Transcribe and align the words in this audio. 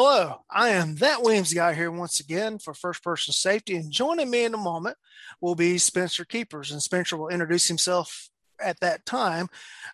Hello, 0.00 0.44
I 0.48 0.68
am 0.68 0.94
that 0.98 1.24
Weems 1.24 1.52
guy 1.52 1.74
here 1.74 1.90
once 1.90 2.20
again 2.20 2.60
for 2.60 2.72
first 2.72 3.02
person 3.02 3.34
safety. 3.34 3.74
And 3.74 3.90
joining 3.90 4.30
me 4.30 4.44
in 4.44 4.54
a 4.54 4.56
moment 4.56 4.96
will 5.40 5.56
be 5.56 5.76
Spencer 5.76 6.24
Keepers. 6.24 6.70
And 6.70 6.80
Spencer 6.80 7.16
will 7.16 7.30
introduce 7.30 7.66
himself 7.66 8.30
at 8.60 8.78
that 8.78 9.04
time. 9.04 9.48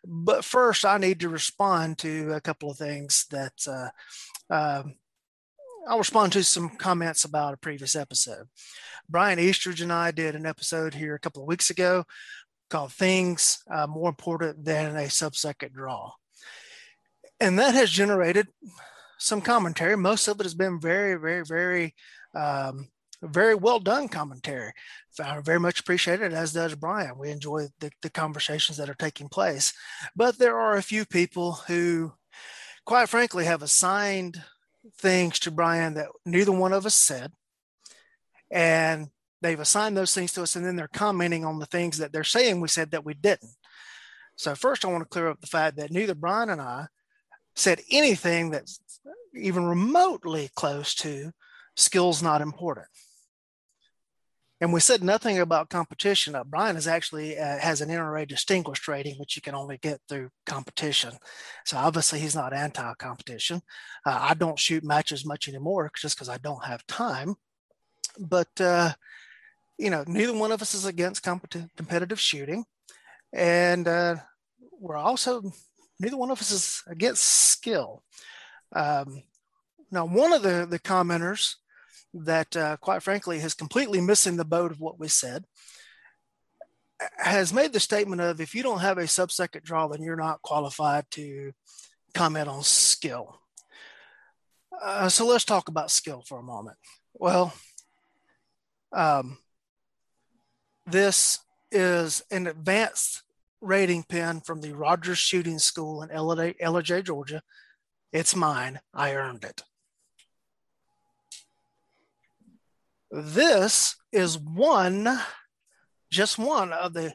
But 0.06 0.44
first, 0.44 0.84
I 0.84 0.98
need 0.98 1.20
to 1.20 1.30
respond 1.30 1.96
to 2.00 2.34
a 2.34 2.40
couple 2.42 2.70
of 2.70 2.76
things 2.76 3.24
that 3.30 3.54
uh, 3.66 3.88
uh, 4.52 4.82
I'll 5.88 5.96
respond 5.96 6.34
to 6.34 6.44
some 6.44 6.76
comments 6.76 7.24
about 7.24 7.54
a 7.54 7.56
previous 7.56 7.96
episode. 7.96 8.48
Brian 9.08 9.38
Eastridge 9.38 9.80
and 9.80 9.90
I 9.90 10.10
did 10.10 10.34
an 10.34 10.44
episode 10.44 10.92
here 10.92 11.14
a 11.14 11.18
couple 11.18 11.40
of 11.40 11.48
weeks 11.48 11.70
ago 11.70 12.04
called 12.68 12.92
Things 12.92 13.64
uh, 13.72 13.86
More 13.86 14.10
Important 14.10 14.66
Than 14.66 14.96
a 14.96 15.08
Sub 15.08 15.34
Second 15.34 15.72
Draw. 15.72 16.12
And 17.40 17.58
that 17.58 17.74
has 17.74 17.88
generated 17.88 18.48
some 19.18 19.40
commentary. 19.40 19.96
Most 19.96 20.28
of 20.28 20.40
it 20.40 20.44
has 20.44 20.54
been 20.54 20.80
very, 20.80 21.14
very, 21.18 21.44
very, 21.44 21.94
um, 22.34 22.88
very 23.22 23.54
well 23.54 23.80
done 23.80 24.08
commentary. 24.08 24.72
I 25.22 25.40
very 25.40 25.60
much 25.60 25.80
appreciate 25.80 26.20
it, 26.20 26.32
as 26.32 26.52
does 26.52 26.74
Brian. 26.74 27.18
We 27.18 27.30
enjoy 27.30 27.68
the, 27.80 27.90
the 28.02 28.10
conversations 28.10 28.78
that 28.78 28.90
are 28.90 28.94
taking 28.94 29.28
place. 29.28 29.72
But 30.16 30.38
there 30.38 30.58
are 30.58 30.76
a 30.76 30.82
few 30.82 31.04
people 31.04 31.52
who, 31.66 32.12
quite 32.84 33.08
frankly, 33.08 33.44
have 33.44 33.62
assigned 33.62 34.42
things 34.98 35.38
to 35.40 35.50
Brian 35.50 35.94
that 35.94 36.08
neither 36.26 36.52
one 36.52 36.72
of 36.72 36.86
us 36.86 36.94
said. 36.94 37.32
And 38.50 39.08
they've 39.40 39.60
assigned 39.60 39.96
those 39.96 40.14
things 40.14 40.32
to 40.32 40.42
us, 40.42 40.56
and 40.56 40.64
then 40.64 40.76
they're 40.76 40.88
commenting 40.88 41.44
on 41.44 41.58
the 41.58 41.66
things 41.66 41.98
that 41.98 42.12
they're 42.12 42.24
saying 42.24 42.60
we 42.60 42.68
said 42.68 42.90
that 42.90 43.04
we 43.04 43.14
didn't. 43.14 43.54
So, 44.36 44.54
first, 44.54 44.84
I 44.84 44.88
want 44.88 45.02
to 45.02 45.08
clear 45.08 45.28
up 45.28 45.40
the 45.40 45.46
fact 45.46 45.76
that 45.76 45.92
neither 45.92 46.14
Brian 46.14 46.50
and 46.50 46.60
I 46.60 46.86
said 47.54 47.80
anything 47.90 48.50
that's 48.50 48.80
even 49.34 49.64
remotely 49.64 50.50
close 50.54 50.94
to 50.94 51.32
skills 51.76 52.22
not 52.22 52.40
important. 52.40 52.86
And 54.60 54.72
we 54.72 54.80
said 54.80 55.02
nothing 55.02 55.38
about 55.38 55.68
competition. 55.68 56.34
Uh, 56.34 56.44
Brian 56.44 56.76
is 56.76 56.86
actually 56.86 57.38
uh, 57.38 57.58
has 57.58 57.80
an 57.80 57.90
NRA 57.90 58.26
distinguished 58.26 58.88
rating, 58.88 59.16
which 59.16 59.36
you 59.36 59.42
can 59.42 59.54
only 59.54 59.78
get 59.78 60.00
through 60.08 60.30
competition. 60.46 61.12
So 61.66 61.76
obviously 61.76 62.20
he's 62.20 62.36
not 62.36 62.54
anti-competition. 62.54 63.60
Uh, 64.06 64.18
I 64.20 64.34
don't 64.34 64.58
shoot 64.58 64.84
matches 64.84 65.26
much 65.26 65.48
anymore 65.48 65.90
just 65.96 66.16
because 66.16 66.28
I 66.28 66.38
don't 66.38 66.64
have 66.64 66.86
time. 66.86 67.34
But 68.18 68.60
uh, 68.60 68.92
you 69.76 69.90
know, 69.90 70.04
neither 70.06 70.32
one 70.32 70.52
of 70.52 70.62
us 70.62 70.74
is 70.74 70.86
against 70.86 71.24
compet- 71.24 71.68
competitive 71.76 72.20
shooting, 72.20 72.64
and 73.32 73.88
uh, 73.88 74.16
we're 74.78 74.96
also 74.96 75.52
neither 75.98 76.16
one 76.16 76.30
of 76.30 76.40
us 76.40 76.50
is 76.50 76.82
against 76.86 77.22
skill. 77.22 78.02
Um, 78.74 79.22
now, 79.90 80.06
one 80.06 80.32
of 80.32 80.42
the, 80.42 80.66
the 80.68 80.78
commenters 80.78 81.54
that, 82.12 82.56
uh, 82.56 82.76
quite 82.78 83.02
frankly, 83.02 83.38
is 83.38 83.54
completely 83.54 84.00
missing 84.00 84.36
the 84.36 84.44
boat 84.44 84.70
of 84.70 84.80
what 84.80 84.98
we 84.98 85.08
said 85.08 85.44
has 87.18 87.52
made 87.52 87.72
the 87.72 87.80
statement 87.80 88.20
of 88.20 88.40
if 88.40 88.54
you 88.54 88.62
don't 88.62 88.80
have 88.80 88.98
a 88.98 89.06
sub-second 89.06 89.62
draw, 89.64 89.88
then 89.88 90.02
you're 90.02 90.16
not 90.16 90.42
qualified 90.42 91.04
to 91.10 91.52
comment 92.14 92.48
on 92.48 92.62
skill. 92.62 93.40
Uh, 94.82 95.08
so 95.08 95.26
let's 95.26 95.44
talk 95.44 95.68
about 95.68 95.90
skill 95.90 96.22
for 96.26 96.38
a 96.38 96.42
moment. 96.42 96.76
Well, 97.14 97.52
um, 98.92 99.38
this 100.86 101.40
is 101.70 102.22
an 102.30 102.46
advanced 102.46 103.22
rating 103.64 104.04
pin 104.04 104.40
from 104.40 104.60
the 104.60 104.72
Rogers 104.72 105.18
Shooting 105.18 105.58
School 105.58 106.02
in 106.02 106.10
Ellijay, 106.10 107.04
Georgia. 107.04 107.42
It's 108.12 108.36
mine. 108.36 108.80
I 108.92 109.14
earned 109.14 109.44
it. 109.44 109.62
This 113.10 113.96
is 114.12 114.38
one, 114.38 115.08
just 116.10 116.38
one 116.38 116.72
of 116.72 116.92
the 116.94 117.14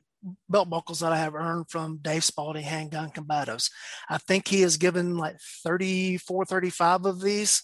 belt 0.50 0.70
buckles 0.70 1.00
that 1.00 1.12
I 1.12 1.18
have 1.18 1.36
earned 1.36 1.70
from 1.70 2.00
Dave 2.02 2.24
Spaulding 2.24 2.64
Handgun 2.64 3.12
Combatives. 3.12 3.70
I 4.10 4.18
think 4.18 4.48
he 4.48 4.62
has 4.62 4.78
given 4.78 5.18
like 5.18 5.38
34, 5.64 6.46
35 6.46 7.06
of 7.06 7.22
these. 7.22 7.64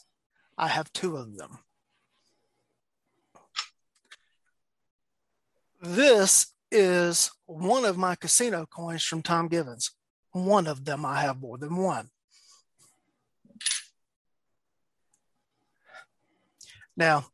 I 0.58 0.68
have 0.68 0.92
two 0.94 1.18
of 1.18 1.38
them. 1.38 1.60
This 5.82 6.48
is 6.76 7.32
one 7.46 7.86
of 7.86 7.98
my 7.98 8.16
casino 8.16 8.66
coins 8.66 9.04
from 9.04 9.22
Tom 9.22 9.48
Givens. 9.48 9.92
One 10.32 10.68
of 10.68 10.84
them, 10.84 11.06
I 11.06 11.22
have 11.22 11.40
more 11.40 11.58
than 11.58 11.78
one. 11.78 12.10
Now, 16.98 17.28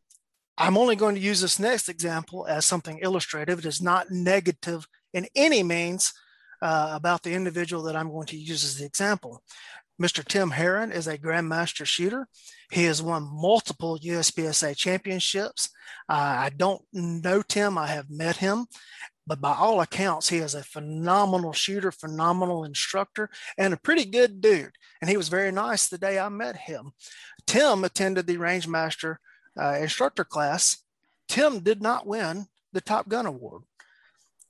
I'm 0.58 0.78
only 0.78 0.96
going 0.96 1.16
to 1.16 1.22
use 1.22 1.42
this 1.42 1.60
next 1.60 1.90
example 1.90 2.46
as 2.46 2.66
something 2.66 3.00
illustrative. 3.02 3.60
It 3.60 3.66
is 3.66 3.82
not 3.82 4.12
negative 4.12 4.88
in 5.14 5.28
any 5.36 5.64
means 5.64 6.14
uh, 6.62 6.92
about 6.94 7.24
the 7.24 7.34
individual 7.34 7.82
that 7.84 7.96
I'm 7.96 8.12
going 8.12 8.28
to 8.28 8.38
use 8.38 8.64
as 8.64 8.78
the 8.78 8.86
example. 8.86 9.42
Mr. 10.02 10.24
Tim 10.24 10.52
Herron 10.52 10.92
is 10.92 11.08
a 11.08 11.18
Grandmaster 11.18 11.86
shooter. 11.86 12.28
He 12.72 12.86
has 12.86 13.02
won 13.02 13.30
multiple 13.32 14.00
USPSA 14.00 14.76
championships. 14.76 15.70
Uh, 16.10 16.14
I 16.14 16.52
don't 16.56 16.82
know 16.92 17.42
Tim, 17.42 17.78
I 17.78 17.88
have 17.88 18.10
met 18.10 18.38
him, 18.38 18.66
but 19.28 19.42
by 19.42 19.54
all 19.54 19.82
accounts, 19.82 20.30
he 20.30 20.38
is 20.38 20.56
a 20.56 20.64
phenomenal 20.64 21.54
shooter, 21.54 21.92
phenomenal 21.92 22.64
instructor, 22.64 23.30
and 23.58 23.74
a 23.74 23.78
pretty 23.78 24.06
good 24.06 24.42
dude. 24.42 24.74
And 25.02 25.10
he 25.10 25.18
was 25.18 25.30
very 25.30 25.52
nice 25.52 25.88
the 25.88 25.98
day 25.98 26.20
I 26.20 26.30
met 26.30 26.56
him. 26.58 26.92
Tim 27.46 27.84
attended 27.84 28.28
the 28.28 28.38
Rangemaster 28.38 29.18
uh, 29.60 29.78
instructor 29.80 30.24
class. 30.24 30.84
Tim 31.28 31.60
did 31.60 31.82
not 31.82 32.08
win 32.08 32.48
the 32.74 32.82
Top 32.82 33.10
Gun 33.10 33.26
Award. 33.26 33.64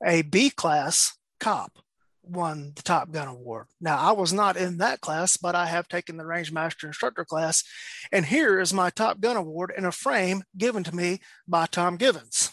A 0.05 0.21
B 0.23 0.49
class 0.49 1.17
cop 1.39 1.79
won 2.23 2.73
the 2.75 2.81
Top 2.81 3.11
Gun 3.11 3.27
Award. 3.27 3.67
Now, 3.79 3.97
I 3.97 4.11
was 4.11 4.31
not 4.31 4.57
in 4.57 4.77
that 4.77 5.01
class, 5.01 5.37
but 5.37 5.55
I 5.55 5.65
have 5.65 5.87
taken 5.87 6.17
the 6.17 6.23
Rangemaster 6.23 6.85
instructor 6.85 7.25
class. 7.25 7.63
And 8.11 8.25
here 8.25 8.59
is 8.59 8.73
my 8.73 8.89
Top 8.89 9.19
Gun 9.19 9.37
Award 9.37 9.73
in 9.77 9.85
a 9.85 9.91
frame 9.91 10.43
given 10.57 10.83
to 10.83 10.95
me 10.95 11.19
by 11.47 11.65
Tom 11.65 11.97
Givens. 11.97 12.50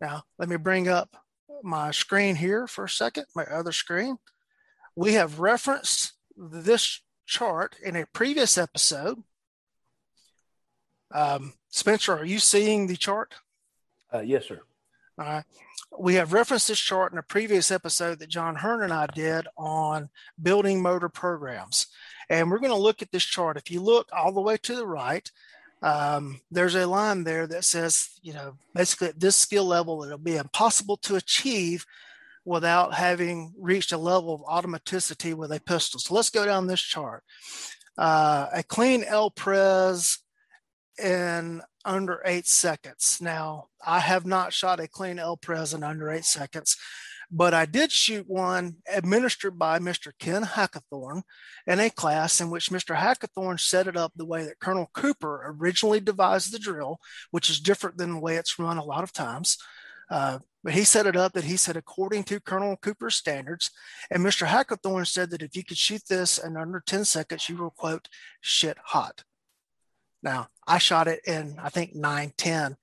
Now, 0.00 0.24
let 0.38 0.48
me 0.48 0.56
bring 0.56 0.88
up 0.88 1.16
my 1.62 1.90
screen 1.90 2.36
here 2.36 2.66
for 2.66 2.84
a 2.84 2.88
second, 2.88 3.26
my 3.34 3.44
other 3.44 3.72
screen. 3.72 4.18
We 4.94 5.14
have 5.14 5.40
referenced 5.40 6.12
this 6.36 7.02
chart 7.26 7.76
in 7.82 7.96
a 7.96 8.06
previous 8.06 8.58
episode. 8.58 9.22
Um, 11.14 11.54
Spencer, 11.70 12.16
are 12.16 12.24
you 12.24 12.38
seeing 12.38 12.86
the 12.86 12.96
chart? 12.96 13.34
Uh, 14.12 14.20
yes, 14.20 14.46
sir. 14.46 14.60
All 15.18 15.26
right. 15.26 15.44
We 15.98 16.14
have 16.14 16.32
referenced 16.32 16.68
this 16.68 16.78
chart 16.78 17.12
in 17.12 17.18
a 17.18 17.22
previous 17.22 17.70
episode 17.70 18.18
that 18.18 18.28
John 18.28 18.56
Hearn 18.56 18.82
and 18.82 18.92
I 18.92 19.06
did 19.06 19.46
on 19.56 20.10
building 20.40 20.82
motor 20.82 21.08
programs. 21.08 21.86
And 22.28 22.50
we're 22.50 22.58
going 22.58 22.70
to 22.70 22.76
look 22.76 23.02
at 23.02 23.12
this 23.12 23.24
chart. 23.24 23.56
If 23.56 23.70
you 23.70 23.80
look 23.80 24.08
all 24.12 24.32
the 24.32 24.40
way 24.40 24.56
to 24.58 24.74
the 24.74 24.86
right, 24.86 25.30
um, 25.82 26.40
there's 26.50 26.74
a 26.74 26.86
line 26.86 27.24
there 27.24 27.46
that 27.46 27.64
says, 27.64 28.08
you 28.22 28.32
know, 28.32 28.56
basically 28.74 29.08
at 29.08 29.20
this 29.20 29.36
skill 29.36 29.64
level, 29.64 30.02
it'll 30.02 30.18
be 30.18 30.36
impossible 30.36 30.96
to 30.98 31.16
achieve 31.16 31.84
without 32.44 32.94
having 32.94 33.52
reached 33.58 33.92
a 33.92 33.98
level 33.98 34.34
of 34.34 34.64
automaticity 34.64 35.34
with 35.34 35.52
a 35.52 35.60
pistol. 35.60 36.00
So 36.00 36.14
let's 36.14 36.30
go 36.30 36.46
down 36.46 36.66
this 36.66 36.80
chart. 36.80 37.24
Uh, 37.98 38.46
a 38.52 38.62
clean 38.62 39.04
El 39.04 39.30
Prez 39.30 40.18
in 41.02 41.62
under 41.84 42.22
eight 42.24 42.46
seconds. 42.46 43.18
Now, 43.20 43.66
I 43.84 44.00
have 44.00 44.26
not 44.26 44.52
shot 44.52 44.80
a 44.80 44.88
clean 44.88 45.18
El 45.18 45.36
Prez 45.36 45.74
in 45.74 45.82
under 45.82 46.10
eight 46.10 46.24
seconds. 46.24 46.76
But 47.30 47.54
I 47.54 47.66
did 47.66 47.90
shoot 47.90 48.28
one 48.28 48.76
administered 48.92 49.58
by 49.58 49.78
Mr. 49.78 50.12
Ken 50.18 50.44
Hackathorn 50.44 51.22
in 51.66 51.80
a 51.80 51.90
class 51.90 52.40
in 52.40 52.50
which 52.50 52.70
Mr. 52.70 52.96
Hackathorn 52.96 53.58
set 53.58 53.88
it 53.88 53.96
up 53.96 54.12
the 54.14 54.26
way 54.26 54.44
that 54.44 54.60
Colonel 54.60 54.90
Cooper 54.94 55.54
originally 55.58 56.00
devised 56.00 56.52
the 56.52 56.58
drill, 56.58 57.00
which 57.30 57.50
is 57.50 57.58
different 57.58 57.98
than 57.98 58.14
the 58.14 58.20
way 58.20 58.36
it's 58.36 58.58
run 58.58 58.78
a 58.78 58.84
lot 58.84 59.02
of 59.02 59.12
times. 59.12 59.58
Uh, 60.08 60.38
but 60.62 60.74
he 60.74 60.84
set 60.84 61.06
it 61.06 61.16
up 61.16 61.32
that 61.32 61.44
he 61.44 61.56
said 61.56 61.76
according 61.76 62.24
to 62.24 62.40
Colonel 62.40 62.76
Cooper's 62.76 63.16
standards. 63.16 63.70
And 64.10 64.24
Mr. 64.24 64.46
Hackathorn 64.46 65.06
said 65.06 65.30
that 65.30 65.42
if 65.42 65.56
you 65.56 65.64
could 65.64 65.78
shoot 65.78 66.02
this 66.08 66.38
in 66.38 66.56
under 66.56 66.80
10 66.84 67.04
seconds, 67.04 67.48
you 67.48 67.56
were, 67.56 67.70
quote 67.70 68.08
shit 68.40 68.76
hot. 68.84 69.24
Now, 70.22 70.48
I 70.66 70.78
shot 70.78 71.06
it 71.06 71.20
in, 71.26 71.56
I 71.62 71.68
think, 71.68 71.94
910, 71.94 72.76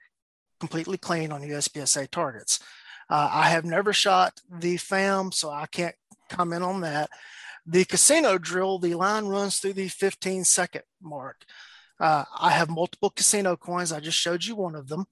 completely 0.60 0.98
clean 0.98 1.32
on 1.32 1.42
USPSA 1.42 2.10
targets. 2.10 2.60
Uh, 3.10 3.30
I 3.32 3.50
have 3.50 3.66
never 3.66 3.94
shot 3.94 4.42
the 4.50 4.78
FAM, 4.78 5.32
so 5.32 5.50
I 5.50 5.66
can't 5.68 5.96
comment 6.30 6.64
on 6.64 6.82
that. 6.82 7.10
The 7.66 7.86
casino 7.86 8.38
drill, 8.38 8.80
the 8.80 8.96
line 8.96 9.26
runs 9.26 9.60
through 9.60 9.74
the 9.74 9.88
15 9.88 10.44
second 10.44 10.84
mark. 11.02 11.44
Uh, 12.00 12.26
I 12.38 12.52
have 12.52 12.70
multiple 12.70 13.10
casino 13.10 13.56
coins. 13.56 13.92
I 13.92 14.00
just 14.00 14.18
showed 14.18 14.44
you 14.44 14.56
one 14.56 14.76
of 14.76 14.90
them. 14.90 15.06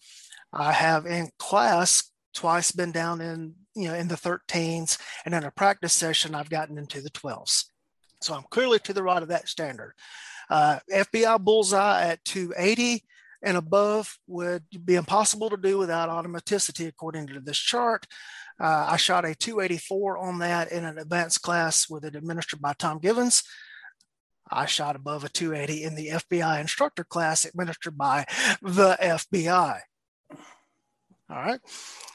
I 0.51 0.73
have 0.73 1.05
in 1.05 1.29
class 1.39 2.11
twice 2.33 2.71
been 2.71 2.91
down 2.91 3.21
in 3.21 3.55
you 3.75 3.87
know 3.87 3.93
in 3.93 4.07
the 4.07 4.15
13s, 4.15 4.97
and 5.25 5.33
in 5.33 5.43
a 5.43 5.51
practice 5.51 5.93
session 5.93 6.35
I've 6.35 6.49
gotten 6.49 6.77
into 6.77 7.01
the 7.01 7.09
12s. 7.11 7.65
So 8.21 8.33
I'm 8.33 8.43
clearly 8.49 8.79
to 8.79 8.93
the 8.93 9.03
right 9.03 9.21
of 9.21 9.29
that 9.29 9.47
standard. 9.47 9.93
Uh, 10.49 10.79
FBI 10.93 11.39
bullseye 11.39 12.09
at 12.09 12.23
280 12.25 13.03
and 13.43 13.57
above 13.57 14.17
would 14.27 14.63
be 14.85 14.95
impossible 14.95 15.49
to 15.49 15.57
do 15.57 15.77
without 15.77 16.09
automaticity, 16.09 16.87
according 16.87 17.27
to 17.27 17.39
this 17.39 17.57
chart. 17.57 18.05
Uh, 18.59 18.87
I 18.89 18.97
shot 18.97 19.25
a 19.25 19.33
284 19.33 20.17
on 20.17 20.39
that 20.39 20.71
in 20.71 20.85
an 20.85 20.97
advanced 20.97 21.41
class 21.41 21.89
with 21.89 22.05
it 22.05 22.15
administered 22.15 22.61
by 22.61 22.73
Tom 22.73 22.99
Givens. 22.99 23.43
I 24.51 24.65
shot 24.65 24.95
above 24.95 25.23
a 25.23 25.29
280 25.29 25.83
in 25.83 25.95
the 25.95 26.09
FBI 26.09 26.59
instructor 26.59 27.03
class 27.03 27.45
administered 27.45 27.97
by 27.97 28.25
the 28.61 28.97
FBI. 29.01 29.79
All 31.29 31.37
right. 31.37 31.61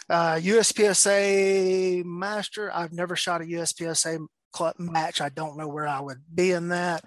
Uh, 0.08 0.34
USPSA 0.34 2.04
master. 2.04 2.70
I've 2.72 2.92
never 2.92 3.16
shot 3.16 3.40
a 3.40 3.44
USPSA 3.44 4.26
club 4.52 4.76
match. 4.78 5.20
I 5.20 5.30
don't 5.30 5.56
know 5.56 5.68
where 5.68 5.86
I 5.86 6.00
would 6.00 6.22
be 6.32 6.52
in 6.52 6.68
that. 6.68 7.02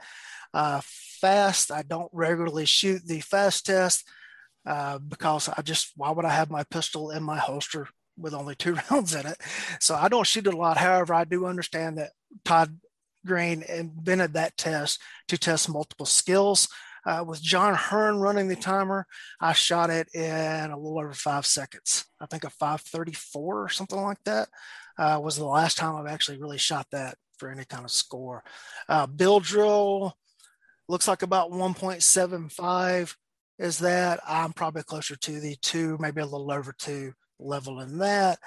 Uh, 0.53 0.81
fast. 1.19 1.71
I 1.71 1.83
don't 1.83 2.09
regularly 2.13 2.65
shoot 2.65 3.05
the 3.05 3.19
fast 3.19 3.65
test 3.65 4.07
uh, 4.65 4.99
because 4.99 5.49
I 5.49 5.61
just, 5.61 5.93
why 5.95 6.11
would 6.11 6.25
I 6.25 6.31
have 6.31 6.49
my 6.49 6.63
pistol 6.63 7.11
in 7.11 7.23
my 7.23 7.37
holster 7.37 7.87
with 8.17 8.33
only 8.33 8.55
two 8.55 8.77
rounds 8.91 9.15
in 9.15 9.25
it? 9.25 9.37
So 9.79 9.95
I 9.95 10.09
don't 10.09 10.27
shoot 10.27 10.47
it 10.47 10.53
a 10.53 10.57
lot. 10.57 10.77
However, 10.77 11.13
I 11.13 11.23
do 11.23 11.45
understand 11.45 11.97
that 11.97 12.11
Todd 12.45 12.77
Green 13.25 13.63
invented 13.63 14.33
that 14.33 14.57
test 14.57 15.01
to 15.27 15.37
test 15.37 15.69
multiple 15.69 16.05
skills. 16.05 16.67
Uh, 17.05 17.23
with 17.25 17.41
John 17.41 17.75
Hearn 17.75 18.19
running 18.19 18.49
the 18.49 18.55
timer, 18.55 19.05
I 19.39 19.53
shot 19.53 19.89
it 19.89 20.13
in 20.13 20.69
a 20.69 20.77
little 20.77 20.99
over 20.99 21.13
five 21.13 21.45
seconds. 21.45 22.05
I 22.19 22.25
think 22.25 22.43
a 22.43 22.49
534 22.49 23.63
or 23.63 23.69
something 23.69 23.99
like 23.99 24.23
that 24.25 24.49
uh, 24.97 25.19
was 25.21 25.37
the 25.37 25.45
last 25.45 25.77
time 25.77 25.95
I've 25.95 26.11
actually 26.11 26.39
really 26.39 26.57
shot 26.57 26.87
that 26.91 27.17
for 27.37 27.49
any 27.49 27.65
kind 27.65 27.85
of 27.85 27.91
score. 27.91 28.43
Uh, 28.87 29.07
Bill 29.07 29.39
drill 29.39 30.15
looks 30.89 31.07
like 31.07 31.21
about 31.21 31.51
1.75 31.51 33.15
is 33.59 33.79
that. 33.79 34.19
I'm 34.27 34.51
probably 34.51 34.83
closer 34.83 35.15
to 35.15 35.39
the 35.39 35.55
two, 35.61 35.97
maybe 35.99 36.19
a 36.19 36.25
little 36.25 36.51
over 36.51 36.73
two 36.77 37.13
level 37.39 37.79
in 37.79 37.99
that. 37.99 38.39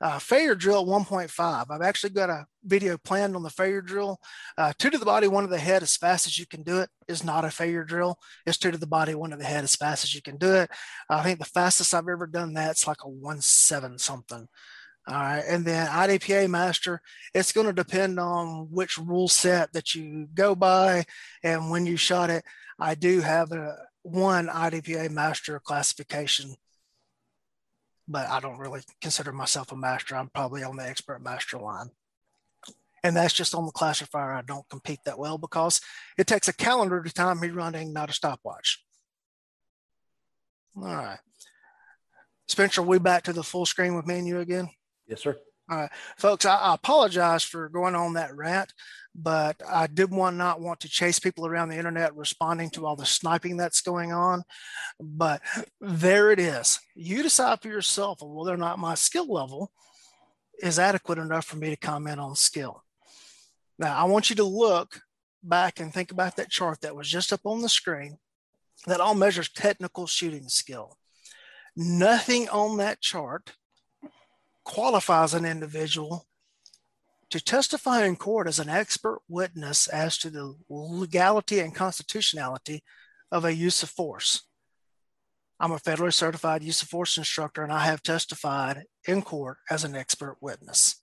Uh, 0.00 0.18
failure 0.18 0.54
drill 0.54 0.86
1.5. 0.86 1.66
I've 1.70 1.82
actually 1.82 2.10
got 2.10 2.30
a 2.30 2.46
video 2.64 2.96
planned 2.96 3.36
on 3.36 3.42
the 3.42 3.50
failure 3.50 3.82
drill. 3.82 4.18
Uh, 4.56 4.72
two 4.78 4.88
to 4.88 4.96
the 4.96 5.04
body, 5.04 5.28
one 5.28 5.44
to 5.44 5.50
the 5.50 5.58
head 5.58 5.82
as 5.82 5.94
fast 5.94 6.26
as 6.26 6.38
you 6.38 6.46
can 6.46 6.62
do 6.62 6.78
it 6.78 6.88
is 7.06 7.22
not 7.22 7.44
a 7.44 7.50
failure 7.50 7.84
drill. 7.84 8.18
It's 8.46 8.56
two 8.56 8.70
to 8.70 8.78
the 8.78 8.86
body, 8.86 9.14
one 9.14 9.28
to 9.30 9.36
the 9.36 9.44
head 9.44 9.62
as 9.62 9.76
fast 9.76 10.02
as 10.04 10.14
you 10.14 10.22
can 10.22 10.38
do 10.38 10.54
it. 10.54 10.70
I 11.10 11.22
think 11.22 11.38
the 11.38 11.44
fastest 11.44 11.92
I've 11.92 12.08
ever 12.08 12.26
done 12.26 12.54
that's 12.54 12.86
like 12.86 13.04
a 13.04 13.10
one 13.10 13.42
seven 13.42 13.98
something. 13.98 14.48
All 15.10 15.16
right. 15.16 15.44
And 15.46 15.64
then 15.64 15.88
IDPA 15.88 16.48
master, 16.48 17.02
it's 17.34 17.52
going 17.52 17.66
to 17.66 17.72
depend 17.72 18.20
on 18.20 18.68
which 18.70 18.96
rule 18.96 19.28
set 19.28 19.72
that 19.72 19.94
you 19.94 20.28
go 20.34 20.54
by 20.54 21.04
and 21.42 21.70
when 21.70 21.84
you 21.84 21.96
shot 21.96 22.30
it. 22.30 22.44
I 22.78 22.94
do 22.94 23.20
have 23.20 23.50
a 23.52 23.76
one 24.02 24.46
IDPA 24.46 25.10
master 25.10 25.60
classification 25.60 26.54
but 28.10 28.28
I 28.28 28.40
don't 28.40 28.58
really 28.58 28.80
consider 29.00 29.30
myself 29.30 29.70
a 29.70 29.76
master. 29.76 30.16
I'm 30.16 30.28
probably 30.28 30.64
on 30.64 30.76
the 30.76 30.86
expert 30.86 31.22
master 31.22 31.58
line. 31.58 31.90
And 33.04 33.16
that's 33.16 33.32
just 33.32 33.54
on 33.54 33.64
the 33.64 33.72
classifier. 33.72 34.32
I 34.32 34.42
don't 34.42 34.68
compete 34.68 34.98
that 35.06 35.18
well 35.18 35.38
because 35.38 35.80
it 36.18 36.26
takes 36.26 36.48
a 36.48 36.52
calendar 36.52 37.02
to 37.02 37.12
time 37.14 37.38
me 37.38 37.48
running, 37.48 37.92
not 37.92 38.10
a 38.10 38.12
stopwatch. 38.12 38.84
All 40.76 40.82
right. 40.82 41.20
Spencer, 42.48 42.82
we 42.82 42.98
back 42.98 43.22
to 43.24 43.32
the 43.32 43.44
full 43.44 43.64
screen 43.64 43.94
with 43.94 44.06
me 44.06 44.18
and 44.18 44.26
you 44.26 44.40
again? 44.40 44.68
Yes, 45.10 45.22
sir. 45.22 45.36
All 45.68 45.76
right, 45.76 45.90
folks, 46.16 46.44
I, 46.46 46.74
apologize 46.74 47.42
for 47.42 47.68
going 47.68 47.96
on 47.96 48.14
that 48.14 48.34
rant, 48.34 48.72
but 49.14 49.60
I 49.68 49.88
did 49.88 50.12
not 50.12 50.60
want 50.60 50.80
to 50.80 50.88
chase 50.88 51.18
people 51.18 51.46
around 51.46 51.68
the 51.68 51.78
internet 51.78 52.14
responding 52.16 52.70
to 52.70 52.86
all 52.86 52.96
the 52.96 53.06
sniping 53.06 53.56
that's 53.56 53.80
going 53.80 54.12
on. 54.12 54.44
But 55.00 55.42
there 55.80 56.30
it 56.30 56.38
is. 56.38 56.78
You 56.94 57.22
decide 57.22 57.60
for 57.60 57.68
yourself 57.68 58.18
whether 58.22 58.54
or 58.54 58.56
not 58.56 58.78
my 58.78 58.94
skill 58.94 59.32
level 59.32 59.72
is 60.62 60.78
adequate 60.78 61.18
enough 61.18 61.46
for 61.46 61.56
me 61.56 61.70
to 61.70 61.76
comment 61.76 62.20
on 62.20 62.36
skill. 62.36 62.84
Now, 63.78 63.96
I 63.96 64.04
want 64.04 64.30
you 64.30 64.36
to 64.36 64.44
look 64.44 65.00
back 65.42 65.80
and 65.80 65.92
think 65.92 66.12
about 66.12 66.36
that 66.36 66.50
chart 66.50 66.82
that 66.82 66.96
was 66.96 67.08
just 67.08 67.32
up 67.32 67.40
on 67.44 67.62
the 67.62 67.68
screen 67.68 68.18
that 68.86 69.00
all 69.00 69.14
measures 69.14 69.48
technical 69.48 70.06
shooting 70.06 70.48
skill. 70.48 70.96
Nothing 71.76 72.48
on 72.48 72.76
that 72.78 73.00
chart 73.00 73.54
qualifies 74.64 75.34
an 75.34 75.44
individual 75.44 76.26
to 77.30 77.42
testify 77.42 78.04
in 78.04 78.16
court 78.16 78.48
as 78.48 78.58
an 78.58 78.68
expert 78.68 79.20
witness 79.28 79.86
as 79.86 80.18
to 80.18 80.30
the 80.30 80.54
legality 80.68 81.60
and 81.60 81.74
constitutionality 81.74 82.82
of 83.30 83.44
a 83.44 83.54
use 83.54 83.82
of 83.82 83.88
force. 83.88 84.42
I'm 85.60 85.72
a 85.72 85.76
federally 85.76 86.12
certified 86.12 86.62
use 86.62 86.82
of 86.82 86.88
force 86.88 87.18
instructor, 87.18 87.62
and 87.62 87.72
I 87.72 87.84
have 87.84 88.02
testified 88.02 88.84
in 89.06 89.22
court 89.22 89.58
as 89.70 89.84
an 89.84 89.94
expert 89.94 90.38
witness. 90.40 91.02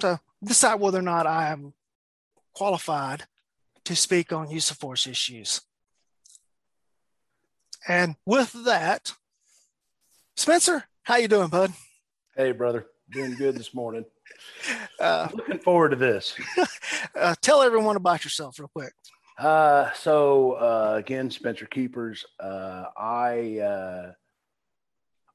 So 0.00 0.18
decide 0.42 0.80
whether 0.80 0.98
or 0.98 1.02
not 1.02 1.26
I 1.26 1.50
am 1.50 1.74
qualified 2.54 3.24
to 3.84 3.96
speak 3.96 4.32
on 4.32 4.50
use 4.50 4.70
of 4.70 4.78
force 4.78 5.06
issues. 5.06 5.60
And 7.86 8.14
with 8.24 8.64
that, 8.64 9.12
Spencer, 10.36 10.84
how 11.02 11.16
you 11.16 11.28
doing, 11.28 11.48
bud? 11.48 11.72
Hey, 12.34 12.52
brother. 12.52 12.86
Doing 13.10 13.34
good 13.34 13.56
this 13.56 13.74
morning. 13.74 14.04
Uh, 15.00 15.28
Looking 15.34 15.58
forward 15.58 15.90
to 15.90 15.96
this. 15.96 16.34
Uh, 17.14 17.34
tell 17.42 17.62
everyone 17.62 17.96
about 17.96 18.24
yourself, 18.24 18.58
real 18.58 18.70
quick. 18.72 18.92
Uh, 19.36 19.90
so 19.92 20.52
uh, 20.52 20.94
again, 20.96 21.30
Spencer 21.30 21.66
Keepers. 21.66 22.24
Uh, 22.40 22.84
I 22.96 23.58
uh, 23.58 24.12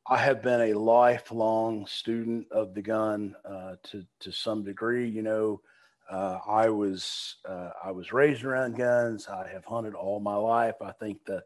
I 0.07 0.17
have 0.17 0.41
been 0.41 0.61
a 0.61 0.73
lifelong 0.73 1.85
student 1.85 2.47
of 2.51 2.73
the 2.73 2.81
gun 2.81 3.35
uh, 3.45 3.75
to 3.83 4.05
to 4.21 4.31
some 4.31 4.63
degree. 4.63 5.07
You 5.09 5.21
know, 5.21 5.61
uh, 6.09 6.39
I 6.47 6.69
was 6.69 7.35
uh, 7.47 7.71
I 7.83 7.91
was 7.91 8.13
raised 8.13 8.43
around 8.43 8.77
guns. 8.77 9.27
I 9.27 9.47
have 9.49 9.65
hunted 9.65 9.93
all 9.93 10.19
my 10.19 10.35
life. 10.35 10.75
I 10.81 10.93
think 10.93 11.25
the 11.25 11.43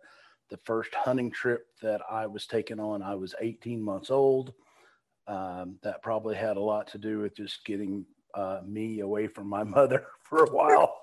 the 0.49 0.57
first 0.57 0.93
hunting 0.93 1.31
trip 1.31 1.65
that 1.81 2.01
I 2.09 2.27
was 2.27 2.45
taken 2.45 2.79
on, 2.79 3.01
I 3.01 3.15
was 3.15 3.33
18 3.41 3.81
months 3.81 4.11
old. 4.11 4.53
Um, 5.27 5.77
that 5.83 6.01
probably 6.01 6.35
had 6.35 6.57
a 6.57 6.61
lot 6.61 6.87
to 6.87 6.97
do 6.97 7.19
with 7.19 7.35
just 7.35 7.63
getting 7.63 8.05
uh, 8.33 8.61
me 8.65 8.99
away 8.99 9.27
from 9.27 9.47
my 9.47 9.63
mother 9.77 10.05
for 10.23 10.43
a 10.43 10.51
while. 10.51 11.01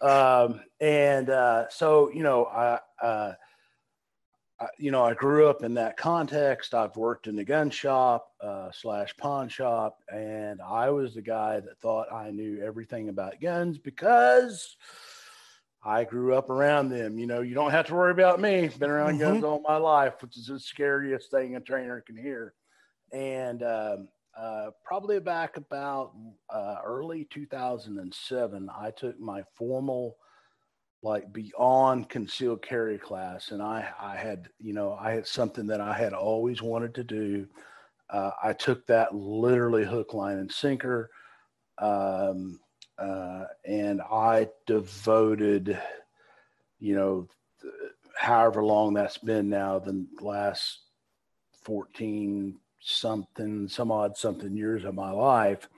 um, 0.00 0.60
and 0.80 1.30
uh, 1.30 1.68
so, 1.68 2.10
you 2.12 2.22
know, 2.22 2.46
I, 2.46 2.78
uh, 3.02 3.32
I, 4.60 4.66
you 4.78 4.90
know, 4.90 5.04
I 5.04 5.14
grew 5.14 5.48
up 5.48 5.62
in 5.62 5.74
that 5.74 5.96
context. 5.96 6.74
I've 6.74 6.96
worked 6.96 7.26
in 7.26 7.36
the 7.36 7.44
gun 7.44 7.70
shop 7.70 8.32
uh, 8.40 8.70
slash 8.72 9.16
pawn 9.16 9.48
shop, 9.48 9.98
and 10.12 10.60
I 10.60 10.90
was 10.90 11.14
the 11.14 11.22
guy 11.22 11.60
that 11.60 11.78
thought 11.80 12.12
I 12.12 12.30
knew 12.30 12.60
everything 12.62 13.08
about 13.08 13.40
guns 13.40 13.78
because 13.78 14.76
I 15.84 16.04
grew 16.04 16.34
up 16.34 16.50
around 16.50 16.88
them. 16.88 17.18
You 17.18 17.26
know, 17.26 17.40
you 17.40 17.54
don't 17.54 17.70
have 17.70 17.86
to 17.86 17.94
worry 17.94 18.10
about 18.10 18.40
me. 18.40 18.68
Been 18.78 18.90
around 18.90 19.14
mm-hmm. 19.14 19.20
guns 19.20 19.44
all 19.44 19.60
my 19.60 19.76
life, 19.76 20.14
which 20.22 20.36
is 20.36 20.46
the 20.46 20.58
scariest 20.58 21.30
thing 21.30 21.54
a 21.54 21.60
trainer 21.60 22.00
can 22.00 22.16
hear 22.16 22.54
and 23.12 23.62
um, 23.62 24.08
uh, 24.38 24.70
probably 24.84 25.18
back 25.18 25.56
about 25.56 26.12
uh, 26.50 26.76
early 26.84 27.26
2007, 27.30 28.70
I 28.76 28.90
took 28.90 29.18
my 29.18 29.42
formal 29.54 30.16
like 31.02 31.32
beyond 31.32 32.08
concealed 32.08 32.62
carry 32.62 32.98
class, 32.98 33.50
and 33.50 33.62
I 33.62 33.88
I 34.00 34.16
had 34.16 34.48
you 34.58 34.72
know 34.72 34.98
I 35.00 35.12
had 35.12 35.26
something 35.26 35.66
that 35.68 35.80
I 35.80 35.92
had 35.92 36.12
always 36.12 36.60
wanted 36.60 36.94
to 36.96 37.04
do. 37.04 37.46
Uh, 38.10 38.30
I 38.42 38.52
took 38.52 38.86
that 38.86 39.14
literally 39.14 39.84
hook, 39.84 40.14
line, 40.14 40.38
and 40.38 40.50
sinker, 40.50 41.10
um, 41.78 42.58
uh, 42.98 43.44
and 43.64 44.00
I 44.00 44.48
devoted, 44.66 45.78
you 46.80 46.94
know, 46.94 47.28
however 48.16 48.64
long 48.64 48.94
that's 48.94 49.18
been 49.18 49.48
now, 49.48 49.78
the 49.78 50.06
last 50.20 50.80
14 51.64 52.58
something, 52.80 53.68
some 53.68 53.90
odd 53.90 54.16
something 54.16 54.56
years 54.56 54.84
of 54.84 54.94
my 54.94 55.10
life 55.10 55.68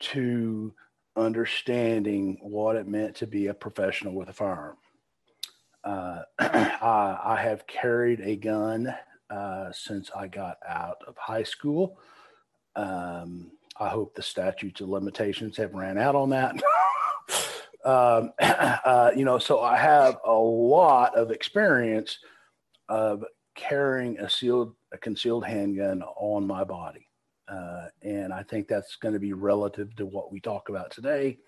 to 0.00 0.74
understanding 1.16 2.38
what 2.40 2.76
it 2.76 2.88
meant 2.88 3.16
to 3.16 3.26
be 3.26 3.48
a 3.48 3.54
professional 3.54 4.14
with 4.14 4.28
a 4.28 4.32
firearm. 4.32 4.76
Uh, 5.84 6.22
I, 6.38 7.18
I, 7.24 7.42
have 7.42 7.66
carried 7.66 8.20
a 8.20 8.36
gun 8.36 8.94
uh, 9.30 9.72
since 9.72 10.10
I 10.14 10.28
got 10.28 10.58
out 10.66 10.98
of 11.06 11.16
high 11.16 11.42
school. 11.42 11.98
Um, 12.76 13.50
I 13.78 13.88
hope 13.88 14.14
the 14.14 14.22
statutes 14.22 14.80
of 14.80 14.88
limitations 14.88 15.56
have 15.56 15.74
ran 15.74 15.98
out 15.98 16.14
on 16.14 16.30
that. 16.30 16.54
um, 17.84 18.32
uh, 18.40 19.10
you 19.16 19.24
know, 19.24 19.38
so 19.38 19.60
I 19.60 19.76
have 19.76 20.18
a 20.24 20.32
lot 20.32 21.16
of 21.16 21.30
experience 21.30 22.18
of 22.88 23.24
carrying 23.54 24.18
a 24.18 24.28
sealed 24.28 24.74
a 24.92 24.98
concealed 24.98 25.44
handgun 25.44 26.02
on 26.16 26.46
my 26.46 26.64
body. 26.64 27.08
Uh, 27.48 27.88
and 28.02 28.32
I 28.32 28.42
think 28.42 28.68
that's 28.68 28.96
going 28.96 29.14
to 29.14 29.20
be 29.20 29.32
relative 29.32 29.94
to 29.96 30.06
what 30.06 30.32
we 30.32 30.40
talk 30.40 30.68
about 30.68 30.90
today. 30.90 31.38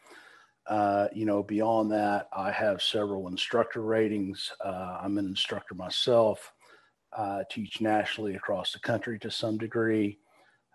Uh, 0.67 1.09
you 1.13 1.27
know, 1.27 1.43
beyond 1.43 1.93
that, 1.93 2.29
I 2.33 2.51
have 2.51 2.83
several 2.83 3.29
instructor 3.29 3.83
ratings. 3.83 4.51
Uh, 4.65 4.99
I'm 5.03 5.19
an 5.19 5.27
instructor 5.27 5.75
myself. 5.75 6.53
Uh, 7.17 7.45
teach 7.51 7.81
nationally 7.81 8.35
across 8.35 8.73
the 8.73 8.81
country 8.81 9.19
to 9.21 9.31
some 9.31 9.57
degree. 9.57 10.19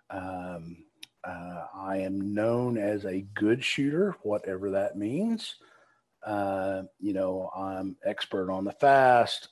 Um, 0.10 0.78
uh, 1.24 1.66
I 1.76 1.98
am 1.98 2.34
known 2.34 2.78
as 2.78 3.06
a 3.06 3.26
good 3.34 3.64
shooter, 3.64 4.16
whatever 4.22 4.72
that 4.72 4.98
means. 4.98 5.56
Uh, 6.26 6.84
you 7.00 7.14
know, 7.14 7.50
I'm 7.56 7.98
expert 8.06 8.52
on 8.52 8.64
the 8.64 8.72
fast. 8.72 9.50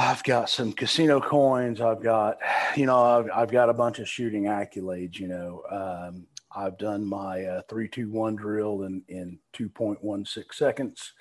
I've 0.00 0.22
got 0.22 0.48
some 0.48 0.72
casino 0.72 1.20
coins. 1.20 1.80
I've 1.80 2.00
got, 2.00 2.38
you 2.76 2.86
know, 2.86 3.02
I've, 3.02 3.30
I've 3.34 3.50
got 3.50 3.68
a 3.68 3.74
bunch 3.74 3.98
of 3.98 4.08
shooting 4.08 4.44
accolades. 4.44 5.18
You 5.18 5.26
know, 5.26 5.62
um, 5.70 6.26
I've 6.54 6.78
done 6.78 7.04
my 7.04 7.44
uh, 7.44 7.62
three, 7.68 7.88
two, 7.88 8.08
one 8.08 8.36
drill 8.36 8.84
in 8.84 9.02
in 9.08 9.40
two 9.52 9.68
point 9.68 10.02
one 10.02 10.24
six 10.24 10.56
seconds. 10.56 11.14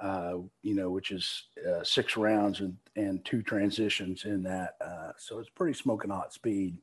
Uh, 0.00 0.38
you 0.62 0.74
know, 0.74 0.90
which 0.90 1.12
is 1.12 1.44
uh, 1.68 1.82
six 1.84 2.16
rounds 2.16 2.60
and 2.60 2.76
and 2.96 3.24
two 3.24 3.40
transitions 3.40 4.24
in 4.24 4.42
that. 4.42 4.74
Uh, 4.80 5.12
so 5.16 5.38
it's 5.38 5.50
pretty 5.50 5.74
smoking 5.74 6.10
hot 6.10 6.32
speed. 6.32 6.76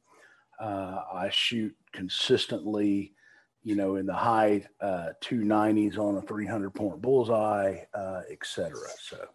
Uh, 0.57 1.01
I 1.13 1.29
shoot 1.31 1.75
consistently, 1.91 3.13
you 3.61 3.75
know, 3.75 3.97
in 3.97 4.05
the 4.05 4.13
high 4.13 4.65
uh, 4.79 5.09
290s 5.21 5.97
on 5.97 6.15
a 6.15 6.21
300 6.21 6.69
point 6.73 7.01
bullseye, 7.01 7.79
uh, 7.93 8.21
et 8.31 8.39
cetera. 8.45 8.87
So, 9.01 9.27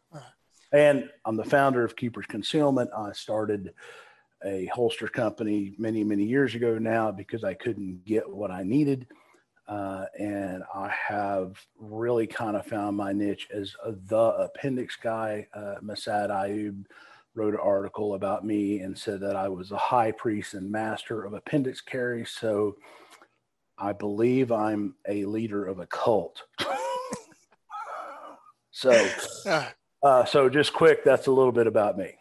and 0.73 1.09
I'm 1.25 1.37
the 1.37 1.45
founder 1.45 1.85
of 1.85 1.97
Keepers 1.97 2.27
Concealment. 2.27 2.91
I 2.97 3.13
started 3.13 3.75
a 4.45 4.67
holster 4.67 5.09
company 5.09 5.75
many, 5.79 6.05
many 6.05 6.25
years 6.25 6.55
ago 6.55 6.79
now 6.79 7.11
because 7.11 7.45
I 7.45 7.55
couldn't 7.55 8.05
get 8.05 8.29
what 8.29 8.51
I 8.51 8.63
needed. 8.63 9.07
Uh, 9.69 10.07
and 10.19 10.65
I 10.75 10.89
have 10.89 11.57
really 11.79 12.27
kind 12.27 12.57
of 12.57 12.67
found 12.67 12.97
my 12.97 13.13
niche 13.13 13.49
as 13.53 13.77
the 13.85 14.17
appendix 14.17 14.97
guy. 14.97 15.47
Uh, 15.55 15.77
Massad 15.83 16.31
Ayoob 16.31 16.85
wrote 17.35 17.55
an 17.55 17.61
article 17.63 18.15
about 18.15 18.45
me 18.45 18.81
and 18.81 18.99
said 18.99 19.21
that 19.21 19.37
I 19.37 19.49
was 19.49 19.71
a 19.71 19.77
high 19.77 20.11
priest 20.11 20.55
and 20.55 20.71
master 20.71 21.25
of 21.25 21.35
appendix 21.35 21.81
carry. 21.81 22.25
So 22.25 22.77
I 23.79 23.93
believe 23.93 24.51
I'm 24.51 24.97
a 25.09 25.25
leader 25.25 25.67
of 25.67 25.79
a 25.79 25.87
cult. 25.87 26.43
so, 28.73 29.09
uh, 30.03 30.25
so 30.25 30.49
just 30.49 30.73
quick, 30.73 31.05
that's 31.05 31.27
a 31.27 31.33
little 31.33 31.53
bit 31.53 31.67
about 31.67 31.97
me. 31.97 32.15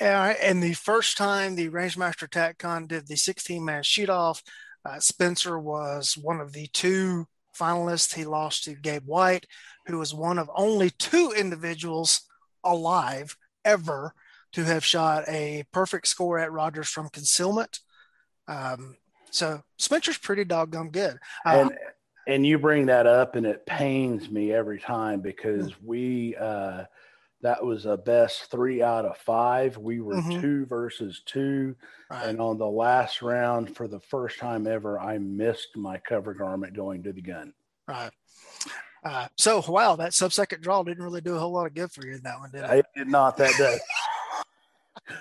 Uh, 0.00 0.34
and 0.42 0.62
the 0.62 0.74
first 0.74 1.16
time 1.16 1.54
the 1.54 1.68
Rangemaster 1.68 2.28
TacCon 2.28 2.88
did 2.88 3.06
the 3.06 3.16
16 3.16 3.64
man 3.64 3.82
shoot 3.82 4.10
off, 4.10 4.42
uh, 4.84 4.98
Spencer 4.98 5.58
was 5.58 6.16
one 6.16 6.40
of 6.40 6.52
the 6.52 6.66
two 6.68 7.26
finalists. 7.58 8.14
He 8.14 8.24
lost 8.24 8.64
to 8.64 8.74
Gabe 8.74 9.06
White, 9.06 9.46
who 9.86 9.98
was 9.98 10.14
one 10.14 10.38
of 10.38 10.50
only 10.54 10.90
two 10.90 11.32
individuals 11.36 12.22
alive 12.64 13.36
ever 13.64 14.14
to 14.52 14.64
have 14.64 14.84
shot 14.84 15.24
a 15.28 15.64
perfect 15.72 16.08
score 16.08 16.38
at 16.38 16.52
Rogers 16.52 16.88
from 16.88 17.08
concealment. 17.08 17.80
Um, 18.48 18.96
so 19.30 19.62
Spencer's 19.78 20.18
pretty 20.18 20.44
doggone 20.44 20.90
good. 20.90 21.18
Uh, 21.46 21.50
and, 21.70 21.78
and 22.26 22.46
you 22.46 22.58
bring 22.58 22.86
that 22.86 23.06
up, 23.06 23.36
and 23.36 23.46
it 23.46 23.64
pains 23.66 24.30
me 24.30 24.52
every 24.52 24.78
time 24.78 25.20
because 25.20 25.72
we, 25.82 26.36
uh, 26.36 26.84
that 27.42 27.64
was 27.64 27.86
a 27.86 27.96
best 27.96 28.50
three 28.50 28.82
out 28.82 29.04
of 29.04 29.16
five. 29.18 29.76
We 29.76 30.00
were 30.00 30.14
mm-hmm. 30.14 30.40
two 30.40 30.66
versus 30.66 31.22
two. 31.24 31.74
Right. 32.10 32.28
And 32.28 32.40
on 32.40 32.58
the 32.58 32.66
last 32.66 33.22
round, 33.22 33.76
for 33.76 33.88
the 33.88 34.00
first 34.00 34.38
time 34.38 34.66
ever, 34.66 34.98
I 34.98 35.18
missed 35.18 35.76
my 35.76 35.98
cover 35.98 36.34
garment 36.34 36.74
going 36.74 37.02
to 37.02 37.12
the 37.12 37.22
gun. 37.22 37.52
Right. 37.88 38.10
Uh, 39.04 39.26
so, 39.36 39.62
wow, 39.66 39.96
that 39.96 40.14
sub 40.14 40.32
second 40.32 40.62
draw 40.62 40.84
didn't 40.84 41.02
really 41.02 41.20
do 41.20 41.34
a 41.34 41.38
whole 41.38 41.52
lot 41.52 41.66
of 41.66 41.74
good 41.74 41.90
for 41.90 42.06
you 42.06 42.14
in 42.14 42.22
that 42.22 42.38
one, 42.38 42.50
did 42.52 42.62
it? 42.62 42.70
It 42.70 42.86
did 42.96 43.08
not 43.08 43.36
that 43.38 43.56
day 43.58 43.78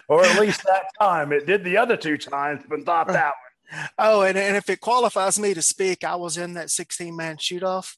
or 0.08 0.24
at 0.24 0.40
least 0.40 0.64
that 0.66 0.86
time. 1.00 1.32
It 1.32 1.46
did 1.46 1.64
the 1.64 1.78
other 1.78 1.98
two 1.98 2.18
times, 2.18 2.64
but 2.70 2.86
not 2.86 3.08
that 3.08 3.34
one. 3.34 3.90
Oh, 3.98 4.22
and, 4.22 4.38
and 4.38 4.58
if 4.58 4.70
it 4.70 4.82
qualifies 4.82 5.40
me 5.40 5.54
to 5.54 5.62
speak, 5.62 6.04
I 6.04 6.16
was 6.16 6.38
in 6.38 6.56
that 6.56 6.70
16 6.70 7.16
man 7.16 7.38
shoot 7.38 7.64
off 7.64 7.98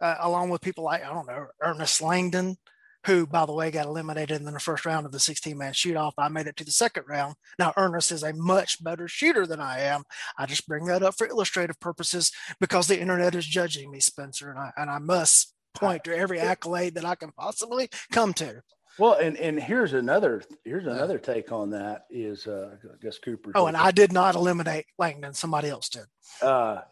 uh, 0.00 0.16
along 0.20 0.48
with 0.48 0.62
people 0.62 0.84
like, 0.84 1.04
I 1.04 1.12
don't 1.12 1.26
know, 1.26 1.46
Ernest 1.60 2.00
Langdon, 2.00 2.56
who, 3.06 3.26
by 3.26 3.46
the 3.46 3.52
way, 3.52 3.70
got 3.70 3.86
eliminated 3.86 4.40
in 4.40 4.44
the 4.44 4.60
first 4.60 4.86
round 4.86 5.06
of 5.06 5.12
the 5.12 5.20
16 5.20 5.56
man 5.56 5.72
shoot 5.72 5.96
off. 5.96 6.14
I 6.18 6.28
made 6.28 6.46
it 6.46 6.56
to 6.56 6.64
the 6.64 6.70
second 6.70 7.04
round. 7.08 7.34
Now, 7.58 7.72
Ernest 7.76 8.12
is 8.12 8.22
a 8.22 8.32
much 8.32 8.82
better 8.82 9.08
shooter 9.08 9.46
than 9.46 9.60
I 9.60 9.80
am. 9.80 10.04
I 10.38 10.46
just 10.46 10.68
bring 10.68 10.84
that 10.86 11.02
up 11.02 11.16
for 11.16 11.26
illustrative 11.26 11.80
purposes 11.80 12.32
because 12.60 12.86
the 12.86 13.00
internet 13.00 13.34
is 13.34 13.46
judging 13.46 13.90
me, 13.90 14.00
Spencer, 14.00 14.50
and 14.50 14.58
I, 14.58 14.72
and 14.76 14.90
I 14.90 14.98
must 14.98 15.54
point 15.74 16.04
to 16.04 16.16
every 16.16 16.40
accolade 16.40 16.94
that 16.94 17.04
I 17.04 17.14
can 17.14 17.32
possibly 17.32 17.88
come 18.10 18.32
to. 18.34 18.62
Well, 18.98 19.14
and 19.14 19.38
and 19.38 19.58
here's 19.58 19.94
another 19.94 20.42
here's 20.64 20.86
another 20.86 21.18
take 21.18 21.50
on 21.50 21.70
that 21.70 22.04
is 22.10 22.46
uh, 22.46 22.76
I 22.84 23.02
guess 23.02 23.18
Cooper. 23.18 23.52
Oh, 23.54 23.66
and 23.66 23.76
I 23.76 23.90
did 23.90 24.12
not 24.12 24.34
eliminate 24.34 24.84
Langdon. 24.98 25.32
Somebody 25.32 25.70
else 25.70 25.88
did. 25.88 26.04
Uh, 26.42 26.82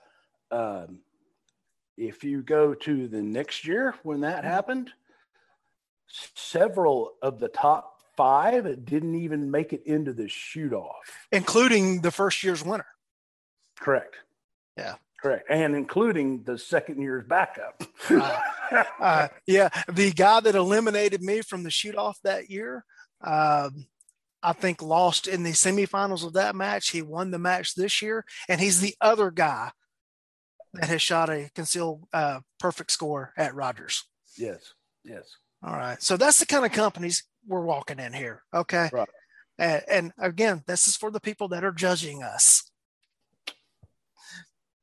um, 0.50 1.00
if 1.98 2.24
you 2.24 2.42
go 2.42 2.72
to 2.72 3.06
the 3.06 3.20
next 3.20 3.66
year 3.66 3.94
when 4.02 4.20
that 4.20 4.38
mm-hmm. 4.38 4.48
happened, 4.48 4.90
several 6.34 7.12
of 7.22 7.40
the 7.40 7.48
top 7.48 8.00
five 8.16 8.84
didn't 8.84 9.14
even 9.14 9.50
make 9.50 9.72
it 9.72 9.82
into 9.86 10.12
the 10.12 10.28
shoot 10.28 10.72
off, 10.72 11.26
including 11.32 12.02
the 12.02 12.10
first 12.10 12.42
year's 12.42 12.64
winner. 12.64 12.86
Correct. 13.78 14.16
Yeah. 14.76 14.96
Correct. 15.22 15.46
And 15.50 15.74
including 15.74 16.42
the 16.44 16.58
second 16.58 17.00
year's 17.00 17.24
backup. 17.26 17.82
uh, 18.10 18.40
uh, 19.00 19.28
yeah. 19.46 19.68
The 19.88 20.12
guy 20.12 20.40
that 20.40 20.54
eliminated 20.54 21.22
me 21.22 21.42
from 21.42 21.62
the 21.62 21.70
shoot 21.70 21.94
off 21.96 22.18
that 22.24 22.48
year, 22.48 22.84
um, 23.22 23.86
I 24.42 24.54
think 24.54 24.80
lost 24.80 25.28
in 25.28 25.42
the 25.42 25.50
semifinals 25.50 26.24
of 26.24 26.34
that 26.34 26.56
match. 26.56 26.90
He 26.90 27.02
won 27.02 27.30
the 27.30 27.38
match 27.38 27.74
this 27.74 28.00
year, 28.00 28.24
and 28.48 28.60
he's 28.60 28.80
the 28.80 28.94
other 29.00 29.30
guy 29.30 29.72
that 30.74 30.88
has 30.88 31.02
shot 31.02 31.28
a 31.28 31.50
concealed 31.54 32.06
uh, 32.12 32.40
perfect 32.58 32.90
score 32.90 33.34
at 33.36 33.54
Rogers. 33.54 34.04
Yes. 34.38 34.72
Yes. 35.04 35.36
All 35.62 35.76
right. 35.76 36.02
So 36.02 36.16
that's 36.16 36.40
the 36.40 36.46
kind 36.46 36.64
of 36.64 36.72
companies 36.72 37.24
we're 37.46 37.64
walking 37.64 37.98
in 37.98 38.12
here. 38.12 38.42
Okay. 38.54 38.88
Right. 38.92 39.08
And, 39.58 39.82
and 39.90 40.12
again, 40.18 40.62
this 40.66 40.88
is 40.88 40.96
for 40.96 41.10
the 41.10 41.20
people 41.20 41.48
that 41.48 41.64
are 41.64 41.72
judging 41.72 42.22
us. 42.22 42.70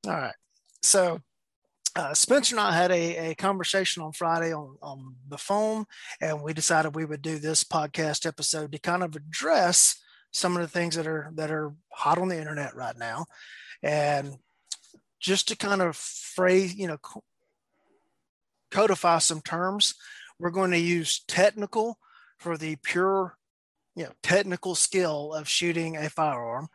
All 0.06 0.14
right. 0.14 0.36
So 0.84 1.22
uh, 1.96 2.14
Spencer 2.14 2.56
and 2.56 2.60
I 2.60 2.76
had 2.76 2.92
a, 2.92 3.32
a 3.32 3.36
conversation 3.36 4.04
on 4.04 4.12
Friday 4.12 4.54
on, 4.54 4.78
on 4.84 5.16
the 5.28 5.38
phone, 5.38 5.86
and 6.22 6.44
we 6.44 6.54
decided 6.54 6.96
we 6.96 7.06
would 7.06 7.24
do 7.24 7.40
this 7.40 7.64
podcast 7.64 8.28
episode 8.28 8.72
to 8.72 8.80
kind 8.80 9.02
of 9.02 9.16
address 9.16 10.00
some 10.32 10.56
of 10.56 10.62
the 10.62 10.68
things 10.68 10.96
that 10.96 11.08
are 11.08 11.32
that 11.34 11.50
are 11.50 11.74
hot 11.92 12.20
on 12.20 12.28
the 12.28 12.38
internet 12.38 12.76
right 12.76 12.96
now, 12.98 13.26
and 13.82 14.36
just 15.20 15.48
to 15.48 15.58
kind 15.58 15.82
of 15.82 15.96
phrase, 15.96 16.76
you 16.76 16.88
know, 16.88 16.98
codify 18.70 19.18
some 19.18 19.42
terms. 19.42 19.96
We're 20.40 20.52
going 20.52 20.72
to 20.72 20.80
use 20.80 21.24
technical 21.28 21.98
for 22.38 22.58
the 22.58 22.76
pure, 22.78 23.38
you 23.96 24.04
know, 24.04 24.12
technical 24.22 24.76
skill 24.76 25.34
of 25.34 25.48
shooting 25.48 25.98
a 25.98 26.10
firearm, 26.10 26.68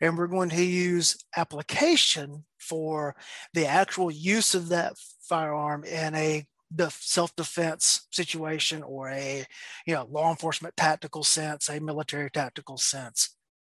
and 0.00 0.16
we're 0.18 0.26
going 0.26 0.50
to 0.50 0.62
use 0.62 1.16
application 1.36 2.44
for 2.58 3.16
the 3.54 3.66
actual 3.66 4.10
use 4.10 4.54
of 4.54 4.68
that 4.68 4.94
firearm 5.22 5.84
in 5.84 6.14
a 6.14 6.46
the 6.74 6.90
self-defense 6.90 8.08
situation 8.10 8.82
or 8.82 9.08
a 9.10 9.46
you 9.86 9.94
know 9.94 10.04
law 10.10 10.30
enforcement 10.30 10.76
tactical 10.76 11.22
sense 11.22 11.68
a 11.68 11.80
military 11.80 12.28
tactical 12.28 12.76
sense 12.76 13.36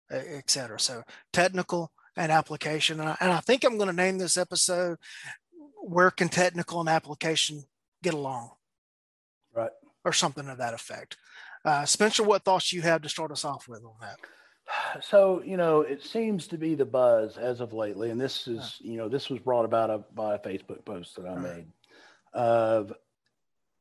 etc 0.09 0.79
so 0.79 1.03
technical 1.31 1.91
and 2.17 2.31
application. 2.31 2.99
And 2.99 3.09
I, 3.09 3.17
and 3.19 3.31
I 3.31 3.39
think 3.39 3.63
i'm 3.63 3.77
going 3.77 3.89
to 3.89 3.95
name 3.95 4.17
this 4.17 4.37
episode 4.37 4.97
where 5.81 6.11
can 6.11 6.29
technical 6.29 6.79
and 6.79 6.89
application 6.89 7.63
get 8.03 8.13
along 8.13 8.51
or 10.05 10.13
something 10.13 10.47
of 10.47 10.57
that 10.57 10.73
effect. 10.73 11.17
Uh, 11.65 11.85
spencer 11.85 12.23
what 12.23 12.43
thoughts 12.43 12.71
you 12.71 12.81
have 12.81 13.01
to 13.01 13.09
start 13.09 13.31
us 13.31 13.45
off 13.45 13.67
with 13.67 13.83
on 13.83 13.95
that? 14.01 14.17
So 15.01 15.41
you 15.43 15.57
know 15.57 15.81
it 15.81 16.03
seems 16.03 16.45
to 16.47 16.57
be 16.57 16.75
the 16.75 16.85
buzz 16.85 17.37
as 17.37 17.59
of 17.59 17.73
lately 17.73 18.11
and 18.11 18.21
this 18.21 18.47
is 18.47 18.77
you 18.79 18.97
know 18.97 19.09
this 19.09 19.27
was 19.29 19.39
brought 19.39 19.65
about 19.65 20.13
by 20.13 20.35
a 20.35 20.39
facebook 20.39 20.85
post 20.85 21.15
that 21.15 21.25
i 21.25 21.35
made 21.35 21.65
of 22.33 22.93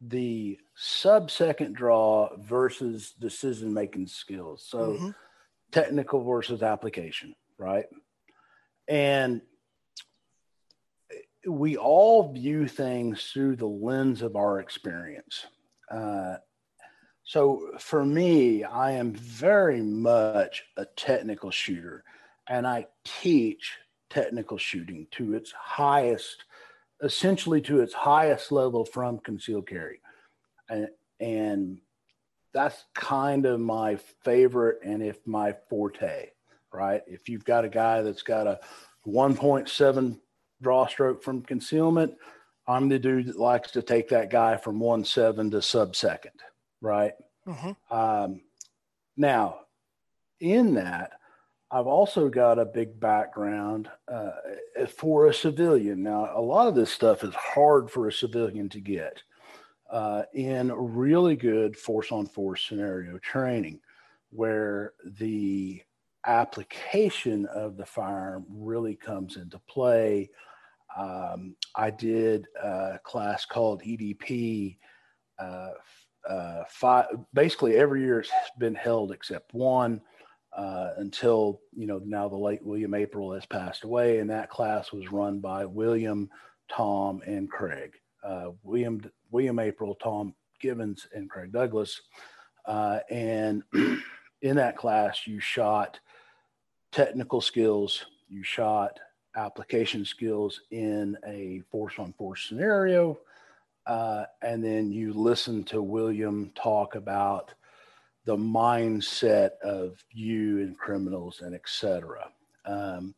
the 0.01 0.59
sub 0.75 1.31
second 1.31 1.75
draw 1.75 2.35
versus 2.39 3.13
decision 3.21 3.75
making 3.75 4.07
skills. 4.07 4.65
So 4.67 4.79
mm-hmm. 4.79 5.11
technical 5.73 6.25
versus 6.25 6.63
application 6.63 7.35
right? 7.59 7.87
And 8.87 9.43
we 11.47 11.77
all 11.77 12.33
view 12.33 12.67
things 12.67 13.31
through 13.33 13.57
the 13.57 13.67
lens 13.67 14.23
of 14.23 14.37
our 14.37 14.61
experience 14.61 15.47
uh, 15.90 16.37
so 17.25 17.73
for 17.78 18.04
me, 18.04 18.64
I 18.64 18.92
am 18.92 19.12
very 19.12 19.83
much 19.83 20.64
a 20.76 20.87
technical 20.97 21.50
shooter 21.50 22.04
and 22.49 22.66
I 22.66 22.87
teach 23.04 23.76
technical 24.09 24.57
shooting 24.57 25.07
to 25.12 25.35
its 25.35 25.52
highest 25.52 26.45
essentially 27.02 27.61
to 27.61 27.80
its 27.80 27.95
highest 27.95 28.50
level 28.50 28.85
from 28.85 29.18
concealed 29.18 29.68
carry. 29.68 30.00
And, 30.68 30.88
and 31.21 31.78
that's 32.52 32.85
kind 32.95 33.47
of 33.47 33.61
my 33.61 33.97
favorite 34.25 34.80
and 34.85 35.02
if 35.02 35.25
my 35.26 35.54
forte, 35.68 36.30
right? 36.73 37.02
If 37.07 37.28
you've 37.28 37.45
got 37.45 37.64
a 37.64 37.68
guy 37.68 38.02
that's 38.02 38.23
got 38.23 38.47
a 38.47 38.59
1.7 39.07 40.18
draw 40.61 40.87
stroke 40.87 41.23
from 41.23 41.42
concealment, 41.42 42.14
I'm 42.69 42.91
the 42.91 42.99
dude 42.99 43.29
that 43.29 43.39
likes 43.39 43.71
to 43.73 43.83
take 43.83 44.11
that 44.11 44.31
guy 44.31 44.59
from 44.59 44.79
one 44.79 45.05
seven 45.05 45.51
to 45.53 45.63
sub 45.63 45.97
second, 45.97 46.39
right? 46.83 47.15
Mm-hmm. 47.47 47.95
Um, 47.97 48.43
now, 49.17 49.61
in 50.39 50.75
that, 50.75 51.13
I've 51.71 51.87
also 51.87 52.29
got 52.29 52.59
a 52.59 52.65
big 52.65 53.01
background 53.01 53.91
uh, 54.07 54.31
for 54.97 55.27
a 55.27 55.35
civilian. 55.35 56.03
Now, 56.03 56.31
a 56.35 56.41
lot 56.41 56.69
of 56.69 56.75
this 56.75 56.91
stuff 56.91 57.25
is 57.25 57.35
hard 57.35 57.91
for 57.91 58.07
a 58.07 58.13
civilian 58.13 58.69
to 58.71 58.81
get 58.81 59.23
uh, 59.91 60.23
in 60.35 60.71
really 60.73 61.37
good 61.37 61.77
force 61.77 62.13
on 62.13 62.27
force 62.27 62.65
scenario 62.67 63.19
training, 63.19 63.81
where 64.31 64.93
the 65.05 65.83
application 66.27 67.47
of 67.47 67.77
the 67.77 67.87
firearm 67.87 68.45
really 68.51 68.95
comes 68.95 69.37
into 69.37 69.59
play. 69.61 70.31
Um, 70.97 71.57
I 71.75 71.90
did 71.90 72.47
a 72.62 72.99
class 73.02 73.45
called 73.45 73.83
EDP. 73.83 74.78
Uh, 75.38 75.71
uh, 76.28 76.64
five, 76.68 77.07
basically, 77.33 77.76
every 77.76 78.02
year 78.02 78.21
it's 78.21 78.30
been 78.59 78.75
held 78.75 79.12
except 79.12 79.54
one 79.54 80.00
uh, 80.57 80.90
until 80.97 81.61
you 81.75 81.87
know 81.87 82.00
now 82.04 82.28
the 82.28 82.37
late 82.37 82.64
William 82.64 82.92
Aprill 82.92 83.35
has 83.35 83.47
passed 83.47 83.85
away, 83.85 84.18
and 84.18 84.30
that 84.30 84.50
class 84.50 84.92
was 84.92 85.12
run 85.12 85.40
by 85.40 85.64
William, 85.64 86.28
Tom, 86.71 87.23
and 87.26 87.50
Craig. 87.50 87.92
Uh, 88.25 88.50
William 88.62 89.00
William 89.30 89.57
Aprill, 89.57 89.99
Tom 90.00 90.35
Givens, 90.61 91.07
and 91.14 91.30
Craig 91.30 91.52
Douglas. 91.52 92.00
Uh, 92.66 93.00
and 93.09 93.62
in 94.42 94.57
that 94.57 94.76
class, 94.76 95.26
you 95.26 95.40
shot 95.40 96.00
technical 96.92 97.40
skills, 97.40 98.04
you 98.28 98.42
shot 98.42 98.99
application 99.38 100.04
skills 100.04 100.62
in 100.71 101.16
a 101.26 101.62
force 101.71 101.95
on 101.99 102.12
force 102.14 102.47
scenario, 102.49 103.18
uh, 103.87 104.25
and 104.42 104.62
then 104.62 104.90
you 104.90 105.12
listen 105.12 105.64
to 105.64 105.80
William 105.80 106.50
talk 106.54 106.95
about 106.95 107.54
the 108.25 108.37
mindset 108.37 109.52
of 109.64 110.04
you 110.11 110.59
and 110.59 110.78
criminals 110.78 111.40
and 111.40 111.54
etc. 111.54 112.28
Um, 112.66 113.14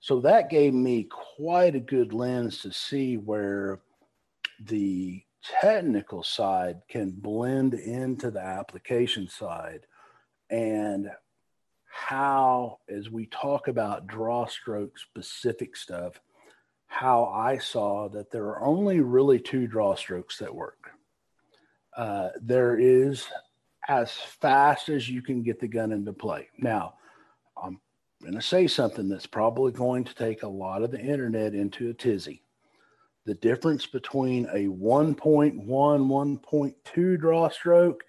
so 0.00 0.20
that 0.20 0.50
gave 0.50 0.74
me 0.74 1.08
quite 1.36 1.74
a 1.74 1.80
good 1.80 2.12
lens 2.12 2.60
to 2.62 2.72
see 2.72 3.16
where 3.16 3.80
the 4.66 5.22
technical 5.60 6.22
side 6.22 6.82
can 6.88 7.10
blend 7.10 7.74
into 7.74 8.30
the 8.30 8.40
application 8.40 9.28
side 9.28 9.86
and 10.50 11.10
how 11.90 12.78
as 12.88 13.10
we 13.10 13.26
talk 13.26 13.68
about 13.68 14.06
draw 14.06 14.46
stroke 14.46 14.98
specific 14.98 15.76
stuff 15.76 16.20
how 16.86 17.24
i 17.26 17.58
saw 17.58 18.08
that 18.08 18.30
there 18.30 18.44
are 18.44 18.64
only 18.64 19.00
really 19.00 19.38
two 19.38 19.66
draw 19.66 19.94
strokes 19.94 20.38
that 20.38 20.54
work 20.54 20.90
uh, 21.96 22.28
there 22.40 22.78
is 22.78 23.26
as 23.88 24.12
fast 24.12 24.88
as 24.88 25.08
you 25.08 25.22
can 25.22 25.42
get 25.42 25.58
the 25.60 25.68
gun 25.68 25.92
into 25.92 26.12
play. 26.12 26.48
Now, 26.58 26.94
I'm 27.60 27.80
going 28.22 28.34
to 28.34 28.42
say 28.42 28.66
something 28.66 29.08
that's 29.08 29.26
probably 29.26 29.72
going 29.72 30.04
to 30.04 30.14
take 30.14 30.42
a 30.42 30.48
lot 30.48 30.82
of 30.82 30.90
the 30.90 31.00
internet 31.00 31.54
into 31.54 31.90
a 31.90 31.94
tizzy. 31.94 32.42
The 33.26 33.34
difference 33.34 33.86
between 33.86 34.46
a 34.46 34.66
1.1, 34.66 35.66
1.2 35.66 37.20
draw 37.20 37.48
stroke 37.48 38.04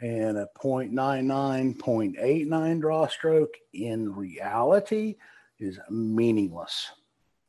and 0.00 0.36
a 0.36 0.48
0.99, 0.62 1.76
0.89 1.76 2.80
draw 2.80 3.06
stroke 3.06 3.54
in 3.72 4.14
reality 4.14 5.16
is 5.58 5.78
meaningless. 5.90 6.92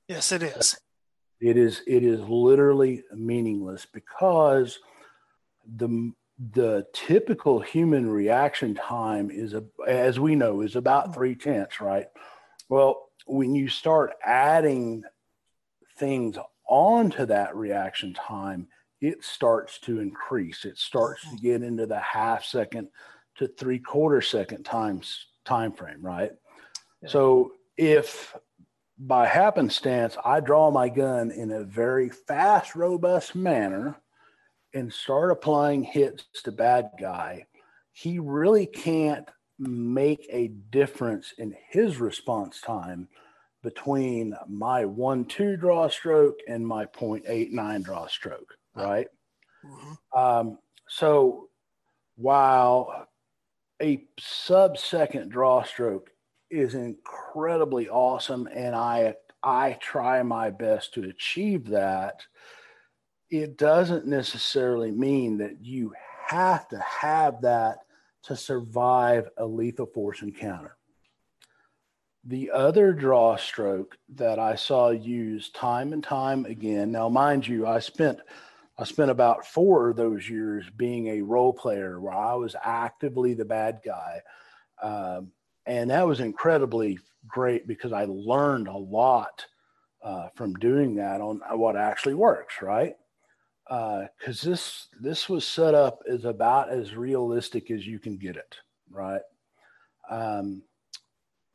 Yes, 0.07 0.31
it 0.31 0.43
is. 0.43 0.77
It 1.39 1.57
is 1.57 1.81
it 1.85 2.03
is 2.03 2.21
literally 2.21 3.03
meaningless 3.13 3.85
because 3.85 4.79
the 5.75 6.13
the 6.53 6.85
typical 6.93 7.59
human 7.59 8.09
reaction 8.09 8.75
time 8.75 9.29
is 9.31 9.53
a, 9.53 9.63
as 9.87 10.19
we 10.19 10.35
know 10.35 10.61
is 10.61 10.75
about 10.75 11.05
mm-hmm. 11.05 11.13
three 11.13 11.35
tenths 11.35 11.81
right 11.81 12.07
well 12.69 13.09
when 13.25 13.55
you 13.55 13.67
start 13.67 14.13
adding 14.23 15.03
things 15.97 16.37
onto 16.69 17.25
that 17.25 17.55
reaction 17.55 18.13
time 18.13 18.67
it 19.01 19.23
starts 19.23 19.79
to 19.79 19.99
increase. 19.99 20.65
It 20.65 20.77
starts 20.77 21.21
to 21.29 21.37
get 21.37 21.61
into 21.61 21.85
the 21.85 21.99
half 21.99 22.43
second 22.45 22.89
to 23.37 23.47
three 23.47 23.79
quarter 23.79 24.21
second 24.21 24.63
times 24.63 25.27
time 25.45 25.71
frame 25.71 26.01
right? 26.01 26.31
Yeah. 27.01 27.09
so 27.09 27.51
if 27.77 28.35
by 28.97 29.27
happenstance 29.27 30.17
i 30.25 30.39
draw 30.39 30.71
my 30.71 30.89
gun 30.89 31.29
in 31.29 31.51
a 31.51 31.63
very 31.63 32.09
fast 32.09 32.75
robust 32.75 33.35
manner 33.35 33.95
and 34.73 34.93
start 34.93 35.31
applying 35.31 35.83
hits 35.83 36.25
to 36.43 36.51
bad 36.51 36.91
guy, 36.99 37.45
he 37.91 38.19
really 38.19 38.65
can't 38.65 39.27
make 39.57 40.27
a 40.29 40.49
difference 40.69 41.33
in 41.37 41.55
his 41.69 41.97
response 41.97 42.61
time 42.61 43.07
between 43.63 44.35
my 44.47 44.85
one 44.85 45.25
two 45.25 45.57
draw 45.57 45.87
stroke 45.87 46.37
and 46.47 46.65
my 46.65 46.85
0.89 46.85 47.83
draw 47.83 48.05
stroke, 48.07 48.53
right? 48.77 49.07
Mm-hmm. 49.65 50.19
Um, 50.19 50.59
so 50.87 51.49
while 52.15 53.07
a 53.81 54.03
sub 54.19 54.77
second 54.77 55.29
draw 55.29 55.63
stroke 55.63 56.11
is 56.49 56.75
incredibly 56.75 57.89
awesome, 57.89 58.47
and 58.53 58.75
I 58.75 59.15
I 59.43 59.73
try 59.73 60.23
my 60.23 60.49
best 60.49 60.93
to 60.95 61.03
achieve 61.03 61.67
that 61.69 62.23
it 63.29 63.57
doesn't 63.57 64.07
necessarily 64.07 64.91
mean 64.91 65.37
that 65.37 65.63
you 65.63 65.93
have 66.27 66.67
to 66.69 66.79
have 66.79 67.41
that 67.41 67.79
to 68.23 68.35
survive 68.35 69.29
a 69.37 69.45
lethal 69.45 69.85
force 69.85 70.21
encounter. 70.21 70.75
The 72.25 72.51
other 72.51 72.91
draw 72.91 73.37
stroke 73.37 73.97
that 74.15 74.37
I 74.37 74.55
saw 74.55 74.89
used 74.89 75.55
time 75.55 75.93
and 75.93 76.03
time 76.03 76.45
again. 76.45 76.91
Now, 76.91 77.07
mind 77.07 77.47
you, 77.47 77.65
I 77.65 77.79
spent 77.79 78.19
I 78.77 78.83
spent 78.83 79.11
about 79.11 79.45
four 79.45 79.89
of 79.89 79.95
those 79.95 80.29
years 80.29 80.65
being 80.75 81.07
a 81.07 81.21
role 81.21 81.53
player 81.53 81.99
where 81.99 82.13
I 82.13 82.35
was 82.35 82.55
actively 82.63 83.33
the 83.33 83.45
bad 83.45 83.79
guy, 83.83 84.21
um, 84.81 85.31
and 85.65 85.89
that 85.89 86.07
was 86.07 86.19
incredibly 86.19 86.99
great 87.27 87.67
because 87.67 87.91
I 87.91 88.05
learned 88.05 88.67
a 88.67 88.77
lot 88.77 89.45
uh, 90.03 90.29
from 90.35 90.53
doing 90.55 90.95
that 90.95 91.21
on 91.21 91.41
what 91.51 91.75
actually 91.75 92.13
works. 92.13 92.61
Right 92.61 92.95
because 93.67 94.45
uh, 94.45 94.49
this 94.49 94.87
this 94.99 95.27
was 95.27 95.45
set 95.45 95.75
up 95.75 96.01
as 96.09 96.23
about 96.25 96.69
as 96.69 96.95
realistic 96.95 97.69
as 97.69 97.85
you 97.85 97.99
can 97.99 98.17
get 98.17 98.37
it, 98.37 98.55
right? 98.89 99.21
Um, 100.09 100.63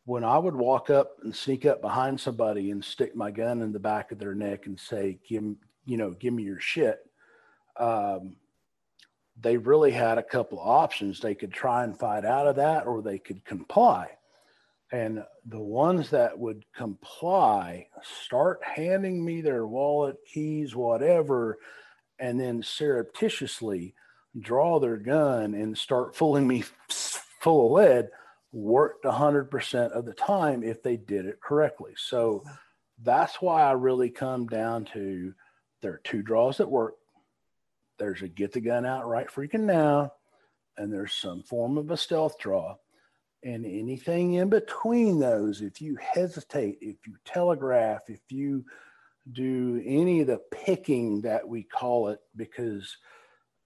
when 0.04 0.22
I 0.24 0.36
would 0.36 0.54
walk 0.54 0.90
up 0.90 1.16
and 1.22 1.34
sneak 1.34 1.64
up 1.64 1.80
behind 1.80 2.20
somebody 2.20 2.70
and 2.70 2.84
stick 2.84 3.16
my 3.16 3.30
gun 3.30 3.62
in 3.62 3.72
the 3.72 3.78
back 3.78 4.12
of 4.12 4.18
their 4.18 4.34
neck 4.34 4.66
and 4.66 4.78
say, 4.78 5.20
"Give 5.26 5.54
you 5.86 5.96
know, 5.96 6.10
give 6.10 6.34
me 6.34 6.42
your 6.42 6.60
shit," 6.60 6.98
um, 7.76 8.36
they 9.40 9.56
really 9.56 9.90
had 9.90 10.18
a 10.18 10.22
couple 10.22 10.60
of 10.60 10.66
options. 10.66 11.20
They 11.20 11.34
could 11.34 11.52
try 11.52 11.84
and 11.84 11.98
fight 11.98 12.24
out 12.24 12.46
of 12.46 12.56
that, 12.56 12.86
or 12.86 13.02
they 13.02 13.18
could 13.18 13.44
comply. 13.44 14.10
And 14.92 15.24
the 15.46 15.60
ones 15.60 16.10
that 16.10 16.38
would 16.38 16.64
comply 16.76 17.86
start 18.24 18.60
handing 18.62 19.24
me 19.24 19.40
their 19.40 19.66
wallet, 19.66 20.16
keys, 20.30 20.76
whatever, 20.76 21.58
and 22.18 22.38
then 22.38 22.62
surreptitiously 22.62 23.94
draw 24.38 24.78
their 24.78 24.98
gun 24.98 25.54
and 25.54 25.76
start 25.76 26.14
fooling 26.16 26.46
me 26.46 26.64
full 26.88 27.66
of 27.66 27.72
lead 27.72 28.10
worked 28.52 29.04
100% 29.04 29.90
of 29.92 30.04
the 30.04 30.12
time 30.12 30.62
if 30.62 30.82
they 30.82 30.96
did 30.96 31.24
it 31.24 31.40
correctly. 31.40 31.92
So 31.96 32.44
that's 33.02 33.40
why 33.40 33.62
I 33.62 33.72
really 33.72 34.10
come 34.10 34.46
down 34.46 34.84
to 34.92 35.32
there 35.80 35.94
are 35.94 36.00
two 36.04 36.22
draws 36.22 36.58
that 36.58 36.70
work. 36.70 36.94
There's 38.02 38.22
a 38.22 38.28
get 38.28 38.52
the 38.52 38.60
gun 38.60 38.84
out 38.84 39.06
right 39.06 39.28
freaking 39.28 39.60
now, 39.60 40.12
and 40.76 40.92
there's 40.92 41.12
some 41.12 41.44
form 41.44 41.78
of 41.78 41.92
a 41.92 41.96
stealth 41.96 42.36
draw. 42.36 42.74
And 43.44 43.64
anything 43.64 44.34
in 44.34 44.48
between 44.48 45.20
those, 45.20 45.60
if 45.60 45.80
you 45.80 45.96
hesitate, 45.96 46.78
if 46.80 46.96
you 47.06 47.14
telegraph, 47.24 48.02
if 48.08 48.20
you 48.28 48.64
do 49.30 49.80
any 49.86 50.20
of 50.20 50.26
the 50.26 50.40
picking 50.50 51.20
that 51.20 51.48
we 51.48 51.62
call 51.62 52.08
it 52.08 52.18
because 52.34 52.96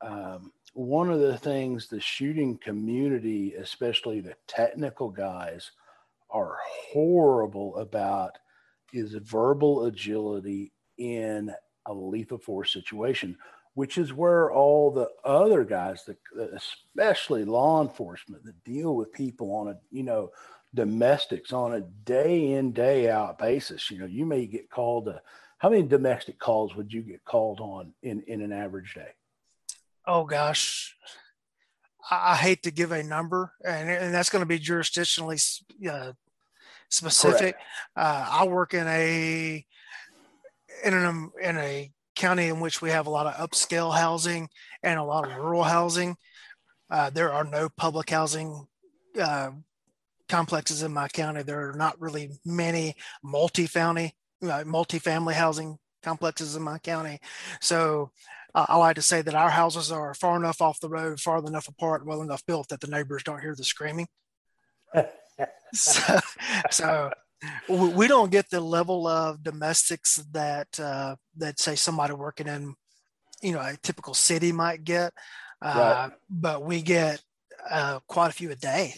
um, 0.03 0.53
one 0.75 1.09
of 1.09 1.21
the 1.21 1.39
things 1.39 1.89
the 1.89 1.99
shooting 1.99 2.59
community, 2.59 3.55
especially 3.55 4.21
the 4.21 4.37
technical 4.47 5.09
guys, 5.09 5.71
are 6.29 6.59
horrible 6.93 7.79
about 7.79 8.37
is 8.93 9.15
verbal 9.15 9.87
agility 9.87 10.75
in 10.99 11.51
a 11.87 11.95
lethal 11.95 12.37
force 12.37 12.71
situation, 12.71 13.39
which 13.77 13.99
is 13.99 14.11
where 14.11 14.51
all 14.51 14.91
the 14.91 15.11
other 15.23 15.63
guys, 15.63 16.03
that, 16.07 16.17
especially 16.55 17.45
law 17.45 17.83
enforcement, 17.83 18.43
that 18.43 18.65
deal 18.65 18.97
with 18.97 19.13
people 19.13 19.53
on 19.55 19.69
a, 19.69 19.77
you 19.91 20.03
know, 20.03 20.31
domestics 20.73 21.53
on 21.53 21.75
a 21.75 21.83
day 21.83 22.53
in, 22.53 22.73
day 22.73 23.11
out 23.11 23.37
basis. 23.37 23.91
You 23.91 23.99
know, 23.99 24.07
you 24.07 24.25
may 24.25 24.47
get 24.47 24.71
called 24.71 25.05
to, 25.05 25.21
how 25.59 25.69
many 25.69 25.83
domestic 25.83 26.39
calls 26.39 26.75
would 26.75 26.91
you 26.91 27.03
get 27.03 27.23
called 27.27 27.61
on 27.61 27.93
in, 28.03 28.23
in 28.23 28.41
an 28.41 28.51
average 28.51 28.95
day? 28.95 29.11
Oh 30.07 30.25
gosh, 30.25 30.97
I, 32.11 32.33
I 32.33 32.37
hate 32.37 32.63
to 32.63 32.71
give 32.71 32.93
a 32.93 33.03
number, 33.03 33.53
and, 33.63 33.91
and 33.91 34.15
that's 34.15 34.31
going 34.31 34.41
to 34.41 34.47
be 34.47 34.59
jurisdictionally 34.59 35.61
uh, 35.87 36.13
specific. 36.89 37.57
Uh, 37.95 38.27
I 38.31 38.47
work 38.47 38.73
in 38.73 38.87
a 38.87 39.67
in 40.83 40.95
an 40.95 41.31
in 41.43 41.59
a 41.59 41.93
county 42.17 42.47
in 42.47 42.61
which 42.61 42.83
we 42.83 42.91
have 42.91 43.07
a 43.07 43.11
lot 43.11 43.27
of 43.27 43.35
upscale 43.35 43.97
housing 43.97 44.49
and 44.83 44.99
a 44.99 45.05
lot 45.05 45.25
of 45.25 45.37
rural 45.37 45.63
housing. 45.63 46.17
Uh, 46.91 47.11
there 47.11 47.33
are 47.33 47.45
no 47.45 47.69
public 47.69 48.11
housing 48.11 48.67
uh, 49.21 49.51
complexes 50.29 50.83
in 50.83 50.93
my 50.93 51.09
county. 51.09 51.43
There 51.43 51.71
are 51.71 51.77
not 51.77 52.01
really 52.01 52.31
many 52.45 52.97
multi-family 53.23 54.15
uh, 54.43 54.65
multi-family 54.67 55.35
housing 55.35 55.79
complexes 56.03 56.57
in 56.57 56.63
my 56.63 56.79
county. 56.79 57.19
So 57.61 58.11
uh, 58.55 58.67
I 58.69 58.77
like 58.77 58.97
to 58.97 59.03
say 59.03 59.23
that 59.23 59.35
our 59.35 59.51
houses 59.51 59.91
are 59.91 60.15
far 60.15 60.37
enough 60.37 60.61
off 60.61 60.81
the 60.81 60.89
road, 60.89 61.21
far 61.21 61.39
enough 61.39 61.69
apart, 61.69 62.07
well 62.07 62.23
enough 62.23 62.45
built 62.47 62.69
that 62.69 62.81
the 62.81 62.87
neighbors 62.87 63.23
don't 63.23 63.41
hear 63.41 63.55
the 63.55 63.65
screaming. 63.65 64.07
so, 65.73 66.19
so 66.71 67.11
we 67.69 68.09
don't 68.09 68.31
get 68.31 68.49
the 68.51 68.61
level 68.61 69.07
of 69.07 69.43
domestics 69.43 70.17
that 70.33 70.69
uh, 70.81 71.17
that 71.37 71.59
say 71.59 71.75
somebody 71.75 72.15
working 72.15 72.47
in 72.47 72.75
you 73.43 73.53
know 73.53 73.61
a 73.61 73.77
typical 73.83 74.15
city 74.15 74.53
might 74.53 74.85
get. 74.85 75.13
Uh, 75.63 76.09
right. 76.09 76.13
but 76.29 76.63
we 76.63 76.83
get 76.83 77.23
uh, 77.71 77.99
quite 78.07 78.29
a 78.29 78.33
few 78.33 78.51
a 78.51 78.57
day. 78.57 78.95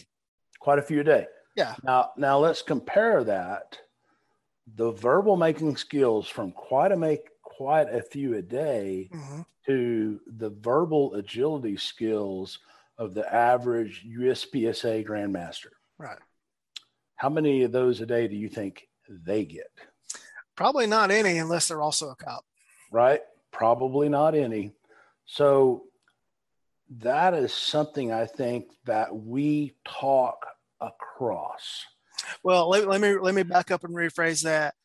Quite 0.59 0.79
a 0.79 0.81
few 0.81 1.01
a 1.01 1.03
day. 1.03 1.27
Yeah. 1.55 1.75
Now 1.83 2.11
now 2.17 2.37
let's 2.37 2.61
compare 2.61 3.23
that 3.23 3.77
the 4.75 4.91
verbal 4.91 5.35
making 5.35 5.77
skills 5.77 6.27
from 6.27 6.51
quite 6.51 6.91
a 6.91 6.97
make 6.97 7.29
quite 7.43 7.93
a 7.93 8.01
few 8.01 8.35
a 8.35 8.41
day 8.41 9.09
mm-hmm. 9.13 9.41
to 9.65 10.19
the 10.37 10.49
verbal 10.49 11.15
agility 11.15 11.75
skills 11.75 12.59
of 12.97 13.13
the 13.13 13.33
average 13.33 14.05
USPSA 14.05 15.05
grandmaster. 15.05 15.71
Right 15.97 16.19
how 17.19 17.27
many 17.27 17.63
of 17.63 17.73
those 17.73 17.99
a 17.99 18.05
day 18.05 18.29
do 18.29 18.35
you 18.37 18.47
think 18.47 18.87
they 19.09 19.43
get? 19.43 19.69
Probably 20.55 20.87
not 20.87 21.11
any 21.11 21.37
unless 21.37 21.67
they're 21.67 21.81
also 21.81 22.09
a 22.11 22.15
cop. 22.15 22.45
Right? 22.91 23.19
Probably 23.51 24.07
not 24.07 24.35
any. 24.35 24.71
So 25.25 25.83
that 27.01 27.33
is 27.33 27.53
something 27.53 28.13
I 28.13 28.25
think 28.25 28.67
that 28.85 29.13
we 29.13 29.73
talk 29.85 30.45
across. 30.79 31.83
Well, 32.41 32.69
let, 32.69 32.87
let 32.87 33.01
me 33.01 33.17
let 33.17 33.35
me 33.35 33.43
back 33.43 33.69
up 33.69 33.83
and 33.83 33.93
rephrase 33.93 34.43
that. 34.43 34.75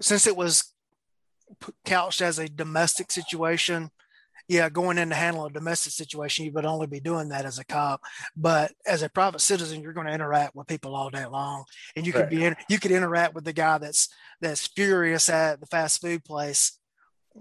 Since 0.00 0.26
it 0.26 0.36
was 0.36 0.72
couched 1.84 2.20
as 2.20 2.40
a 2.40 2.48
domestic 2.48 3.12
situation, 3.12 3.92
yeah, 4.50 4.68
going 4.68 4.98
in 4.98 5.10
to 5.10 5.14
handle 5.14 5.46
a 5.46 5.50
domestic 5.50 5.92
situation, 5.92 6.44
you 6.44 6.50
would 6.50 6.66
only 6.66 6.88
be 6.88 6.98
doing 6.98 7.28
that 7.28 7.44
as 7.44 7.60
a 7.60 7.64
cop. 7.64 8.00
But 8.36 8.72
as 8.84 9.02
a 9.02 9.08
private 9.08 9.38
citizen, 9.38 9.80
you're 9.80 9.92
going 9.92 10.08
to 10.08 10.12
interact 10.12 10.56
with 10.56 10.66
people 10.66 10.96
all 10.96 11.08
day 11.08 11.24
long, 11.24 11.66
and 11.94 12.04
you 12.04 12.12
could 12.12 12.28
be 12.28 12.44
in, 12.44 12.56
you 12.68 12.80
could 12.80 12.90
interact 12.90 13.32
with 13.32 13.44
the 13.44 13.52
guy 13.52 13.78
that's 13.78 14.08
that's 14.40 14.66
furious 14.66 15.28
at 15.28 15.60
the 15.60 15.66
fast 15.66 16.00
food 16.02 16.24
place. 16.24 16.80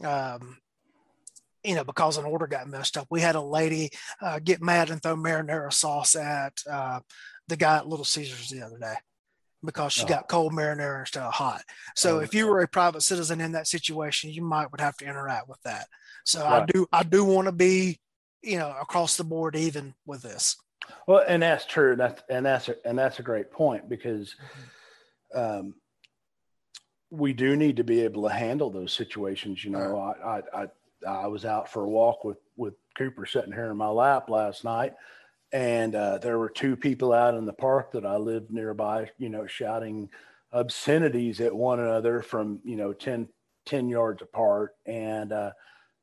Um, 0.04 0.60
you 1.64 1.74
know, 1.74 1.84
because 1.84 2.18
an 2.18 2.26
order 2.26 2.46
got 2.46 2.70
messed 2.70 2.96
up. 2.96 3.08
We 3.10 3.22
had 3.22 3.34
a 3.34 3.42
lady 3.42 3.90
uh, 4.22 4.38
get 4.38 4.62
mad 4.62 4.92
and 4.92 5.02
throw 5.02 5.16
marinara 5.16 5.74
sauce 5.74 6.16
at 6.16 6.62
uh, 6.70 7.00
the 7.48 7.58
guy 7.58 7.78
at 7.78 7.88
Little 7.88 8.06
Caesars 8.06 8.50
the 8.50 8.62
other 8.62 8.78
day 8.78 8.94
because 9.66 9.94
she 9.94 10.04
oh. 10.04 10.08
got 10.08 10.28
cold 10.28 10.54
marinara 10.54 11.00
instead 11.00 11.24
of 11.24 11.34
hot. 11.34 11.64
So 11.96 12.18
oh, 12.18 12.20
if 12.20 12.36
you 12.36 12.46
were 12.46 12.62
a 12.62 12.68
private 12.68 13.02
citizen 13.02 13.42
in 13.42 13.54
that 13.54 13.68
situation, 13.68 14.30
you 14.30 14.44
might 14.44 14.72
would 14.72 14.80
have 14.80 14.98
to 14.98 15.06
interact 15.06 15.50
with 15.50 15.62
that. 15.64 15.88
So 16.26 16.44
right. 16.44 16.64
I 16.64 16.66
do 16.66 16.88
I 16.92 17.04
do 17.04 17.24
want 17.24 17.48
to 17.48 17.52
be, 17.52 18.00
you 18.42 18.58
know, 18.58 18.76
across 18.82 19.18
the 19.18 19.24
board 19.24 19.56
even 19.56 19.94
with 20.06 20.22
this. 20.22 20.58
Well, 21.08 21.24
and 21.28 21.42
that's 21.42 21.66
true. 21.66 21.96
That's 21.96 22.22
and 22.30 22.46
that's 22.46 22.70
a, 22.70 22.76
and 22.86 22.98
that's 22.98 23.20
a 23.20 23.24
great 23.24 23.52
point 23.52 23.90
because 23.90 24.36
um, 25.34 25.76
we 27.10 27.34
do 27.34 27.56
need 27.56 27.78
to 27.78 27.84
be 27.84 28.02
able 28.02 28.24
to 28.24 28.34
handle 28.34 28.70
those 28.70 28.94
situations. 28.94 29.64
You 29.64 29.72
know, 29.72 29.80
right. 29.80 30.16
I, 30.24 30.62
I 30.62 30.68
I 31.08 31.24
I 31.24 31.28
was 31.28 31.46
out 31.46 31.72
for 31.72 31.84
a 31.84 31.90
walk 31.90 32.24
with 32.24 32.38
with 32.56 32.74
Cooper 32.98 33.26
sitting 33.26 33.54
here 33.54 33.72
in 33.72 33.78
my 33.78 33.90
lap 33.90 34.30
last 34.30 34.64
night, 34.64 34.94
and 35.52 35.96
uh, 35.96 36.18
there 36.20 36.38
were 36.38 36.50
two 36.50 36.76
people 36.76 37.14
out 37.14 37.36
in 37.36 37.46
the 37.46 37.54
park 37.54 37.92
that 37.94 38.06
I 38.06 38.18
lived 38.18 38.52
nearby. 38.52 39.10
You 39.18 39.30
know, 39.30 39.48
shouting 39.48 40.10
obscenities 40.52 41.42
at 41.42 41.56
one 41.56 41.80
another 41.80 42.22
from 42.22 42.60
you 42.64 42.76
know 42.76 42.94
10, 42.94 43.28
10 43.66 43.90
yards 43.90 44.22
apart, 44.22 44.76
and 44.86 45.32
uh, 45.32 45.52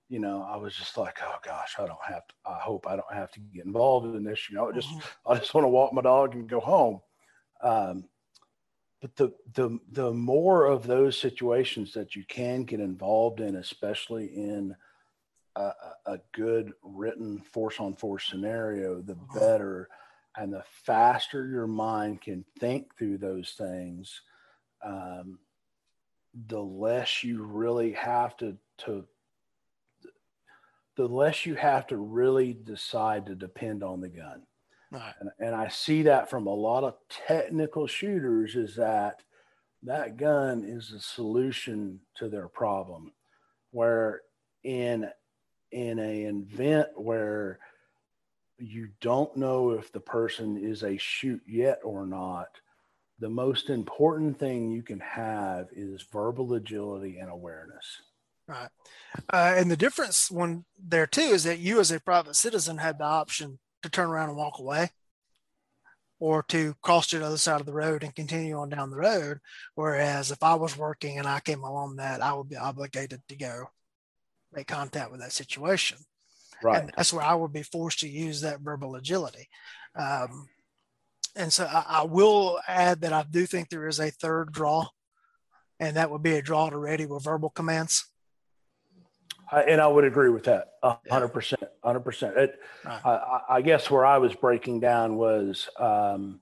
you 0.09 0.21
know, 0.21 0.47
I 0.49 0.57
was 0.57 0.75
just 0.75 0.97
like, 0.97 1.19
oh 1.23 1.37
gosh, 1.45 1.75
I 1.79 1.87
don't 1.87 2.05
have 2.07 2.27
to, 2.27 2.35
I 2.47 2.59
hope 2.61 2.87
I 2.87 2.97
don't 2.97 3.13
have 3.13 3.31
to 3.33 3.41
get 3.41 3.65
involved 3.65 4.15
in 4.15 4.25
this. 4.25 4.49
You 4.49 4.57
know, 4.57 4.71
just, 4.73 4.89
mm-hmm. 4.89 5.33
I 5.33 5.39
just 5.39 5.53
want 5.53 5.65
to 5.65 5.69
walk 5.69 5.93
my 5.93 6.03
dog 6.03 6.35
and 6.35 6.49
go 6.49 6.61
home. 6.61 7.01
Um, 7.63 8.05
but 9.01 9.17
the, 9.17 9.33
the, 9.55 9.79
the 9.93 10.13
more 10.13 10.67
of 10.67 10.87
those 10.87 11.19
situations 11.19 11.93
that 11.95 12.15
you 12.15 12.25
can 12.29 12.65
get 12.65 12.81
involved 12.81 13.41
in, 13.41 13.57
especially 13.57 14.27
in 14.27 14.75
a, 15.57 15.73
a 16.07 16.19
good 16.33 16.73
written 16.83 17.41
force 17.41 17.81
on 17.81 17.95
force 17.95 18.27
scenario, 18.27 19.01
the 19.03 19.15
mm-hmm. 19.15 19.39
better. 19.39 19.89
And 20.39 20.53
the 20.53 20.65
faster 20.85 21.47
your 21.47 21.67
mind 21.67 22.21
can 22.21 22.45
think 22.61 22.97
through 22.97 23.19
those 23.19 23.55
things, 23.57 24.21
um, 24.85 25.39
the 26.47 26.61
less 26.61 27.25
you 27.25 27.43
really 27.43 27.93
have 27.93 28.37
to, 28.37 28.57
to 28.85 29.07
the 30.97 31.07
less 31.07 31.47
you 31.47 31.55
have 31.55 31.87
to 31.89 31.97
really 31.97 32.55
decide 32.55 33.27
to 33.27 33.35
depend 33.35 33.83
on 33.83 34.01
the 34.01 34.09
gun. 34.09 34.43
Right. 34.91 35.15
And, 35.21 35.31
and 35.39 35.55
I 35.55 35.69
see 35.69 36.03
that 36.03 36.31
from 36.31 36.47
a 36.47 36.55
lot 36.55 36.85
of 36.85 36.95
technical 37.09 37.87
shooters 37.87 38.57
is 38.57 38.77
that 38.77 39.23
that 39.83 40.17
gun 40.17 40.65
is 40.65 40.91
the 40.91 41.01
solution 41.01 42.01
to 42.17 42.29
their 42.29 42.49
problem. 42.49 43.13
Where 43.73 44.23
in 44.65 45.09
in 45.71 45.99
a 45.99 46.23
event 46.25 46.89
where 46.95 47.59
you 48.59 48.89
don't 49.01 49.37
know 49.37 49.73
if 49.73 49.93
the 49.93 50.01
person 50.01 50.57
is 50.57 50.83
a 50.83 50.97
shoot 50.97 51.43
yet 51.47 51.81
or 51.85 52.07
not, 52.07 52.49
the 53.19 53.29
most 53.29 53.69
important 53.69 54.39
thing 54.39 54.71
you 54.71 54.83
can 54.83 55.01
have 55.01 55.69
is 55.73 56.07
verbal 56.11 56.55
agility 56.55 57.19
and 57.19 57.31
awareness. 57.31 58.03
Right. 58.49 58.69
Uh, 59.33 59.55
and 59.57 59.71
the 59.71 59.77
difference 59.77 60.31
one 60.31 60.65
there 60.79 61.07
too 61.07 61.21
is 61.21 61.45
that 61.45 61.59
you 61.59 61.81
as 61.81 61.91
a 61.91 62.01
private 62.01 62.37
citizen 62.37 62.79
had 62.79 62.99
the 62.99 63.05
option 63.05 63.59
to 63.83 63.89
turn 63.89 64.09
around 64.09 64.29
and 64.29 64.39
walk 64.39 64.59
away 64.59 64.91
or 66.19 66.43
to 66.45 66.75
cross 66.81 67.09
to 67.09 67.19
the 67.19 67.27
other 67.27 67.37
side 67.37 67.61
of 67.61 67.67
the 67.67 67.73
road 67.73 68.03
and 68.03 68.15
continue 68.15 68.57
on 68.57 68.69
down 68.69 68.91
the 68.91 68.97
road. 68.97 69.39
Whereas 69.75 70.31
if 70.31 70.43
I 70.43 70.55
was 70.55 70.77
working 70.77 71.19
and 71.19 71.27
I 71.27 71.41
came 71.41 71.63
along 71.63 71.97
that, 71.97 72.23
I 72.23 72.33
would 72.35 72.49
be 72.49 72.57
obligated 72.57 73.21
to 73.29 73.37
go 73.37 73.67
make 74.53 74.69
contact 74.69 75.11
with 75.11 75.21
that 75.21 75.33
situation. 75.33 75.99
Right. 76.63 76.83
And 76.83 76.93
that's 76.97 77.13
where 77.13 77.25
I 77.25 77.35
would 77.35 77.53
be 77.53 77.63
forced 77.63 78.01
to 78.01 78.09
use 78.09 78.41
that 78.41 78.61
verbal 78.61 78.95
agility. 78.95 79.49
Um, 79.95 80.49
and 81.35 81.53
so 81.53 81.65
I, 81.65 81.85
I 81.87 82.03
will 82.05 82.61
add 82.67 83.03
that 83.03 83.13
I 83.13 83.25
do 83.29 83.45
think 83.45 83.69
there 83.69 83.87
is 83.87 84.01
a 84.01 84.11
third 84.11 84.53
draw, 84.53 84.87
and 85.79 85.97
that 85.97 86.11
would 86.11 86.23
be 86.23 86.37
a 86.37 86.43
draw 86.43 86.71
to 86.71 86.79
ready 86.79 87.05
with 87.05 87.25
verbal 87.25 87.51
commands. 87.51 88.07
I, 89.51 89.63
and 89.63 89.81
I 89.81 89.87
would 89.87 90.05
agree 90.05 90.31
with 90.31 90.45
that, 90.45 90.73
hundred 91.09 91.29
percent, 91.29 91.63
hundred 91.83 92.01
percent. 92.01 92.35
I, 92.85 93.41
I 93.49 93.63
guess 93.63 93.91
where 93.91 94.05
I 94.05 94.19
was 94.19 94.35
breaking 94.35 94.81
down 94.81 95.17
was 95.17 95.69
um, 95.79 96.41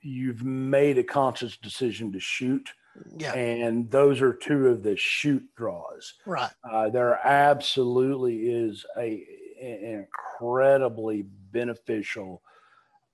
you've 0.00 0.42
made 0.42 0.98
a 0.98 1.04
conscious 1.04 1.56
decision 1.56 2.12
to 2.12 2.20
shoot, 2.20 2.70
yeah. 3.18 3.34
and 3.34 3.90
those 3.90 4.20
are 4.20 4.32
two 4.32 4.68
of 4.68 4.82
the 4.82 4.96
shoot 4.96 5.42
draws. 5.56 6.14
Right. 6.26 6.50
Uh, 6.64 6.88
there 6.88 7.18
absolutely 7.26 8.48
is 8.48 8.84
a 8.96 9.24
an 9.60 10.06
incredibly 10.40 11.26
beneficial 11.52 12.42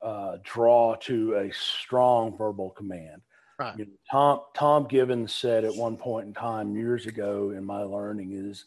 uh, 0.00 0.36
draw 0.44 0.94
to 0.94 1.34
a 1.34 1.52
strong 1.52 2.36
verbal 2.36 2.70
command. 2.70 3.22
Right. 3.58 3.78
You 3.78 3.86
know, 3.86 3.92
Tom 4.10 4.40
Tom 4.54 4.84
Givens 4.86 5.32
said 5.32 5.64
at 5.64 5.74
one 5.74 5.96
point 5.96 6.26
in 6.26 6.34
time 6.34 6.76
years 6.76 7.06
ago 7.06 7.50
in 7.50 7.64
my 7.64 7.82
learning 7.82 8.32
is 8.32 8.64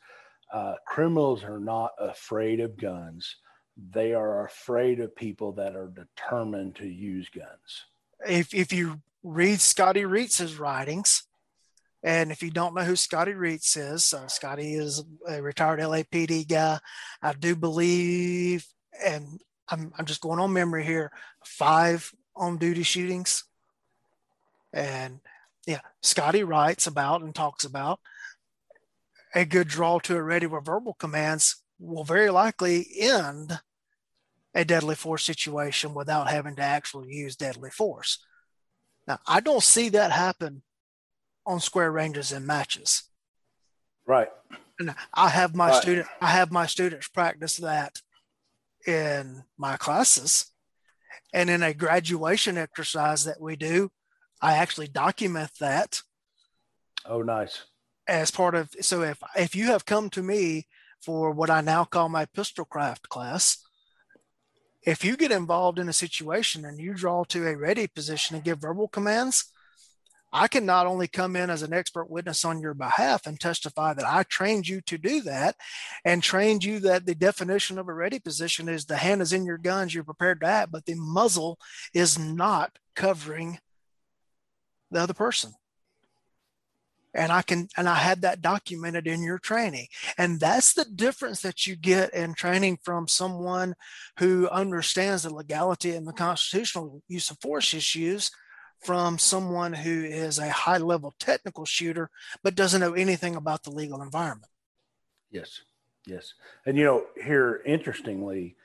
uh, 0.51 0.75
criminals 0.87 1.43
are 1.43 1.59
not 1.59 1.91
afraid 1.99 2.59
of 2.59 2.75
guns. 2.75 3.35
They 3.91 4.13
are 4.13 4.45
afraid 4.45 4.99
of 4.99 5.15
people 5.15 5.51
that 5.53 5.75
are 5.75 5.87
determined 5.89 6.75
to 6.77 6.87
use 6.87 7.29
guns. 7.29 7.85
If 8.27 8.53
if 8.53 8.73
you 8.73 8.99
read 9.21 9.61
Scotty 9.61 10.01
Reitz's 10.01 10.57
writings, 10.57 11.23
And 12.01 12.31
if 12.31 12.41
you 12.41 12.49
don't 12.49 12.73
know 12.73 12.83
who 12.83 12.95
Scotty 12.95 13.33
Reitz 13.33 13.75
is, 13.77 14.13
uh, 14.13 14.27
Scotty 14.27 14.73
is 14.73 15.03
a 15.27 15.41
retired 15.41 15.79
LAPD 15.81 16.47
guy. 16.47 16.79
I 17.21 17.33
do 17.33 17.55
believe, 17.55 18.65
and 19.05 19.41
I'm, 19.67 19.91
I'm 19.97 20.05
just 20.05 20.21
going 20.21 20.39
on 20.39 20.53
memory 20.53 20.85
here, 20.85 21.11
five 21.43 22.09
on 22.35 22.57
duty 22.57 22.83
shootings. 22.83 23.43
And 24.73 25.19
yeah, 25.65 25.81
Scotty 26.01 26.43
writes 26.43 26.87
about 26.87 27.21
and 27.21 27.33
talks 27.33 27.63
about 27.63 27.99
a 29.35 29.45
good 29.45 29.67
draw 29.67 29.99
to 29.99 30.15
a 30.15 30.23
ready 30.23 30.47
with 30.47 30.65
verbal 30.65 30.95
commands 30.95 31.61
will 31.79 32.03
very 32.03 32.29
likely 32.29 32.87
end 32.99 33.59
a 34.55 34.65
deadly 34.65 34.95
force 34.95 35.23
situation 35.23 35.93
without 35.93 36.29
having 36.29 36.55
to 36.55 36.61
actually 36.61 37.13
use 37.13 37.35
deadly 37.35 37.69
force. 37.69 38.23
Now, 39.07 39.19
I 39.27 39.39
don't 39.39 39.63
see 39.63 39.89
that 39.89 40.11
happen 40.11 40.63
on 41.45 41.59
square 41.59 41.91
ranges 41.91 42.31
and 42.31 42.45
matches. 42.45 43.03
Right. 44.05 44.29
And 44.79 44.95
I 45.13 45.29
have 45.29 45.55
my 45.55 45.69
right. 45.69 45.81
student 45.81 46.07
I 46.21 46.27
have 46.27 46.51
my 46.51 46.65
students 46.65 47.07
practice 47.07 47.57
that 47.57 48.01
in 48.87 49.43
my 49.57 49.77
classes. 49.77 50.51
And 51.33 51.49
in 51.49 51.61
a 51.61 51.73
graduation 51.73 52.57
exercise 52.57 53.23
that 53.25 53.39
we 53.39 53.55
do, 53.55 53.91
I 54.41 54.53
actually 54.53 54.87
document 54.87 55.51
that. 55.59 56.01
Oh, 57.05 57.21
nice. 57.21 57.63
As 58.07 58.31
part 58.31 58.55
of 58.55 58.69
so 58.81 59.03
if 59.03 59.21
if 59.35 59.55
you 59.55 59.65
have 59.65 59.85
come 59.85 60.09
to 60.11 60.23
me 60.23 60.67
for 61.01 61.31
what 61.31 61.49
I 61.49 61.61
now 61.61 61.83
call 61.83 62.09
my 62.09 62.25
pistol 62.25 62.65
craft 62.65 63.09
class, 63.09 63.57
if 64.83 65.03
you 65.03 65.17
get 65.17 65.31
involved 65.31 65.79
in 65.79 65.89
a 65.89 65.93
situation 65.93 66.65
and 66.65 66.79
you 66.79 66.93
draw 66.93 67.23
to 67.25 67.47
a 67.47 67.55
ready 67.55 67.87
position 67.87 68.35
and 68.35 68.45
give 68.45 68.59
verbal 68.59 68.87
commands, 68.87 69.51
I 70.31 70.47
can 70.47 70.65
not 70.65 70.85
only 70.87 71.07
come 71.07 71.35
in 71.35 71.49
as 71.49 71.63
an 71.63 71.73
expert 71.73 72.09
witness 72.09 72.45
on 72.45 72.61
your 72.61 72.73
behalf 72.73 73.25
and 73.25 73.39
testify 73.39 73.93
that 73.93 74.05
I 74.05 74.23
trained 74.23 74.67
you 74.67 74.81
to 74.81 74.97
do 74.97 75.21
that 75.21 75.55
and 76.05 76.21
trained 76.21 76.63
you 76.63 76.79
that 76.81 77.05
the 77.05 77.15
definition 77.15 77.79
of 77.79 77.87
a 77.87 77.93
ready 77.93 78.19
position 78.19 78.69
is 78.69 78.85
the 78.85 78.97
hand 78.97 79.21
is 79.21 79.33
in 79.33 79.45
your 79.45 79.57
guns, 79.57 79.93
you're 79.93 80.03
prepared 80.03 80.41
to 80.41 80.47
act, 80.47 80.71
but 80.71 80.85
the 80.85 80.95
muzzle 80.95 81.57
is 81.93 82.19
not 82.19 82.77
covering 82.95 83.59
the 84.91 84.99
other 85.01 85.13
person. 85.13 85.53
And 87.13 87.31
I 87.31 87.41
can, 87.41 87.67
and 87.75 87.89
I 87.89 87.95
had 87.95 88.21
that 88.21 88.41
documented 88.41 89.07
in 89.07 89.23
your 89.23 89.39
training. 89.39 89.87
And 90.17 90.39
that's 90.39 90.73
the 90.73 90.85
difference 90.85 91.41
that 91.41 91.65
you 91.65 91.75
get 91.75 92.13
in 92.13 92.35
training 92.35 92.79
from 92.83 93.07
someone 93.07 93.73
who 94.19 94.47
understands 94.49 95.23
the 95.23 95.33
legality 95.33 95.95
and 95.95 96.07
the 96.07 96.13
constitutional 96.13 97.01
use 97.07 97.31
of 97.31 97.39
force 97.41 97.73
issues 97.73 98.29
from 98.81 99.17
someone 99.17 99.73
who 99.73 100.03
is 100.03 100.37
a 100.39 100.49
high 100.49 100.77
level 100.77 101.13
technical 101.19 101.65
shooter 101.65 102.09
but 102.43 102.55
doesn't 102.55 102.79
know 102.79 102.93
anything 102.93 103.35
about 103.35 103.63
the 103.63 103.71
legal 103.71 104.01
environment. 104.01 104.51
Yes, 105.31 105.61
yes. 106.05 106.33
And 106.65 106.77
you 106.77 106.85
know, 106.85 107.05
here, 107.21 107.61
interestingly, 107.65 108.55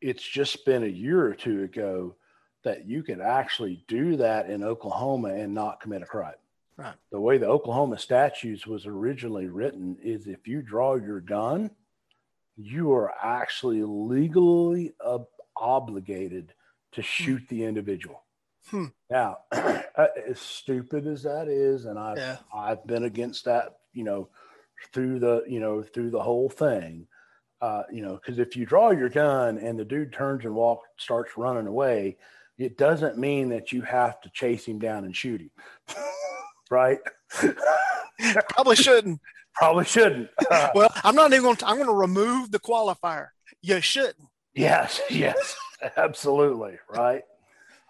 it's 0.00 0.22
just 0.22 0.64
been 0.64 0.84
a 0.84 0.86
year 0.86 1.26
or 1.26 1.34
two 1.34 1.64
ago 1.64 2.14
that 2.64 2.86
you 2.86 3.02
could 3.02 3.20
actually 3.20 3.84
do 3.88 4.16
that 4.16 4.50
in 4.50 4.64
Oklahoma 4.64 5.34
and 5.34 5.54
not 5.54 5.80
commit 5.80 6.02
a 6.02 6.06
crime. 6.06 6.34
Right. 6.76 6.94
The 7.10 7.20
way 7.20 7.38
the 7.38 7.48
Oklahoma 7.48 7.98
statutes 7.98 8.66
was 8.66 8.86
originally 8.86 9.46
written 9.46 9.96
is 10.02 10.26
if 10.26 10.46
you 10.46 10.62
draw 10.62 10.94
your 10.94 11.20
gun, 11.20 11.70
you 12.56 12.92
are 12.92 13.12
actually 13.22 13.82
legally 13.82 14.94
obligated 15.56 16.52
to 16.92 17.00
hmm. 17.00 17.06
shoot 17.06 17.42
the 17.48 17.64
individual. 17.64 18.22
Hmm. 18.70 18.86
Now, 19.10 19.38
as 19.52 20.38
stupid 20.38 21.06
as 21.06 21.22
that 21.22 21.48
is, 21.48 21.84
and 21.84 21.98
I've 21.98 22.18
yeah. 22.18 22.36
I've 22.54 22.86
been 22.86 23.04
against 23.04 23.46
that, 23.46 23.78
you 23.92 24.04
know, 24.04 24.28
through 24.92 25.20
the 25.20 25.44
you 25.48 25.60
know 25.60 25.82
through 25.82 26.10
the 26.10 26.22
whole 26.22 26.50
thing, 26.50 27.06
uh, 27.60 27.84
you 27.90 28.02
know, 28.02 28.14
because 28.14 28.38
if 28.38 28.56
you 28.56 28.66
draw 28.66 28.90
your 28.90 29.08
gun 29.08 29.58
and 29.58 29.78
the 29.78 29.84
dude 29.84 30.12
turns 30.12 30.44
and 30.44 30.54
walk 30.54 30.82
starts 30.96 31.36
running 31.36 31.66
away, 31.66 32.18
it 32.58 32.76
doesn't 32.76 33.16
mean 33.16 33.50
that 33.50 33.72
you 33.72 33.82
have 33.82 34.20
to 34.22 34.30
chase 34.30 34.64
him 34.64 34.78
down 34.78 35.04
and 35.04 35.16
shoot 35.16 35.40
him, 35.40 35.50
right? 36.70 36.98
Probably 38.50 38.76
shouldn't. 38.76 39.20
Probably 39.54 39.84
shouldn't. 39.84 40.28
Uh, 40.50 40.70
well, 40.74 40.92
I'm 41.04 41.14
not 41.14 41.32
even 41.32 41.42
going 41.42 41.56
to. 41.56 41.66
I'm 41.66 41.76
going 41.76 41.88
to 41.88 41.94
remove 41.94 42.50
the 42.50 42.60
qualifier. 42.60 43.28
You 43.62 43.80
shouldn't. 43.80 44.28
Yes. 44.54 45.00
Yes. 45.08 45.56
Absolutely. 45.96 46.78
Right. 46.88 47.22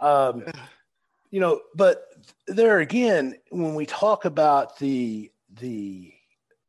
Um, 0.01 0.45
you 1.31 1.41
know, 1.41 1.61
but 1.75 2.05
there 2.47 2.81
again, 2.81 3.35
when 3.51 3.75
we 3.75 3.87
talk 3.87 4.25
about 4.25 4.79
the 4.79 5.31
the 5.55 6.13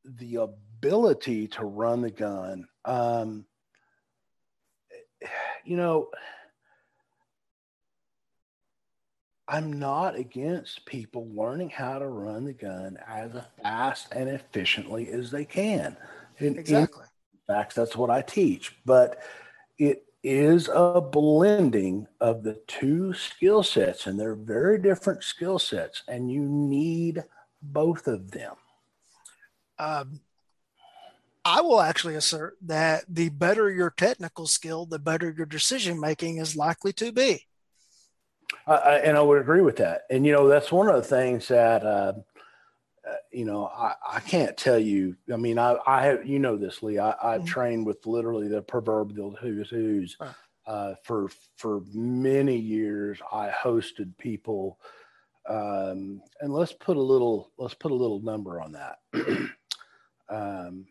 the 0.06 0.36
ability 0.36 1.48
to 1.50 1.66
run 1.66 2.02
the 2.02 2.12
gun, 2.12 2.68
um, 2.86 3.46
you 5.64 5.78
know, 5.78 6.10
I'm 9.50 9.80
not 9.80 10.16
against 10.16 10.86
people 10.86 11.28
learning 11.34 11.72
how 11.72 11.98
to 11.98 12.08
run 12.08 12.46
the 12.46 12.54
gun 12.54 13.00
as 13.08 13.32
fast 13.64 14.10
and 14.12 14.30
efficiently 14.30 15.10
as 15.10 15.32
they 15.32 15.44
can. 15.44 15.98
In, 16.38 16.58
exactly. 16.58 17.06
In 17.34 17.56
fact, 17.56 17.74
that's 17.74 17.98
what 17.98 18.12
I 18.12 18.22
teach. 18.22 18.76
But 18.86 19.24
it 19.80 20.06
is 20.24 20.70
a 20.72 21.02
blending 21.02 22.06
of 22.22 22.44
the 22.44 22.62
two 22.68 23.12
skill 23.14 23.64
sets, 23.64 24.06
and 24.06 24.20
they're 24.20 24.36
very 24.36 24.80
different 24.80 25.24
skill 25.24 25.58
sets, 25.58 26.04
and 26.08 26.32
you 26.32 26.42
need 26.42 27.24
both 27.60 28.06
of 28.06 28.30
them. 28.30 28.54
Um, 29.80 30.20
I 31.44 31.62
will 31.62 31.82
actually 31.82 32.16
assert 32.16 32.56
that 32.62 33.06
the 33.10 33.30
better 33.30 33.72
your 33.72 33.90
technical 33.90 34.46
skill, 34.46 34.86
the 34.86 35.00
better 35.00 35.34
your 35.36 35.48
decision 35.48 36.00
making 36.00 36.38
is 36.38 36.56
likely 36.56 36.94
to 36.94 37.12
be. 37.12 37.48
Uh, 38.68 39.00
and 39.04 39.18
I 39.18 39.22
would 39.22 39.42
agree 39.42 39.62
with 39.62 39.78
that. 39.78 40.04
And 40.10 40.26
you 40.26 40.32
know, 40.32 40.48
that's 40.48 40.72
one 40.72 40.88
of 40.88 40.96
the 40.96 41.02
things 41.04 41.48
that 41.48 41.84
uh, 41.84 42.14
uh, 43.10 43.16
you 43.32 43.46
know, 43.46 43.66
I, 43.68 43.94
I 44.08 44.20
can't 44.20 44.56
tell 44.58 44.78
you. 44.78 45.16
I 45.32 45.38
mean, 45.38 45.58
I, 45.58 45.78
I 45.88 46.06
have, 46.06 46.28
you 46.28 46.40
know, 46.40 46.58
this, 46.58 46.84
Lee. 46.84 47.00
I, 47.00 47.12
I 47.12 47.38
mm-hmm. 47.38 47.46
trained 47.46 47.86
with 47.86 48.06
literally 48.06 48.48
the 48.48 48.62
proverbial 48.62 49.36
who's 49.40 49.70
who's. 49.70 50.18
Uh, 50.68 50.94
for 51.04 51.30
for 51.58 51.82
many 51.94 52.56
years, 52.56 53.20
I 53.32 53.50
hosted 53.50 54.16
people, 54.20 54.78
um, 55.48 56.22
and 56.42 56.54
let's 56.54 56.74
put 56.74 56.96
a 56.96 57.02
little 57.02 57.52
let's 57.58 57.74
put 57.74 57.92
a 57.92 57.96
little 57.96 58.22
number 58.22 58.62
on 58.62 58.74
that. 58.74 59.00
um, 60.30 60.86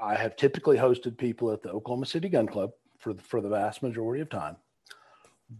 I 0.00 0.14
have 0.14 0.36
typically 0.36 0.78
hosted 0.78 1.18
people 1.18 1.52
at 1.52 1.62
the 1.62 1.70
Oklahoma 1.70 2.06
City 2.06 2.30
Gun 2.30 2.46
Club 2.46 2.70
for 2.98 3.12
the, 3.12 3.22
for 3.22 3.42
the 3.42 3.50
vast 3.50 3.82
majority 3.82 4.22
of 4.22 4.30
time. 4.30 4.56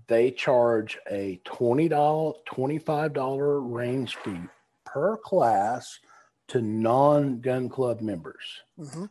They 0.09 0.31
charge 0.31 0.99
a 1.11 1.41
twenty 1.45 1.89
dollar, 1.89 2.35
twenty 2.45 2.79
five 2.79 3.13
dollar 3.13 3.61
range 3.61 4.17
fee 4.17 4.41
per 4.85 5.17
class 5.17 6.01
to 6.49 6.61
non 6.61 7.41
gun 7.41 7.69
club 7.69 8.01
members. 8.01 8.63
Mm-hmm. 8.79 9.05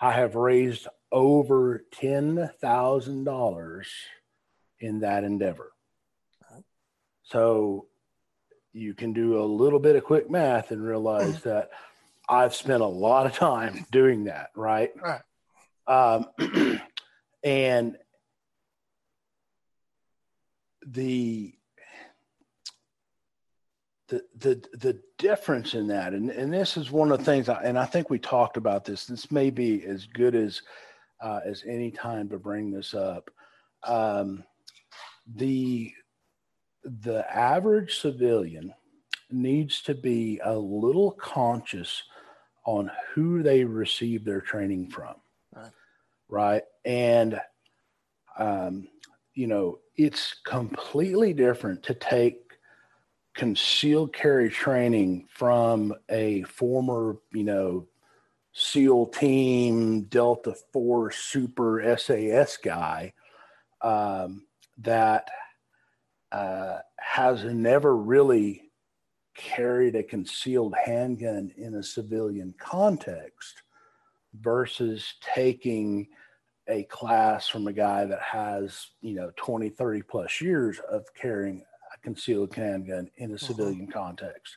I 0.00 0.12
have 0.12 0.34
raised 0.34 0.86
over 1.10 1.84
$10,000 1.92 3.86
in 4.80 5.00
that 5.00 5.24
endeavor. 5.24 5.70
So 7.22 7.86
you 8.72 8.92
can 8.92 9.12
do 9.12 9.40
a 9.40 9.46
little 9.46 9.78
bit 9.78 9.96
of 9.96 10.04
quick 10.04 10.28
math 10.28 10.72
and 10.72 10.84
realize 10.84 11.36
mm-hmm. 11.36 11.48
that 11.48 11.70
I've 12.28 12.54
spent 12.54 12.82
a 12.82 12.86
lot 12.86 13.26
of 13.26 13.32
time 13.34 13.86
doing 13.92 14.24
that, 14.24 14.50
right? 14.54 14.90
Right. 15.00 15.22
Um, 15.86 16.26
and 17.44 17.96
the 20.86 21.54
the 24.08 24.22
the 24.36 24.62
the 24.74 25.00
difference 25.18 25.74
in 25.74 25.86
that 25.88 26.12
and 26.12 26.30
and 26.30 26.52
this 26.52 26.76
is 26.76 26.90
one 26.90 27.10
of 27.10 27.18
the 27.18 27.24
things 27.24 27.48
I, 27.48 27.62
and 27.62 27.78
I 27.78 27.86
think 27.86 28.10
we 28.10 28.18
talked 28.18 28.56
about 28.56 28.84
this 28.84 29.06
this 29.06 29.30
may 29.30 29.50
be 29.50 29.84
as 29.86 30.06
good 30.06 30.34
as 30.34 30.60
uh, 31.22 31.40
as 31.44 31.64
any 31.66 31.90
time 31.90 32.28
to 32.28 32.38
bring 32.38 32.70
this 32.70 32.92
up. 32.92 33.30
Um, 33.82 34.44
the 35.34 35.92
the 36.84 37.24
average 37.34 37.98
civilian 37.98 38.74
needs 39.30 39.80
to 39.82 39.94
be 39.94 40.40
a 40.44 40.54
little 40.54 41.12
conscious 41.12 42.02
on 42.66 42.90
who 43.14 43.42
they 43.42 43.64
receive 43.64 44.24
their 44.24 44.42
training 44.42 44.90
from. 44.90 45.14
Right, 45.54 45.70
right? 46.28 46.62
and 46.84 47.40
um, 48.38 48.88
you 49.34 49.46
know 49.46 49.78
it's 49.96 50.34
completely 50.44 51.32
different 51.32 51.82
to 51.84 51.94
take 51.94 52.44
concealed 53.34 54.12
carry 54.12 54.48
training 54.48 55.26
from 55.28 55.92
a 56.08 56.42
former, 56.44 57.18
you 57.32 57.44
know, 57.44 57.86
SEAL 58.52 59.06
team, 59.06 60.02
Delta 60.02 60.54
Force, 60.72 61.16
Super 61.16 61.96
SAS 61.98 62.56
guy 62.56 63.12
um, 63.82 64.46
that 64.78 65.28
uh, 66.30 66.78
has 66.98 67.44
never 67.44 67.96
really 67.96 68.70
carried 69.36 69.96
a 69.96 70.02
concealed 70.04 70.74
handgun 70.84 71.52
in 71.56 71.74
a 71.74 71.82
civilian 71.82 72.54
context 72.58 73.62
versus 74.40 75.14
taking 75.34 76.06
a 76.68 76.84
class 76.84 77.48
from 77.48 77.66
a 77.66 77.72
guy 77.72 78.04
that 78.06 78.20
has, 78.20 78.88
you 79.00 79.14
know, 79.14 79.30
20, 79.36 79.68
30 79.68 80.02
plus 80.02 80.40
years 80.40 80.78
of 80.90 81.04
carrying 81.14 81.62
a 81.94 81.98
concealed 82.00 82.54
handgun 82.54 83.10
in 83.16 83.30
a 83.30 83.34
uh-huh. 83.34 83.46
civilian 83.46 83.86
context. 83.86 84.56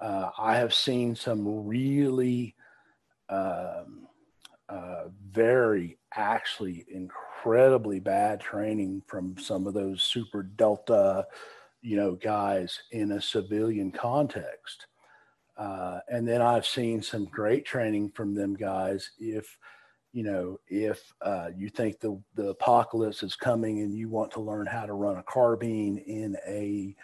Uh, 0.00 0.30
I 0.38 0.56
have 0.56 0.74
seen 0.74 1.14
some 1.14 1.66
really 1.66 2.54
um, 3.28 4.08
uh, 4.68 5.04
very, 5.30 5.98
actually 6.14 6.84
incredibly 6.88 8.00
bad 8.00 8.40
training 8.40 9.02
from 9.06 9.36
some 9.38 9.66
of 9.66 9.74
those 9.74 10.02
super 10.02 10.42
Delta, 10.42 11.26
you 11.82 11.96
know, 11.96 12.12
guys 12.12 12.80
in 12.92 13.12
a 13.12 13.20
civilian 13.20 13.90
context. 13.90 14.86
Uh, 15.56 16.00
and 16.08 16.26
then 16.26 16.40
I've 16.40 16.66
seen 16.66 17.02
some 17.02 17.26
great 17.26 17.64
training 17.64 18.10
from 18.10 18.34
them 18.34 18.54
guys. 18.54 19.10
If 19.18 19.58
you 20.14 20.22
know, 20.22 20.60
if 20.68 21.12
uh, 21.22 21.48
you 21.56 21.68
think 21.68 21.98
the 21.98 22.16
the 22.36 22.50
apocalypse 22.50 23.24
is 23.24 23.34
coming 23.34 23.80
and 23.80 23.92
you 23.92 24.08
want 24.08 24.30
to 24.30 24.40
learn 24.40 24.64
how 24.64 24.86
to 24.86 24.92
run 24.92 25.16
a 25.16 25.22
carbine 25.24 25.98
in 25.98 26.36
a 26.46 26.94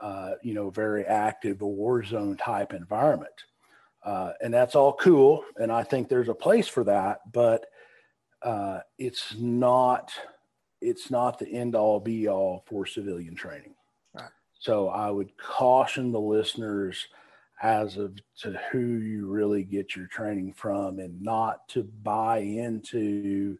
uh, 0.00 0.34
you 0.42 0.54
know 0.54 0.70
very 0.70 1.04
active 1.04 1.60
war 1.60 2.04
zone 2.04 2.36
type 2.36 2.72
environment, 2.72 3.34
uh, 4.04 4.34
and 4.40 4.54
that's 4.54 4.76
all 4.76 4.92
cool, 4.92 5.44
and 5.56 5.72
I 5.72 5.82
think 5.82 6.08
there's 6.08 6.28
a 6.28 6.34
place 6.34 6.68
for 6.68 6.84
that, 6.84 7.32
but 7.32 7.66
uh, 8.42 8.78
it's 8.96 9.34
not 9.36 10.12
it's 10.80 11.10
not 11.10 11.40
the 11.40 11.52
end 11.52 11.74
all 11.74 11.98
be 11.98 12.28
all 12.28 12.62
for 12.68 12.86
civilian 12.86 13.34
training. 13.34 13.74
Right. 14.14 14.30
So 14.60 14.88
I 14.88 15.10
would 15.10 15.36
caution 15.36 16.12
the 16.12 16.20
listeners 16.20 17.08
as 17.62 17.96
of 17.96 18.18
to 18.36 18.60
who 18.70 18.80
you 18.80 19.26
really 19.26 19.62
get 19.62 19.94
your 19.94 20.08
training 20.08 20.52
from 20.52 20.98
and 20.98 21.22
not 21.22 21.66
to 21.68 21.84
buy 22.02 22.38
into 22.38 23.56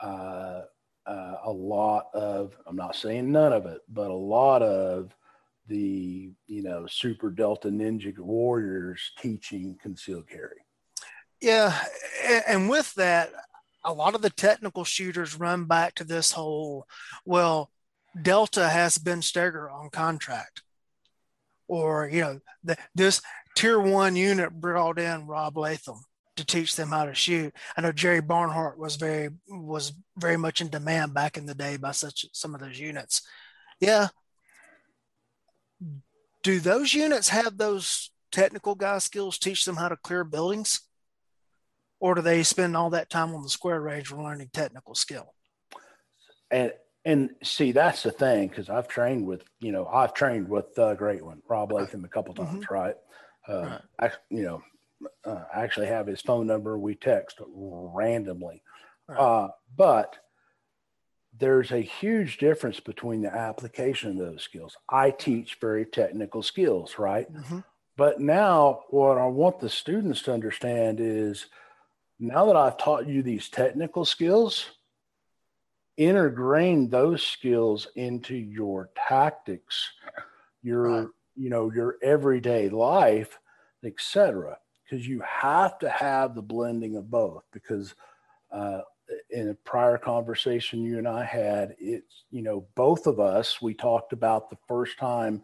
uh, 0.00 0.62
uh, 1.06 1.34
a 1.44 1.50
lot 1.50 2.06
of 2.14 2.56
i'm 2.66 2.76
not 2.76 2.96
saying 2.96 3.30
none 3.30 3.52
of 3.52 3.66
it 3.66 3.80
but 3.88 4.10
a 4.10 4.14
lot 4.14 4.62
of 4.62 5.14
the 5.68 6.32
you 6.46 6.62
know 6.62 6.86
super 6.86 7.30
delta 7.30 7.68
ninja 7.68 8.16
warriors 8.18 9.12
teaching 9.18 9.78
concealed 9.80 10.28
carry. 10.28 10.58
Yeah 11.40 11.76
and 12.46 12.68
with 12.68 12.94
that 12.94 13.30
a 13.84 13.92
lot 13.92 14.14
of 14.14 14.22
the 14.22 14.30
technical 14.30 14.84
shooters 14.84 15.38
run 15.38 15.64
back 15.64 15.94
to 15.96 16.04
this 16.04 16.32
whole 16.32 16.86
well 17.24 17.70
delta 18.20 18.68
has 18.68 18.98
Ben 18.98 19.20
Stoeger 19.20 19.72
on 19.72 19.90
contract 19.90 20.62
or 21.72 22.06
you 22.12 22.20
know 22.20 22.38
the, 22.62 22.76
this 22.94 23.22
tier 23.56 23.80
one 23.80 24.14
unit 24.14 24.52
brought 24.52 24.98
in 24.98 25.26
Rob 25.26 25.56
Leatham 25.56 26.04
to 26.36 26.44
teach 26.44 26.76
them 26.76 26.90
how 26.90 27.06
to 27.06 27.14
shoot. 27.14 27.54
I 27.76 27.80
know 27.80 27.92
Jerry 27.92 28.20
Barnhart 28.20 28.78
was 28.78 28.96
very 28.96 29.30
was 29.48 29.94
very 30.18 30.36
much 30.36 30.60
in 30.60 30.68
demand 30.68 31.14
back 31.14 31.38
in 31.38 31.46
the 31.46 31.54
day 31.54 31.78
by 31.78 31.92
such 31.92 32.26
some 32.34 32.54
of 32.54 32.60
those 32.60 32.78
units. 32.78 33.22
Yeah. 33.80 34.08
Do 36.42 36.60
those 36.60 36.92
units 36.92 37.30
have 37.30 37.56
those 37.56 38.10
technical 38.30 38.74
guy 38.74 38.98
skills 38.98 39.38
teach 39.38 39.64
them 39.64 39.76
how 39.76 39.88
to 39.88 39.96
clear 39.96 40.24
buildings? 40.24 40.82
Or 42.00 42.14
do 42.14 42.20
they 42.20 42.42
spend 42.42 42.76
all 42.76 42.90
that 42.90 43.08
time 43.08 43.34
on 43.34 43.42
the 43.42 43.48
square 43.48 43.80
range 43.80 44.12
learning 44.12 44.50
technical 44.52 44.94
skill? 44.94 45.32
And 46.50 46.72
and 47.04 47.30
see 47.42 47.72
that's 47.72 48.02
the 48.02 48.10
thing 48.10 48.48
because 48.48 48.68
i've 48.68 48.88
trained 48.88 49.26
with 49.26 49.42
you 49.60 49.72
know 49.72 49.86
i've 49.86 50.14
trained 50.14 50.48
with 50.48 50.74
the 50.74 50.94
great 50.94 51.24
one 51.24 51.42
rob 51.48 51.72
Leatham 51.72 52.04
a 52.04 52.08
couple 52.08 52.34
mm-hmm. 52.34 52.44
times 52.44 52.64
mm-hmm. 52.64 52.74
right 52.74 52.96
uh 53.48 53.62
right. 53.62 53.80
i 53.98 54.10
you 54.30 54.42
know 54.42 54.62
uh, 55.24 55.44
i 55.54 55.62
actually 55.62 55.86
have 55.86 56.06
his 56.06 56.20
phone 56.20 56.46
number 56.46 56.78
we 56.78 56.94
text 56.94 57.40
randomly 57.48 58.62
right. 59.08 59.18
uh 59.18 59.48
but 59.76 60.16
there's 61.38 61.72
a 61.72 61.80
huge 61.80 62.36
difference 62.36 62.78
between 62.78 63.22
the 63.22 63.34
application 63.34 64.10
of 64.10 64.18
those 64.18 64.42
skills 64.42 64.76
i 64.88 65.10
teach 65.10 65.58
very 65.60 65.84
technical 65.84 66.42
skills 66.42 66.98
right 66.98 67.32
mm-hmm. 67.32 67.60
but 67.96 68.20
now 68.20 68.80
what 68.90 69.18
i 69.18 69.26
want 69.26 69.58
the 69.58 69.68
students 69.68 70.22
to 70.22 70.32
understand 70.32 71.00
is 71.00 71.46
now 72.20 72.46
that 72.46 72.56
i've 72.56 72.78
taught 72.78 73.08
you 73.08 73.22
these 73.22 73.48
technical 73.48 74.04
skills 74.04 74.70
integrate 75.96 76.90
those 76.90 77.22
skills 77.22 77.88
into 77.96 78.34
your 78.34 78.90
tactics, 79.08 79.90
your 80.62 80.82
right. 80.82 81.08
you 81.36 81.50
know 81.50 81.72
your 81.72 81.96
everyday 82.02 82.68
life, 82.68 83.38
etc. 83.84 84.58
Because 84.84 85.06
you 85.06 85.20
have 85.20 85.78
to 85.80 85.88
have 85.88 86.34
the 86.34 86.42
blending 86.42 86.96
of 86.96 87.10
both. 87.10 87.44
Because 87.52 87.94
uh, 88.50 88.80
in 89.30 89.50
a 89.50 89.54
prior 89.54 89.98
conversation 89.98 90.84
you 90.84 90.98
and 90.98 91.08
I 91.08 91.24
had, 91.24 91.76
it's 91.78 92.24
you 92.30 92.42
know 92.42 92.66
both 92.74 93.06
of 93.06 93.20
us 93.20 93.60
we 93.60 93.74
talked 93.74 94.12
about 94.12 94.50
the 94.50 94.58
first 94.68 94.98
time 94.98 95.42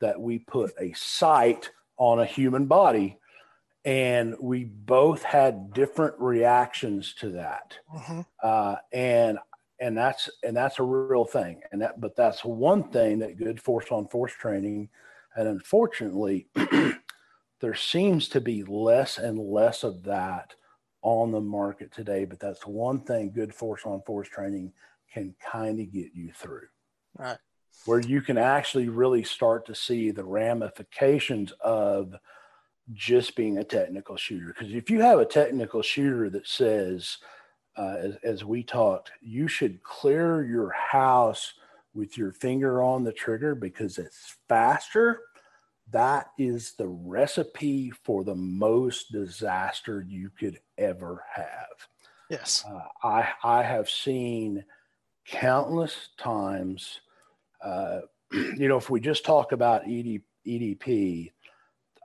that 0.00 0.20
we 0.20 0.38
put 0.38 0.72
a 0.78 0.92
sight 0.92 1.70
on 1.96 2.20
a 2.20 2.26
human 2.26 2.66
body 2.66 3.18
and 3.86 4.34
we 4.40 4.64
both 4.64 5.22
had 5.22 5.72
different 5.72 6.18
reactions 6.18 7.14
to 7.14 7.30
that. 7.30 7.78
Mm-hmm. 7.94 8.20
Uh, 8.42 8.76
and 8.92 9.38
and 9.80 9.96
that's 9.96 10.30
and 10.42 10.56
that's 10.56 10.78
a 10.78 10.82
real 10.82 11.24
thing. 11.24 11.60
And 11.72 11.82
that 11.82 12.00
but 12.00 12.16
that's 12.16 12.44
one 12.44 12.90
thing 12.90 13.18
that 13.20 13.38
good 13.38 13.60
force 13.60 13.86
on 13.90 14.08
force 14.08 14.32
training 14.32 14.88
and 15.36 15.48
unfortunately 15.48 16.48
there 17.60 17.74
seems 17.74 18.28
to 18.30 18.40
be 18.40 18.62
less 18.62 19.18
and 19.18 19.38
less 19.38 19.84
of 19.84 20.02
that 20.04 20.54
on 21.02 21.30
the 21.30 21.40
market 21.40 21.92
today 21.92 22.24
but 22.24 22.40
that's 22.40 22.66
one 22.66 23.00
thing 23.00 23.30
good 23.30 23.54
force 23.54 23.82
on 23.84 24.02
force 24.02 24.28
training 24.28 24.72
can 25.12 25.34
kind 25.40 25.80
of 25.80 25.92
get 25.92 26.10
you 26.14 26.30
through. 26.34 26.68
Right. 27.18 27.38
Where 27.84 28.00
you 28.00 28.20
can 28.20 28.38
actually 28.38 28.88
really 28.88 29.24
start 29.24 29.66
to 29.66 29.74
see 29.74 30.10
the 30.10 30.24
ramifications 30.24 31.52
of 31.60 32.14
just 32.92 33.34
being 33.34 33.58
a 33.58 33.64
technical 33.64 34.16
shooter. 34.16 34.48
Because 34.48 34.74
if 34.74 34.90
you 34.90 35.00
have 35.00 35.18
a 35.18 35.24
technical 35.24 35.82
shooter 35.82 36.28
that 36.30 36.46
says 36.46 37.18
uh, 37.76 37.96
as, 37.98 38.16
as 38.22 38.44
we 38.44 38.62
talked, 38.62 39.12
you 39.20 39.48
should 39.48 39.82
clear 39.82 40.44
your 40.44 40.70
house 40.70 41.54
with 41.94 42.16
your 42.16 42.32
finger 42.32 42.82
on 42.82 43.04
the 43.04 43.12
trigger 43.12 43.54
because 43.54 43.98
it's 43.98 44.36
faster. 44.48 45.20
That 45.92 46.30
is 46.38 46.72
the 46.72 46.88
recipe 46.88 47.90
for 47.90 48.24
the 48.24 48.34
most 48.34 49.12
disaster 49.12 50.04
you 50.08 50.30
could 50.38 50.58
ever 50.78 51.24
have. 51.34 51.88
Yes. 52.28 52.64
Uh, 52.68 52.80
I, 53.06 53.28
I 53.44 53.62
have 53.62 53.88
seen 53.88 54.64
countless 55.26 56.08
times, 56.18 57.00
uh, 57.62 58.00
you 58.32 58.68
know, 58.68 58.76
if 58.76 58.90
we 58.90 59.00
just 59.00 59.24
talk 59.24 59.52
about 59.52 59.84
ED, 59.84 60.22
EDP, 60.46 61.32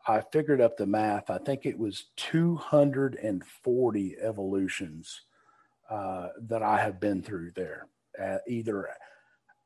I 0.07 0.21
figured 0.31 0.61
up 0.61 0.77
the 0.77 0.85
math. 0.85 1.29
I 1.29 1.37
think 1.37 1.65
it 1.65 1.77
was 1.77 2.05
240 2.17 4.15
evolutions 4.21 5.21
uh, 5.91 6.29
that 6.47 6.63
I 6.63 6.81
have 6.81 7.01
been 7.01 7.21
through 7.21 7.51
there, 7.51 7.87
uh, 8.21 8.37
either 8.47 8.87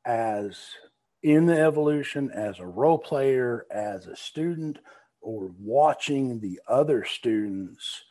as 0.04 0.58
in 1.22 1.46
the 1.46 1.58
evolution, 1.58 2.30
as 2.32 2.58
a 2.58 2.66
role 2.66 2.98
player, 2.98 3.64
as 3.70 4.06
a 4.06 4.16
student, 4.16 4.78
or 5.20 5.52
watching 5.60 6.40
the 6.40 6.60
other 6.66 7.04
students 7.04 8.02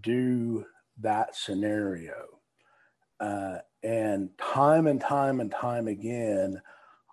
do 0.00 0.64
that 1.00 1.34
scenario. 1.34 2.40
Uh, 3.18 3.58
and 3.82 4.30
time 4.38 4.86
and 4.86 5.00
time 5.00 5.40
and 5.40 5.50
time 5.50 5.88
again, 5.88 6.60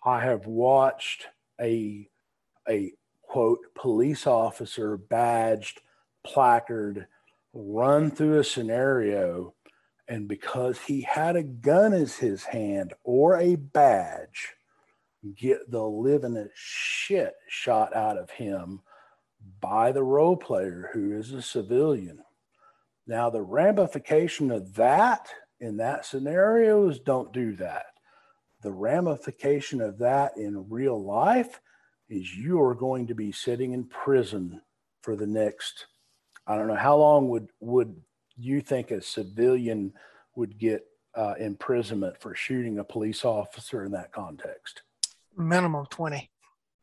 I 0.06 0.22
have 0.22 0.46
watched 0.46 1.26
a, 1.60 2.08
a 2.70 2.94
quote, 3.24 3.60
police 3.74 4.28
officer 4.28 4.98
badged 4.98 5.82
placard 6.24 7.08
run 7.54 8.12
through 8.12 8.40
a 8.40 8.44
scenario 8.44 9.54
and 10.08 10.28
because 10.28 10.80
he 10.80 11.02
had 11.02 11.36
a 11.36 11.44
gun 11.44 11.94
as 11.94 12.16
his 12.16 12.44
hand 12.44 12.94
or 13.04 13.38
a 13.38 13.56
badge, 13.56 14.54
get 15.36 15.70
the 15.70 15.84
living 15.84 16.48
shit 16.56 17.34
shot 17.50 17.96
out 17.96 18.18
of 18.18 18.30
him 18.30 18.82
by 19.60 19.92
the 19.92 20.04
role 20.04 20.38
player 20.38 20.90
who 20.94 21.18
is 21.18 21.34
a 21.34 21.42
civilian. 21.42 22.20
Now, 23.06 23.30
the 23.30 23.42
ramification 23.42 24.52
of 24.52 24.76
that 24.76 25.30
in 25.60 25.78
that 25.78 26.06
scenario 26.06 26.90
is 26.90 27.00
don't 27.00 27.34
do 27.34 27.56
that. 27.56 27.86
The 28.64 28.72
ramification 28.72 29.82
of 29.82 29.98
that 30.00 30.38
in 30.38 30.70
real 30.70 31.02
life 31.02 31.60
is 32.10 32.36
you 32.36 32.62
are 32.62 32.76
going 32.76 33.08
to 33.08 33.16
be 33.16 33.32
sitting 33.32 33.74
in 33.74 33.86
prison 33.86 34.62
for 35.02 35.16
the 35.16 35.28
next, 35.28 35.88
I 36.46 36.56
don't 36.56 36.68
know, 36.68 36.76
how 36.76 36.98
long 36.98 37.30
would, 37.30 37.50
would 37.60 37.96
you 38.38 38.62
think 38.62 38.92
a 38.92 39.02
civilian 39.02 39.94
would 40.36 40.58
get 40.58 40.86
uh, 41.16 41.34
imprisonment 41.40 42.20
for 42.20 42.36
shooting 42.36 42.80
a 42.80 42.84
police 42.84 43.26
officer 43.26 43.84
in 43.84 43.92
that 43.92 44.12
context? 44.12 44.84
Minimum 45.36 45.88
20. 45.90 46.30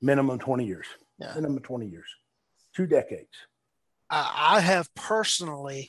Minimum 0.03 0.39
20 0.39 0.67
years. 0.67 0.87
Yeah. 1.19 1.33
Minimum 1.35 1.61
20 1.61 1.87
years, 1.87 2.09
two 2.75 2.87
decades. 2.87 3.31
I, 4.11 4.57
I 4.57 4.61
have 4.61 4.93
personally 4.95 5.89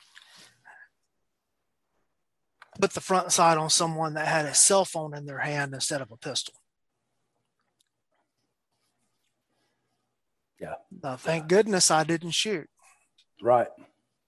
put 2.80 2.94
the 2.94 3.02
front 3.02 3.32
sight 3.32 3.58
on 3.58 3.70
someone 3.70 4.14
that 4.14 4.28
had 4.28 4.46
a 4.46 4.54
cell 4.54 4.86
phone 4.86 5.16
in 5.16 5.26
their 5.26 5.40
hand 5.40 5.74
instead 5.74 6.02
of 6.02 6.12
a 6.12 6.18
pistol. 6.18 6.54
Yeah. 10.60 10.76
Uh, 11.04 11.18
thank 11.18 11.48
goodness 11.48 11.92
I 11.92 12.04
didn't 12.04 12.32
shoot. 12.32 12.70
Right. 13.42 13.68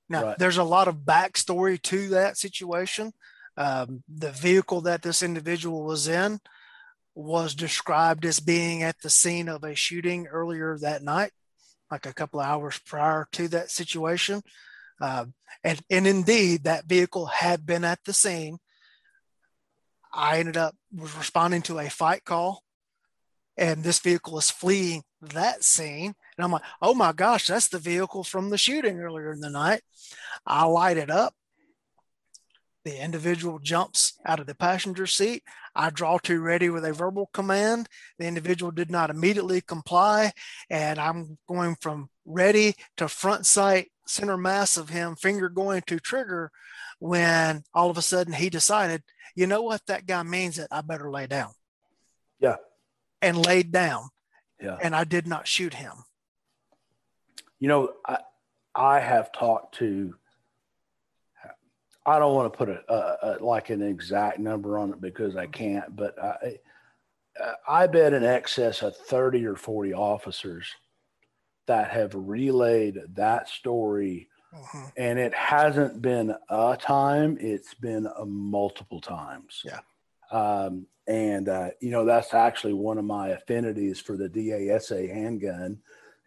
Now, 0.10 0.24
right. 0.24 0.38
there's 0.38 0.58
a 0.58 0.64
lot 0.64 0.88
of 0.88 0.97
backstory 0.97 1.82
to 1.84 2.10
that 2.10 2.38
situation. 2.38 3.14
Um, 3.58 4.03
the 4.08 4.32
vehicle 4.32 4.82
that 4.82 5.01
this 5.01 5.24
individual 5.24 5.84
was 5.84 6.08
in 6.08 6.39
was 7.16 7.55
described 7.55 8.26
as 8.26 8.39
being 8.39 8.84
at 8.84 9.01
the 9.01 9.10
scene 9.10 9.49
of 9.49 9.64
a 9.64 9.74
shooting 9.74 10.28
earlier 10.28 10.78
that 10.78 11.01
night, 11.01 11.32
like 11.89 12.05
a 12.05 12.14
couple 12.14 12.39
of 12.39 12.45
hours 12.45 12.80
prior 12.86 13.28
to 13.32 13.47
that 13.47 13.72
situation. 13.72 14.43
Um, 15.01 15.34
and, 15.64 15.82
and 15.89 16.05
indeed, 16.05 16.64
that 16.64 16.86
vehicle 16.86 17.26
had 17.26 17.66
been 17.66 17.84
at 17.84 18.03
the 18.05 18.14
scene. 18.14 18.60
I 20.14 20.39
ended 20.39 20.58
up 20.58 20.76
was 20.95 21.16
responding 21.18 21.64
to 21.64 21.80
a 21.80 21.89
fight 21.89 22.24
call, 22.24 22.64
and 23.58 23.84
this 23.84 23.99
vehicle 23.99 24.38
is 24.38 24.49
fleeing 24.49 25.03
that 25.22 25.64
scene. 25.64 26.14
And 26.38 26.45
I'm 26.45 26.51
like, 26.51 26.64
oh 26.82 26.93
my 26.93 27.12
gosh, 27.12 27.47
that's 27.47 27.68
the 27.68 27.80
vehicle 27.80 28.24
from 28.24 28.49
the 28.49 28.58
shooting 28.58 28.99
earlier 28.99 29.32
in 29.32 29.39
the 29.39 29.49
night. 29.49 29.82
I 30.45 30.66
light 30.66 30.97
it 30.97 31.10
up. 31.10 31.34
The 32.86 33.03
individual 33.03 33.60
jumps 33.60 34.14
out 34.26 34.39
of 34.39 34.47
the 34.47 34.55
passenger 34.55 35.08
seat. 35.08 35.43
I 35.76 35.89
draw 35.89 36.20
to 36.20 36.39
ready 36.39 36.70
with 36.70 36.86
a 36.86 36.93
verbal 36.93 37.30
command. 37.34 37.89
The 38.18 38.28
individual 38.28 38.72
did 38.72 38.89
not 38.89 39.10
immediately 39.10 39.60
comply. 39.60 40.32
And 40.70 40.97
I'm 40.97 41.38
going 41.49 41.76
from 41.82 42.10
ready 42.26 42.76
to 42.95 43.10
front 43.10 43.45
sight, 43.45 43.91
center 44.05 44.38
mass 44.38 44.78
of 44.78 44.89
him, 44.89 45.16
finger 45.16 45.49
going 45.49 45.82
to 45.88 45.99
trigger 45.99 46.49
when 46.99 47.64
all 47.74 47.89
of 47.89 47.97
a 47.97 48.01
sudden 48.01 48.34
he 48.34 48.49
decided, 48.49 49.03
you 49.36 49.47
know 49.47 49.64
what, 49.64 49.86
that 49.88 50.05
guy 50.05 50.24
means 50.24 50.58
it. 50.58 50.68
I 50.72 50.82
better 50.82 51.12
lay 51.12 51.28
down. 51.28 51.49
Yeah. 52.39 52.55
And 53.22 53.45
laid 53.45 53.72
down. 53.72 54.09
Yeah. 54.61 54.78
And 54.82 54.95
I 54.95 55.03
did 55.03 55.28
not 55.28 55.47
shoot 55.47 55.74
him. 55.74 55.93
You 57.59 57.68
know, 57.68 57.93
I, 58.05 58.20
I 58.76 58.99
have 58.99 59.32
talked 59.32 59.76
to 59.76 60.15
I 62.07 62.20
don't 62.20 62.34
want 62.34 62.53
to 62.53 62.57
put 62.57 62.70
a, 62.70 62.82
a, 62.88 63.18
a, 63.22 63.43
like 63.43 63.70
an 63.70 63.82
exact 63.82 64.39
number 64.39 64.80
on 64.80 64.93
it 64.93 65.01
because 65.01 65.36
I 65.36 65.45
can't, 65.45 65.93
but 65.93 66.18
I, 66.24 66.57
I 67.68 67.88
bet 67.88 68.13
in 68.13 68.24
excess 68.24 68.82
of 68.82 68.95
30 68.95 69.45
or 69.45 69.55
40 69.55 69.93
officers 69.93 70.68
that 71.68 71.91
have 71.91 72.13
relayed 72.15 72.99
that 73.15 73.49
story. 73.49 74.30
Mm-hmm. 74.55 74.86
And 74.95 75.20
it 75.20 75.34
hasn't 75.34 76.01
been 76.01 76.34
a 76.49 76.78
time, 76.80 77.38
it's 77.41 77.74
been 77.74 78.07
a 78.07 78.26
multiple 78.26 79.01
times. 79.01 79.63
Yeah. 79.65 79.80
Um, 80.32 80.88
and, 81.08 81.47
uh, 81.47 81.70
you 81.80 81.91
know, 81.91 82.05
that's 82.05 82.34
actually 82.34 82.74
one 82.74 82.97
of 82.97 83.05
my 83.05 83.30
affinities 83.30 83.99
for 83.99 84.18
the 84.18 84.30
DASA 84.30 85.14
handgun 85.14 85.80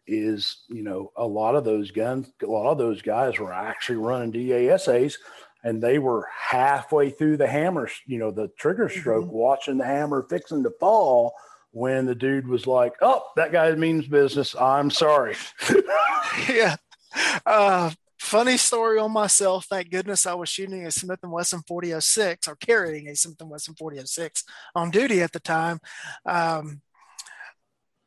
is, 0.06 0.64
you 0.68 0.82
know, 0.82 1.12
a 1.16 1.26
lot 1.26 1.54
of 1.54 1.64
those 1.64 1.90
guns, 1.90 2.32
a 2.42 2.46
lot 2.46 2.70
of 2.70 2.78
those 2.78 3.02
guys 3.02 3.38
were 3.38 3.52
actually 3.52 3.96
running 3.96 4.32
DASAs 4.32 5.16
and 5.62 5.82
they 5.82 5.98
were 5.98 6.26
halfway 6.34 7.10
through 7.10 7.36
the 7.36 7.46
hammer, 7.46 7.88
you 8.06 8.18
know, 8.18 8.30
the 8.30 8.48
trigger 8.56 8.88
stroke, 8.88 9.26
mm-hmm. 9.26 9.34
watching 9.34 9.78
the 9.78 9.84
hammer 9.84 10.26
fixing 10.28 10.62
to 10.62 10.70
fall 10.80 11.34
when 11.72 12.06
the 12.06 12.14
dude 12.14 12.48
was 12.48 12.66
like, 12.66 12.94
"Oh, 13.00 13.22
that 13.36 13.52
guy 13.52 13.70
means 13.74 14.06
business. 14.06 14.56
I'm 14.56 14.90
sorry." 14.90 15.36
yeah. 16.48 16.76
Uh, 17.44 17.90
funny 18.20 18.58
story 18.58 18.98
on 18.98 19.10
myself. 19.12 19.64
Thank 19.64 19.90
goodness 19.90 20.26
I 20.26 20.34
was 20.34 20.48
shooting 20.48 20.86
a 20.86 20.90
Smith 20.90 21.20
and 21.22 21.32
Wesson 21.32 21.62
4006 21.66 22.46
or 22.46 22.56
carrying 22.56 23.08
a 23.08 23.16
Smith 23.16 23.40
and 23.40 23.50
Wesson 23.50 23.74
4006 23.74 24.44
on 24.74 24.90
duty 24.90 25.22
at 25.22 25.32
the 25.32 25.40
time. 25.40 25.80
Um, 26.26 26.82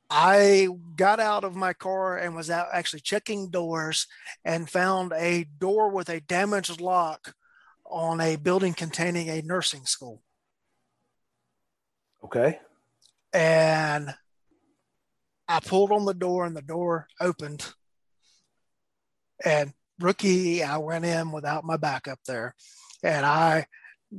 I 0.10 0.68
got 0.96 1.20
out 1.20 1.44
of 1.44 1.56
my 1.56 1.74
car 1.74 2.18
and 2.18 2.36
was 2.36 2.52
out 2.52 2.68
actually 2.72 3.00
checking 3.00 3.50
doors 3.50 4.06
and 4.46 4.70
found 4.70 5.12
a 5.14 5.46
door 5.58 5.90
with 5.90 6.10
a 6.10 6.22
damaged 6.22 6.80
lock 6.80 7.34
on 7.86 8.22
a 8.22 8.36
building 8.36 8.76
containing 8.76 9.30
a 9.30 9.42
nursing 9.42 9.86
school. 9.86 10.22
Okay. 12.24 12.60
And 13.34 14.14
I 15.48 15.60
pulled 15.60 15.92
on 15.92 16.06
the 16.06 16.14
door 16.14 16.46
and 16.46 16.56
the 16.56 16.62
door 16.62 17.08
opened. 17.20 17.74
And 19.44 19.74
rookie, 20.00 20.64
I 20.64 20.78
went 20.78 21.06
in 21.06 21.32
without 21.32 21.64
my 21.64 21.78
backup 21.78 22.20
there. 22.26 22.56
And 23.04 23.26
I 23.26 23.66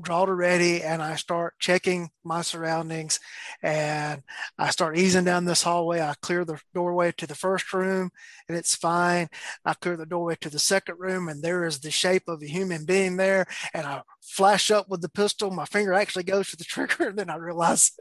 draw 0.01 0.27
to 0.27 0.35
ready 0.35 0.83
and 0.83 1.03
I 1.03 1.17
start 1.17 1.55
checking 1.59 2.11
my 2.25 2.43
surroundings 2.43 3.21
and 3.63 4.23
I 4.59 4.71
start 4.71 4.99
easing 4.99 5.25
down 5.25 5.45
this 5.45 5.63
hallway. 5.63 6.01
I 6.01 6.15
clear 6.21 6.45
the 6.45 6.61
doorway 6.75 7.13
to 7.19 7.27
the 7.27 7.35
first 7.35 7.73
room 7.73 8.11
and 8.49 8.59
it's 8.59 8.75
fine. 8.75 9.29
I 9.65 9.75
clear 9.75 9.97
the 9.97 10.07
doorway 10.07 10.37
to 10.41 10.51
the 10.51 10.59
second 10.59 10.97
room 10.99 11.29
and 11.29 11.43
there 11.43 11.65
is 11.65 11.81
the 11.81 11.91
shape 11.91 12.25
of 12.29 12.43
a 12.43 12.47
human 12.47 12.85
being 12.85 13.17
there. 13.17 13.47
And 13.73 13.87
I 13.87 14.03
flash 14.21 14.71
up 14.71 14.89
with 14.89 15.01
the 15.01 15.09
pistol. 15.09 15.51
My 15.51 15.67
finger 15.67 15.93
actually 15.93 16.25
goes 16.25 16.51
to 16.51 16.57
the 16.57 16.65
trigger. 16.69 17.09
And 17.09 17.19
then 17.19 17.31
I 17.31 17.37
realize 17.37 17.93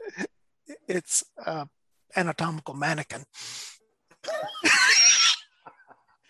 it's 0.88 1.24
uh, 1.44 1.66
anatomical 2.16 2.74
mannequin. 2.74 3.24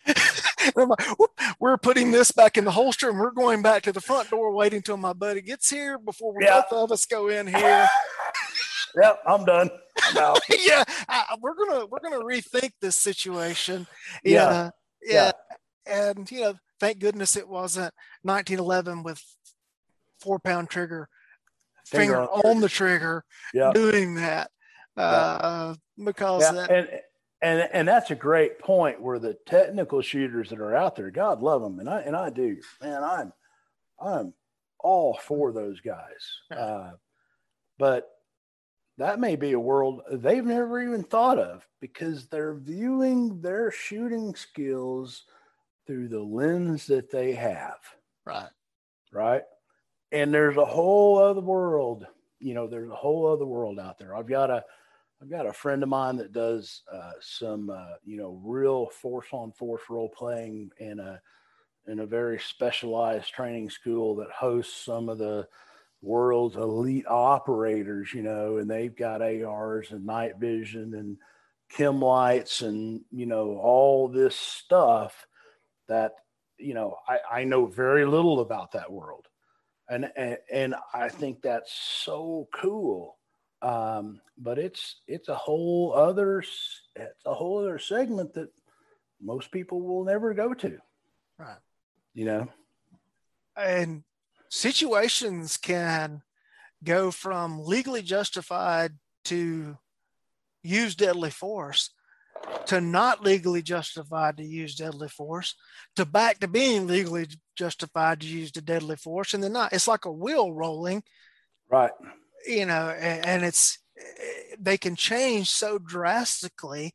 like, 0.77 1.19
we're 1.59 1.77
putting 1.77 2.11
this 2.11 2.31
back 2.31 2.57
in 2.57 2.65
the 2.65 2.71
holster 2.71 3.09
and 3.09 3.19
we're 3.19 3.31
going 3.31 3.63
back 3.63 3.83
to 3.83 3.93
the 3.93 4.01
front 4.01 4.31
door 4.31 4.53
waiting 4.53 4.83
till 4.83 4.97
my 4.97 5.13
buddy 5.13 5.41
gets 5.41 5.71
here 5.71 5.99
before 5.99 6.35
we 6.35 6.45
both 6.45 6.73
of 6.73 6.93
us 6.93 7.07
go 7.07 7.29
in 7.29 7.47
here. 7.47 7.89
yep, 9.03 9.21
I'm 9.27 9.45
done. 9.45 9.71
I'm 10.17 10.37
yeah, 10.61 10.85
I, 11.09 11.37
we're 11.41 11.55
gonna 11.55 11.87
we're 11.87 12.01
gonna 12.01 12.25
rethink 12.25 12.73
this 12.81 12.97
situation. 12.97 13.87
Yeah, 14.23 14.71
yeah, 15.03 15.33
yeah, 15.87 16.13
and 16.15 16.31
you 16.31 16.41
know, 16.41 16.55
thank 16.81 16.99
goodness 16.99 17.37
it 17.37 17.49
wasn't 17.49 17.93
1911 18.23 19.03
with 19.03 19.23
four 20.21 20.39
pound 20.39 20.71
trigger 20.71 21.09
finger, 21.87 22.15
finger 22.15 22.21
on, 22.23 22.57
on, 22.57 22.61
the 22.61 22.69
trigger 22.69 23.25
yeah. 23.53 23.71
doing 23.73 24.15
that 24.15 24.51
uh, 24.97 25.75
because 26.03 26.43
yeah. 26.43 26.53
That, 26.53 26.71
and 26.71 26.89
and 27.45 27.69
and 27.73 27.87
that's 27.87 28.11
a 28.11 28.17
great 28.17 28.59
point 28.59 29.03
where 29.03 29.19
the 29.19 29.37
technical 29.47 30.01
shooters 30.01 30.49
that 30.49 30.61
are 30.61 30.75
out 30.75 30.97
there, 30.97 31.11
God 31.11 31.43
love 31.43 31.61
them, 31.61 31.79
and 31.79 31.89
I 31.89 32.01
and 32.01 32.17
I 32.17 32.31
do, 32.31 32.57
man. 32.81 33.05
I'm 33.05 33.33
I'm 34.01 34.33
all 34.81 35.19
for 35.23 35.53
those 35.53 35.81
guys, 35.81 36.41
uh, 36.51 36.93
but 37.79 38.09
that 38.97 39.21
may 39.21 39.37
be 39.37 39.53
a 39.53 39.61
world 39.61 40.01
they've 40.11 40.45
never 40.45 40.81
even 40.81 41.03
thought 41.03 41.39
of 41.39 41.67
because 41.81 42.27
they're 42.29 42.55
viewing 42.55 43.43
their 43.43 43.71
shooting 43.71 44.35
skills 44.35 45.25
through 45.87 46.09
the 46.09 46.23
lens 46.23 46.87
that 46.87 47.11
they 47.11 47.33
have. 47.33 47.79
Right. 48.25 48.49
Right. 49.13 49.43
And 50.13 50.33
there's 50.33 50.57
a 50.57 50.65
whole 50.65 51.19
other 51.19 51.41
world, 51.41 52.07
you 52.41 52.55
know, 52.55 52.69
there's 52.69 52.91
a 52.91 52.95
whole 52.95 53.27
other 53.27 53.45
world 53.45 53.79
out 53.79 53.99
there. 53.99 54.15
I've 54.15 54.29
got 54.29 54.49
a 54.49 54.65
I've 55.23 55.31
got 55.31 55.47
a 55.47 55.53
friend 55.53 55.83
of 55.83 55.89
mine 55.89 56.17
that 56.17 56.33
does 56.33 56.83
uh, 56.93 57.13
some, 57.21 57.71
uh, 57.71 57.95
you 58.05 58.17
know, 58.17 58.41
real 58.45 58.87
force 58.87 59.29
on 59.33 59.53
force 59.53 59.83
role 59.89 60.09
playing 60.09 60.71
in 60.79 61.01
a 61.01 61.21
in 61.87 62.01
a 62.01 62.07
very 62.07 62.39
specialized 62.39 63.33
training 63.33 63.71
school 63.71 64.17
that 64.17 64.31
hosts 64.31 64.85
some 64.85 65.09
of 65.09 65.19
the 65.19 65.47
world's 66.01 66.57
elite 66.57 67.07
operators, 67.07 68.13
you 68.13 68.23
know, 68.23 68.57
and 68.57 68.71
they've 68.71 68.97
got 68.97 69.23
ARs 69.23 69.91
and 69.91 70.05
night 70.07 70.39
vision 70.39 70.95
and 70.95 71.17
chem 71.71 72.01
lights 72.01 72.61
and 72.61 73.01
you 73.11 73.27
know 73.27 73.59
all 73.59 74.09
this 74.09 74.37
stuff 74.37 75.27
that 75.89 76.13
you 76.59 76.75
know 76.75 76.97
I, 77.09 77.41
I 77.41 77.45
know 77.45 77.67
very 77.67 78.05
little 78.05 78.41
about 78.41 78.73
that 78.73 78.93
world. 78.93 79.27
And, 79.89 80.11
and 80.17 80.39
and 80.53 80.75
I 80.95 81.09
think 81.09 81.43
that's 81.43 81.73
so 81.73 82.49
cool 82.55 83.19
um, 83.65 84.21
but 84.37 84.59
it's 84.59 84.97
it's 85.09 85.29
a 85.29 85.35
whole 85.35 85.95
other 85.97 86.41
it's 86.41 87.25
a 87.25 87.33
whole 87.33 87.61
other 87.61 87.79
segment 87.79 88.35
that 88.35 88.51
most 89.23 89.51
people 89.51 89.81
will 89.81 90.05
never 90.05 90.35
go 90.35 90.53
to. 90.53 90.79
Right. 91.39 91.57
You 92.13 92.27
know. 92.27 92.49
And 93.57 94.05
situations 94.51 95.57
can 95.57 96.23
go 96.85 97.11
from 97.11 97.65
legally 97.65 98.03
justified 98.03 98.93
to 99.25 99.79
use 100.63 100.95
deadly 100.95 101.31
force 101.31 101.91
to 102.67 102.81
not 102.81 103.23
legally 103.23 103.63
justified 103.63 104.37
to 104.37 104.45
use 104.45 104.75
deadly 104.75 105.09
force 105.09 105.55
to 105.97 106.05
back 106.05 106.41
to 106.41 106.49
being 106.49 106.87
legally 106.87 107.27
justified 107.57 108.21
to 108.21 108.27
use 108.27 108.53
the 108.53 108.61
deadly 108.61 108.97
force 108.97 109.33
and 109.33 109.43
then 109.43 109.53
not 109.53 109.73
it's 109.73 109.89
like 109.89 110.05
a 110.05 110.13
wheel 110.13 110.53
rolling 110.53 111.03
right 111.71 111.93
you 112.47 112.67
know, 112.67 112.91
and, 112.91 113.27
and 113.27 113.45
it's 113.45 113.79
eh, 113.99 114.57
they 114.59 114.79
can 114.79 114.97
change 114.97 115.51
so 115.51 115.79
drastically, 115.79 116.95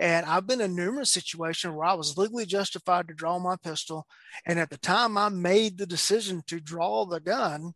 And 0.00 0.26
I've 0.26 0.46
been 0.48 0.62
in 0.62 0.76
numerous 0.76 1.10
situations 1.10 1.74
where 1.74 1.86
I 1.86 1.94
was 1.94 2.18
legally 2.18 2.46
justified 2.46 3.08
to 3.08 3.14
draw 3.14 3.38
my 3.40 3.56
pistol. 3.56 4.06
And 4.46 4.60
at 4.60 4.70
the 4.70 4.78
time 4.78 5.18
I 5.18 5.30
made 5.30 5.78
the 5.78 5.86
decision 5.86 6.42
to 6.48 6.60
draw 6.60 7.06
the 7.06 7.20
gun, 7.20 7.74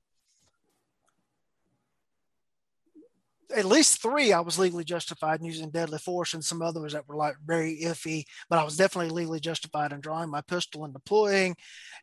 at 3.55 3.65
least 3.67 4.01
three 4.01 4.33
I 4.33 4.41
was 4.41 4.59
legally 4.59 4.85
justified 4.85 5.41
in 5.41 5.47
using 5.47 5.71
deadly 5.71 5.99
force, 5.99 6.33
and 6.35 6.45
some 6.45 6.63
others 6.63 6.93
that 6.95 7.07
were 7.07 7.17
like 7.17 7.35
very 7.45 7.81
iffy. 7.83 8.25
But 8.49 8.59
I 8.59 8.65
was 8.65 8.77
definitely 8.77 9.13
legally 9.15 9.41
justified 9.41 9.93
in 9.93 10.01
drawing 10.01 10.31
my 10.31 10.41
pistol 10.41 10.85
and 10.85 10.95
deploying. 10.95 11.57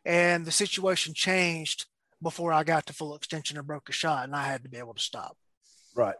And 0.04 0.44
the 0.46 0.52
situation 0.52 1.12
changed 1.14 1.86
before 2.22 2.52
I 2.52 2.64
got 2.64 2.86
to 2.86 2.92
full 2.92 3.14
extension 3.14 3.58
or 3.58 3.62
broke 3.62 3.88
a 3.88 3.92
shot, 3.92 4.24
and 4.24 4.34
I 4.34 4.44
had 4.44 4.62
to 4.62 4.68
be 4.68 4.78
able 4.78 4.94
to 4.94 5.02
stop. 5.02 5.36
Right. 5.94 6.16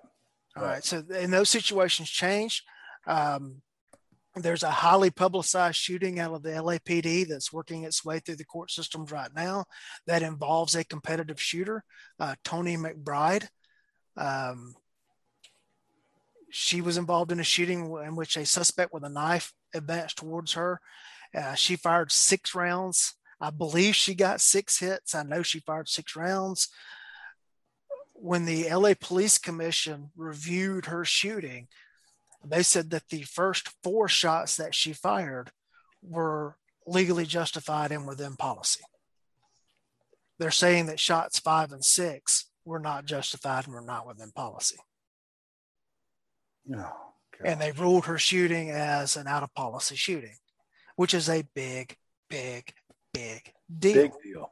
All 0.57 0.63
right. 0.63 0.75
right. 0.75 0.85
So, 0.85 1.03
in 1.19 1.31
those 1.31 1.51
situations 1.51 2.09
change. 2.09 2.65
Um, 3.07 3.63
there's 4.37 4.63
a 4.63 4.71
highly 4.71 5.11
publicized 5.11 5.77
shooting 5.77 6.21
out 6.21 6.33
of 6.33 6.43
the 6.43 6.51
LAPD 6.51 7.27
that's 7.27 7.53
working 7.53 7.83
its 7.83 8.05
way 8.05 8.21
through 8.21 8.37
the 8.37 8.45
court 8.45 8.71
systems 8.71 9.11
right 9.11 9.31
now 9.35 9.65
that 10.07 10.23
involves 10.23 10.77
a 10.77 10.85
competitive 10.85 11.41
shooter, 11.41 11.83
uh, 12.21 12.37
Toni 12.45 12.77
McBride. 12.77 13.49
Um, 14.17 14.75
she 16.51 16.81
was 16.81 16.97
involved 16.97 17.33
in 17.33 17.41
a 17.41 17.45
shooting 17.45 17.93
in 18.05 18.17
which 18.17 18.37
a 18.37 18.47
suspect 18.47 18.93
with 18.93 19.05
a 19.05 19.09
knife 19.09 19.53
advanced 19.75 20.19
towards 20.19 20.53
her. 20.53 20.81
Uh, 21.37 21.55
she 21.55 21.77
fired 21.77 22.13
six 22.13 22.55
rounds. 22.55 23.15
I 23.41 23.51
believe 23.51 23.95
she 23.95 24.15
got 24.15 24.41
six 24.41 24.79
hits. 24.79 25.15
I 25.15 25.23
know 25.23 25.43
she 25.43 25.61
fired 25.61 25.89
six 25.89 26.15
rounds. 26.15 26.69
When 28.13 28.45
the 28.45 28.69
LA 28.71 28.93
Police 29.01 29.39
Commission 29.39 30.11
reviewed 30.15 30.87
her 30.87 31.05
shooting, 31.05 31.69
they 32.45 32.63
said 32.63 32.91
that 32.91 33.09
the 33.09 33.23
first 33.23 33.71
four 33.83 34.09
shots 34.09 34.57
that 34.57 34.75
she 34.75 34.93
fired 34.93 35.51
were 36.03 36.57
legally 36.87 37.25
justified 37.25 37.93
and 37.93 38.07
within 38.07 38.37
policy. 38.37 38.85
They're 40.39 40.51
saying 40.51 40.87
that 40.87 41.01
shots 41.01 41.39
five 41.39 41.73
and 41.73 41.85
six 41.85 42.47
were 42.65 42.79
not 42.79 43.05
justified 43.05 43.67
and 43.67 43.75
were 43.75 43.81
not 43.81 44.07
within 44.07 44.33
policy. 44.33 44.79
Oh, 46.75 47.11
and 47.45 47.61
they 47.61 47.73
ruled 47.73 48.07
her 48.07 48.19
shooting 48.19 48.71
as 48.71 49.17
an 49.17 49.27
out 49.27 49.43
of 49.43 49.55
policy 49.55 49.97
shooting, 49.97 50.37
which 50.97 51.15
is 51.15 51.29
a 51.29 51.45
big, 51.55 51.97
big, 52.29 52.73
big 53.13 53.53
deal. 53.79 53.95
Big 53.95 54.13
deal. 54.23 54.51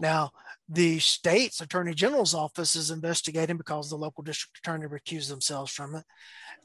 Now, 0.00 0.30
the 0.68 0.98
state's 0.98 1.60
attorney 1.60 1.94
general's 1.94 2.34
office 2.34 2.76
is 2.76 2.90
investigating 2.90 3.56
because 3.56 3.90
the 3.90 3.96
local 3.96 4.22
district 4.22 4.58
attorney 4.58 4.86
recused 4.86 5.28
themselves 5.28 5.72
from 5.72 5.94
it. 5.94 6.04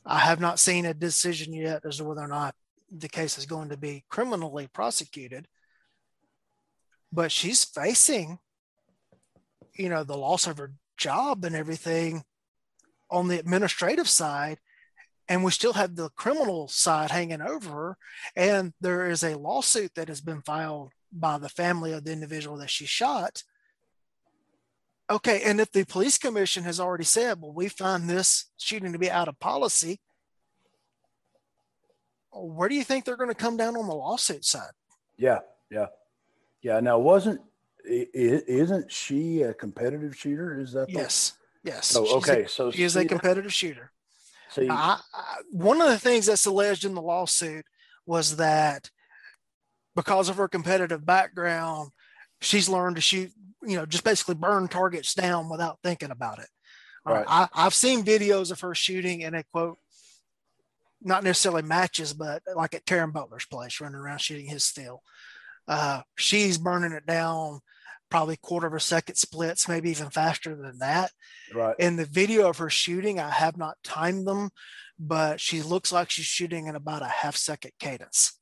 I 0.06 0.20
have 0.20 0.40
not 0.40 0.60
seen 0.60 0.86
a 0.86 0.94
decision 0.94 1.54
yet 1.54 1.86
as 1.86 1.98
to 1.98 2.04
whether 2.04 2.22
or 2.22 2.28
not 2.28 2.56
the 2.92 3.10
case 3.10 3.38
is 3.38 3.46
going 3.46 3.70
to 3.70 3.78
be 3.78 4.04
criminally 4.10 4.68
prosecuted. 4.72 5.48
But 7.12 7.32
she's 7.32 7.64
facing, 7.64 8.40
you 9.76 9.90
know, 9.90 10.04
the 10.04 10.18
loss 10.18 10.48
of 10.48 10.58
her 10.58 10.74
job 10.98 11.46
and 11.46 11.56
everything 11.56 12.24
on 13.10 13.28
the 13.28 13.40
administrative 13.40 14.10
side. 14.10 14.60
And 15.30 15.44
we 15.44 15.52
still 15.52 15.74
have 15.74 15.96
the 15.96 16.10
criminal 16.10 16.68
side 16.68 17.12
hanging 17.12 17.42
over 17.42 17.70
her. 17.70 17.98
And 18.36 18.74
there 18.82 19.10
is 19.10 19.24
a 19.24 19.38
lawsuit 19.38 19.96
that 19.96 20.10
has 20.10 20.22
been 20.22 20.42
filed 20.42 20.92
by 21.14 21.38
the 21.38 21.50
family 21.50 21.94
of 21.94 22.04
the 22.04 22.12
individual 22.12 22.58
that 22.58 22.70
she 22.70 22.86
shot 22.86 23.44
Okay, 25.10 25.42
and 25.44 25.60
if 25.60 25.72
the 25.72 25.84
police 25.86 26.18
commission 26.18 26.64
has 26.64 26.80
already 26.80 27.04
said, 27.04 27.42
well, 27.42 27.54
we 27.54 27.68
find 27.68 28.10
this 28.10 28.46
shooting 28.58 28.94
to 28.94 29.00
be 29.00 29.12
out 29.12 29.28
of 29.28 29.40
policy, 29.40 30.00
where 32.32 32.70
do 32.70 32.76
you 32.76 32.84
think 32.84 33.06
they're 33.06 33.18
going 33.18 33.30
to 33.30 33.36
come 33.36 33.58
down 33.58 33.76
on 33.76 33.88
the 33.88 33.94
lawsuit 33.94 34.46
side? 34.46 34.72
Yeah, 35.18 35.40
yeah, 35.70 35.88
yeah. 36.62 36.80
Now, 36.80 37.00
wasn't 37.00 37.42
isn't 37.86 38.92
she 38.92 39.42
a 39.42 39.54
competitive 39.54 40.16
shooter? 40.16 40.60
Is 40.60 40.72
that 40.72 40.90
yes, 40.90 41.34
the... 41.64 41.72
yes? 41.72 41.96
Oh, 41.96 42.18
okay. 42.18 42.44
A, 42.44 42.50
so 42.50 42.72
she 42.72 42.84
is 42.84 42.96
a 42.96 43.06
competitive 43.06 43.54
shooter. 43.54 43.92
See, 44.50 44.70
I, 44.70 45.00
I, 45.14 45.36
one 45.52 45.82
of 45.82 45.90
the 45.90 46.00
things 46.00 46.26
that's 46.28 46.46
alleged 46.46 46.86
in 46.86 46.96
the 46.96 47.02
lawsuit 47.02 47.66
was 48.06 48.38
that 48.38 48.90
because 49.96 50.30
of 50.30 50.38
her 50.38 50.48
competitive 50.48 51.06
background, 51.06 51.92
she's 52.42 52.70
learned 52.70 52.96
to 52.96 53.02
shoot 53.02 53.32
you 53.66 53.78
know, 53.78 53.86
just 53.86 54.04
basically 54.04 54.36
burn 54.36 54.68
targets 54.68 55.14
down 55.14 55.50
without 55.50 55.80
thinking 55.84 56.12
about 56.12 56.40
it. 56.40 56.48
Right. 57.06 57.26
I, 57.28 57.48
I've 57.54 57.74
seen 57.74 58.04
videos 58.04 58.52
of 58.52 58.62
her 58.62 58.76
shooting 58.76 59.22
in 59.22 59.34
a 59.34 59.44
quote, 59.44 59.78
not 61.02 61.24
necessarily 61.24 61.64
matches, 61.64 62.14
but 62.14 62.44
like 62.56 62.74
at 62.74 62.86
Taran 62.86 63.12
Butler's 63.12 63.46
place, 63.46 63.82
running 63.82 64.00
around 64.00 64.22
shooting 64.22 64.48
his 64.48 64.64
still. 64.64 65.02
Uh, 65.68 66.02
she's 66.18 66.58
burning 66.58 66.92
it 66.92 67.06
down 67.06 67.60
probably 68.10 68.38
quarter 68.38 68.68
of 68.68 68.74
a 68.74 68.80
second 68.80 69.16
splits, 69.16 69.68
maybe 69.68 69.90
even 69.90 70.10
faster 70.10 70.56
than 70.56 70.78
that. 70.80 71.12
Right. 71.54 71.76
In 71.80 71.96
the 71.96 72.06
video 72.06 72.50
of 72.50 72.58
her 72.60 72.70
shooting, 72.70 73.20
I 73.20 73.32
have 73.32 73.58
not 73.58 73.78
timed 73.84 74.28
them, 74.28 74.52
but 75.00 75.42
she 75.42 75.62
looks 75.62 75.92
like 75.92 76.10
she's 76.10 76.26
shooting 76.26 76.68
in 76.68 76.76
about 76.76 77.02
a 77.02 77.08
half 77.08 77.36
second 77.36 77.72
cadence 77.80 78.38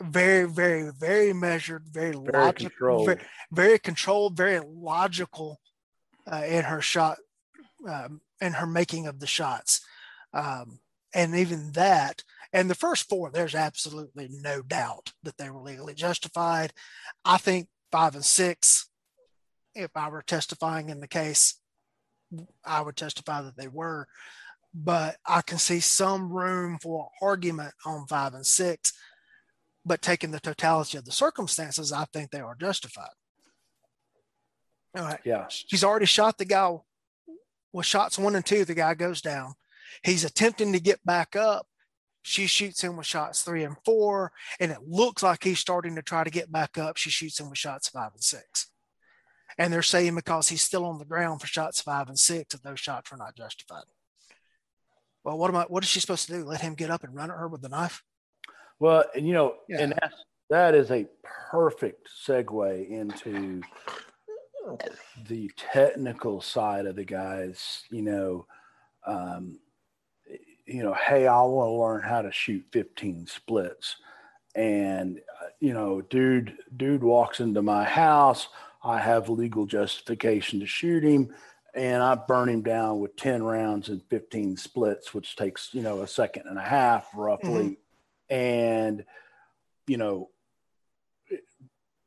very, 0.00 0.48
very, 0.48 0.90
very 0.90 1.32
measured, 1.32 1.84
very, 1.88 2.12
very 2.12 2.32
logical, 2.32 2.70
controlled. 2.70 3.06
Very, 3.06 3.20
very, 3.50 3.78
controlled, 3.78 4.36
very 4.36 4.60
logical 4.60 5.60
uh, 6.30 6.44
in 6.46 6.64
her 6.64 6.80
shot, 6.80 7.18
um, 7.88 8.20
in 8.40 8.52
her 8.52 8.66
making 8.66 9.06
of 9.06 9.20
the 9.20 9.26
shots, 9.26 9.80
um, 10.32 10.78
and 11.14 11.34
even 11.34 11.72
that. 11.72 12.22
And 12.52 12.70
the 12.70 12.74
first 12.74 13.08
four, 13.08 13.30
there's 13.30 13.54
absolutely 13.54 14.28
no 14.30 14.62
doubt 14.62 15.12
that 15.22 15.36
they 15.36 15.50
were 15.50 15.62
legally 15.62 15.94
justified. 15.94 16.72
I 17.24 17.36
think 17.36 17.68
five 17.92 18.14
and 18.14 18.24
six, 18.24 18.88
if 19.74 19.90
I 19.94 20.08
were 20.08 20.22
testifying 20.22 20.88
in 20.88 21.00
the 21.00 21.08
case, 21.08 21.60
I 22.64 22.80
would 22.80 22.96
testify 22.96 23.42
that 23.42 23.56
they 23.56 23.68
were. 23.68 24.06
But 24.74 25.16
I 25.26 25.42
can 25.42 25.58
see 25.58 25.80
some 25.80 26.32
room 26.32 26.78
for 26.80 27.08
argument 27.20 27.74
on 27.84 28.06
five 28.06 28.34
and 28.34 28.46
six 28.46 28.92
but 29.88 30.02
taking 30.02 30.30
the 30.30 30.40
totality 30.40 30.98
of 30.98 31.04
the 31.04 31.12
circumstances, 31.12 31.92
I 31.92 32.04
think 32.12 32.30
they 32.30 32.40
are 32.40 32.54
justified. 32.54 33.10
All 34.96 35.04
right. 35.04 35.20
Yeah. 35.24 35.46
She's 35.48 35.84
already 35.84 36.06
shot 36.06 36.38
the 36.38 36.44
guy 36.44 36.76
with 37.72 37.86
shots 37.86 38.18
one 38.18 38.36
and 38.36 38.44
two. 38.44 38.64
The 38.64 38.74
guy 38.74 38.94
goes 38.94 39.20
down. 39.20 39.54
He's 40.02 40.24
attempting 40.24 40.72
to 40.72 40.80
get 40.80 41.04
back 41.04 41.34
up. 41.34 41.66
She 42.22 42.46
shoots 42.46 42.82
him 42.82 42.96
with 42.96 43.06
shots 43.06 43.42
three 43.42 43.64
and 43.64 43.76
four, 43.84 44.32
and 44.60 44.70
it 44.70 44.78
looks 44.86 45.22
like 45.22 45.44
he's 45.44 45.60
starting 45.60 45.94
to 45.96 46.02
try 46.02 46.24
to 46.24 46.30
get 46.30 46.52
back 46.52 46.76
up. 46.76 46.96
She 46.96 47.10
shoots 47.10 47.40
him 47.40 47.48
with 47.48 47.58
shots 47.58 47.88
five 47.88 48.12
and 48.12 48.22
six. 48.22 48.66
And 49.56 49.72
they're 49.72 49.82
saying 49.82 50.14
because 50.14 50.48
he's 50.48 50.62
still 50.62 50.84
on 50.84 50.98
the 50.98 51.04
ground 51.04 51.40
for 51.40 51.46
shots 51.46 51.80
five 51.80 52.08
and 52.08 52.18
six, 52.18 52.54
that 52.54 52.62
those 52.62 52.80
shots 52.80 53.10
were 53.10 53.16
not 53.16 53.36
justified. 53.36 53.84
Well, 55.24 55.38
what 55.38 55.50
am 55.50 55.56
I? 55.56 55.64
What 55.64 55.82
is 55.82 55.88
she 55.88 56.00
supposed 56.00 56.26
to 56.26 56.32
do? 56.32 56.44
Let 56.44 56.60
him 56.60 56.74
get 56.74 56.90
up 56.90 57.02
and 57.02 57.14
run 57.14 57.30
at 57.30 57.36
her 57.36 57.48
with 57.48 57.62
the 57.62 57.68
knife? 57.68 58.02
Well, 58.80 59.04
and 59.14 59.26
you 59.26 59.34
know, 59.34 59.54
yeah. 59.68 59.80
and 59.80 59.92
that's, 60.00 60.14
that 60.50 60.74
is 60.74 60.90
a 60.90 61.06
perfect 61.50 62.08
segue 62.26 62.88
into 62.88 63.62
the 65.26 65.50
technical 65.56 66.40
side 66.40 66.86
of 66.86 66.96
the 66.96 67.04
guys. 67.04 67.84
You 67.90 68.02
know, 68.02 68.46
um, 69.06 69.58
you 70.66 70.82
know, 70.82 70.94
hey, 70.94 71.26
I 71.26 71.42
want 71.42 71.68
to 71.68 71.72
learn 71.72 72.02
how 72.02 72.22
to 72.22 72.30
shoot 72.30 72.64
15 72.72 73.26
splits, 73.26 73.96
and 74.54 75.18
uh, 75.18 75.46
you 75.60 75.72
know, 75.72 76.00
dude, 76.02 76.56
dude 76.76 77.02
walks 77.02 77.40
into 77.40 77.62
my 77.62 77.84
house. 77.84 78.48
I 78.84 79.00
have 79.00 79.28
legal 79.28 79.66
justification 79.66 80.60
to 80.60 80.66
shoot 80.66 81.02
him, 81.02 81.34
and 81.74 82.00
I 82.00 82.14
burn 82.14 82.48
him 82.48 82.62
down 82.62 83.00
with 83.00 83.16
10 83.16 83.42
rounds 83.42 83.88
and 83.88 84.02
15 84.08 84.56
splits, 84.56 85.12
which 85.12 85.34
takes 85.34 85.74
you 85.74 85.82
know 85.82 86.02
a 86.02 86.06
second 86.06 86.44
and 86.46 86.58
a 86.58 86.62
half 86.62 87.08
roughly. 87.14 87.78
And 88.30 89.04
you 89.86 89.96
know 89.96 90.28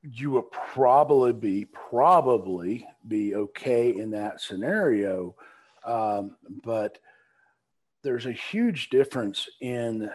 you 0.04 0.32
would 0.32 0.50
probably 0.52 1.34
be 1.34 1.66
probably 1.66 2.88
be 3.08 3.36
okay 3.36 3.96
in 3.96 4.12
that 4.12 4.42
scenario. 4.42 5.36
Um, 5.86 6.38
but 6.64 6.98
there's 8.04 8.26
a 8.26 8.32
huge 8.32 8.90
difference 8.90 9.48
in 9.60 10.10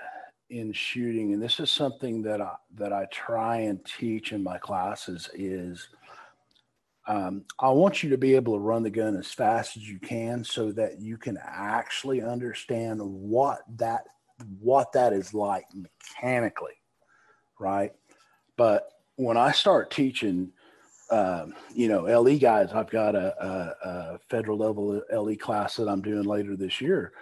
in 0.50 0.72
shooting. 0.72 1.32
And 1.32 1.42
this 1.42 1.58
is 1.60 1.70
something 1.70 2.22
that 2.22 2.40
i 2.40 2.54
that 2.74 2.92
i 2.92 3.06
try 3.10 3.58
and 3.58 3.84
teach 3.84 4.32
in 4.32 4.42
my 4.42 4.58
classes 4.58 5.28
is 5.34 5.88
um, 7.08 7.44
i 7.58 7.68
want 7.68 8.02
you 8.02 8.10
to 8.10 8.18
be 8.18 8.34
able 8.34 8.54
to 8.54 8.60
run 8.60 8.82
the 8.82 8.90
gun 8.90 9.16
as 9.16 9.32
fast 9.32 9.76
as 9.76 9.88
you 9.88 9.98
can 9.98 10.44
so 10.44 10.70
that 10.72 11.00
you 11.00 11.16
can 11.16 11.38
actually 11.42 12.22
understand 12.22 13.00
what 13.00 13.60
that 13.76 14.04
what 14.60 14.92
that 14.92 15.12
is 15.12 15.32
like 15.34 15.64
mechanically, 15.74 16.74
right? 17.58 17.92
But 18.56 18.88
when 19.16 19.36
I 19.36 19.52
start 19.52 19.90
teaching, 19.90 20.52
um, 21.10 21.54
you 21.74 21.88
know, 21.88 22.02
LE 22.02 22.38
guys, 22.38 22.72
I've 22.72 22.90
got 22.90 23.14
a, 23.14 23.34
a, 23.44 23.88
a, 23.88 24.18
federal 24.28 24.58
level 24.58 25.02
LE 25.12 25.36
class 25.36 25.76
that 25.76 25.88
I'm 25.88 26.02
doing 26.02 26.24
later 26.24 26.56
this 26.56 26.80
year. 26.80 27.12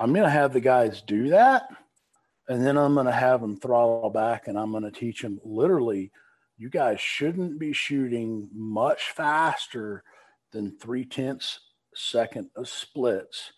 I'm 0.00 0.12
going 0.12 0.24
to 0.24 0.30
have 0.30 0.52
the 0.52 0.60
guys 0.60 1.02
do 1.02 1.30
that, 1.30 1.68
and 2.48 2.64
then 2.64 2.78
I'm 2.78 2.94
going 2.94 3.06
to 3.06 3.12
have 3.12 3.40
them 3.40 3.56
throttle 3.56 4.10
back 4.10 4.48
and 4.48 4.58
I'm 4.58 4.70
going 4.70 4.84
to 4.84 4.90
teach 4.90 5.22
them 5.22 5.40
literally, 5.44 6.10
you 6.56 6.70
guys 6.70 7.00
shouldn't 7.00 7.58
be 7.58 7.72
shooting 7.72 8.48
much 8.52 9.10
faster 9.10 10.02
than 10.50 10.76
three 10.78 11.04
tenths 11.04 11.60
second 11.94 12.48
of 12.56 12.68
splits 12.68 13.52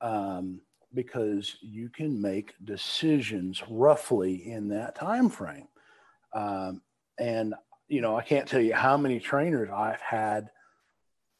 um, 0.00 0.60
because 0.96 1.58
you 1.60 1.90
can 1.90 2.20
make 2.20 2.54
decisions 2.64 3.62
roughly 3.68 4.50
in 4.50 4.68
that 4.68 4.96
time 4.96 5.28
frame. 5.28 5.68
Um, 6.32 6.80
and 7.18 7.54
you 7.86 8.00
know, 8.00 8.16
I 8.16 8.22
can't 8.22 8.48
tell 8.48 8.60
you 8.60 8.74
how 8.74 8.96
many 8.96 9.20
trainers 9.20 9.68
I've 9.72 10.00
had 10.00 10.50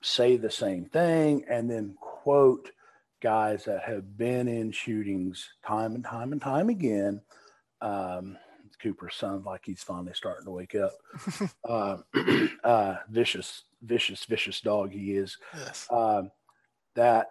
say 0.02 0.36
the 0.36 0.50
same 0.50 0.84
thing 0.84 1.44
and 1.48 1.68
then 1.68 1.96
quote 2.00 2.70
guys 3.20 3.64
that 3.64 3.82
have 3.82 4.16
been 4.16 4.46
in 4.46 4.70
shootings 4.70 5.48
time 5.66 5.94
and 5.94 6.04
time 6.04 6.32
and 6.32 6.40
time 6.40 6.68
again. 6.68 7.20
Um, 7.80 8.36
Cooper 8.80 9.08
sounds 9.10 9.46
like 9.46 9.62
he's 9.64 9.82
finally 9.82 10.12
starting 10.14 10.44
to 10.44 10.50
wake 10.50 10.74
up. 10.74 10.92
uh, 11.68 11.96
uh, 12.64 12.96
vicious, 13.08 13.62
vicious, 13.82 14.24
vicious 14.26 14.60
dog 14.60 14.92
he 14.92 15.16
is. 15.16 15.38
Yes. 15.56 15.86
Um, 15.90 16.30
that 16.94 17.28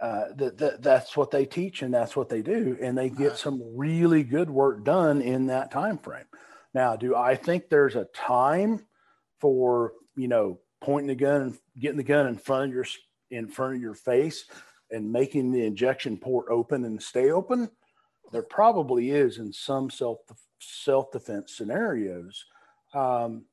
uh, 0.00 0.26
that, 0.36 0.58
that 0.58 0.82
that's 0.82 1.16
what 1.16 1.30
they 1.30 1.44
teach 1.44 1.82
and 1.82 1.92
that's 1.92 2.14
what 2.14 2.28
they 2.28 2.40
do, 2.40 2.76
and 2.80 2.96
they 2.96 3.10
get 3.10 3.36
some 3.36 3.60
really 3.76 4.22
good 4.22 4.48
work 4.48 4.84
done 4.84 5.20
in 5.20 5.46
that 5.46 5.70
time 5.72 5.98
frame. 5.98 6.26
Now, 6.72 6.94
do 6.94 7.16
I 7.16 7.34
think 7.34 7.68
there's 7.68 7.96
a 7.96 8.06
time 8.14 8.86
for 9.40 9.94
you 10.16 10.28
know 10.28 10.60
pointing 10.80 11.08
the 11.08 11.14
gun 11.16 11.42
and 11.42 11.58
getting 11.80 11.96
the 11.96 12.04
gun 12.04 12.28
in 12.28 12.36
front 12.36 12.70
of 12.70 12.74
your 12.74 12.86
in 13.30 13.48
front 13.48 13.74
of 13.74 13.80
your 13.80 13.94
face 13.94 14.44
and 14.90 15.12
making 15.12 15.50
the 15.50 15.62
ejection 15.62 16.16
port 16.16 16.46
open 16.48 16.84
and 16.84 17.02
stay 17.02 17.32
open? 17.32 17.68
There 18.30 18.42
probably 18.42 19.10
is 19.10 19.38
in 19.38 19.52
some 19.52 19.90
self 19.90 20.18
self 20.60 21.10
defense 21.10 21.56
scenarios, 21.56 22.44
um, 22.94 23.46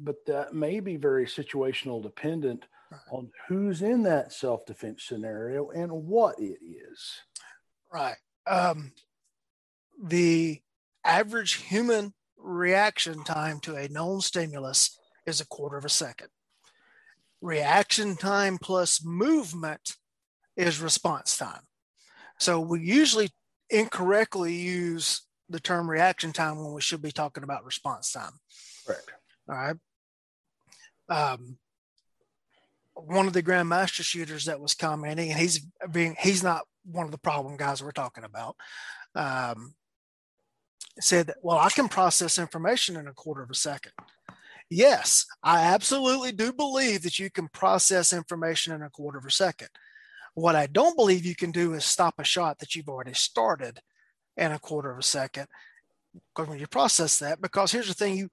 but 0.00 0.16
that 0.26 0.52
may 0.52 0.80
be 0.80 0.96
very 0.96 1.26
situational 1.26 2.02
dependent 2.02 2.64
right. 2.92 3.00
on 3.10 3.30
who's 3.48 3.82
in 3.82 4.02
that 4.04 4.32
self 4.32 4.64
defense 4.66 5.04
scenario 5.04 5.70
and 5.70 5.90
what 5.90 6.38
it 6.38 6.58
is. 6.62 7.12
Right. 7.92 8.16
Um, 8.46 8.92
the 10.02 10.60
average 11.04 11.54
human 11.54 12.12
reaction 12.38 13.24
time 13.24 13.60
to 13.60 13.76
a 13.76 13.88
known 13.88 14.20
stimulus 14.20 14.98
is 15.26 15.40
a 15.40 15.46
quarter 15.46 15.76
of 15.76 15.84
a 15.84 15.90
second. 15.90 16.28
Reaction 17.40 18.16
time 18.16 18.58
plus 18.58 19.04
movement 19.04 19.96
is 20.56 20.80
response 20.80 21.36
time. 21.36 21.62
So 22.38 22.60
we 22.60 22.80
usually 22.80 23.30
incorrectly 23.70 24.54
use 24.54 25.22
the 25.48 25.60
term 25.60 25.88
reaction 25.88 26.32
time 26.32 26.58
when 26.58 26.72
we 26.72 26.80
should 26.80 27.02
be 27.02 27.12
talking 27.12 27.44
about 27.44 27.64
response 27.64 28.12
time. 28.12 28.32
Correct. 28.86 29.12
All 29.48 29.56
right. 29.56 29.76
Um, 31.08 31.58
one 33.06 33.26
of 33.26 33.32
the 33.32 33.42
grandmaster 33.42 34.02
shooters 34.02 34.46
that 34.46 34.60
was 34.60 34.74
commenting, 34.74 35.30
and 35.30 35.40
he's 35.40 35.66
being 35.90 36.16
he's 36.18 36.42
not 36.42 36.62
one 36.84 37.04
of 37.04 37.12
the 37.12 37.18
problem 37.18 37.56
guys 37.56 37.82
we're 37.82 37.92
talking 37.92 38.24
about. 38.24 38.56
Um, 39.14 39.74
said 41.00 41.28
that, 41.28 41.36
well, 41.42 41.58
I 41.58 41.70
can 41.70 41.88
process 41.88 42.38
information 42.38 42.96
in 42.96 43.08
a 43.08 43.14
quarter 43.14 43.42
of 43.42 43.50
a 43.50 43.54
second. 43.54 43.92
Yes, 44.68 45.26
I 45.42 45.62
absolutely 45.62 46.32
do 46.32 46.52
believe 46.52 47.02
that 47.02 47.18
you 47.18 47.30
can 47.30 47.48
process 47.48 48.12
information 48.12 48.72
in 48.74 48.82
a 48.82 48.90
quarter 48.90 49.18
of 49.18 49.24
a 49.24 49.30
second. 49.30 49.68
What 50.34 50.56
I 50.56 50.66
don't 50.66 50.96
believe 50.96 51.26
you 51.26 51.34
can 51.34 51.50
do 51.50 51.74
is 51.74 51.84
stop 51.84 52.14
a 52.18 52.24
shot 52.24 52.58
that 52.58 52.74
you've 52.74 52.88
already 52.88 53.14
started 53.14 53.80
in 54.36 54.52
a 54.52 54.58
quarter 54.58 54.90
of 54.90 54.98
a 54.98 55.02
second. 55.02 55.46
Because 56.34 56.48
when 56.48 56.58
you 56.58 56.66
process 56.66 57.18
that, 57.18 57.40
because 57.40 57.72
here's 57.72 57.88
the 57.88 57.94
thing, 57.94 58.16
you 58.16 58.30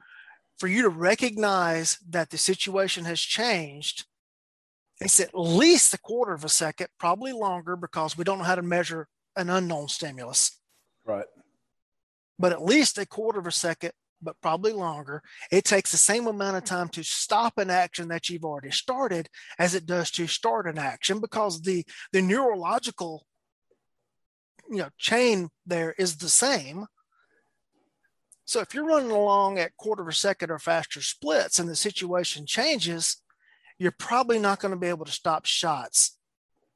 for 0.57 0.67
you 0.67 0.81
to 0.81 0.89
recognize 0.89 1.97
that 2.09 2.29
the 2.29 2.37
situation 2.37 3.05
has 3.05 3.19
changed, 3.19 4.05
it's 4.99 5.19
at 5.19 5.33
least 5.33 5.93
a 5.93 5.97
quarter 5.97 6.33
of 6.33 6.43
a 6.43 6.49
second, 6.49 6.87
probably 6.99 7.31
longer, 7.31 7.75
because 7.75 8.17
we 8.17 8.23
don't 8.23 8.39
know 8.39 8.43
how 8.43 8.55
to 8.55 8.61
measure 8.61 9.07
an 9.35 9.49
unknown 9.49 9.87
stimulus. 9.87 10.59
Right. 11.05 11.25
But 12.37 12.51
at 12.51 12.63
least 12.63 12.97
a 12.97 13.05
quarter 13.05 13.39
of 13.39 13.47
a 13.47 13.51
second, 13.51 13.91
but 14.21 14.39
probably 14.41 14.73
longer. 14.73 15.21
It 15.51 15.63
takes 15.63 15.91
the 15.91 15.97
same 15.97 16.27
amount 16.27 16.57
of 16.57 16.65
time 16.65 16.89
to 16.89 17.03
stop 17.03 17.57
an 17.57 17.69
action 17.69 18.09
that 18.09 18.29
you've 18.29 18.43
already 18.43 18.71
started 18.71 19.29
as 19.57 19.75
it 19.75 19.85
does 19.85 20.11
to 20.11 20.27
start 20.27 20.67
an 20.67 20.77
action 20.77 21.19
because 21.19 21.61
the 21.61 21.85
the 22.11 22.21
neurological 22.21 23.25
you 24.69 24.77
know 24.77 24.89
chain 24.97 25.49
there 25.65 25.95
is 25.97 26.17
the 26.17 26.27
same 26.27 26.85
so 28.49 28.61
if 28.61 28.73
you're 28.73 28.83
running 28.83 29.11
along 29.11 29.59
at 29.59 29.77
quarter 29.77 30.01
of 30.01 30.07
a 30.07 30.11
second 30.11 30.49
or 30.49 30.57
faster 30.57 31.03
splits 31.03 31.59
and 31.59 31.69
the 31.69 31.75
situation 31.75 32.47
changes, 32.47 33.21
you're 33.79 33.91
probably 33.97 34.37
not 34.37 34.59
going 34.59 34.73
to 34.73 34.79
be 34.79 34.87
able 34.87 35.05
to 35.05 35.11
stop 35.11 35.45
shots 35.45 36.17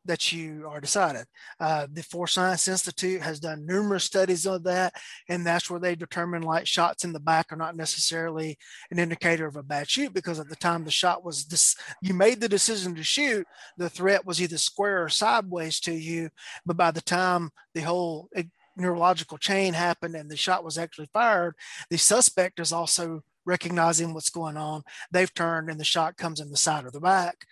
that 0.06 0.32
you 0.32 0.68
are 0.68 0.82
decided. 0.82 1.26
Uh, 1.60 1.88
the 1.92 2.04
Force 2.04 2.34
Science 2.34 2.68
Institute 2.68 3.22
has 3.22 3.40
done 3.40 3.66
numerous 3.66 4.04
studies 4.04 4.46
of 4.46 4.64
that, 4.64 4.94
and 5.30 5.46
that's 5.46 5.70
where 5.70 5.80
they 5.80 5.96
determine 5.96 6.42
like 6.42 6.68
shots 6.68 7.06
in 7.06 7.14
the 7.14 7.20
back 7.20 7.52
are 7.52 7.58
not 7.58 7.76
necessarily 7.76 8.58
an 8.92 9.00
indicator 9.00 9.46
of 9.46 9.56
a 9.56 9.64
bad 9.64 9.90
shoot 9.90 10.14
because 10.14 10.40
at 10.40 10.50
the 10.50 10.56
time 10.56 10.84
the 10.84 10.92
shot 10.92 11.24
was 11.24 11.46
this, 11.46 11.76
you 12.02 12.14
made 12.14 12.42
the 12.42 12.50
decision 12.50 12.96
to 12.96 13.04
shoot, 13.04 13.46
the 13.78 13.90
threat 13.90 14.26
was 14.26 14.42
either 14.42 14.58
square 14.58 15.04
or 15.04 15.10
sideways 15.10 15.80
to 15.80 15.94
you, 15.94 16.30
but 16.66 16.78
by 16.78 16.92
the 16.92 17.02
time 17.02 17.50
the 17.74 17.82
whole 17.82 18.30
neurological 18.76 19.38
chain 19.38 19.74
happened 19.74 20.16
and 20.16 20.30
the 20.30 20.38
shot 20.38 20.64
was 20.64 20.78
actually 20.78 21.10
fired, 21.14 21.56
the 21.90 21.98
suspect 21.98 22.60
is 22.60 22.74
also 22.74 23.22
recognizing 23.46 24.14
what's 24.14 24.30
going 24.30 24.58
on. 24.58 24.84
They've 25.12 25.34
turned 25.34 25.70
and 25.70 25.80
the 25.80 25.86
shot 25.86 26.18
comes 26.18 26.40
in 26.40 26.50
the 26.50 26.58
side 26.58 26.86
or 26.86 26.92
the 26.92 27.00
back. 27.00 27.46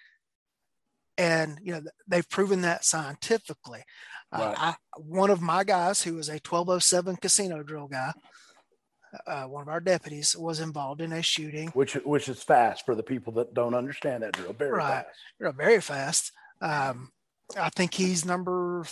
And 1.17 1.59
you 1.61 1.73
know 1.73 1.81
they've 2.07 2.27
proven 2.29 2.61
that 2.61 2.85
scientifically. 2.85 3.83
Uh, 4.31 4.39
right. 4.39 4.51
Uh, 4.51 4.55
I, 4.57 4.75
one 4.97 5.29
of 5.29 5.41
my 5.41 5.63
guys, 5.63 6.01
who 6.01 6.15
was 6.15 6.29
a 6.29 6.39
1207 6.39 7.17
casino 7.17 7.63
drill 7.63 7.87
guy, 7.87 8.13
uh, 9.27 9.43
one 9.43 9.61
of 9.61 9.67
our 9.67 9.81
deputies, 9.81 10.35
was 10.37 10.61
involved 10.61 11.01
in 11.01 11.11
a 11.11 11.21
shooting. 11.21 11.69
Which 11.69 11.93
which 12.05 12.29
is 12.29 12.41
fast 12.41 12.85
for 12.85 12.95
the 12.95 13.03
people 13.03 13.33
that 13.33 13.53
don't 13.53 13.75
understand 13.75 14.23
that 14.23 14.33
drill. 14.33 14.53
Very 14.53 14.71
right. 14.71 15.05
fast. 15.39 15.57
Very 15.57 15.81
fast. 15.81 16.31
Um, 16.61 17.11
I 17.59 17.69
think 17.69 17.93
he's 17.93 18.25
number 18.25 18.85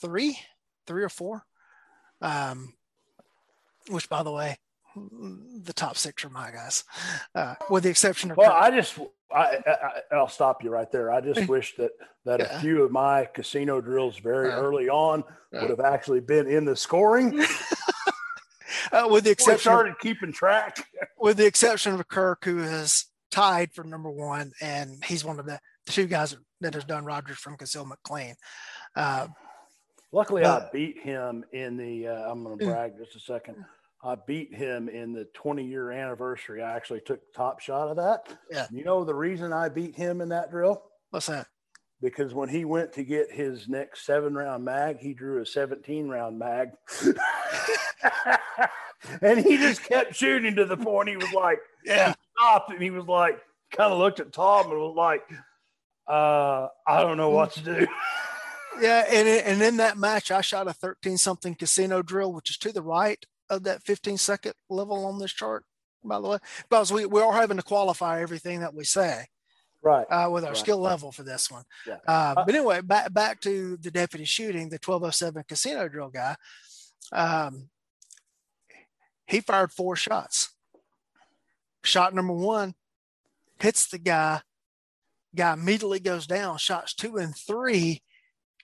three, 0.00 0.38
three 0.86 1.04
or 1.04 1.08
four 1.08 1.44
um, 2.22 2.72
which, 3.88 4.08
by 4.08 4.22
the 4.22 4.30
way, 4.30 4.56
the 4.96 5.72
top 5.72 5.96
six 5.96 6.24
are 6.24 6.30
my 6.30 6.50
guys, 6.50 6.84
uh, 7.34 7.54
with 7.70 7.84
the 7.84 7.90
exception 7.90 8.30
of. 8.30 8.36
Well, 8.36 8.52
I 8.52 8.70
just, 8.70 8.98
I, 9.34 9.58
I, 10.10 10.16
will 10.16 10.28
stop 10.28 10.62
you 10.62 10.70
right 10.70 10.90
there. 10.90 11.10
I 11.10 11.20
just 11.20 11.48
wish 11.48 11.76
that 11.76 11.92
that 12.24 12.40
yeah. 12.40 12.56
a 12.56 12.60
few 12.60 12.82
of 12.82 12.90
my 12.90 13.24
casino 13.26 13.80
drills 13.80 14.18
very 14.18 14.52
uh, 14.52 14.60
early 14.60 14.88
on 14.88 15.22
uh, 15.22 15.60
would 15.60 15.70
have 15.70 15.80
actually 15.80 16.20
been 16.20 16.46
in 16.46 16.64
the 16.64 16.76
scoring. 16.76 17.40
uh, 18.92 19.08
with 19.10 19.24
the 19.24 19.30
exception, 19.30 19.60
started 19.60 19.92
of, 19.92 19.98
keeping 19.98 20.32
track. 20.32 20.86
with 21.18 21.36
the 21.36 21.46
exception 21.46 21.94
of 21.94 22.08
Kirk, 22.08 22.44
who 22.44 22.60
is 22.60 23.06
tied 23.30 23.72
for 23.72 23.84
number 23.84 24.10
one, 24.10 24.52
and 24.60 25.02
he's 25.04 25.24
one 25.24 25.40
of 25.40 25.46
the, 25.46 25.58
the 25.86 25.92
two 25.92 26.06
guys 26.06 26.36
that 26.60 26.74
has 26.74 26.84
done 26.84 27.04
Rogers 27.04 27.38
from 27.38 27.56
concealment 27.56 28.00
clean. 28.04 28.34
Uh, 28.94 29.28
Luckily, 30.14 30.44
I 30.44 30.68
beat 30.70 30.98
him 30.98 31.42
in 31.52 31.78
the. 31.78 32.08
Uh, 32.08 32.30
I'm 32.30 32.44
going 32.44 32.58
to 32.58 32.66
brag 32.66 32.98
just 32.98 33.16
a 33.16 33.20
second. 33.20 33.64
I 34.04 34.16
beat 34.26 34.52
him 34.52 34.88
in 34.88 35.12
the 35.12 35.28
20 35.34 35.64
year 35.64 35.92
anniversary. 35.92 36.62
I 36.62 36.74
actually 36.74 37.00
took 37.00 37.20
top 37.34 37.60
shot 37.60 37.88
of 37.88 37.96
that. 37.96 38.36
Yeah. 38.50 38.66
You 38.70 38.84
know 38.84 39.04
the 39.04 39.14
reason 39.14 39.52
I 39.52 39.68
beat 39.68 39.94
him 39.94 40.20
in 40.20 40.30
that 40.30 40.50
drill? 40.50 40.82
What's 41.10 41.26
that? 41.26 41.46
Because 42.00 42.34
when 42.34 42.48
he 42.48 42.64
went 42.64 42.92
to 42.94 43.04
get 43.04 43.30
his 43.30 43.68
next 43.68 44.04
seven 44.04 44.34
round 44.34 44.64
mag, 44.64 44.98
he 44.98 45.14
drew 45.14 45.40
a 45.40 45.46
17 45.46 46.08
round 46.08 46.36
mag. 46.36 46.70
and 49.22 49.38
he 49.38 49.56
just 49.56 49.84
kept 49.84 50.16
shooting 50.16 50.56
to 50.56 50.64
the 50.64 50.76
point 50.76 51.08
he 51.08 51.16
was 51.16 51.32
like, 51.32 51.60
yeah, 51.84 52.12
stopped 52.36 52.70
and 52.70 52.82
he 52.82 52.90
was 52.90 53.06
like, 53.06 53.38
kind 53.70 53.92
of 53.92 54.00
looked 54.00 54.18
at 54.18 54.32
Tom 54.32 54.68
and 54.72 54.80
was 54.80 54.96
like, 54.96 55.22
uh, 56.08 56.66
I 56.88 57.02
don't 57.02 57.16
know 57.16 57.30
what 57.30 57.52
to 57.52 57.60
do. 57.60 57.86
Yeah, 58.80 59.04
and 59.06 59.28
and 59.28 59.60
in 59.60 59.76
that 59.76 59.98
match, 59.98 60.30
I 60.30 60.40
shot 60.40 60.66
a 60.66 60.72
13 60.72 61.18
something 61.18 61.54
casino 61.54 62.00
drill, 62.00 62.32
which 62.32 62.48
is 62.48 62.56
to 62.56 62.72
the 62.72 62.80
right 62.80 63.22
of 63.52 63.64
that 63.64 63.82
15 63.82 64.18
second 64.18 64.54
level 64.68 65.04
on 65.06 65.18
this 65.18 65.32
chart, 65.32 65.64
by 66.04 66.20
the 66.20 66.28
way, 66.28 66.38
because 66.68 66.92
we, 66.92 67.06
we 67.06 67.20
are 67.20 67.32
having 67.32 67.56
to 67.56 67.62
qualify 67.62 68.20
everything 68.20 68.60
that 68.60 68.74
we 68.74 68.84
say. 68.84 69.26
Right. 69.84 70.06
Uh, 70.08 70.28
with 70.30 70.44
our 70.44 70.50
right. 70.50 70.56
skill 70.56 70.78
level 70.78 71.10
for 71.10 71.24
this 71.24 71.50
one. 71.50 71.64
Yeah. 71.86 71.96
Uh, 72.06 72.34
but 72.34 72.54
anyway, 72.54 72.82
back 72.82 73.12
back 73.12 73.40
to 73.40 73.76
the 73.78 73.90
deputy 73.90 74.24
shooting, 74.24 74.68
the 74.68 74.78
1207 74.78 75.44
casino 75.48 75.88
drill 75.88 76.08
guy. 76.08 76.36
Um, 77.10 77.68
he 79.26 79.40
fired 79.40 79.72
four 79.72 79.96
shots. 79.96 80.52
Shot 81.82 82.14
number 82.14 82.32
one 82.32 82.74
hits 83.58 83.88
the 83.88 83.98
guy. 83.98 84.42
Guy 85.34 85.54
immediately 85.54 85.98
goes 85.98 86.28
down. 86.28 86.58
Shots 86.58 86.94
two 86.94 87.16
and 87.16 87.34
three 87.34 88.02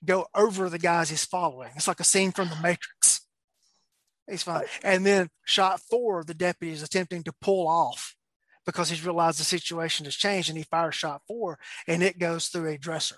go 0.05 0.27
over 0.35 0.69
the 0.69 0.79
guys 0.79 1.11
he's 1.11 1.25
following. 1.25 1.71
It's 1.75 1.89
like 1.89 2.01
a 2.01 2.05
scene 2.05 2.33
from 2.33 2.49
the 2.49 2.57
Matrix. 2.57 3.27
He's 4.29 4.43
fine. 4.43 4.65
And 4.83 5.07
then 5.07 5.29
shot 5.45 5.81
four, 5.81 6.25
the 6.25 6.35
deputy 6.35 6.73
is 6.73 6.83
attempting 6.83 7.23
to 7.25 7.33
pull 7.41 7.67
off 7.67 8.15
because 8.67 8.91
he's 8.91 9.05
realized 9.05 9.41
the 9.41 9.45
situation 9.45 10.05
has 10.05 10.15
changed 10.15 10.51
and 10.51 10.59
he 10.59 10.65
fires 10.65 10.95
shot 10.95 11.23
four 11.27 11.59
and 11.87 12.03
it 12.03 12.19
goes 12.19 12.49
through 12.49 12.69
a 12.69 12.79
dresser. 12.79 13.17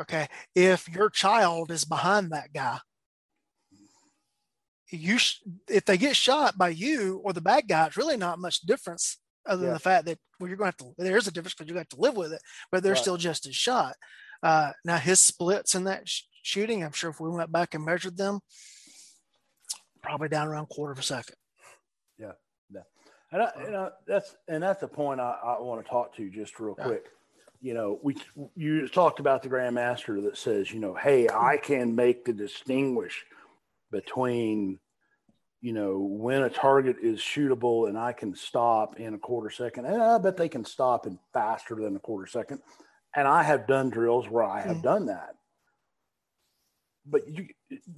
Okay. 0.00 0.28
If 0.54 0.88
your 0.88 1.10
child 1.10 1.70
is 1.70 1.84
behind 1.84 2.30
that 2.30 2.52
guy, 2.52 2.78
you 4.90 5.18
sh- 5.18 5.42
if 5.68 5.84
they 5.84 5.96
get 5.96 6.16
shot 6.16 6.56
by 6.56 6.68
you 6.68 7.20
or 7.24 7.32
the 7.32 7.40
bad 7.40 7.66
guy, 7.68 7.86
it's 7.86 7.96
really 7.96 8.16
not 8.16 8.38
much 8.38 8.60
difference 8.60 9.18
other 9.46 9.62
yeah. 9.62 9.66
than 9.66 9.74
the 9.74 9.80
fact 9.80 10.06
that 10.06 10.18
well, 10.38 10.48
you're 10.48 10.56
going 10.56 10.72
to 10.72 10.84
have 10.84 10.94
to. 10.94 11.02
There 11.02 11.16
is 11.16 11.26
a 11.26 11.32
difference 11.32 11.54
because 11.54 11.68
you 11.68 11.74
got 11.74 11.90
to 11.90 12.00
live 12.00 12.16
with 12.16 12.32
it, 12.32 12.42
but 12.70 12.82
they're 12.82 12.92
right. 12.92 13.00
still 13.00 13.16
just 13.16 13.46
as 13.46 13.56
shot. 13.56 13.94
Uh, 14.42 14.72
now 14.84 14.96
his 14.96 15.20
splits 15.20 15.74
in 15.74 15.84
that 15.84 16.08
sh- 16.08 16.22
shooting, 16.42 16.84
I'm 16.84 16.92
sure 16.92 17.10
if 17.10 17.20
we 17.20 17.30
went 17.30 17.52
back 17.52 17.74
and 17.74 17.84
measured 17.84 18.16
them, 18.16 18.40
probably 20.02 20.28
down 20.28 20.48
around 20.48 20.66
quarter 20.66 20.92
of 20.92 20.98
a 20.98 21.02
second. 21.02 21.36
Yeah, 22.18 22.32
yeah, 22.72 22.82
and, 23.30 23.42
I, 23.42 23.50
and 23.66 23.76
I, 23.76 23.88
that's 24.06 24.36
and 24.48 24.62
that's 24.62 24.80
the 24.80 24.88
point 24.88 25.20
I, 25.20 25.36
I 25.44 25.60
want 25.60 25.84
to 25.84 25.88
talk 25.88 26.14
to 26.16 26.30
just 26.30 26.60
real 26.60 26.74
yeah. 26.78 26.84
quick. 26.84 27.06
You 27.60 27.74
know, 27.74 28.00
we 28.02 28.16
you 28.56 28.88
talked 28.88 29.20
about 29.20 29.42
the 29.42 29.48
grandmaster 29.48 30.22
that 30.24 30.36
says, 30.36 30.72
you 30.72 30.80
know, 30.80 30.94
hey, 30.94 31.28
I 31.28 31.56
can 31.56 31.94
make 31.94 32.24
the 32.24 32.32
distinguish 32.32 33.24
between 33.90 34.78
you 35.60 35.72
know 35.72 35.98
when 36.00 36.42
a 36.42 36.50
target 36.50 36.96
is 37.02 37.20
shootable 37.20 37.88
and 37.88 37.96
I 37.96 38.12
can 38.12 38.34
stop 38.34 38.98
in 38.98 39.14
a 39.14 39.18
quarter 39.18 39.50
second. 39.50 39.86
And 39.86 40.02
I 40.02 40.18
bet 40.18 40.36
they 40.36 40.48
can 40.48 40.64
stop 40.64 41.06
in 41.06 41.18
faster 41.32 41.76
than 41.76 41.96
a 41.96 42.00
quarter 42.00 42.26
second. 42.26 42.60
And 43.14 43.28
I 43.28 43.42
have 43.42 43.66
done 43.66 43.90
drills 43.90 44.28
where 44.28 44.44
I 44.44 44.60
have 44.60 44.76
mm-hmm. 44.78 44.82
done 44.82 45.06
that. 45.06 45.36
But 47.04 47.28
you, 47.28 47.48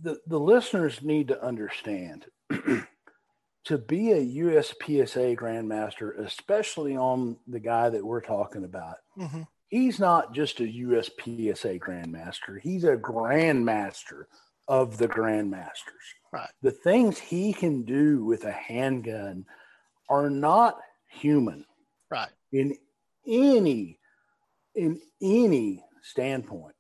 the, 0.02 0.18
the 0.26 0.38
listeners 0.38 1.02
need 1.02 1.28
to 1.28 1.42
understand 1.42 2.26
to 3.64 3.78
be 3.78 4.12
a 4.12 4.20
USPSA 4.20 5.36
grandmaster, 5.36 6.18
especially 6.18 6.96
on 6.96 7.36
the 7.46 7.60
guy 7.60 7.90
that 7.90 8.04
we're 8.04 8.20
talking 8.20 8.64
about, 8.64 8.96
mm-hmm. 9.18 9.42
he's 9.68 9.98
not 9.98 10.34
just 10.34 10.60
a 10.60 10.64
USPSA 10.64 11.80
grandmaster, 11.80 12.60
he's 12.60 12.84
a 12.84 12.96
grandmaster 12.96 14.24
of 14.68 14.96
the 14.96 15.08
grandmasters. 15.08 16.14
Right. 16.32 16.50
The 16.62 16.70
things 16.70 17.18
he 17.18 17.52
can 17.52 17.84
do 17.84 18.24
with 18.24 18.44
a 18.44 18.52
handgun 18.52 19.44
are 20.08 20.30
not 20.30 20.78
human. 21.10 21.64
Right. 22.10 22.30
In 22.52 22.76
any 23.26 23.98
in 24.74 25.00
any 25.22 25.84
standpoint. 26.02 26.73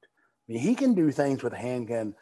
I 0.48 0.52
mean, 0.52 0.60
he 0.60 0.74
can 0.74 0.94
do 0.94 1.10
things 1.10 1.42
with 1.42 1.52
a 1.52 1.58
handgun. 1.58 2.14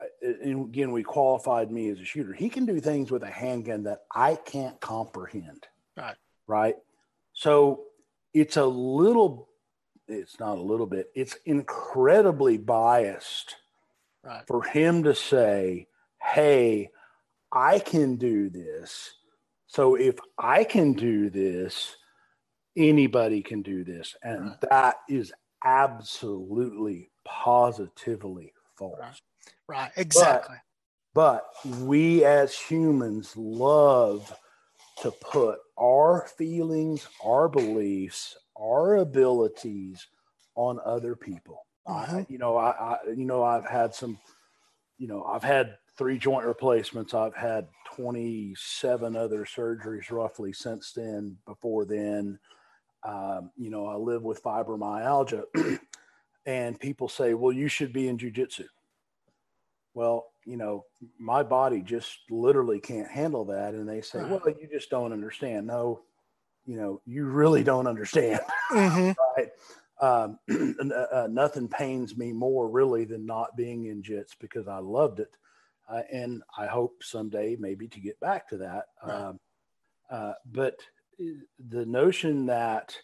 Uh, 0.00 0.28
and 0.42 0.66
again, 0.66 0.92
we 0.92 1.02
qualified 1.02 1.70
me 1.70 1.88
as 1.90 1.98
a 1.98 2.04
shooter. 2.04 2.32
He 2.32 2.48
can 2.48 2.66
do 2.66 2.80
things 2.80 3.10
with 3.10 3.22
a 3.22 3.30
handgun 3.30 3.84
that 3.84 4.02
I 4.14 4.34
can't 4.36 4.80
comprehend. 4.80 5.66
Right. 5.96 6.16
Right. 6.46 6.76
So 7.32 7.84
it's 8.34 8.56
a 8.56 8.66
little, 8.66 9.48
it's 10.06 10.38
not 10.38 10.58
a 10.58 10.62
little 10.62 10.86
bit, 10.86 11.10
it's 11.14 11.36
incredibly 11.44 12.58
biased 12.58 13.56
right. 14.22 14.46
for 14.46 14.62
him 14.62 15.04
to 15.04 15.14
say, 15.14 15.86
hey, 16.20 16.90
I 17.52 17.78
can 17.78 18.16
do 18.16 18.50
this. 18.50 19.14
So 19.66 19.94
if 19.94 20.18
I 20.38 20.64
can 20.64 20.94
do 20.94 21.30
this, 21.30 21.96
anybody 22.76 23.42
can 23.42 23.62
do 23.62 23.84
this. 23.84 24.16
And 24.22 24.50
right. 24.50 24.60
that 24.70 24.96
is 25.08 25.32
absolutely 25.64 27.10
positively 27.28 28.52
false. 28.76 28.98
Right, 28.98 29.20
right. 29.68 29.90
exactly. 29.96 30.56
But, 31.14 31.44
but 31.64 31.80
we 31.80 32.24
as 32.24 32.56
humans 32.56 33.36
love 33.36 34.34
to 35.02 35.10
put 35.10 35.58
our 35.78 36.26
feelings, 36.36 37.06
our 37.24 37.48
beliefs, 37.48 38.36
our 38.60 38.96
abilities 38.96 40.06
on 40.54 40.80
other 40.84 41.14
people. 41.14 41.66
Mm-hmm. 41.86 42.16
I, 42.16 42.26
you 42.28 42.38
know, 42.38 42.56
I, 42.56 42.70
I, 42.70 42.96
you 43.16 43.24
know, 43.24 43.42
I've 43.42 43.66
had 43.66 43.94
some, 43.94 44.18
you 44.98 45.06
know, 45.06 45.22
I've 45.24 45.44
had 45.44 45.78
three 45.96 46.18
joint 46.18 46.46
replacements. 46.46 47.14
I've 47.14 47.36
had 47.36 47.68
27 47.96 49.16
other 49.16 49.44
surgeries 49.44 50.10
roughly 50.10 50.52
since 50.52 50.92
then. 50.92 51.36
Before 51.46 51.84
then, 51.84 52.38
um, 53.04 53.50
you 53.56 53.70
know, 53.70 53.86
I 53.86 53.94
live 53.94 54.22
with 54.22 54.42
fibromyalgia, 54.42 55.44
and 56.48 56.80
people 56.80 57.10
say, 57.10 57.34
"Well, 57.34 57.52
you 57.52 57.68
should 57.68 57.92
be 57.92 58.08
in 58.08 58.16
jujitsu." 58.16 58.64
Well, 59.92 60.32
you 60.46 60.56
know, 60.56 60.86
my 61.18 61.42
body 61.42 61.82
just 61.82 62.20
literally 62.30 62.80
can't 62.80 63.10
handle 63.10 63.44
that, 63.46 63.74
and 63.74 63.86
they 63.86 64.00
say, 64.00 64.24
"Well, 64.24 64.40
you 64.48 64.66
just 64.72 64.88
don't 64.88 65.12
understand." 65.12 65.66
No, 65.66 66.00
you 66.64 66.78
know, 66.78 67.02
you 67.04 67.26
really 67.26 67.62
don't 67.62 67.86
understand, 67.86 68.40
mm-hmm. 68.72 69.12
right? 69.36 69.50
Um, 70.00 70.38
uh, 71.12 71.28
nothing 71.30 71.68
pains 71.68 72.16
me 72.16 72.32
more 72.32 72.66
really 72.66 73.04
than 73.04 73.26
not 73.26 73.54
being 73.54 73.84
in 73.86 74.02
jits 74.02 74.34
because 74.40 74.68
I 74.68 74.78
loved 74.78 75.20
it, 75.20 75.36
uh, 75.86 76.00
and 76.10 76.42
I 76.56 76.66
hope 76.66 77.02
someday 77.02 77.56
maybe 77.60 77.88
to 77.88 78.00
get 78.00 78.18
back 78.20 78.48
to 78.48 78.56
that. 78.56 78.84
Right. 79.06 79.14
Um, 79.14 79.40
uh, 80.10 80.32
but 80.50 80.80
the 81.68 81.84
notion 81.84 82.46
that 82.46 82.96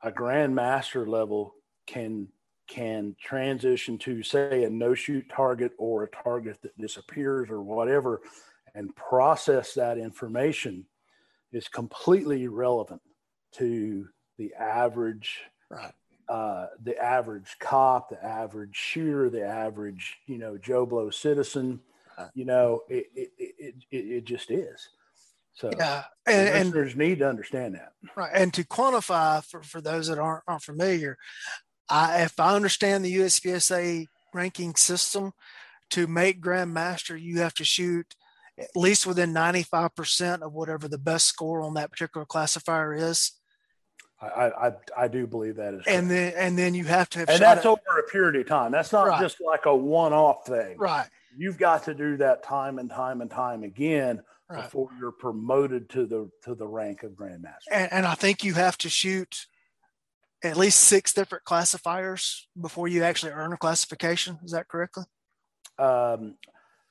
a 0.00 0.12
grandmaster 0.12 1.08
level 1.08 1.54
can 1.84 2.28
can 2.68 3.16
transition 3.20 3.98
to 3.98 4.22
say 4.22 4.64
a 4.64 4.70
no 4.70 4.94
shoot 4.94 5.28
target 5.28 5.72
or 5.78 6.04
a 6.04 6.10
target 6.10 6.58
that 6.62 6.76
disappears 6.78 7.50
or 7.50 7.62
whatever 7.62 8.20
and 8.74 8.94
process 8.94 9.74
that 9.74 9.98
information 9.98 10.84
is 11.52 11.66
completely 11.66 12.44
irrelevant 12.44 13.00
to 13.52 14.06
the 14.36 14.52
average 14.54 15.40
right. 15.70 15.92
uh, 16.28 16.66
the 16.82 16.96
average 16.98 17.56
cop 17.58 18.10
the 18.10 18.22
average 18.22 18.76
shooter 18.76 19.30
the 19.30 19.44
average 19.44 20.18
you 20.26 20.38
know 20.38 20.56
joe 20.58 20.86
blow 20.86 21.10
citizen. 21.10 21.80
You 22.34 22.46
know 22.46 22.82
it, 22.88 23.06
it, 23.14 23.30
it, 23.38 23.74
it, 23.92 23.96
it 23.96 24.24
just 24.24 24.50
is. 24.50 24.88
So 25.58 25.70
yeah, 25.76 26.04
and, 26.26 26.66
listeners 26.66 26.92
and, 26.92 27.00
need 27.00 27.18
to 27.18 27.28
understand 27.28 27.74
that. 27.74 27.92
Right, 28.16 28.30
and 28.32 28.54
to 28.54 28.64
quantify 28.64 29.44
for, 29.44 29.62
for 29.62 29.80
those 29.80 30.06
that 30.06 30.18
aren't 30.18 30.44
aren't 30.46 30.62
familiar, 30.62 31.16
I, 31.90 32.22
if 32.22 32.38
I 32.38 32.54
understand 32.54 33.04
the 33.04 33.16
USPSA 33.16 34.06
ranking 34.34 34.74
system, 34.74 35.32
to 35.90 36.06
make 36.06 36.42
Grandmaster, 36.42 37.20
you 37.20 37.40
have 37.40 37.54
to 37.54 37.64
shoot 37.64 38.14
at 38.58 38.68
least 38.74 39.06
within 39.06 39.32
ninety 39.32 39.62
five 39.62 39.94
percent 39.94 40.42
of 40.42 40.52
whatever 40.52 40.88
the 40.88 40.98
best 40.98 41.26
score 41.26 41.62
on 41.62 41.74
that 41.74 41.90
particular 41.90 42.24
classifier 42.24 42.94
is. 42.94 43.32
I, 44.20 44.50
I, 44.50 44.72
I 44.96 45.08
do 45.08 45.28
believe 45.28 45.56
that 45.56 45.74
is. 45.74 45.82
And 45.86 46.10
then 46.10 46.32
and 46.36 46.58
then 46.58 46.74
you 46.74 46.84
have 46.84 47.08
to 47.10 47.20
have 47.20 47.28
and 47.28 47.40
that's 47.40 47.64
over 47.64 47.80
a 47.98 48.10
period 48.10 48.34
of 48.40 48.48
time. 48.48 48.72
That's 48.72 48.92
not 48.92 49.06
right. 49.06 49.20
just 49.20 49.40
like 49.40 49.66
a 49.66 49.74
one 49.74 50.12
off 50.12 50.44
thing. 50.44 50.76
Right. 50.76 51.06
You've 51.36 51.58
got 51.58 51.84
to 51.84 51.94
do 51.94 52.16
that 52.16 52.42
time 52.42 52.80
and 52.80 52.90
time 52.90 53.20
and 53.20 53.30
time 53.30 53.62
again 53.62 54.22
right. 54.50 54.64
before 54.64 54.88
you're 54.98 55.12
promoted 55.12 55.88
to 55.90 56.06
the 56.06 56.28
to 56.44 56.56
the 56.56 56.66
rank 56.66 57.04
of 57.04 57.12
grandmaster. 57.12 57.68
And, 57.70 57.92
and 57.92 58.06
I 58.06 58.14
think 58.14 58.42
you 58.42 58.54
have 58.54 58.76
to 58.78 58.88
shoot 58.88 59.46
at 60.42 60.56
least 60.56 60.80
six 60.80 61.12
different 61.12 61.44
classifiers 61.44 62.48
before 62.60 62.88
you 62.88 63.02
actually 63.02 63.32
earn 63.32 63.52
a 63.52 63.56
classification. 63.56 64.38
Is 64.44 64.52
that 64.52 64.68
correctly? 64.68 65.04
Um, 65.78 66.36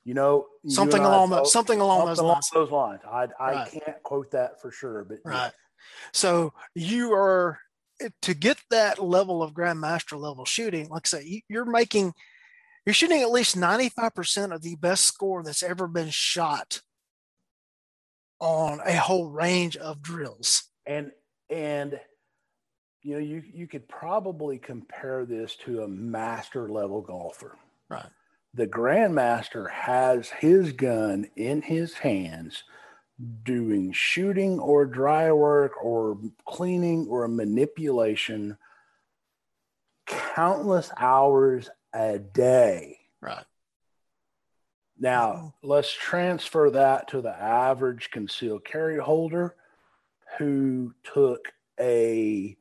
you 0.04 0.14
know, 0.14 0.46
something 0.66 1.02
you 1.02 1.08
along 1.08 1.30
those, 1.30 1.52
something 1.52 1.80
along 1.80 1.98
something 1.98 2.08
those 2.08 2.18
along 2.18 2.32
lines. 2.34 2.50
Those 2.52 2.70
lines. 2.70 3.00
I 3.06 3.28
I 3.38 3.52
right. 3.52 3.70
can't 3.70 4.02
quote 4.02 4.30
that 4.30 4.60
for 4.60 4.70
sure, 4.70 5.04
but 5.04 5.18
right. 5.24 5.52
So 6.12 6.52
you 6.74 7.12
are 7.12 7.58
to 8.22 8.34
get 8.34 8.58
that 8.70 9.02
level 9.02 9.42
of 9.42 9.52
grandmaster 9.52 10.18
level 10.18 10.44
shooting. 10.44 10.88
Like 10.88 11.06
I 11.06 11.18
say, 11.18 11.42
you're 11.48 11.64
making 11.64 12.14
you're 12.86 12.94
shooting 12.94 13.20
at 13.20 13.30
least 13.30 13.54
95% 13.54 14.54
of 14.54 14.62
the 14.62 14.76
best 14.76 15.04
score 15.04 15.42
that's 15.42 15.62
ever 15.62 15.86
been 15.86 16.08
shot 16.08 16.80
on 18.40 18.80
a 18.86 18.96
whole 18.96 19.28
range 19.28 19.76
of 19.76 20.00
drills. 20.00 20.70
And 20.86 21.10
and 21.50 22.00
you 23.02 23.14
know, 23.14 23.20
you 23.20 23.42
you 23.52 23.66
could 23.66 23.88
probably 23.88 24.58
compare 24.58 25.24
this 25.24 25.56
to 25.56 25.82
a 25.82 25.88
master 25.88 26.68
level 26.68 27.00
golfer. 27.00 27.56
Right. 27.88 28.06
The 28.54 28.66
grandmaster 28.66 29.70
has 29.70 30.30
his 30.30 30.72
gun 30.72 31.30
in 31.36 31.62
his 31.62 31.94
hands 31.94 32.64
doing 33.42 33.92
shooting 33.92 34.58
or 34.58 34.86
dry 34.86 35.32
work 35.32 35.72
or 35.82 36.18
cleaning 36.46 37.06
or 37.08 37.26
manipulation 37.28 38.56
countless 40.06 40.90
hours 40.96 41.68
a 41.92 42.18
day. 42.18 42.98
Right. 43.20 43.44
Now, 44.98 45.32
mm-hmm. 45.32 45.68
let's 45.68 45.92
transfer 45.92 46.70
that 46.70 47.08
to 47.08 47.20
the 47.20 47.36
average 47.36 48.10
concealed 48.10 48.64
carry 48.64 48.98
holder 48.98 49.54
who 50.38 50.94
took 51.04 51.52
a 51.78 52.56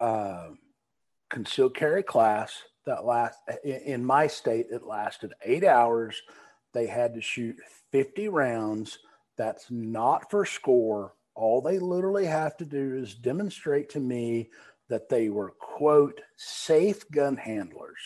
uh, 0.00 0.48
concealed 1.30 1.74
carry 1.74 2.02
class, 2.02 2.62
that 2.86 3.04
last 3.04 3.38
in 3.64 4.04
my 4.04 4.26
state 4.26 4.66
it 4.70 4.84
lasted 4.84 5.32
eight 5.44 5.64
hours. 5.64 6.22
They 6.72 6.86
had 6.86 7.14
to 7.14 7.20
shoot 7.20 7.56
50 7.92 8.28
rounds. 8.28 8.98
That's 9.36 9.70
not 9.70 10.30
for 10.30 10.44
score. 10.44 11.14
All 11.34 11.60
they 11.60 11.78
literally 11.78 12.26
have 12.26 12.56
to 12.58 12.64
do 12.64 12.96
is 12.96 13.14
demonstrate 13.14 13.90
to 13.90 14.00
me 14.00 14.50
that 14.88 15.08
they 15.08 15.28
were 15.30 15.50
quote 15.58 16.20
safe 16.36 17.10
gun 17.10 17.36
handlers 17.36 18.00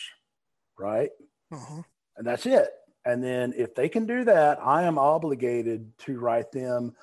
right? 0.81 1.11
Uh-huh. 1.51 1.81
and 2.17 2.25
that's 2.25 2.45
it. 2.45 2.69
And 3.05 3.23
then 3.23 3.53
if 3.57 3.73
they 3.73 3.89
can 3.89 4.05
do 4.05 4.23
that 4.25 4.59
i 4.63 4.83
am 4.83 4.99
obligated 4.99 5.91
to 5.97 6.19
write 6.19 6.51
them 6.51 6.95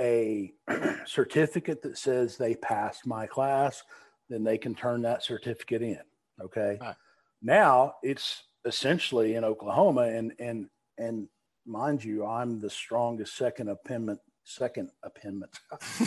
a 0.00 0.52
certificate 1.06 1.82
that 1.82 1.96
says 1.96 2.36
they 2.36 2.54
passed 2.56 3.06
my 3.06 3.26
class 3.26 3.82
then 4.28 4.44
they 4.44 4.58
can 4.58 4.74
turn 4.74 5.02
that 5.02 5.22
certificate 5.22 5.82
in 5.82 6.00
okay? 6.40 6.78
Right. 6.80 6.94
now 7.42 7.94
it's 8.02 8.42
essentially 8.64 9.34
in 9.34 9.44
oklahoma 9.44 10.02
and 10.02 10.32
and 10.38 10.68
and 10.98 11.28
mind 11.66 12.02
you 12.02 12.24
i'm 12.26 12.60
the 12.60 12.70
strongest 12.70 13.36
second 13.36 13.68
amendment 13.68 14.20
second 14.44 14.90
amendment. 15.02 15.52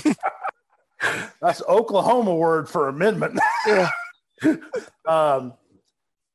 That's 1.42 1.62
oklahoma 1.68 2.34
word 2.36 2.70
for 2.70 2.90
amendment. 2.90 3.40
Yeah. 3.68 3.90
Um 5.08 5.54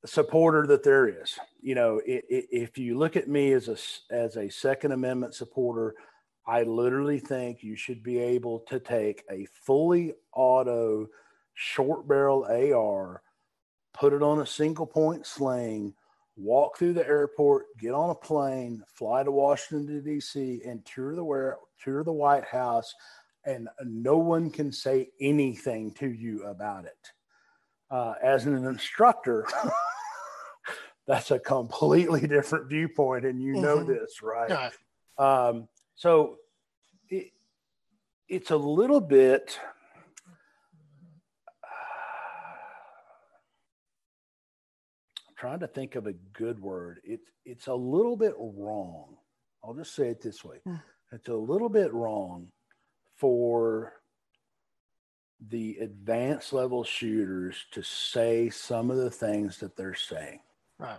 supporter 0.05 0.66
that 0.68 0.84
there 0.84 1.09
is. 1.09 1.39
You 1.61 1.74
know 1.74 2.01
it, 2.07 2.24
it, 2.28 2.47
if 2.51 2.78
you 2.78 2.97
look 2.97 3.16
at 3.16 3.28
me 3.28 3.53
as 3.53 3.68
a 3.68 4.14
as 4.14 4.37
a 4.37 4.49
second 4.49 4.93
amendment 4.93 5.34
supporter 5.34 5.95
i 6.47 6.62
literally 6.62 7.18
think 7.18 7.62
you 7.62 7.74
should 7.74 8.03
be 8.03 8.18
able 8.18 8.61
to 8.68 8.78
take 8.78 9.24
a 9.30 9.47
fully 9.64 10.14
auto 10.32 11.09
short 11.57 12.07
barrel 12.07 12.44
ar 12.44 13.22
put 13.92 14.12
it 14.12 14.22
on 14.22 14.40
a 14.40 14.46
single 14.46 14.86
point 14.86 15.26
sling 15.26 15.92
walk 16.36 16.78
through 16.78 16.92
the 16.92 17.07
airport 17.07 17.64
get 17.78 17.92
on 17.92 18.11
a 18.11 18.14
plane 18.14 18.82
fly 18.94 19.24
to 19.24 19.30
washington 19.30 20.02
d.c 20.04 20.62
and 20.64 20.84
tour 20.84 21.16
the 21.16 21.57
tour 21.82 22.04
the 22.04 22.12
white 22.12 22.44
house 22.44 22.94
and 23.46 23.68
no 23.84 24.18
one 24.18 24.50
can 24.50 24.72
say 24.72 25.09
anything 25.20 25.92
to 25.92 26.09
you 26.09 26.42
about 26.44 26.84
it. 26.84 27.12
Uh, 27.88 28.14
as 28.20 28.46
an 28.46 28.66
instructor 28.66 29.46
that's 31.07 31.30
a 31.30 31.38
completely 31.38 32.26
different 32.26 32.68
viewpoint 32.68 33.24
and 33.24 33.40
you 33.40 33.54
know 33.54 33.78
mm-hmm. 33.78 33.92
this 33.92 34.20
right? 34.22 34.72
Um, 35.16 35.68
so 35.94 36.36
it, 37.09 37.30
it's 38.28 38.50
a 38.50 38.57
little 38.57 39.00
bit 39.00 39.61
I'm 45.26 45.26
trying 45.37 45.61
to 45.61 45.66
think 45.66 45.95
of 45.95 46.07
a 46.07 46.14
good 46.32 46.61
word 46.61 47.01
it's 47.05 47.30
it's 47.45 47.66
a 47.66 47.74
little 47.74 48.16
bit 48.16 48.34
wrong 48.39 49.16
i'll 49.64 49.74
just 49.74 49.95
say 49.95 50.09
it 50.09 50.20
this 50.20 50.45
way 50.45 50.57
mm. 50.66 50.80
it's 51.12 51.28
a 51.28 51.34
little 51.34 51.68
bit 51.68 51.93
wrong 51.93 52.49
for 53.16 53.95
the 55.49 55.76
advanced 55.80 56.53
level 56.53 56.82
shooters 56.82 57.66
to 57.70 57.82
say 57.82 58.49
some 58.49 58.91
of 58.91 58.97
the 58.97 59.11
things 59.11 59.59
that 59.59 59.76
they're 59.76 59.95
saying 59.95 60.41
Right. 60.78 60.99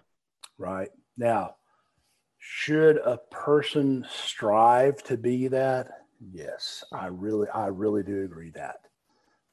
Right. 0.57 0.89
Now, 1.17 1.55
should 2.39 2.97
a 2.97 3.17
person 3.31 4.05
strive 4.09 5.03
to 5.03 5.17
be 5.17 5.47
that? 5.49 5.87
Yes, 6.31 6.83
I 6.91 7.07
really, 7.07 7.47
I 7.49 7.67
really 7.67 8.03
do 8.03 8.23
agree 8.23 8.51
that. 8.51 8.77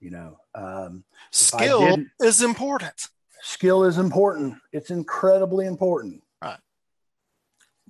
You 0.00 0.10
know, 0.10 0.38
um, 0.54 1.04
skill 1.30 1.96
is 2.20 2.42
important. 2.42 3.08
Skill 3.46 3.84
is 3.84 3.98
important. 3.98 4.54
It's 4.72 4.88
incredibly 4.88 5.66
important. 5.66 6.22
Right. 6.40 6.58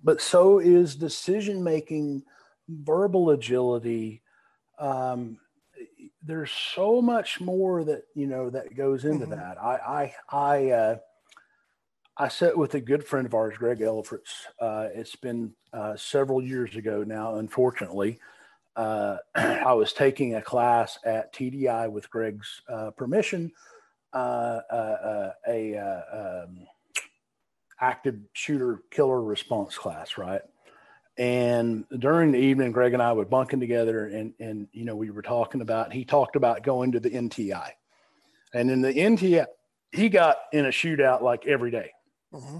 But 0.02 0.20
so 0.20 0.58
is 0.58 0.96
decision 0.96 1.62
making, 1.62 2.24
verbal 2.68 3.30
agility. 3.30 4.20
Um, 4.80 5.38
there's 6.24 6.50
so 6.50 7.00
much 7.00 7.40
more 7.40 7.84
that 7.84 8.02
you 8.16 8.26
know 8.26 8.50
that 8.50 8.74
goes 8.74 9.04
into 9.04 9.26
mm-hmm. 9.26 9.36
that. 9.36 9.62
I, 9.62 10.12
I, 10.28 10.36
I. 10.36 10.70
Uh, 10.70 10.96
I 12.16 12.28
sat 12.28 12.56
with 12.56 12.74
a 12.74 12.80
good 12.80 13.04
friend 13.04 13.26
of 13.26 13.34
ours, 13.34 13.56
Greg 13.58 13.80
Ellifritz. 13.80 14.46
Uh, 14.60 14.86
it's 14.94 15.16
been 15.16 15.52
uh, 15.72 15.96
several 15.96 16.40
years 16.40 16.76
ago 16.76 17.02
now, 17.02 17.38
unfortunately. 17.38 18.20
Uh, 18.76 19.16
I 19.34 19.72
was 19.72 19.92
taking 19.92 20.36
a 20.36 20.42
class 20.42 20.96
at 21.04 21.34
TDI 21.34 21.90
with 21.90 22.08
Greg's 22.10 22.62
uh, 22.68 22.92
permission, 22.92 23.50
uh, 24.14 24.60
uh, 24.70 25.32
a 25.48 25.76
um, 25.76 26.66
active 27.80 28.16
shooter 28.32 28.82
killer 28.90 29.22
response 29.22 29.76
class, 29.76 30.16
right? 30.16 30.42
And 31.16 31.84
during 31.98 32.32
the 32.32 32.38
evening, 32.38 32.72
Greg 32.72 32.92
and 32.92 33.02
I 33.02 33.12
were 33.12 33.24
bunking 33.24 33.60
together, 33.60 34.06
and 34.06 34.34
and 34.40 34.66
you 34.72 34.84
know 34.84 34.96
we 34.96 35.10
were 35.10 35.22
talking 35.22 35.60
about. 35.60 35.92
He 35.92 36.04
talked 36.04 36.34
about 36.34 36.64
going 36.64 36.92
to 36.92 37.00
the 37.00 37.10
NTI, 37.10 37.70
and 38.52 38.70
in 38.70 38.80
the 38.80 38.92
NTI, 38.92 39.46
he 39.92 40.08
got 40.08 40.38
in 40.52 40.66
a 40.66 40.70
shootout 40.70 41.22
like 41.22 41.46
every 41.46 41.70
day 41.70 41.90
mm-hmm. 42.32 42.58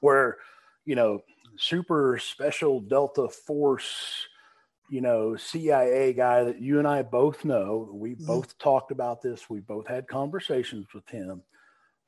where 0.00 0.36
you 0.84 0.94
know 0.94 1.20
super 1.58 2.20
special 2.22 2.80
Delta 2.80 3.28
Force, 3.28 4.28
you 4.88 5.00
know 5.00 5.36
CIA 5.36 6.12
guy 6.12 6.44
that 6.44 6.60
you 6.60 6.78
and 6.78 6.86
I 6.86 7.02
both 7.02 7.44
know. 7.44 7.88
We 7.92 8.12
mm-hmm. 8.12 8.26
both 8.26 8.58
talked 8.58 8.90
about 8.90 9.22
this. 9.22 9.48
We 9.50 9.60
both 9.60 9.86
had 9.86 10.08
conversations 10.08 10.86
with 10.94 11.08
him. 11.08 11.42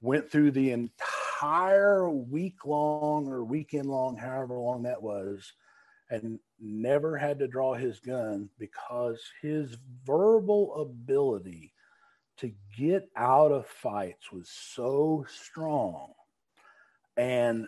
Went 0.00 0.30
through 0.30 0.52
the 0.52 0.70
entire 0.70 2.08
week 2.08 2.64
long 2.64 3.28
or 3.28 3.44
weekend 3.44 3.86
long, 3.86 4.16
however 4.16 4.56
long 4.58 4.84
that 4.84 5.02
was, 5.02 5.52
and 6.10 6.38
never 6.60 7.16
had 7.16 7.40
to 7.40 7.48
draw 7.48 7.74
his 7.74 7.98
gun 8.00 8.48
because 8.58 9.20
his 9.42 9.76
verbal 10.04 10.80
ability 10.80 11.72
to 12.38 12.52
get 12.76 13.08
out 13.16 13.50
of 13.50 13.66
fights 13.66 14.30
was 14.30 14.48
so 14.48 15.26
strong 15.28 16.12
and 17.18 17.66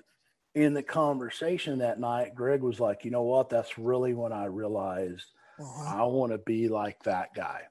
in 0.55 0.75
the 0.75 0.83
conversation 0.83 1.79
that 1.79 2.01
night, 2.01 2.35
Greg 2.35 2.63
was 2.63 2.81
like, 2.81 3.05
you 3.05 3.11
know 3.11 3.23
what? 3.23 3.51
That's 3.51 3.79
really 3.79 4.15
when 4.15 4.33
I 4.33 4.47
realized 4.47 5.27
uh-huh. 5.61 6.03
I 6.03 6.05
want 6.05 6.33
to 6.33 6.39
be 6.39 6.69
like 6.69 7.03
that 7.05 7.35
guy. 7.35 7.63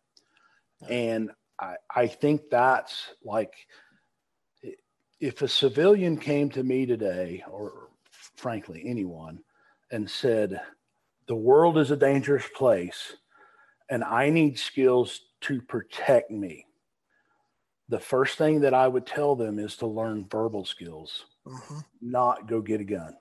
And 0.87 1.31
I, 1.59 1.75
I 1.93 2.07
think 2.07 2.49
that's 2.49 3.07
like, 3.23 3.53
if 5.19 5.41
a 5.41 5.47
civilian 5.47 6.17
came 6.17 6.49
to 6.51 6.63
me 6.63 6.85
today, 6.85 7.43
or 7.49 7.89
frankly, 8.37 8.83
anyone, 8.85 9.39
and 9.91 10.09
said, 10.09 10.61
the 11.27 11.35
world 11.35 11.77
is 11.77 11.91
a 11.91 11.97
dangerous 11.97 12.45
place 12.55 13.17
and 13.89 14.03
I 14.03 14.29
need 14.29 14.57
skills 14.57 15.21
to 15.41 15.61
protect 15.61 16.31
me, 16.31 16.65
the 17.89 17.99
first 17.99 18.37
thing 18.37 18.61
that 18.61 18.73
I 18.73 18.87
would 18.87 19.05
tell 19.05 19.35
them 19.35 19.59
is 19.59 19.75
to 19.77 19.87
learn 19.87 20.27
verbal 20.29 20.63
skills 20.63 21.25
mm-hmm. 21.49 21.79
not 22.01 22.47
go 22.47 22.61
get 22.61 22.81
a 22.81 22.85
gun. 22.85 23.15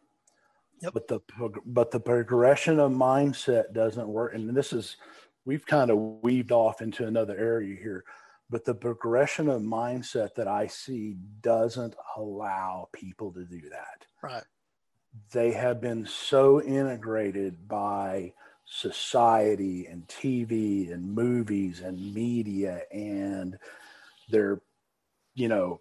Yep. 0.80 0.92
But 0.94 1.08
the 1.08 1.20
but 1.66 1.90
the 1.90 2.00
progression 2.00 2.78
of 2.78 2.92
mindset 2.92 3.72
doesn't 3.72 4.06
work, 4.06 4.34
and 4.34 4.56
this 4.56 4.72
is 4.72 4.96
we've 5.44 5.66
kind 5.66 5.90
of 5.90 5.98
weaved 6.22 6.52
off 6.52 6.82
into 6.82 7.06
another 7.06 7.36
area 7.36 7.76
here. 7.76 8.04
But 8.50 8.64
the 8.64 8.74
progression 8.74 9.48
of 9.48 9.60
mindset 9.60 10.34
that 10.36 10.48
I 10.48 10.68
see 10.68 11.16
doesn't 11.40 11.96
allow 12.16 12.88
people 12.92 13.32
to 13.32 13.44
do 13.44 13.60
that. 13.70 14.06
Right. 14.22 14.44
They 15.32 15.52
have 15.52 15.80
been 15.80 16.06
so 16.06 16.62
integrated 16.62 17.68
by 17.68 18.32
society 18.64 19.86
and 19.86 20.06
TV 20.06 20.92
and 20.92 21.14
movies 21.14 21.80
and 21.80 22.14
media 22.14 22.82
and 22.92 23.58
their, 24.28 24.60
you 25.34 25.48
know, 25.48 25.80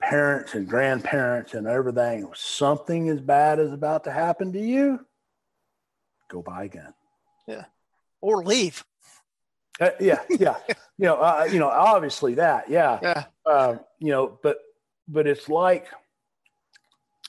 parents 0.00 0.54
and 0.54 0.66
grandparents 0.68 1.54
and 1.54 1.66
everything, 1.66 2.28
something 2.34 3.08
as 3.08 3.20
bad 3.20 3.58
is 3.58 3.72
about 3.72 4.04
to 4.04 4.10
happen 4.10 4.52
to 4.52 4.60
you, 4.60 5.04
go 6.28 6.42
buy 6.42 6.64
a 6.64 6.68
gun. 6.68 6.94
Yeah. 7.46 7.64
Or 8.20 8.42
leave. 8.42 8.84
Uh, 9.80 9.90
yeah. 10.00 10.20
Yeah. 10.28 10.56
you 10.98 11.06
know, 11.06 11.16
uh, 11.16 11.48
you 11.50 11.58
know, 11.58 11.68
obviously 11.68 12.34
that, 12.34 12.70
yeah. 12.70 12.98
Yeah. 13.02 13.24
Uh, 13.46 13.76
you 13.98 14.10
know, 14.10 14.38
but, 14.42 14.58
but 15.06 15.26
it's 15.26 15.48
like, 15.48 15.86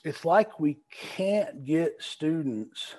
it's 0.04 0.24
like 0.24 0.58
we 0.58 0.78
can't 0.90 1.64
get 1.64 1.96
students 2.00 2.94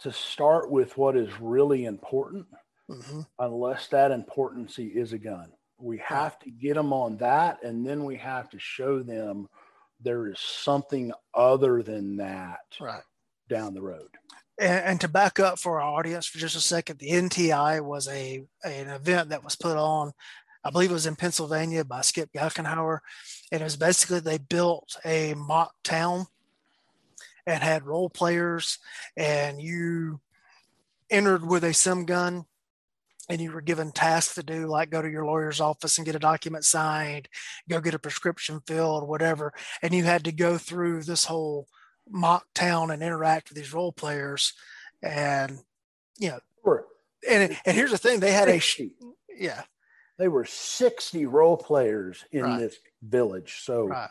to 0.00 0.12
start 0.12 0.70
with 0.70 0.98
what 0.98 1.16
is 1.16 1.30
really 1.40 1.86
important 1.86 2.46
mm-hmm. 2.90 3.20
unless 3.38 3.88
that 3.88 4.10
importancy 4.10 4.86
is 4.88 5.12
a 5.14 5.18
gun 5.18 5.50
we 5.78 5.98
have 5.98 6.38
to 6.38 6.50
get 6.50 6.74
them 6.74 6.92
on 6.92 7.16
that 7.18 7.62
and 7.62 7.86
then 7.86 8.04
we 8.04 8.16
have 8.16 8.48
to 8.50 8.58
show 8.58 9.02
them 9.02 9.48
there 10.00 10.28
is 10.28 10.38
something 10.38 11.12
other 11.34 11.82
than 11.82 12.16
that 12.16 12.60
right 12.80 13.02
down 13.48 13.74
the 13.74 13.82
road 13.82 14.08
and, 14.58 14.84
and, 14.84 15.00
to 15.00 15.08
back 15.08 15.40
up 15.40 15.58
for 15.58 15.80
our 15.80 15.98
audience 15.98 16.26
for 16.26 16.38
just 16.38 16.56
a 16.56 16.60
second 16.60 16.98
the 16.98 17.10
nti 17.10 17.80
was 17.80 18.08
a, 18.08 18.44
an 18.64 18.88
event 18.88 19.30
that 19.30 19.44
was 19.44 19.56
put 19.56 19.76
on 19.76 20.12
I 20.64 20.70
believe 20.70 20.90
it 20.90 20.94
was 20.94 21.06
in 21.06 21.16
Pennsylvania 21.16 21.84
by 21.84 22.00
Skip 22.00 22.30
Gochenour. 22.32 23.00
And 23.52 23.60
it 23.60 23.64
was 23.64 23.76
basically 23.76 24.20
they 24.20 24.38
built 24.38 24.96
a 25.04 25.34
mock 25.34 25.74
town 25.84 26.26
and 27.46 27.62
had 27.62 27.84
role 27.84 28.08
players, 28.08 28.78
and 29.16 29.60
you 29.60 30.20
entered 31.10 31.46
with 31.46 31.62
a 31.62 31.74
sim 31.74 32.06
gun 32.06 32.46
and 33.28 33.40
you 33.40 33.52
were 33.52 33.60
given 33.60 33.92
tasks 33.92 34.34
to 34.34 34.42
do, 34.42 34.66
like 34.66 34.90
go 34.90 35.00
to 35.00 35.10
your 35.10 35.24
lawyer's 35.24 35.60
office 35.60 35.98
and 35.98 36.04
get 36.04 36.14
a 36.14 36.20
document 36.20 36.64
signed, 36.64 37.28
go 37.68 37.80
get 37.80 37.94
a 37.94 37.98
prescription 37.98 38.60
filled, 38.66 39.08
whatever. 39.08 39.52
And 39.82 39.94
you 39.94 40.04
had 40.04 40.24
to 40.24 40.32
go 40.32 40.58
through 40.58 41.02
this 41.02 41.24
whole 41.24 41.66
mock 42.08 42.46
town 42.54 42.90
and 42.90 43.02
interact 43.02 43.48
with 43.48 43.56
these 43.56 43.72
role 43.72 43.92
players. 43.92 44.52
And, 45.02 45.58
you 46.18 46.30
know, 46.30 46.40
sure. 46.64 46.86
and, 47.28 47.56
and 47.64 47.76
here's 47.76 47.90
the 47.90 47.98
thing 47.98 48.20
they 48.20 48.32
had 48.32 48.48
60. 48.48 48.84
a, 48.84 49.42
yeah, 49.42 49.62
they 50.18 50.28
were 50.28 50.44
60 50.44 51.26
role 51.26 51.56
players 51.56 52.24
in 52.30 52.42
right. 52.42 52.58
this 52.60 52.76
village. 53.02 53.60
So, 53.62 53.86
right. 53.86 54.10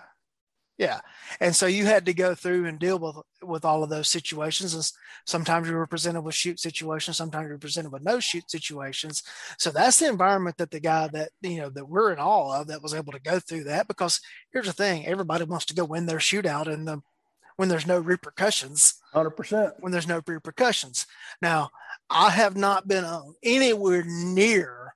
Yeah. 0.78 1.02
And 1.40 1.56
so 1.56 1.68
you 1.68 1.86
had 1.86 2.06
to 2.08 2.14
go 2.14 2.34
through 2.34 2.66
and 2.66 2.80
deal 2.80 2.98
with, 2.98 3.16
with 3.44 3.64
all 3.64 3.84
of 3.84 3.90
those 3.90 4.10
situations. 4.10 4.74
And 4.74 4.92
sometimes 5.26 5.68
you 5.68 5.76
were 5.76 5.86
presented 5.86 6.22
with 6.22 6.34
shoot 6.34 6.60
situations. 6.60 7.18
Sometimes 7.18 7.48
you're 7.48 7.60
presented 7.60 7.92
with 7.92 8.04
no 8.04 8.20
shoot 8.20 8.50
situations. 8.50 9.22
So 9.60 9.70
that's 9.70 10.00
the 10.00 10.10
environment 10.10 10.58
that 10.58 10.72
the 10.72 10.80
guy 10.80 11.08
that, 11.10 11.30
you 11.42 11.58
know, 11.58 11.70
that 11.70 11.88
we're 11.88 12.12
in 12.12 12.20
all 12.20 12.52
of 12.52 12.68
that 12.68 12.82
was 12.82 12.96
able 12.96 13.12
to 13.12 13.22
go 13.22 13.40
through 13.40 13.66
that 13.66 13.88
because 13.88 14.20
here's 14.52 14.66
the 14.66 14.74
thing, 14.74 15.06
everybody 15.06 15.44
wants 15.44 15.66
to 15.66 15.76
go 15.76 15.86
win 15.86 16.08
their 16.08 16.18
shootout 16.18 16.68
and 16.68 16.88
the, 16.88 17.02
when 17.56 17.70
there's 17.70 17.88
no 17.88 18.00
repercussions. 18.00 18.96
100%. 19.14 19.74
When 19.80 19.92
there's 19.92 20.08
no 20.08 20.22
repercussions. 20.26 21.06
Now, 21.40 21.70
I 22.10 22.32
have 22.32 22.58
not 22.58 22.88
been 22.88 23.06
anywhere 23.44 24.04
near 24.08 24.96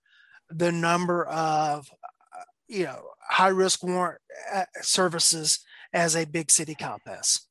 the 0.50 0.72
number 0.72 1.26
of 1.26 1.90
uh, 1.92 2.07
you 2.68 2.84
know 2.84 3.02
high 3.30 3.48
risk 3.50 3.84
warrant 3.84 4.20
uh, 4.54 4.66
services 4.82 5.60
as 5.94 6.16
a 6.16 6.26
big 6.26 6.52
city 6.52 6.76
cop 6.76 7.02
has. 7.06 7.42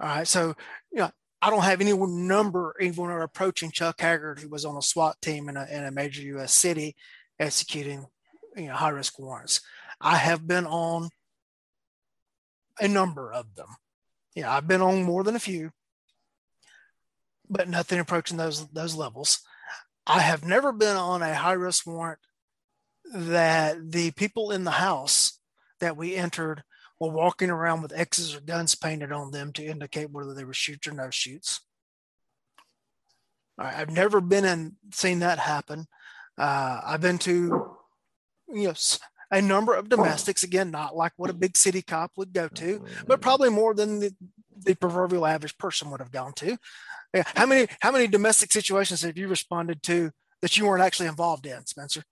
All 0.00 0.08
right, 0.08 0.28
so 0.28 0.54
you 0.92 1.00
know 1.00 1.10
I 1.40 1.50
don't 1.50 1.64
have 1.64 1.80
any 1.80 1.92
number 1.94 2.74
even 2.80 3.10
approaching 3.10 3.70
Chuck 3.70 4.00
Haggard, 4.00 4.40
who 4.40 4.48
was 4.48 4.64
on 4.64 4.76
a 4.76 4.82
SWAT 4.82 5.20
team 5.20 5.48
in 5.48 5.56
a, 5.56 5.66
in 5.70 5.84
a 5.84 5.90
major 5.90 6.22
U.S. 6.22 6.54
city 6.54 6.96
executing 7.38 8.06
you 8.56 8.66
know 8.66 8.74
high 8.74 8.90
risk 8.90 9.18
warrants. 9.18 9.60
I 10.00 10.16
have 10.16 10.46
been 10.46 10.66
on 10.66 11.08
a 12.80 12.88
number 12.88 13.32
of 13.32 13.54
them. 13.54 13.68
Yeah, 14.34 14.54
I've 14.54 14.68
been 14.68 14.82
on 14.82 15.02
more 15.02 15.24
than 15.24 15.36
a 15.36 15.40
few, 15.40 15.70
but 17.48 17.68
nothing 17.68 17.98
approaching 18.00 18.36
those 18.36 18.66
those 18.68 18.94
levels. 18.94 19.40
I 20.06 20.20
have 20.20 20.44
never 20.44 20.72
been 20.72 20.96
on 20.96 21.22
a 21.22 21.34
high 21.34 21.52
risk 21.52 21.86
warrant 21.86 22.20
that 23.14 23.92
the 23.92 24.10
people 24.12 24.50
in 24.50 24.64
the 24.64 24.72
house 24.72 25.38
that 25.80 25.96
we 25.96 26.14
entered 26.14 26.62
were 26.98 27.10
walking 27.10 27.50
around 27.50 27.82
with 27.82 27.92
X's 27.92 28.34
or 28.34 28.40
guns 28.40 28.74
painted 28.74 29.12
on 29.12 29.30
them 29.30 29.52
to 29.52 29.64
indicate 29.64 30.10
whether 30.10 30.34
they 30.34 30.44
were 30.44 30.54
shoots 30.54 30.86
or 30.86 30.92
no 30.92 31.10
shoots. 31.10 31.60
I've 33.58 33.90
never 33.90 34.20
been 34.20 34.44
in 34.44 34.76
seen 34.92 35.20
that 35.20 35.38
happen. 35.38 35.86
Uh, 36.38 36.80
I've 36.84 37.00
been 37.00 37.18
to, 37.18 37.76
you 38.48 38.68
know, 38.68 38.74
a 39.30 39.40
number 39.40 39.74
of 39.74 39.88
domestics. 39.88 40.42
Again, 40.42 40.70
not 40.70 40.94
like 40.94 41.12
what 41.16 41.30
a 41.30 41.34
big 41.34 41.56
city 41.56 41.82
cop 41.82 42.12
would 42.16 42.32
go 42.32 42.48
to, 42.48 42.84
but 43.06 43.22
probably 43.22 43.48
more 43.48 43.74
than 43.74 44.00
the, 44.00 44.14
the 44.58 44.74
proverbial 44.74 45.26
average 45.26 45.56
person 45.58 45.90
would 45.90 46.00
have 46.00 46.12
gone 46.12 46.34
to. 46.34 46.58
How 47.34 47.46
many 47.46 47.68
how 47.80 47.92
many 47.92 48.06
domestic 48.08 48.52
situations 48.52 49.02
have 49.02 49.16
you 49.16 49.28
responded 49.28 49.82
to 49.84 50.10
that 50.42 50.58
you 50.58 50.66
weren't 50.66 50.82
actually 50.82 51.08
involved 51.08 51.46
in, 51.46 51.64
Spencer? 51.64 52.02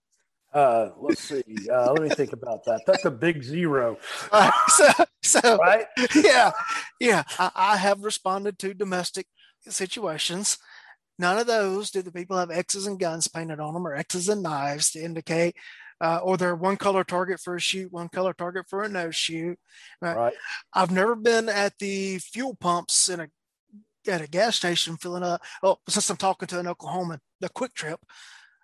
Uh, 0.55 0.91
let's 1.01 1.21
see. 1.21 1.43
Uh, 1.69 1.91
let 1.91 2.01
me 2.01 2.07
think 2.07 2.31
about 2.31 2.63
that. 2.63 2.79
That's 2.87 3.03
a 3.03 3.11
big 3.11 3.43
zero. 3.43 3.97
Uh, 4.31 4.49
so, 4.69 4.87
so 5.21 5.57
right? 5.57 5.85
Yeah, 6.15 6.51
yeah. 6.97 7.23
I, 7.37 7.51
I, 7.53 7.77
have 7.77 8.05
responded 8.05 8.57
to 8.59 8.73
domestic 8.73 9.27
situations. 9.67 10.57
None 11.19 11.37
of 11.39 11.47
those 11.47 11.91
do 11.91 12.01
the 12.01 12.11
people 12.11 12.37
have 12.37 12.51
X's 12.51 12.87
and 12.87 12.97
guns 12.97 13.27
painted 13.27 13.59
on 13.59 13.73
them 13.73 13.85
or 13.85 13.95
X's 13.95 14.29
and 14.29 14.41
knives 14.41 14.91
to 14.91 15.03
indicate, 15.03 15.57
uh, 15.99 16.19
or 16.23 16.37
they're 16.37 16.55
one 16.55 16.77
color 16.77 17.03
target 17.03 17.41
for 17.41 17.55
a 17.55 17.59
shoot, 17.59 17.91
one 17.91 18.07
color 18.07 18.33
target 18.33 18.67
for 18.69 18.81
a 18.81 18.87
no 18.87 19.11
shoot. 19.11 19.59
Right? 20.01 20.15
right. 20.15 20.33
I've 20.73 20.91
never 20.91 21.15
been 21.15 21.49
at 21.49 21.73
the 21.79 22.19
fuel 22.19 22.55
pumps 22.55 23.09
in 23.09 23.19
a 23.19 23.27
at 24.07 24.21
a 24.21 24.27
gas 24.27 24.55
station 24.55 24.95
filling 24.95 25.23
up. 25.23 25.41
Oh, 25.61 25.79
since 25.89 26.09
I'm 26.09 26.15
talking 26.15 26.47
to 26.47 26.59
an 26.59 26.67
Oklahoman, 26.67 27.19
the 27.41 27.49
QuikTrip, 27.49 27.97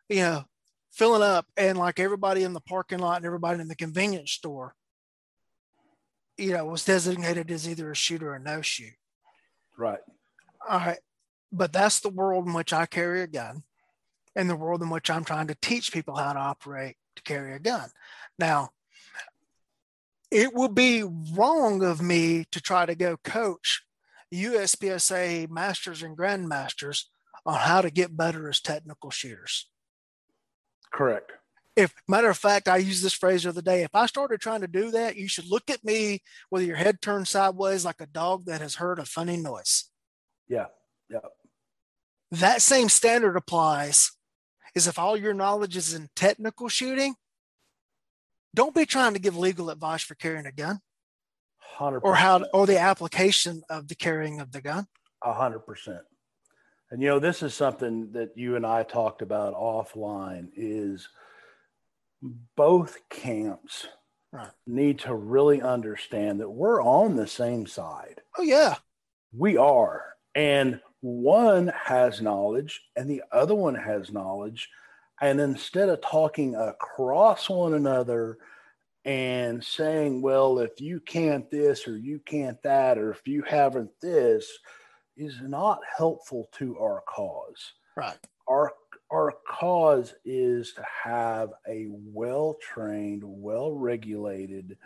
you 0.07 0.21
know, 0.21 0.43
filling 0.91 1.23
up 1.23 1.47
and 1.57 1.77
like 1.77 1.99
everybody 1.99 2.43
in 2.43 2.53
the 2.53 2.61
parking 2.61 2.99
lot 2.99 3.17
and 3.17 3.25
everybody 3.25 3.59
in 3.59 3.67
the 3.67 3.75
convenience 3.75 4.31
store, 4.31 4.75
you 6.37 6.53
know, 6.53 6.65
was 6.65 6.85
designated 6.85 7.49
as 7.49 7.67
either 7.67 7.91
a 7.91 7.95
shoot 7.95 8.21
or 8.21 8.35
a 8.35 8.39
no 8.39 8.61
shoot. 8.61 8.93
Right. 9.77 9.99
All 10.69 10.79
right. 10.79 10.99
But 11.51 11.73
that's 11.73 11.99
the 11.99 12.09
world 12.09 12.47
in 12.47 12.53
which 12.53 12.73
I 12.73 12.85
carry 12.85 13.21
a 13.21 13.27
gun 13.27 13.63
and 14.35 14.49
the 14.49 14.55
world 14.55 14.81
in 14.81 14.89
which 14.89 15.09
I'm 15.09 15.25
trying 15.25 15.47
to 15.47 15.57
teach 15.61 15.91
people 15.91 16.15
how 16.15 16.33
to 16.33 16.39
operate 16.39 16.95
to 17.15 17.23
carry 17.23 17.53
a 17.53 17.59
gun. 17.59 17.89
Now, 18.39 18.69
it 20.29 20.53
would 20.53 20.73
be 20.73 21.03
wrong 21.03 21.83
of 21.83 22.01
me 22.01 22.45
to 22.51 22.61
try 22.61 22.85
to 22.85 22.95
go 22.95 23.17
coach 23.17 23.83
USPSA 24.33 25.49
masters 25.49 26.03
and 26.03 26.17
grandmasters 26.17 27.05
on 27.45 27.55
how 27.55 27.81
to 27.81 27.91
get 27.91 28.15
better 28.15 28.47
as 28.47 28.61
technical 28.61 29.09
shooters. 29.09 29.70
Correct. 30.93 31.31
If 31.75 31.93
matter 32.07 32.29
of 32.29 32.37
fact, 32.37 32.67
I 32.67 32.77
use 32.77 33.01
this 33.01 33.13
phrase 33.13 33.43
the 33.43 33.49
other 33.49 33.61
day. 33.61 33.83
If 33.83 33.95
I 33.95 34.05
started 34.05 34.41
trying 34.41 34.61
to 34.61 34.67
do 34.67 34.91
that, 34.91 35.15
you 35.15 35.27
should 35.27 35.49
look 35.49 35.69
at 35.69 35.83
me 35.83 36.21
with 36.49 36.63
your 36.63 36.75
head 36.75 37.01
turned 37.01 37.27
sideways 37.27 37.85
like 37.85 38.01
a 38.01 38.07
dog 38.07 38.45
that 38.45 38.61
has 38.61 38.75
heard 38.75 38.99
a 38.99 39.05
funny 39.05 39.37
noise. 39.37 39.85
Yeah. 40.49 40.67
Yeah. 41.09 41.19
That 42.31 42.61
same 42.61 42.89
standard 42.89 43.37
applies 43.37 44.11
is 44.75 44.87
if 44.87 44.99
all 44.99 45.15
your 45.15 45.33
knowledge 45.33 45.77
is 45.77 45.93
in 45.93 46.09
technical 46.15 46.67
shooting, 46.67 47.15
don't 48.53 48.75
be 48.75 48.85
trying 48.85 49.13
to 49.13 49.19
give 49.19 49.37
legal 49.37 49.69
advice 49.69 50.03
for 50.03 50.15
carrying 50.15 50.45
a 50.45 50.51
gun. 50.51 50.79
100%. 51.79 52.01
or 52.03 52.15
how 52.15 52.43
or 52.53 52.67
the 52.67 52.77
application 52.77 53.63
of 53.69 53.87
the 53.87 53.95
carrying 53.95 54.39
of 54.39 54.51
the 54.51 54.61
gun 54.61 54.87
a 55.23 55.33
hundred 55.33 55.59
percent 55.59 56.01
and 56.91 57.01
you 57.01 57.07
know 57.07 57.19
this 57.19 57.41
is 57.41 57.53
something 57.53 58.11
that 58.11 58.37
you 58.37 58.55
and 58.55 58.65
i 58.65 58.83
talked 58.83 59.21
about 59.21 59.55
offline 59.55 60.49
is 60.55 61.09
both 62.55 62.97
camps 63.09 63.87
right. 64.31 64.49
need 64.67 64.99
to 64.99 65.15
really 65.15 65.61
understand 65.61 66.39
that 66.39 66.49
we're 66.49 66.81
on 66.81 67.15
the 67.15 67.27
same 67.27 67.65
side. 67.65 68.21
Oh 68.37 68.43
yeah. 68.43 68.75
We 69.35 69.57
are. 69.57 70.03
And 70.35 70.79
one 71.01 71.71
has 71.83 72.21
knowledge 72.21 72.81
and 72.95 73.09
the 73.09 73.23
other 73.31 73.55
one 73.55 73.75
has 73.75 74.11
knowledge. 74.11 74.69
And 75.19 75.39
instead 75.39 75.89
of 75.89 76.01
talking 76.01 76.55
across 76.55 77.49
one 77.49 77.73
another 77.73 78.37
and 79.05 79.63
saying, 79.63 80.21
well, 80.21 80.59
if 80.59 80.79
you 80.79 80.99
can't 80.99 81.49
this 81.49 81.87
or 81.87 81.97
you 81.97 82.19
can't 82.19 82.61
that, 82.63 82.97
or 82.97 83.11
if 83.11 83.27
you 83.27 83.43
haven't 83.43 83.91
this, 84.01 84.47
is 85.17 85.41
not 85.41 85.79
helpful 85.97 86.49
to 86.53 86.77
our 86.79 87.01
cause. 87.07 87.73
Right. 87.95 88.17
Our 88.47 88.71
our 89.11 89.33
cause 89.47 90.13
is 90.23 90.73
to 90.73 90.85
have 91.03 91.49
a 91.67 91.87
well 91.89 92.55
trained, 92.61 93.23
well 93.25 93.73
regulated 93.73 94.77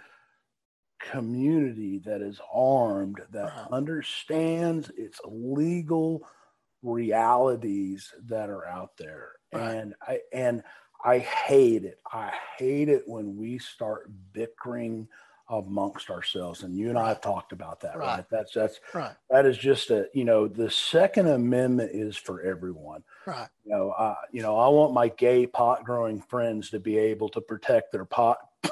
community 0.99 1.99
that 2.05 2.21
is 2.21 2.39
armed, 2.51 3.21
that 3.31 3.45
uh-huh. 3.45 3.67
understands 3.71 4.89
its 4.97 5.19
legal 5.25 6.27
realities 6.81 8.11
that 8.25 8.49
are 8.49 8.65
out 8.65 8.97
there. 8.97 9.33
Right. 9.53 9.75
And 9.75 9.95
I 10.01 10.19
and 10.33 10.63
I 11.03 11.19
hate 11.19 11.83
it. 11.83 11.99
I 12.11 12.31
hate 12.57 12.89
it 12.89 13.03
when 13.05 13.37
we 13.37 13.59
start 13.59 14.09
bickering 14.33 15.07
amongst 15.49 16.09
ourselves. 16.09 16.63
And 16.63 16.75
you 16.75 16.89
and 16.89 16.97
I 16.97 17.09
have 17.09 17.21
talked 17.21 17.51
about 17.51 17.81
that, 17.81 17.97
right? 17.97 18.17
right? 18.17 18.25
That's 18.29 18.53
that's 18.53 18.79
right. 18.93 19.13
That 19.29 19.45
is 19.45 19.57
just 19.57 19.91
a 19.91 20.07
you 20.13 20.25
know 20.25 20.47
the 20.47 20.69
Second 20.69 21.27
Amendment 21.27 21.91
is 21.93 22.17
for 22.17 22.41
everyone. 22.41 23.03
Right. 23.25 23.47
You 23.63 23.71
know, 23.71 23.91
I 23.91 24.15
you 24.31 24.41
know 24.41 24.57
I 24.57 24.67
want 24.69 24.93
my 24.93 25.09
gay 25.09 25.47
pot 25.47 25.83
growing 25.83 26.21
friends 26.21 26.69
to 26.71 26.79
be 26.79 26.97
able 26.97 27.29
to 27.29 27.41
protect 27.41 27.91
their 27.91 28.05
pot 28.05 28.37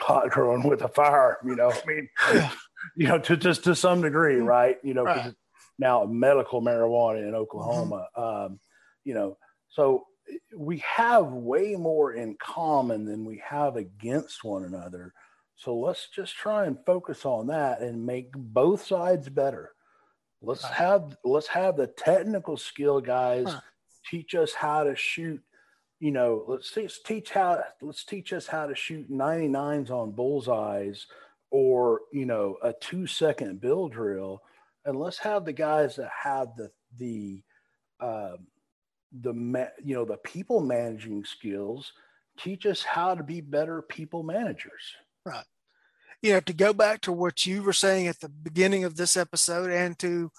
pot 0.00 0.30
growing 0.30 0.62
with 0.68 0.82
a 0.82 0.88
fire. 0.88 1.38
You 1.44 1.56
know, 1.56 1.70
I 1.70 1.82
mean, 1.86 2.08
you 2.96 3.08
know, 3.08 3.18
to 3.18 3.36
just 3.36 3.64
to 3.64 3.74
some 3.74 4.02
degree, 4.02 4.36
mm-hmm. 4.36 4.46
right? 4.46 4.78
You 4.82 4.94
know, 4.94 5.04
right. 5.04 5.34
now 5.78 6.04
medical 6.04 6.62
marijuana 6.62 7.26
in 7.26 7.34
Oklahoma. 7.34 8.08
Mm-hmm. 8.16 8.44
Um, 8.52 8.60
you 9.04 9.14
know, 9.14 9.36
so 9.70 10.06
we 10.56 10.78
have 10.78 11.26
way 11.26 11.74
more 11.74 12.12
in 12.12 12.36
common 12.40 13.04
than 13.04 13.24
we 13.24 13.42
have 13.44 13.76
against 13.76 14.44
one 14.44 14.64
another. 14.64 15.12
So 15.56 15.76
let's 15.76 16.08
just 16.08 16.34
try 16.34 16.66
and 16.66 16.78
focus 16.84 17.24
on 17.24 17.46
that 17.48 17.80
and 17.80 18.04
make 18.04 18.32
both 18.32 18.84
sides 18.84 19.28
better. 19.28 19.72
Let's 20.42 20.64
have 20.64 21.16
let's 21.24 21.46
have 21.48 21.76
the 21.76 21.86
technical 21.86 22.56
skill 22.56 23.00
guys 23.00 23.46
huh. 23.48 23.60
teach 24.10 24.34
us 24.34 24.52
how 24.52 24.84
to 24.84 24.94
shoot 24.94 25.40
you 26.00 26.10
know, 26.10 26.44
let's 26.46 26.70
teach, 26.70 27.02
teach 27.02 27.30
how 27.30 27.64
let's 27.80 28.04
teach 28.04 28.34
us 28.34 28.46
how 28.46 28.66
to 28.66 28.74
shoot 28.74 29.10
99s 29.10 29.90
on 29.90 30.12
bullseyes 30.12 31.06
or 31.50 32.00
you 32.12 32.26
know 32.26 32.56
a 32.62 32.74
two 32.74 33.06
second 33.06 33.60
bill 33.60 33.88
drill, 33.88 34.42
and 34.84 34.98
let's 34.98 35.18
have 35.18 35.44
the 35.44 35.52
guys 35.52 35.96
that 35.96 36.10
have 36.10 36.48
the 36.56 36.70
the 36.98 37.42
uh, 38.00 38.36
the 39.20 39.32
you 39.82 39.94
know 39.94 40.04
the 40.04 40.18
people 40.18 40.60
managing 40.60 41.24
skills 41.24 41.92
teach 42.36 42.66
us 42.66 42.82
how 42.82 43.14
to 43.14 43.22
be 43.22 43.40
better 43.40 43.80
people 43.80 44.22
managers. 44.22 44.96
Right. 45.24 45.44
You 46.22 46.32
know, 46.34 46.40
to 46.40 46.52
go 46.52 46.72
back 46.72 47.02
to 47.02 47.12
what 47.12 47.44
you 47.44 47.62
were 47.62 47.72
saying 47.72 48.06
at 48.06 48.20
the 48.20 48.28
beginning 48.28 48.84
of 48.84 48.96
this 48.96 49.16
episode 49.16 49.70
and 49.70 49.98
to 49.98 50.30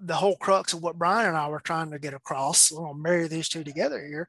the 0.00 0.14
whole 0.14 0.36
crux 0.36 0.72
of 0.72 0.82
what 0.82 0.98
Brian 0.98 1.28
and 1.28 1.36
I 1.36 1.48
were 1.48 1.60
trying 1.60 1.90
to 1.90 1.98
get 1.98 2.14
across, 2.14 2.70
we'll 2.70 2.94
marry 2.94 3.28
these 3.28 3.48
two 3.48 3.64
together 3.64 4.04
here. 4.04 4.28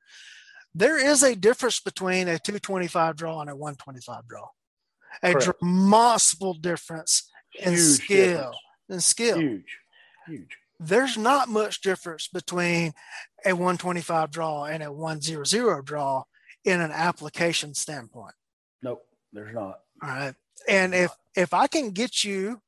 There 0.76 0.98
is 0.98 1.24
a 1.24 1.36
difference 1.36 1.80
between 1.80 2.28
a 2.28 2.40
225 2.40 3.16
draw 3.16 3.42
and 3.42 3.50
a 3.50 3.56
125 3.56 4.28
draw. 4.28 4.48
A 5.24 5.34
Correct. 5.34 5.60
demonstrable 5.60 6.54
difference 6.54 7.30
in 7.60 7.74
Huge 7.74 8.04
skill. 8.04 8.28
Difference. 8.28 8.58
In 8.90 9.00
skill. 9.02 9.40
Huge. 9.40 9.78
Huge. 10.28 10.58
There's 10.80 11.18
not 11.18 11.50
much 11.50 11.82
difference 11.82 12.28
between 12.28 12.94
a 13.46 13.54
125 13.54 14.32
draw 14.32 14.66
and 14.66 14.82
a 14.82 14.92
100 14.92 15.86
draw 15.86 16.24
in 16.66 16.82
an 16.82 16.92
application 16.92 17.74
standpoint. 17.74 18.34
There's 19.34 19.54
not. 19.54 19.80
All 20.02 20.10
right. 20.10 20.36
And 20.68 20.94
if 20.94 21.12
if 21.36 21.54
I 21.54 21.68
can 21.68 21.92
get 21.92 22.24
you 22.24 22.62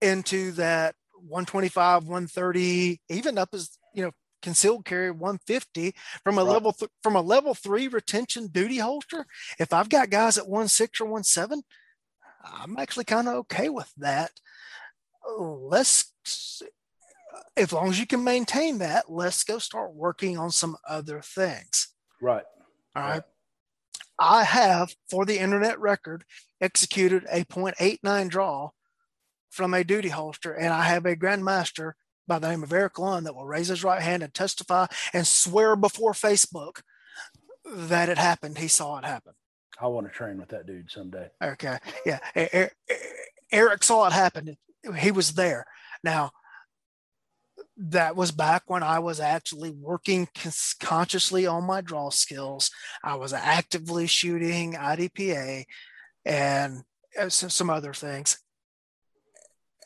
into 0.00 0.52
that 0.52 0.94
125, 1.14 2.04
130, 2.04 3.00
even 3.08 3.38
up 3.38 3.50
as 3.52 3.70
you 3.94 4.04
know, 4.04 4.10
concealed 4.42 4.84
carry 4.84 5.10
150 5.10 5.94
from 6.24 6.38
a 6.38 6.44
right. 6.44 6.50
level 6.50 6.72
th- 6.72 6.90
from 7.02 7.16
a 7.16 7.20
level 7.20 7.54
three 7.54 7.88
retention 7.88 8.48
duty 8.48 8.78
holster, 8.78 9.26
if 9.58 9.72
I've 9.72 9.88
got 9.88 10.10
guys 10.10 10.38
at 10.38 10.48
one 10.48 10.68
six 10.68 11.00
or 11.00 11.06
one 11.06 11.24
seven, 11.24 11.62
I'm 12.44 12.78
actually 12.78 13.04
kind 13.04 13.28
of 13.28 13.34
okay 13.34 13.68
with 13.68 13.92
that. 13.98 14.32
Let's 15.38 16.12
as 17.56 17.72
long 17.72 17.88
as 17.88 18.00
you 18.00 18.06
can 18.06 18.24
maintain 18.24 18.78
that, 18.78 19.10
let's 19.10 19.44
go 19.44 19.58
start 19.58 19.94
working 19.94 20.38
on 20.38 20.50
some 20.50 20.76
other 20.88 21.20
things. 21.20 21.88
Right. 22.20 22.44
All 22.96 23.02
right. 23.02 23.22
I 24.22 24.44
have, 24.44 24.94
for 25.10 25.26
the 25.26 25.38
internet 25.38 25.80
record, 25.80 26.24
executed 26.60 27.24
a 27.30 27.44
0.89 27.44 28.28
draw 28.28 28.70
from 29.50 29.74
a 29.74 29.84
duty 29.84 30.10
holster, 30.10 30.52
and 30.52 30.72
I 30.72 30.84
have 30.84 31.04
a 31.04 31.16
grandmaster 31.16 31.92
by 32.28 32.38
the 32.38 32.48
name 32.48 32.62
of 32.62 32.72
Eric 32.72 32.98
Lund 32.98 33.26
that 33.26 33.34
will 33.34 33.46
raise 33.46 33.68
his 33.68 33.82
right 33.82 34.00
hand 34.00 34.22
and 34.22 34.32
testify 34.32 34.86
and 35.12 35.26
swear 35.26 35.74
before 35.74 36.12
Facebook 36.12 36.82
that 37.66 38.08
it 38.08 38.16
happened. 38.16 38.58
He 38.58 38.68
saw 38.68 38.98
it 38.98 39.04
happen. 39.04 39.32
I 39.80 39.88
want 39.88 40.06
to 40.06 40.12
train 40.12 40.38
with 40.38 40.50
that 40.50 40.66
dude 40.66 40.90
someday. 40.90 41.28
Okay. 41.42 41.78
Yeah. 42.06 42.20
Eric 43.50 43.82
saw 43.82 44.06
it 44.06 44.12
happen. 44.12 44.56
He 44.98 45.10
was 45.10 45.32
there. 45.32 45.66
Now, 46.04 46.30
that 47.76 48.16
was 48.16 48.30
back 48.30 48.64
when 48.66 48.82
I 48.82 48.98
was 48.98 49.20
actually 49.20 49.70
working 49.70 50.28
consciously 50.80 51.46
on 51.46 51.64
my 51.64 51.80
draw 51.80 52.10
skills. 52.10 52.70
I 53.02 53.14
was 53.16 53.32
actively 53.32 54.06
shooting 54.06 54.74
IDPA 54.74 55.64
and 56.24 56.82
uh, 57.18 57.28
some 57.28 57.70
other 57.70 57.94
things. 57.94 58.38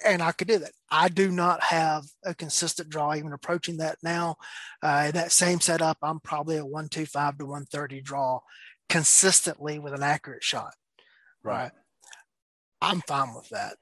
And 0.04 0.20
I 0.20 0.32
could 0.32 0.48
do 0.48 0.58
that. 0.58 0.72
I 0.90 1.08
do 1.08 1.30
not 1.30 1.62
have 1.62 2.04
a 2.24 2.34
consistent 2.34 2.90
draw, 2.90 3.14
even 3.14 3.32
approaching 3.32 3.78
that 3.78 3.96
now. 4.02 4.36
Uh, 4.82 5.10
that 5.12 5.32
same 5.32 5.60
setup, 5.60 5.96
I'm 6.02 6.20
probably 6.20 6.58
a 6.58 6.64
125 6.64 7.38
to 7.38 7.44
130 7.46 8.02
draw 8.02 8.40
consistently 8.88 9.78
with 9.78 9.94
an 9.94 10.02
accurate 10.02 10.44
shot. 10.44 10.74
Right. 11.42 11.62
right. 11.62 11.72
I'm 12.82 13.00
fine 13.02 13.34
with 13.34 13.48
that. 13.50 13.76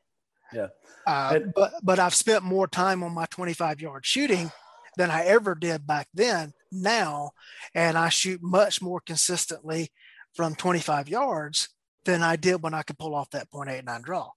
Yeah. 0.55 0.69
Uh, 1.07 1.41
but 1.55 1.75
but 1.83 1.99
I've 1.99 2.15
spent 2.15 2.45
more 2.45 2.67
time 2.67 3.03
on 3.03 3.13
my 3.13 3.27
25 3.27 3.81
yard 3.81 4.07
shooting 4.07 4.51
than 4.97 5.11
I 5.11 5.25
ever 5.25 5.55
did 5.55 5.87
back 5.87 6.09
then. 6.15 6.53
Now, 6.71 7.33
and 7.75 7.99
I 7.99 8.09
shoot 8.09 8.41
much 8.43 8.81
more 8.81 9.01
consistently 9.01 9.91
from 10.35 10.55
25 10.55 11.09
yards 11.09 11.69
than 12.05 12.23
I 12.23 12.37
did 12.37 12.63
when 12.63 12.75
I 12.75 12.83
could 12.83 12.99
pull 12.99 13.15
off 13.15 13.31
that 13.31 13.51
0.89 13.51 14.03
draw. 14.03 14.31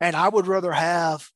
And 0.00 0.16
I 0.16 0.28
would 0.28 0.46
rather 0.46 0.72
have, 0.72 1.28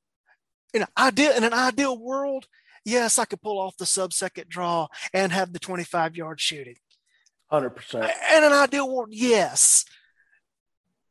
in 0.74 0.82
an 0.82 0.88
ideal 0.96 1.32
in 1.32 1.44
an 1.44 1.54
ideal 1.54 1.98
world, 1.98 2.46
yes, 2.84 3.18
I 3.18 3.24
could 3.24 3.42
pull 3.42 3.58
off 3.58 3.76
the 3.76 3.86
sub 3.86 4.12
second 4.12 4.48
draw 4.48 4.88
and 5.12 5.32
have 5.32 5.52
the 5.52 5.58
25 5.58 6.16
yard 6.16 6.40
shooting. 6.40 6.76
Hundred 7.50 7.70
percent. 7.70 8.04
In 8.34 8.44
an 8.44 8.52
ideal 8.52 8.94
world, 8.94 9.08
yes. 9.10 9.84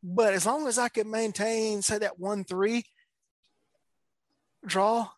But 0.04 0.34
as 0.34 0.46
long 0.46 0.68
as 0.68 0.78
I 0.78 0.90
can 0.90 1.10
maintain, 1.10 1.82
say 1.82 1.98
that 2.00 2.20
one 2.20 2.44
three 2.44 2.86
draw, 4.66 5.10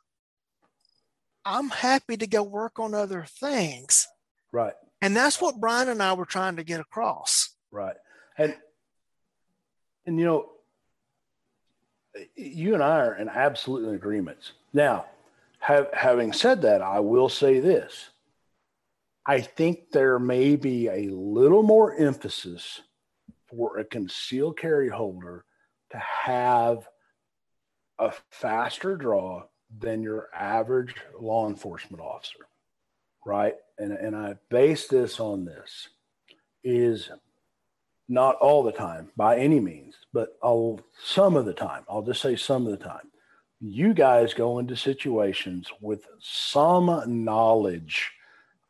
I'm 1.45 1.69
happy 1.69 2.17
to 2.17 2.27
go 2.27 2.43
work 2.43 2.79
on 2.79 2.93
other 2.93 3.25
things. 3.27 4.07
Right. 4.51 4.73
And 5.01 5.15
that's 5.15 5.41
what 5.41 5.59
Brian 5.59 5.89
and 5.89 6.01
I 6.01 6.13
were 6.13 6.25
trying 6.25 6.57
to 6.57 6.63
get 6.63 6.79
across. 6.79 7.49
Right. 7.71 7.95
And 8.37 8.55
and 10.05 10.19
you 10.19 10.25
know, 10.25 10.49
you 12.35 12.73
and 12.73 12.83
I 12.83 12.99
are 12.99 13.15
in 13.15 13.29
absolute 13.29 13.93
agreements. 13.93 14.53
Now, 14.73 15.05
have, 15.59 15.89
having 15.93 16.33
said 16.33 16.61
that, 16.63 16.81
I 16.81 16.99
will 16.99 17.29
say 17.29 17.59
this. 17.59 18.09
I 19.25 19.41
think 19.41 19.91
there 19.91 20.17
may 20.17 20.55
be 20.55 20.87
a 20.87 21.09
little 21.09 21.61
more 21.61 21.93
emphasis 21.93 22.81
for 23.49 23.77
a 23.77 23.85
concealed 23.85 24.57
carry 24.57 24.89
holder 24.89 25.45
to 25.91 25.97
have 25.97 26.87
a 27.97 28.13
faster 28.31 28.95
draw 28.95 29.43
than 29.77 30.01
your 30.01 30.29
average 30.33 30.95
law 31.19 31.47
enforcement 31.47 32.01
officer, 32.01 32.47
right? 33.25 33.55
And, 33.77 33.91
and 33.91 34.15
I 34.15 34.35
base 34.49 34.87
this 34.87 35.19
on 35.19 35.45
this 35.45 35.89
is 36.63 37.09
not 38.07 38.35
all 38.37 38.63
the 38.63 38.71
time 38.71 39.11
by 39.15 39.37
any 39.37 39.59
means, 39.59 39.95
but 40.13 40.37
I'll, 40.41 40.79
some 41.03 41.35
of 41.35 41.45
the 41.45 41.53
time, 41.53 41.83
I'll 41.89 42.01
just 42.01 42.21
say 42.21 42.35
some 42.35 42.65
of 42.65 42.71
the 42.71 42.83
time, 42.83 43.11
you 43.61 43.93
guys 43.93 44.33
go 44.33 44.59
into 44.59 44.75
situations 44.75 45.67
with 45.81 46.07
some 46.19 47.03
knowledge 47.23 48.11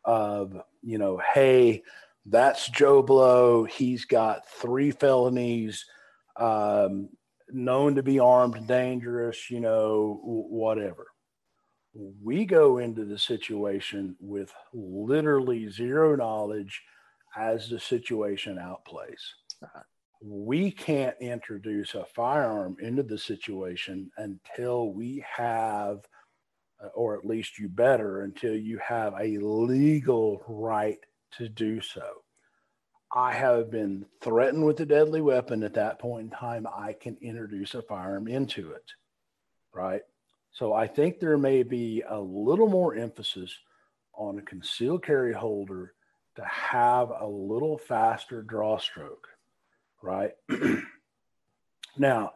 of, 0.04 0.62
you 0.82 0.98
know, 0.98 1.22
hey, 1.34 1.84
that's 2.30 2.70
Joe 2.70 3.02
Blow. 3.02 3.64
He's 3.64 4.06
got 4.06 4.48
three 4.48 4.92
felonies, 4.92 5.86
um, 6.36 7.10
known 7.50 7.96
to 7.96 8.04
be 8.04 8.20
armed 8.20 8.68
dangerous, 8.68 9.50
you 9.50 9.60
know, 9.60 10.20
whatever. 10.24 11.08
We 11.94 12.46
go 12.46 12.78
into 12.78 13.04
the 13.04 13.18
situation 13.18 14.16
with 14.20 14.54
literally 14.74 15.70
zero 15.70 16.16
knowledge 16.16 16.82
as 17.36 17.68
the 17.68 17.80
situation 17.80 18.58
outplays. 18.58 19.22
We 20.22 20.72
can't 20.72 21.16
introduce 21.20 21.96
a 21.96 22.06
firearm 22.06 22.78
into 22.82 23.04
the 23.04 23.18
situation 23.18 24.12
until 24.18 24.92
we 24.94 25.24
have, 25.36 26.02
or 26.94 27.18
at 27.18 27.26
least 27.26 27.58
you 27.58 27.70
better, 27.70 28.22
until 28.22 28.56
you 28.56 28.78
have 28.80 29.14
a 29.20 29.38
legal 29.40 30.44
right 30.48 31.00
to 31.38 31.50
do 31.50 31.82
so. 31.82 32.24
I 33.14 33.34
have 33.34 33.72
been 33.72 34.06
threatened 34.22 34.66
with 34.66 34.80
a 34.82 34.86
deadly 34.86 35.22
weapon 35.22 35.64
at 35.64 35.74
that 35.74 36.00
point 36.00 36.26
in 36.26 36.30
time. 36.30 36.68
I 36.68 36.94
can 36.94 37.18
introduce 37.22 37.74
a 37.74 37.82
firearm 37.82 38.28
into 38.28 38.72
it, 38.72 38.86
right? 39.74 40.02
So 40.52 40.74
I 40.74 40.88
think 40.88 41.20
there 41.20 41.38
may 41.38 41.64
be 41.64 42.04
a 42.08 42.20
little 42.20 42.70
more 42.70 42.96
emphasis 42.96 43.58
on 44.14 44.38
a 44.38 44.44
concealed 44.44 45.04
carry 45.04 45.34
holder 45.34 45.94
to 46.36 46.46
have 46.46 47.10
a 47.10 47.26
little 47.26 47.78
faster 47.78 48.42
draw 48.44 48.78
stroke, 48.78 49.28
right? 50.02 50.34
now, 51.98 52.34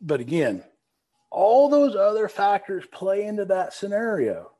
but 0.00 0.20
again, 0.20 0.64
all 1.30 1.68
those 1.68 1.94
other 1.94 2.28
factors 2.28 2.84
play 2.90 3.24
into 3.24 3.44
that 3.46 3.72
scenario. 3.72 4.52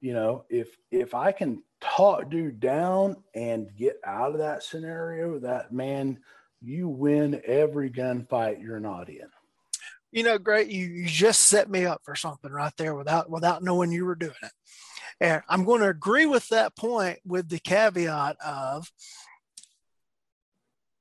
You 0.00 0.14
know, 0.14 0.44
if 0.48 0.76
if 0.90 1.14
I 1.14 1.32
can 1.32 1.62
talk 1.80 2.30
dude 2.30 2.60
down 2.60 3.16
and 3.34 3.68
get 3.76 3.98
out 4.04 4.32
of 4.32 4.38
that 4.38 4.62
scenario, 4.62 5.38
that 5.40 5.72
man, 5.72 6.18
you 6.60 6.88
win 6.88 7.40
every 7.44 7.90
gunfight 7.90 8.62
you're 8.62 8.80
not 8.80 9.08
in. 9.08 9.28
You 10.10 10.22
know, 10.22 10.38
great. 10.38 10.68
You, 10.68 10.86
you 10.86 11.06
just 11.06 11.42
set 11.42 11.68
me 11.70 11.84
up 11.84 12.00
for 12.04 12.14
something 12.14 12.50
right 12.50 12.72
there 12.78 12.94
without 12.94 13.30
without 13.30 13.62
knowing 13.62 13.92
you 13.92 14.04
were 14.04 14.14
doing 14.14 14.32
it. 14.42 14.52
And 15.20 15.42
I'm 15.48 15.64
going 15.64 15.80
to 15.80 15.88
agree 15.88 16.26
with 16.26 16.48
that 16.48 16.76
point 16.76 17.18
with 17.26 17.48
the 17.48 17.58
caveat 17.58 18.36
of 18.44 18.90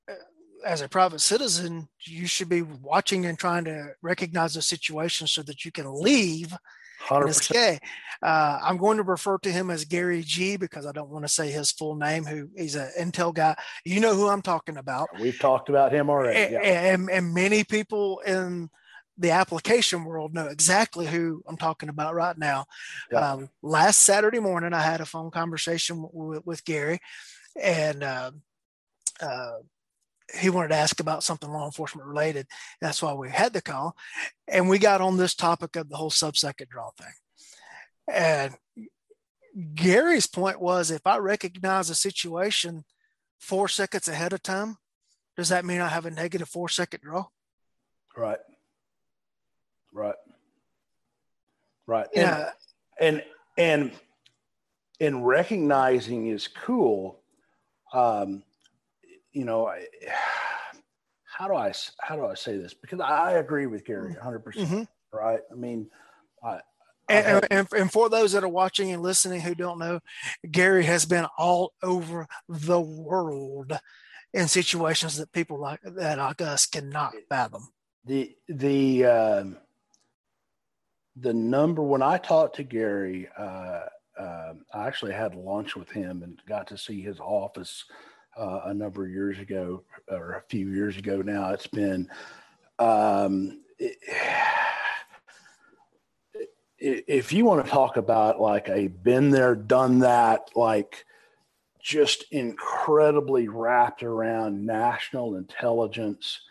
uh, 0.10 0.14
as 0.66 0.82
a 0.82 0.90
private 0.90 1.22
citizen, 1.22 1.88
you 2.02 2.28
should 2.28 2.50
be 2.50 2.64
watching 2.64 3.26
and 3.26 3.38
trying 3.38 3.64
to 3.66 3.94
recognize 4.02 4.56
the 4.56 4.62
situation 4.62 5.28
so 5.28 5.42
that 5.44 5.64
you 5.64 5.72
can 5.72 5.94
leave 5.94 6.54
100%. 7.06 7.80
Uh, 8.22 8.60
I'm 8.64 8.78
going 8.78 8.98
to 8.98 9.04
refer 9.04 9.38
to 9.40 9.52
him 9.52 9.70
as 9.70 9.86
Gary 9.86 10.24
G 10.24 10.58
because 10.58 10.86
I 10.88 10.92
don't 10.92 11.10
want 11.10 11.26
to 11.26 11.32
say 11.32 11.52
his 11.52 11.72
full 11.72 11.96
name. 11.96 12.26
Who 12.26 12.50
he's 12.58 12.76
an 12.76 12.90
Intel 13.00 13.34
guy. 13.34 13.56
You 13.86 14.00
know 14.00 14.16
who 14.16 14.28
I'm 14.28 14.42
talking 14.42 14.78
about. 14.78 15.10
We've 15.20 15.38
talked 15.38 15.70
about 15.70 15.94
him 15.94 16.10
already. 16.10 16.40
And, 16.40 16.52
yeah. 16.54 16.94
and, 16.94 17.10
and 17.12 17.34
many 17.34 17.64
people 17.64 18.20
in 18.26 18.70
the 19.18 19.32
application 19.32 20.04
world 20.04 20.34
know 20.34 20.48
exactly 20.48 21.06
who 21.06 21.44
I'm 21.48 21.58
talking 21.58 21.90
about 21.90 22.16
right 22.16 22.38
now. 22.38 22.66
Yeah. 23.12 23.32
Um, 23.32 23.50
last 23.62 24.00
Saturday 24.00 24.40
morning, 24.40 24.74
I 24.74 24.82
had 24.82 25.02
a 25.02 25.06
phone 25.06 25.32
conversation 25.32 26.08
with, 26.12 26.46
with 26.46 26.66
Gary, 26.66 27.00
and 27.62 28.04
uh, 28.04 28.32
uh, 29.22 29.58
he 30.34 30.50
wanted 30.50 30.70
to 30.70 30.76
ask 30.76 31.00
about 31.00 31.24
something 31.24 31.50
law 31.50 31.66
enforcement 31.66 32.08
related. 32.08 32.48
That's 32.82 33.02
why 33.02 33.14
we 33.14 33.30
had 33.30 33.54
the 33.54 33.62
call. 33.62 33.96
And 34.48 34.70
we 34.70 34.80
got 34.80 35.02
on 35.02 35.18
this 35.18 35.36
topic 35.36 35.76
of 35.76 35.90
the 35.90 35.96
whole 35.96 36.10
sub-second 36.10 36.68
draw 36.70 36.90
thing. 36.98 37.14
And 38.12 38.56
Gary's 39.74 40.28
point 40.28 40.62
was 40.62 40.92
if 40.92 41.06
I 41.08 41.18
recognize 41.18 41.90
a 41.90 41.96
situation 41.96 42.84
four 43.40 43.68
seconds 43.68 44.08
ahead 44.08 44.34
of 44.34 44.44
time, 44.44 44.78
does 45.36 45.50
that 45.50 45.66
mean 45.66 45.82
I 45.82 45.88
have 45.88 46.06
a 46.06 46.12
negative 46.12 46.50
four 46.50 46.70
second 46.70 47.02
draw? 47.02 47.26
Right. 48.16 48.40
Right. 49.94 50.16
Right. 51.86 52.08
Yeah. 52.14 52.52
And, 53.00 53.24
and, 53.58 53.90
and 53.90 53.92
in 55.00 55.24
recognizing 55.24 56.28
is 56.28 56.48
cool. 56.48 57.20
Um, 57.94 58.44
you 59.38 59.46
know, 59.46 59.68
I, 59.68 59.86
how 61.24 61.48
do 61.48 61.54
I 61.54 61.72
how 62.00 62.16
do 62.16 62.26
I 62.26 62.34
say 62.34 62.58
this? 62.58 62.74
Because 62.74 63.00
I 63.00 63.34
agree 63.34 63.68
with 63.68 63.86
Gary 63.86 64.14
100. 64.14 64.40
Mm-hmm. 64.40 64.44
percent 64.44 64.90
Right? 65.14 65.40
I 65.52 65.56
mean, 65.56 65.88
I, 66.44 66.60
and, 67.10 67.46
and, 67.50 67.68
and, 67.74 67.92
for 67.92 68.10
those 68.10 68.34
that 68.34 68.44
are 68.44 68.50
watching 68.50 68.92
and 68.92 69.02
listening 69.02 69.40
who 69.40 69.56
don't 69.56 69.80
know, 69.80 70.02
Gary 70.52 70.84
has 70.84 71.06
been 71.06 71.26
all 71.38 71.72
over 71.82 72.28
the 72.50 72.82
world 72.82 73.72
in 74.34 74.50
situations 74.50 75.16
that 75.18 75.32
people 75.32 75.58
like 75.58 75.80
that 75.84 76.18
like 76.18 76.42
us 76.42 76.66
cannot 76.66 77.14
fathom. 77.30 77.70
The 78.04 78.36
the 78.50 79.06
um, 79.06 79.58
the 81.16 81.34
number 81.34 81.82
when 81.82 82.02
I 82.02 82.18
talked 82.18 82.58
to 82.58 82.64
Gary, 82.64 83.30
uh, 83.38 83.84
uh, 84.20 84.54
I 84.74 84.88
actually 84.88 85.14
had 85.14 85.36
lunch 85.36 85.78
with 85.78 85.90
him 85.90 86.24
and 86.24 86.42
got 86.48 86.68
to 86.68 86.78
see 86.78 87.02
his 87.02 87.20
office 87.22 87.86
uh, 88.38 88.62
a 88.66 88.74
number 88.74 89.06
of 89.06 89.12
years 89.12 89.40
ago, 89.40 89.84
or 90.10 90.34
a 90.34 90.42
few 90.50 90.70
years 90.70 90.98
ago 90.98 91.22
now. 91.22 91.52
It's 91.52 91.68
been, 91.68 92.10
um, 92.80 93.62
it, 93.80 93.98
if 96.80 97.34
you 97.34 97.46
want 97.46 97.66
to 97.66 97.72
talk 97.72 97.98
about 97.98 98.40
like 98.40 98.70
a 98.70 98.88
been 98.88 99.32
there, 99.32 99.56
done 99.56 100.00
that, 100.00 100.50
like 100.56 101.06
just 101.82 102.26
incredibly 102.32 103.48
wrapped 103.48 104.04
around 104.04 104.66
national 104.66 105.36
intelligence. 105.38 106.42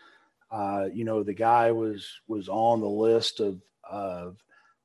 Uh, 0.51 0.87
you 0.93 1.05
know, 1.05 1.23
the 1.23 1.33
guy 1.33 1.71
was 1.71 2.07
was 2.27 2.49
on 2.49 2.81
the 2.81 2.87
list 2.87 3.39
of 3.39 3.61
of 3.89 4.37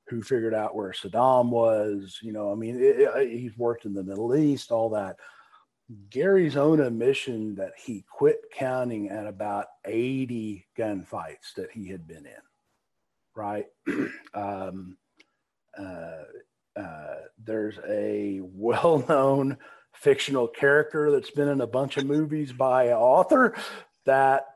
who 0.09 0.23
figured 0.23 0.55
out 0.55 0.77
where 0.77 0.91
Saddam 0.91 1.49
was. 1.49 2.19
You 2.23 2.33
know, 2.33 2.53
I 2.53 2.55
mean, 2.55 2.77
it, 2.77 3.01
it, 3.01 3.39
he's 3.39 3.57
worked 3.57 3.85
in 3.85 3.95
the 3.95 4.05
Middle 4.05 4.37
East, 4.37 4.71
all 4.71 4.91
that. 4.91 5.17
Gary's 6.11 6.57
own 6.57 6.81
admission 6.81 7.57
that 7.57 7.73
he 7.77 8.05
quit 8.11 8.41
counting 8.53 9.09
at 9.09 9.27
about 9.27 9.67
80 9.85 10.67
gunfights 10.77 11.55
that 11.57 11.71
he 11.73 11.89
had 11.89 12.07
been 12.07 12.27
in, 12.27 12.43
right? 13.35 13.67
um, 14.35 14.97
uh, 15.79 16.23
uh, 16.77 17.15
there's 17.45 17.79
a 17.89 18.41
well 18.43 19.05
known 19.09 19.59
fictional 19.95 20.49
character 20.49 21.11
that's 21.11 21.31
been 21.31 21.49
in 21.49 21.61
a 21.61 21.67
bunch 21.67 21.97
of 21.97 22.07
movies 22.07 22.53
by 22.53 22.85
an 22.85 22.95
author 22.95 23.55
that 24.05 24.47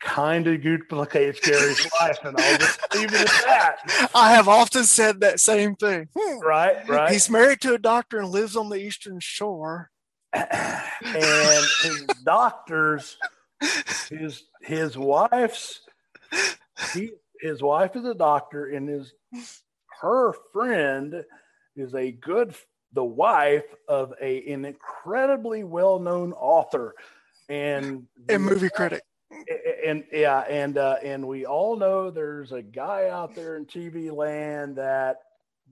kind 0.00 0.46
of 0.46 0.62
duplicates 0.62 1.40
Gary's 1.40 1.88
life, 2.00 2.18
and 2.24 2.36
I'll 2.38 2.58
just 2.58 2.80
leave 2.94 3.14
it 3.14 3.20
at 3.20 3.44
that. 3.44 4.10
I 4.14 4.32
have 4.32 4.48
often 4.48 4.84
said 4.84 5.20
that 5.20 5.40
same 5.40 5.76
thing. 5.76 6.08
Right, 6.42 6.86
right. 6.88 7.10
He's 7.10 7.30
married 7.30 7.60
to 7.62 7.74
a 7.74 7.78
doctor 7.78 8.18
and 8.18 8.28
lives 8.28 8.56
on 8.56 8.68
the 8.68 8.76
Eastern 8.76 9.20
Shore 9.20 9.91
and 10.32 11.66
his 11.82 12.06
doctors, 12.24 13.16
his 14.08 14.44
his 14.60 14.96
wife's 14.96 15.80
he 16.92 17.10
his 17.40 17.62
wife 17.62 17.96
is 17.96 18.04
a 18.04 18.14
doctor, 18.14 18.66
and 18.66 18.88
his 18.88 19.12
her 20.00 20.32
friend 20.52 21.24
is 21.76 21.94
a 21.94 22.10
good 22.10 22.54
the 22.92 23.04
wife 23.04 23.74
of 23.88 24.12
a 24.20 24.52
an 24.52 24.64
incredibly 24.64 25.64
well 25.64 25.98
known 25.98 26.32
author 26.32 26.94
and 27.48 28.06
and 28.28 28.42
movie 28.42 28.70
critic. 28.70 29.02
And, 29.30 29.46
and 29.86 30.04
yeah, 30.12 30.40
and 30.40 30.76
uh, 30.78 30.96
and 31.02 31.26
we 31.26 31.46
all 31.46 31.76
know 31.76 32.10
there's 32.10 32.52
a 32.52 32.62
guy 32.62 33.08
out 33.08 33.34
there 33.34 33.56
in 33.56 33.66
TV 33.66 34.14
land 34.14 34.76
that 34.76 35.20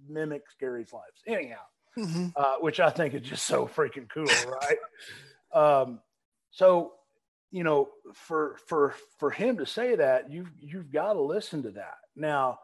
mimics 0.09 0.55
Gary's 0.59 0.93
lives. 0.93 1.23
Anyhow, 1.27 1.61
mm-hmm. 1.97 2.29
uh, 2.37 2.57
which 2.61 2.81
I 2.81 2.91
think 2.91 3.15
is 3.15 3.23
just 3.23 3.47
so 3.47 3.67
freaking 3.67 4.09
cool, 4.09 4.27
right? 4.27 4.79
um, 5.83 6.01
so, 6.51 6.93
you 7.51 7.65
know, 7.65 7.89
for 8.15 8.57
for 8.67 8.95
for 9.19 9.31
him 9.31 9.59
to 9.59 9.67
say 9.67 9.97
that, 9.97 10.31
you've 10.31 10.51
you've 10.61 10.93
got 10.93 11.15
to 11.15 11.21
listen 11.21 11.63
to 11.65 11.71
that. 11.73 11.99
Now, 12.17 12.59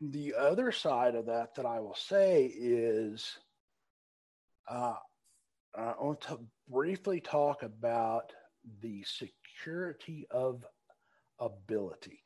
the 0.00 0.34
other 0.38 0.72
side 0.72 1.14
of 1.14 1.26
that 1.26 1.54
that 1.56 1.66
I 1.66 1.80
will 1.80 1.96
say 1.96 2.44
is, 2.46 3.36
uh, 4.68 4.94
I 5.74 5.94
want 6.00 6.20
to 6.22 6.40
briefly 6.68 7.20
talk 7.20 7.62
about 7.62 8.32
the 8.80 9.04
security 9.04 10.26
of 10.30 10.64
ability. 11.38 12.22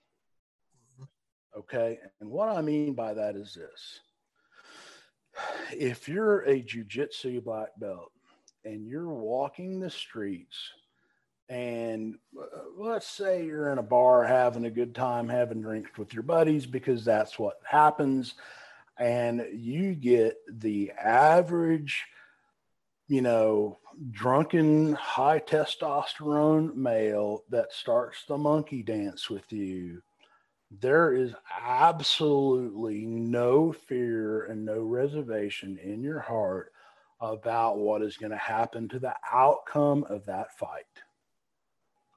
Mm-hmm. 0.94 1.60
Okay. 1.60 1.98
And 2.20 2.30
what 2.30 2.48
I 2.48 2.60
mean 2.62 2.94
by 2.94 3.14
that 3.14 3.36
is 3.36 3.54
this 3.54 4.00
if 5.72 6.08
you're 6.08 6.40
a 6.40 6.62
jujitsu 6.62 7.42
black 7.42 7.68
belt 7.78 8.12
and 8.64 8.86
you're 8.86 9.08
walking 9.08 9.80
the 9.80 9.90
streets 9.90 10.70
and 11.48 12.16
uh, 12.38 12.44
let's 12.76 13.06
say 13.06 13.44
you're 13.44 13.72
in 13.72 13.78
a 13.78 13.82
bar 13.82 14.24
having 14.24 14.66
a 14.66 14.70
good 14.70 14.94
time 14.94 15.28
having 15.28 15.62
drinks 15.62 15.96
with 15.96 16.12
your 16.12 16.22
buddies 16.22 16.66
because 16.66 17.04
that's 17.04 17.38
what 17.38 17.56
happens 17.64 18.34
and 18.98 19.46
you 19.54 19.94
get 19.94 20.36
the 20.60 20.90
average 20.92 22.04
you 23.06 23.22
know 23.22 23.78
drunken 24.10 24.92
high 24.94 25.40
testosterone 25.40 26.74
male 26.74 27.42
that 27.48 27.72
starts 27.72 28.24
the 28.28 28.36
monkey 28.36 28.82
dance 28.82 29.30
with 29.30 29.50
you 29.52 30.02
there 30.70 31.12
is 31.12 31.32
absolutely 31.64 33.06
no 33.06 33.72
fear 33.72 34.44
and 34.44 34.64
no 34.64 34.80
reservation 34.80 35.78
in 35.82 36.02
your 36.02 36.20
heart 36.20 36.72
about 37.20 37.78
what 37.78 38.02
is 38.02 38.16
going 38.16 38.30
to 38.30 38.38
happen 38.38 38.88
to 38.88 38.98
the 38.98 39.14
outcome 39.32 40.04
of 40.08 40.26
that 40.26 40.56
fight. 40.58 40.84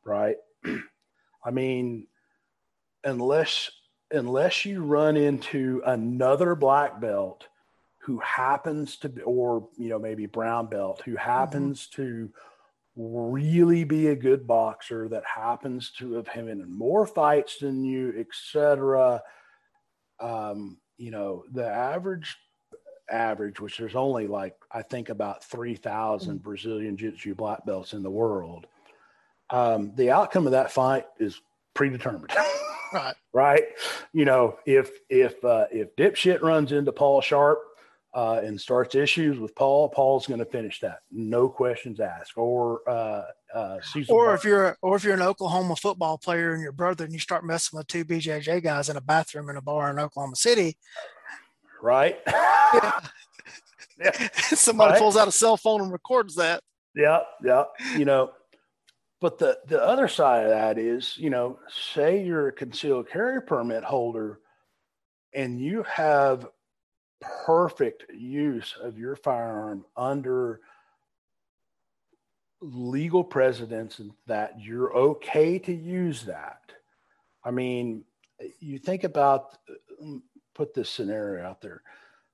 Right? 0.04 0.38
I 1.46 1.52
mean, 1.52 2.08
unless 3.04 3.72
unless 4.12 4.66
you 4.66 4.84
run 4.84 5.16
into 5.16 5.82
another 5.86 6.54
black 6.56 7.00
belt 7.00 7.48
who 8.00 8.20
happens 8.20 8.98
to 8.98 9.10
be 9.10 9.22
or 9.22 9.70
you 9.78 9.90
know 9.90 10.00
maybe 10.00 10.26
brown 10.26 10.68
belt 10.68 11.02
who 11.06 11.16
happens 11.16 11.88
mm-hmm. 11.88 12.02
to 12.02 12.34
really 12.96 13.84
be 13.84 14.08
a 14.08 14.16
good 14.16 14.46
boxer 14.46 15.08
that 15.10 15.24
happens 15.26 15.92
to 15.92 16.14
have 16.14 16.26
been 16.34 16.50
in 16.50 16.78
more 16.78 17.06
fights 17.06 17.58
than 17.60 17.84
you, 17.84 18.14
etc. 18.18 19.22
Um, 20.20 20.78
you 20.98 21.12
know, 21.12 21.46
the 21.52 21.66
average 21.66 22.38
average, 23.10 23.60
which 23.60 23.78
there's 23.78 23.96
only 23.96 24.28
like 24.28 24.56
I 24.72 24.82
think 24.82 25.10
about 25.10 25.44
three 25.44 25.76
thousand 25.76 26.36
mm-hmm. 26.36 26.44
Brazilian 26.44 26.98
Jiu-Jitsu 26.98 27.36
black 27.36 27.66
belts 27.66 27.94
in 27.94 28.04
the 28.04 28.12
world. 28.12 28.68
Um, 29.50 29.94
the 29.96 30.12
outcome 30.12 30.46
of 30.46 30.54
that 30.54 30.72
fight 30.72 31.06
is 31.20 31.42
predetermined. 31.74 32.32
right. 32.94 33.16
right. 33.34 33.64
You 34.14 34.26
know, 34.26 34.58
if 34.66 34.92
if 35.10 35.44
uh, 35.44 35.66
if 35.72 35.96
dipshit 35.96 36.42
runs 36.42 36.72
into 36.72 36.92
Paul 36.92 37.22
Sharp, 37.22 37.60
uh, 38.14 38.42
and 38.44 38.60
starts 38.60 38.96
issues 38.96 39.40
with 39.40 39.56
Paul, 39.56 39.88
Paul's 39.90 40.28
going 40.28 40.40
to 40.40 40.46
finish 40.46 40.80
that, 40.82 41.00
no 41.12 41.48
questions 41.48 42.00
asked. 42.00 42.38
Or 42.38 42.82
uh, 42.88 43.24
uh, 43.54 43.78
or 44.10 44.34
if 44.34 44.44
you're 44.44 44.78
or 44.82 44.96
if 44.96 45.04
you're 45.04 45.14
an 45.14 45.22
Oklahoma 45.22 45.76
football 45.76 46.18
player 46.18 46.54
and 46.54 46.62
your 46.62 46.72
brother 46.72 47.06
and 47.06 47.14
you 47.14 47.20
start 47.20 47.46
messing 47.46 47.78
with 47.78 47.88
two 47.88 48.04
BJJ 48.04 48.64
guys 48.64 48.90
in 48.90 48.98
a 48.98 49.02
bathroom 49.02 49.50
in 49.50 49.58
a 49.58 49.62
bar 49.62 49.90
in 49.90 50.00
Oklahoma 50.00 50.36
City, 50.36 50.78
right? 51.82 52.20
Yeah. 52.74 53.00
yeah. 54.00 54.28
Somebody 54.34 54.94
right? 54.94 55.00
pulls 55.00 55.18
out 55.18 55.28
a 55.28 55.32
cell 55.32 55.58
phone 55.58 55.82
and 55.82 55.92
records 55.92 56.36
that. 56.36 56.64
Yeah, 56.96 57.20
yeah. 57.44 57.66
You 57.98 58.06
know, 58.06 58.32
but 59.20 59.38
the 59.38 59.60
the 59.68 59.84
other 59.84 60.08
side 60.08 60.46
of 60.46 60.52
that 60.52 60.78
is, 60.78 61.18
you 61.18 61.30
know, 61.30 61.60
say 61.70 62.24
you're 62.24 62.48
a 62.48 62.54
concealed 62.54 63.10
carry 63.10 63.42
permit 63.42 63.84
holder 63.84 64.40
and 65.34 65.60
you 65.60 65.84
have 65.84 66.48
perfect 67.22 68.06
use 68.14 68.76
of 68.82 68.98
your 68.98 69.16
firearm 69.16 69.86
under 69.96 70.62
legal 72.62 73.24
precedents 73.24 74.00
and 74.00 74.12
that 74.28 74.60
you're 74.60 74.94
okay 74.96 75.58
to 75.60 75.74
use 75.74 76.24
that. 76.24 76.62
I 77.44 77.52
mean, 77.52 78.04
you 78.60 78.78
think 78.78 79.04
about 79.04 79.58
put 80.54 80.74
this 80.74 80.90
scenario 80.90 81.46
out 81.46 81.62
there. 81.62 81.82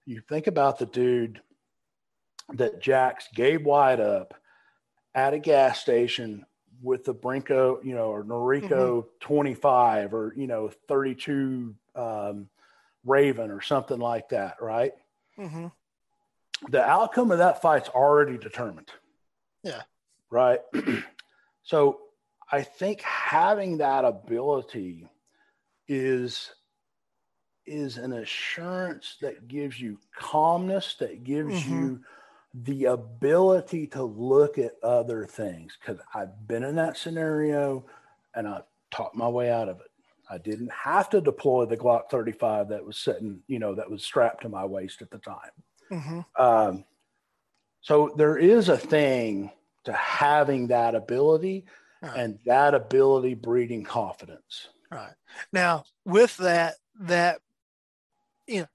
You 0.06 0.22
think 0.28 0.48
about 0.48 0.80
the 0.80 0.86
dude 0.86 1.42
that 2.54 2.82
jacks 2.82 3.28
Gabe 3.34 3.66
White 3.66 4.00
up 4.00 4.34
at 5.14 5.34
a 5.34 5.40
gas 5.40 5.80
station 5.80 6.46
with 6.82 7.04
the 7.04 7.14
Brinco, 7.14 7.84
you 7.84 7.96
know, 7.96 8.10
or 8.10 8.24
Noriko 8.24 8.70
mm-hmm. 8.70 9.08
25 9.20 10.14
or, 10.14 10.34
you 10.36 10.48
know, 10.48 10.70
32 10.88 11.76
um, 11.96 12.50
Raven 13.08 13.52
or 13.52 13.62
something 13.62 14.00
like 14.00 14.30
that, 14.30 14.58
right? 14.62 14.94
Mm-hmm. 15.40 15.68
The 16.70 16.84
outcome 16.84 17.32
of 17.32 17.38
that 17.40 17.62
fight's 17.62 17.90
already 17.90 18.38
determined. 18.38 18.90
Yeah. 19.64 19.84
Right. 20.30 20.60
so 21.64 22.00
I 22.52 22.62
think 22.64 23.02
having 23.02 23.78
that 23.78 24.06
ability 24.06 25.08
is 25.88 26.52
is 27.66 27.98
an 27.98 28.14
assurance 28.14 29.18
that 29.22 29.48
gives 29.50 29.80
you 29.80 30.00
calmness, 30.16 30.96
that 31.00 31.26
gives 31.26 31.64
mm-hmm. 31.64 31.74
you 31.74 32.02
the 32.54 32.86
ability 32.86 33.88
to 33.88 34.04
look 34.04 34.58
at 34.58 34.72
other 34.82 35.26
things. 35.26 35.78
Because 35.80 36.02
I've 36.16 36.48
been 36.48 36.64
in 36.64 36.76
that 36.76 36.98
scenario 36.98 37.86
and 38.34 38.48
I've 38.48 38.64
talked 38.90 39.16
my 39.16 39.28
way 39.28 39.52
out 39.52 39.68
of 39.68 39.82
it. 39.82 39.92
I 40.30 40.38
didn't 40.38 40.72
have 40.72 41.10
to 41.12 41.22
deploy 41.22 41.66
the 41.66 41.78
Glock 41.78 42.10
35 42.10 42.70
that 42.70 42.86
was 42.86 42.98
sitting, 42.98 43.42
you 43.48 43.60
know, 43.60 43.76
that 43.76 43.90
was 43.90 44.04
strapped 44.04 44.42
to 44.42 44.50
my 44.50 44.66
waist 44.66 45.02
at 45.02 45.10
the 45.10 45.20
time. 45.20 45.52
Mm-hmm. 45.92 46.42
Um, 46.42 46.86
so 47.82 48.14
there 48.18 48.38
is 48.38 48.70
a 48.70 48.78
thing 48.78 49.52
to 49.86 49.94
having 49.94 50.68
that 50.68 50.96
ability 50.96 51.66
right. 52.02 52.18
and 52.18 52.40
that 52.46 52.74
ability 52.74 53.36
breeding 53.36 53.84
confidence. 53.84 54.68
Right. 54.92 55.14
Now, 55.54 55.86
with 56.06 56.36
that, 56.38 56.76
that, 57.02 57.40
you 58.48 58.62
know, 58.62 58.68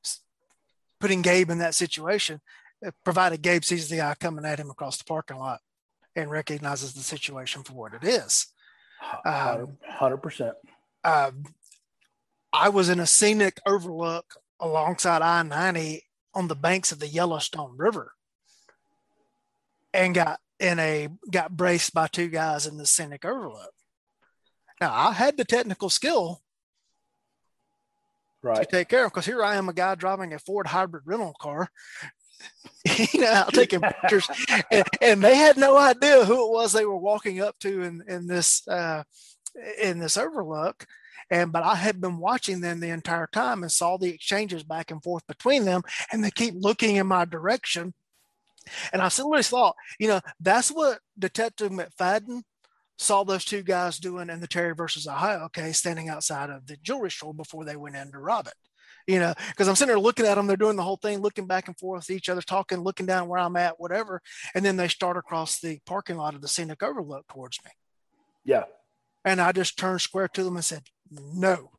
putting 1.01 1.21
Gabe 1.21 1.51
in 1.51 1.59
that 1.59 1.75
situation, 1.75 2.41
uh, 2.87 2.91
provided 3.05 3.43
Gabe 3.43 3.65
sees 3.65 3.89
the 3.89 3.97
guy 3.97 4.15
coming 4.19 4.45
at 4.45 4.59
him 4.59 4.71
across 4.71 4.97
the 4.97 5.05
parking 5.05 5.39
lot 5.39 5.61
and 6.17 6.31
recognizes 6.31 6.95
the 6.95 7.03
situation 7.03 7.63
for 7.63 7.75
what 7.75 7.95
it 7.95 8.05
is. 8.05 8.47
Um, 9.25 9.79
100%. 9.99 10.53
Um, 11.05 11.45
I 12.53 12.69
was 12.69 12.89
in 12.89 13.01
a 13.01 13.07
scenic 13.07 13.61
overlook 13.67 14.35
alongside 14.61 15.23
I 15.23 15.43
90 15.43 16.05
on 16.35 16.49
the 16.49 16.55
banks 16.55 16.93
of 16.93 16.99
the 16.99 17.09
Yellowstone 17.09 17.77
River 17.77 18.13
and 19.93 20.15
got 20.15 20.41
in 20.59 20.79
a 20.79 21.09
got 21.31 21.57
braced 21.57 21.93
by 21.93 22.07
two 22.07 22.29
guys 22.29 22.67
in 22.67 22.77
the 22.77 22.87
scenic 22.87 23.25
overlook. 23.25 23.73
Now 24.81 24.95
I 24.95 25.13
had 25.13 25.37
the 25.37 25.45
technical 25.45 25.91
skill 25.91 26.41
right. 28.43 28.61
to 28.61 28.67
take 28.67 28.89
care 28.89 29.05
of 29.05 29.13
because 29.13 29.27
here 29.27 29.43
I 29.43 29.57
am 29.57 29.69
a 29.69 29.73
guy 29.73 29.95
driving 29.95 30.33
a 30.33 30.39
Ford 30.39 30.69
hybrid 30.69 31.03
rental 31.07 31.35
car. 31.41 31.69
you 33.13 33.21
know, 33.21 33.33
out 33.33 33.55
taking 33.55 33.81
pictures, 33.81 34.29
and, 34.73 34.85
and, 35.01 35.23
they 35.23 35.37
had 35.37 35.57
no 35.57 35.77
idea 35.77 36.25
who 36.25 36.45
it 36.45 36.51
was 36.51 36.73
they 36.73 36.85
were 36.85 36.97
walking 36.97 37.41
up 37.41 37.57
to 37.61 37.83
in 37.83 38.03
in 38.09 38.27
this 38.27 38.67
uh, 38.67 39.05
in 39.81 39.99
this 39.99 40.17
overlook. 40.17 40.87
And 41.31 41.53
but 41.53 41.63
I 41.63 41.77
had 41.77 42.01
been 42.01 42.19
watching 42.19 42.61
them 42.61 42.81
the 42.81 42.91
entire 42.91 43.29
time 43.33 43.63
and 43.63 43.73
saw 43.73 43.97
the 43.97 44.13
exchanges 44.13 44.63
back 44.63 44.91
and 44.91 45.03
forth 45.03 45.27
between 45.27 45.65
them, 45.65 45.83
and 46.11 46.23
they 46.23 46.31
keep 46.31 46.55
looking 46.57 46.97
in 46.97 47.07
my 47.07 47.25
direction. 47.25 47.95
And 48.93 49.03
I 49.03 49.11
always 49.21 49.49
thought, 49.49 49.75
you 49.99 50.09
know, 50.09 50.21
that's 50.41 50.69
what 50.69 51.01
Detective 51.19 51.73
McFadden 51.73 52.43
saw 52.99 53.25
those 53.25 53.45
two 53.45 53.63
guys 53.63 53.99
doing 53.99 54.31
in 54.31 54.41
the 54.41 54.47
Terry 54.47 54.75
versus 54.75 55.07
Ohio 55.07 55.49
case, 55.49 55.79
standing 55.79 56.09
outside 56.09 56.51
of 56.51 56.67
the 56.67 56.77
jewelry 56.77 57.11
store 57.11 57.35
before 57.35 57.65
they 57.65 57.77
went 57.77 57.97
in 57.97 58.13
to 58.13 58.19
rob 58.19 58.47
it. 58.47 58.55
You 59.07 59.19
know, 59.19 59.35
because 59.49 59.67
I'm 59.67 59.75
sitting 59.75 59.89
there 59.89 59.99
looking 59.99 60.27
at 60.27 60.37
them, 60.37 60.47
they're 60.47 60.57
doing 60.57 60.77
the 60.77 60.85
whole 60.85 60.97
thing, 60.97 61.21
looking 61.21 61.47
back 61.47 61.67
and 61.67 61.77
forth, 61.77 62.09
each 62.09 62.29
other 62.29 62.41
talking, 62.41 62.79
looking 62.81 63.07
down 63.07 63.27
where 63.27 63.41
I'm 63.41 63.57
at, 63.57 63.81
whatever. 63.81 64.23
And 64.55 64.65
then 64.65 64.77
they 64.77 64.87
start 64.87 65.17
across 65.17 65.59
the 65.59 65.81
parking 65.87 66.17
lot 66.17 66.35
of 66.35 66.41
the 66.41 66.47
scenic 66.47 66.85
overlook 66.85 67.27
towards 67.27 67.59
me. 67.65 67.73
Yeah. 68.45 68.65
And 69.25 69.41
I 69.41 69.53
just 69.53 69.79
turned 69.79 70.01
square 70.01 70.29
to 70.29 70.45
them 70.45 70.57
and 70.57 70.65
said, 70.65 70.83
no. 71.11 71.71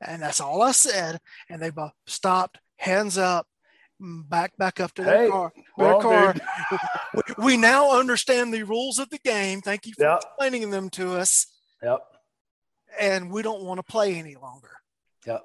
And 0.00 0.22
that's 0.22 0.40
all 0.40 0.62
I 0.62 0.72
said. 0.72 1.20
And 1.48 1.60
they 1.60 1.70
both 1.70 1.92
stopped, 2.06 2.58
hands 2.76 3.18
up, 3.18 3.46
back 4.00 4.56
back 4.56 4.80
up 4.80 4.92
to 4.94 5.04
their 5.04 5.24
hey, 5.24 5.30
car. 5.30 5.52
Their 5.76 5.86
well, 5.86 6.00
car. 6.00 6.34
we, 7.14 7.22
we, 7.44 7.56
now 7.56 7.98
understand 7.98 8.52
the 8.52 8.62
rules 8.62 8.98
of 8.98 9.10
the 9.10 9.18
game. 9.18 9.60
Thank 9.60 9.86
you 9.86 9.92
for 9.94 10.04
yep. 10.04 10.22
explaining 10.22 10.70
them 10.70 10.88
to 10.90 11.14
us. 11.16 11.46
Yep. 11.82 12.00
And 12.98 13.30
we 13.30 13.42
don't 13.42 13.62
want 13.62 13.78
to 13.78 13.82
play 13.82 14.14
any 14.14 14.36
longer. 14.36 14.70
Yep. 15.26 15.44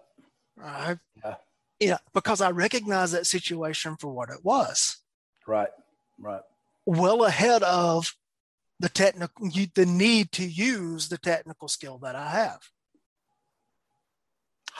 Right. 0.55 0.97
Yeah. 1.23 1.35
Yeah, 1.79 1.97
because 2.13 2.39
I 2.39 2.51
recognize 2.51 3.11
that 3.11 3.27
situation 3.27 3.97
for 3.99 4.07
what 4.07 4.29
it 4.29 4.39
was. 4.43 4.97
Right. 5.45 5.67
Right. 6.17 6.41
Well 6.85 7.25
ahead 7.25 7.63
of 7.63 8.15
the 8.79 8.89
technical 8.89 9.49
the 9.75 9.85
need 9.85 10.31
to 10.33 10.45
use 10.45 11.09
the 11.09 11.17
technical 11.17 11.67
skill 11.67 11.97
that 11.99 12.15
I 12.15 12.29
have. 12.29 12.61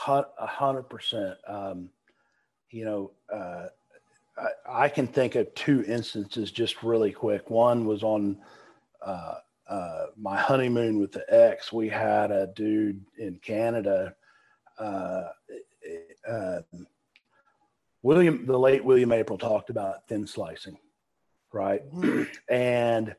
A 0.06 0.46
hundred 0.46 0.84
percent. 0.84 1.36
Um, 1.46 1.90
you 2.70 2.84
know, 2.84 3.10
uh, 3.32 3.66
I, 4.38 4.84
I, 4.84 4.88
can 4.88 5.06
think 5.06 5.34
of 5.34 5.52
two 5.54 5.82
instances 5.84 6.50
just 6.50 6.82
really 6.82 7.10
quick. 7.10 7.48
One 7.48 7.86
was 7.86 8.02
on 8.02 8.38
uh, 9.04 9.36
uh, 9.68 10.06
my 10.16 10.38
honeymoon 10.38 11.00
with 11.00 11.12
the 11.12 11.24
ex. 11.28 11.72
We 11.72 11.88
had 11.88 12.30
a 12.30 12.48
dude 12.48 13.04
in 13.18 13.36
Canada. 13.36 14.14
Uh, 14.78 15.24
uh, 16.30 16.60
William, 18.02 18.46
the 18.46 18.58
late 18.58 18.84
William 18.84 19.10
Aprill 19.10 19.40
talked 19.40 19.70
about 19.70 20.06
thin 20.06 20.26
slicing, 20.26 20.76
right? 21.52 21.82
Mm-hmm. 21.92 22.22
And 22.52 23.16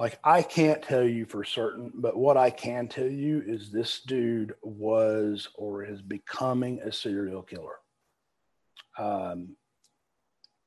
like 0.00 0.18
I 0.24 0.40
can't 0.40 0.82
tell 0.82 1.04
you 1.04 1.26
for 1.26 1.44
certain, 1.44 1.92
but 1.94 2.16
what 2.16 2.38
I 2.38 2.48
can 2.48 2.88
tell 2.88 3.06
you 3.06 3.44
is 3.46 3.70
this 3.70 4.00
dude 4.00 4.54
was 4.62 5.46
or 5.54 5.84
is 5.84 6.00
becoming 6.00 6.80
a 6.80 6.90
serial 6.90 7.42
killer. 7.42 7.76
Um, 8.96 9.56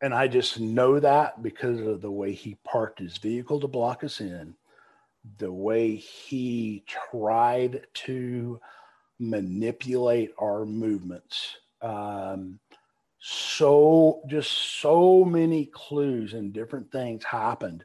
and 0.03 0.13
I 0.13 0.27
just 0.27 0.59
know 0.59 0.99
that 0.99 1.41
because 1.41 1.81
of 1.81 2.01
the 2.01 2.11
way 2.11 2.33
he 2.33 2.59
parked 2.63 2.99
his 2.99 3.17
vehicle 3.17 3.59
to 3.61 3.67
block 3.67 4.03
us 4.03 4.21
in, 4.21 4.53
the 5.39 5.51
way 5.51 5.95
he 5.95 6.83
tried 6.85 7.87
to 8.05 8.59
manipulate 9.17 10.31
our 10.37 10.63
movements. 10.63 11.57
Um, 11.81 12.59
so 13.19 14.21
just 14.27 14.51
so 14.79 15.25
many 15.25 15.65
clues 15.65 16.33
and 16.33 16.53
different 16.53 16.91
things 16.91 17.23
happened 17.23 17.83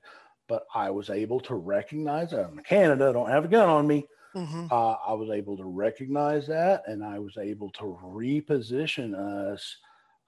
but 0.48 0.64
I 0.74 0.90
was 0.90 1.10
able 1.10 1.40
to 1.40 1.54
recognize 1.54 2.30
that 2.30 2.46
I'm 2.46 2.58
in 2.58 2.64
Canada, 2.64 3.08
I 3.08 3.12
don't 3.12 3.30
have 3.30 3.44
a 3.44 3.48
gun 3.48 3.68
on 3.68 3.86
me. 3.86 4.06
Mm-hmm. 4.34 4.66
Uh, 4.70 4.94
I 5.06 5.12
was 5.12 5.30
able 5.30 5.56
to 5.56 5.64
recognize 5.64 6.46
that, 6.48 6.82
and 6.86 7.04
I 7.04 7.18
was 7.18 7.36
able 7.38 7.70
to 7.72 7.98
reposition 8.02 9.14
us 9.14 9.76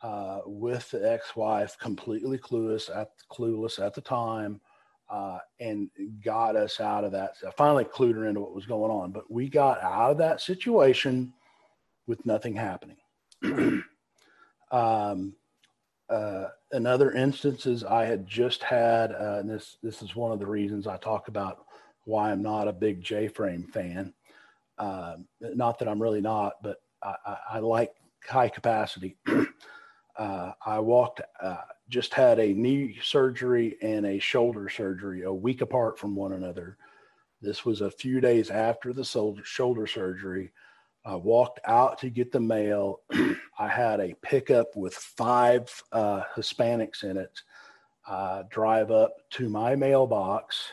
uh, 0.03 0.41
with 0.47 0.91
the 0.91 1.11
ex-wife, 1.11 1.77
completely 1.79 2.39
clueless 2.39 2.95
at 2.95 3.11
clueless 3.31 3.85
at 3.85 3.95
the 3.95 4.01
time, 4.01 4.61
uh, 5.11 5.39
and 5.59 5.91
got 6.25 6.57
us 6.57 6.81
out 6.81 7.05
of 7.05 7.13
that. 7.13 7.37
So 7.37 7.49
I 7.49 7.51
finally 7.53 7.85
clued 7.85 8.15
her 8.15 8.27
into 8.27 8.41
what 8.41 8.55
was 8.55 8.67
going 8.67 8.91
on, 8.91 9.11
but 9.11 9.31
we 9.31 9.49
got 9.49 9.83
out 9.83 10.13
of 10.13 10.19
that 10.19 10.41
situation 10.41 11.33
with 12.07 12.25
nothing 12.25 12.55
happening. 12.55 12.97
um, 14.71 15.35
uh, 16.11 16.49
in 16.73 16.87
other 16.87 17.12
instances, 17.12 17.85
I 17.85 18.05
had 18.05 18.27
just 18.27 18.62
had, 18.62 19.12
uh, 19.12 19.39
and 19.41 19.49
this 19.49 19.77
this 19.82 20.03
is 20.03 20.16
one 20.16 20.32
of 20.32 20.39
the 20.39 20.47
reasons 20.47 20.87
I 20.87 20.97
talk 20.97 21.28
about 21.28 21.65
why 22.05 22.31
I'm 22.31 22.43
not 22.43 22.69
a 22.69 22.73
big 22.73 23.01
J 23.01 23.28
frame 23.28 23.69
fan. 23.73 24.12
Uh, 24.77 25.16
not 25.41 25.78
that 25.78 25.89
I'm 25.89 26.03
really 26.03 26.20
not, 26.20 26.55
but 26.62 26.78
I, 27.03 27.15
I, 27.24 27.37
I 27.53 27.59
like 27.61 27.93
high 28.27 28.49
capacity. 28.49 29.16
Uh, 30.19 30.53
I 30.66 30.78
walked, 30.81 31.23
uh, 31.43 31.62
just 31.89 32.12
had 32.12 32.39
a 32.39 32.53
knee 32.53 32.99
surgery 33.03 33.78
and 33.81 34.05
a 34.05 34.19
shoulder 34.19 34.69
surgery 34.69 35.23
a 35.23 35.32
week 35.32 35.62
apart 35.62 35.99
from 35.99 36.15
one 36.15 36.32
another. 36.32 36.77
This 37.41 37.65
was 37.65 37.81
a 37.81 37.91
few 37.91 38.20
days 38.20 38.51
after 38.51 38.93
the 38.93 39.05
shoulder 39.45 39.87
surgery. 39.87 40.53
I 41.05 41.15
walked 41.17 41.61
out 41.65 41.99
to 42.01 42.11
get 42.11 42.31
the 42.33 42.41
mail. 42.41 43.01
I 43.59 43.69
had 43.69 44.01
a 44.01 44.15
pickup 44.23 44.77
with 44.77 44.95
five 44.95 45.71
uh, 45.93 46.23
Hispanics 46.37 47.05
in 47.05 47.17
it. 47.17 47.41
Uh, 48.07 48.43
drive 48.51 48.91
up 48.91 49.15
to 49.31 49.49
my 49.49 49.77
mailbox, 49.77 50.73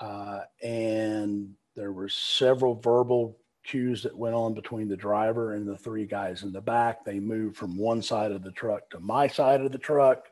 uh, 0.00 0.40
and 0.62 1.54
there 1.76 1.92
were 1.92 2.08
several 2.08 2.74
verbal 2.74 3.38
cues 3.64 4.02
that 4.02 4.16
went 4.16 4.34
on 4.34 4.54
between 4.54 4.88
the 4.88 4.96
driver 4.96 5.54
and 5.54 5.66
the 5.66 5.76
three 5.76 6.06
guys 6.06 6.42
in 6.42 6.52
the 6.52 6.60
back. 6.60 7.04
They 7.04 7.20
moved 7.20 7.56
from 7.56 7.78
one 7.78 8.02
side 8.02 8.32
of 8.32 8.42
the 8.42 8.50
truck 8.50 8.90
to 8.90 9.00
my 9.00 9.28
side 9.28 9.60
of 9.60 9.72
the 9.72 9.78
truck, 9.78 10.26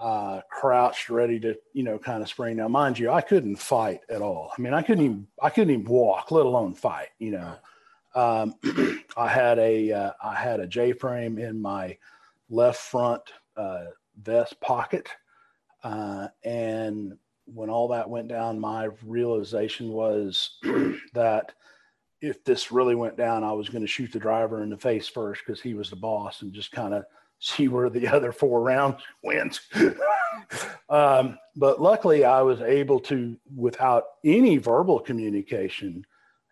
uh, 0.00 0.40
crouched, 0.50 1.10
ready 1.10 1.40
to, 1.40 1.56
you 1.72 1.82
know, 1.82 1.98
kind 1.98 2.22
of 2.22 2.28
spring. 2.28 2.56
Now, 2.56 2.68
mind 2.68 2.98
you, 2.98 3.10
I 3.10 3.20
couldn't 3.20 3.56
fight 3.56 4.00
at 4.08 4.22
all. 4.22 4.52
I 4.56 4.60
mean, 4.60 4.74
I 4.74 4.82
couldn't 4.82 5.04
even, 5.04 5.26
I 5.42 5.50
couldn't 5.50 5.72
even 5.72 5.86
walk, 5.86 6.30
let 6.30 6.46
alone 6.46 6.74
fight. 6.74 7.08
You 7.18 7.32
know, 7.32 7.54
um, 8.14 8.54
I 9.16 9.28
had 9.28 9.58
a, 9.58 9.92
uh, 9.92 10.12
I 10.22 10.34
had 10.34 10.60
a 10.60 10.66
J 10.66 10.92
frame 10.92 11.38
in 11.38 11.60
my 11.60 11.96
left 12.48 12.80
front 12.80 13.22
uh, 13.56 13.86
vest 14.20 14.60
pocket, 14.60 15.08
uh, 15.82 16.28
and 16.44 17.16
when 17.46 17.70
all 17.70 17.88
that 17.88 18.08
went 18.08 18.28
down, 18.28 18.60
my 18.60 18.88
realization 19.04 19.90
was 19.90 20.58
that 21.14 21.52
if 22.20 22.44
this 22.44 22.70
really 22.70 22.94
went 22.94 23.16
down, 23.16 23.44
I 23.44 23.52
was 23.52 23.68
going 23.68 23.82
to 23.82 23.88
shoot 23.88 24.12
the 24.12 24.18
driver 24.18 24.62
in 24.62 24.70
the 24.70 24.76
face 24.76 25.08
first 25.08 25.42
because 25.44 25.60
he 25.60 25.74
was 25.74 25.90
the 25.90 25.96
boss 25.96 26.42
and 26.42 26.52
just 26.52 26.70
kind 26.70 26.94
of 26.94 27.04
see 27.38 27.68
where 27.68 27.90
the 27.90 28.06
other 28.14 28.32
four 28.32 28.62
rounds 28.62 29.02
went. 29.22 29.60
um, 30.88 31.38
but 31.56 31.80
luckily, 31.80 32.24
I 32.24 32.42
was 32.42 32.60
able 32.60 33.00
to, 33.00 33.36
without 33.54 34.04
any 34.24 34.58
verbal 34.58 35.00
communication, 35.00 36.04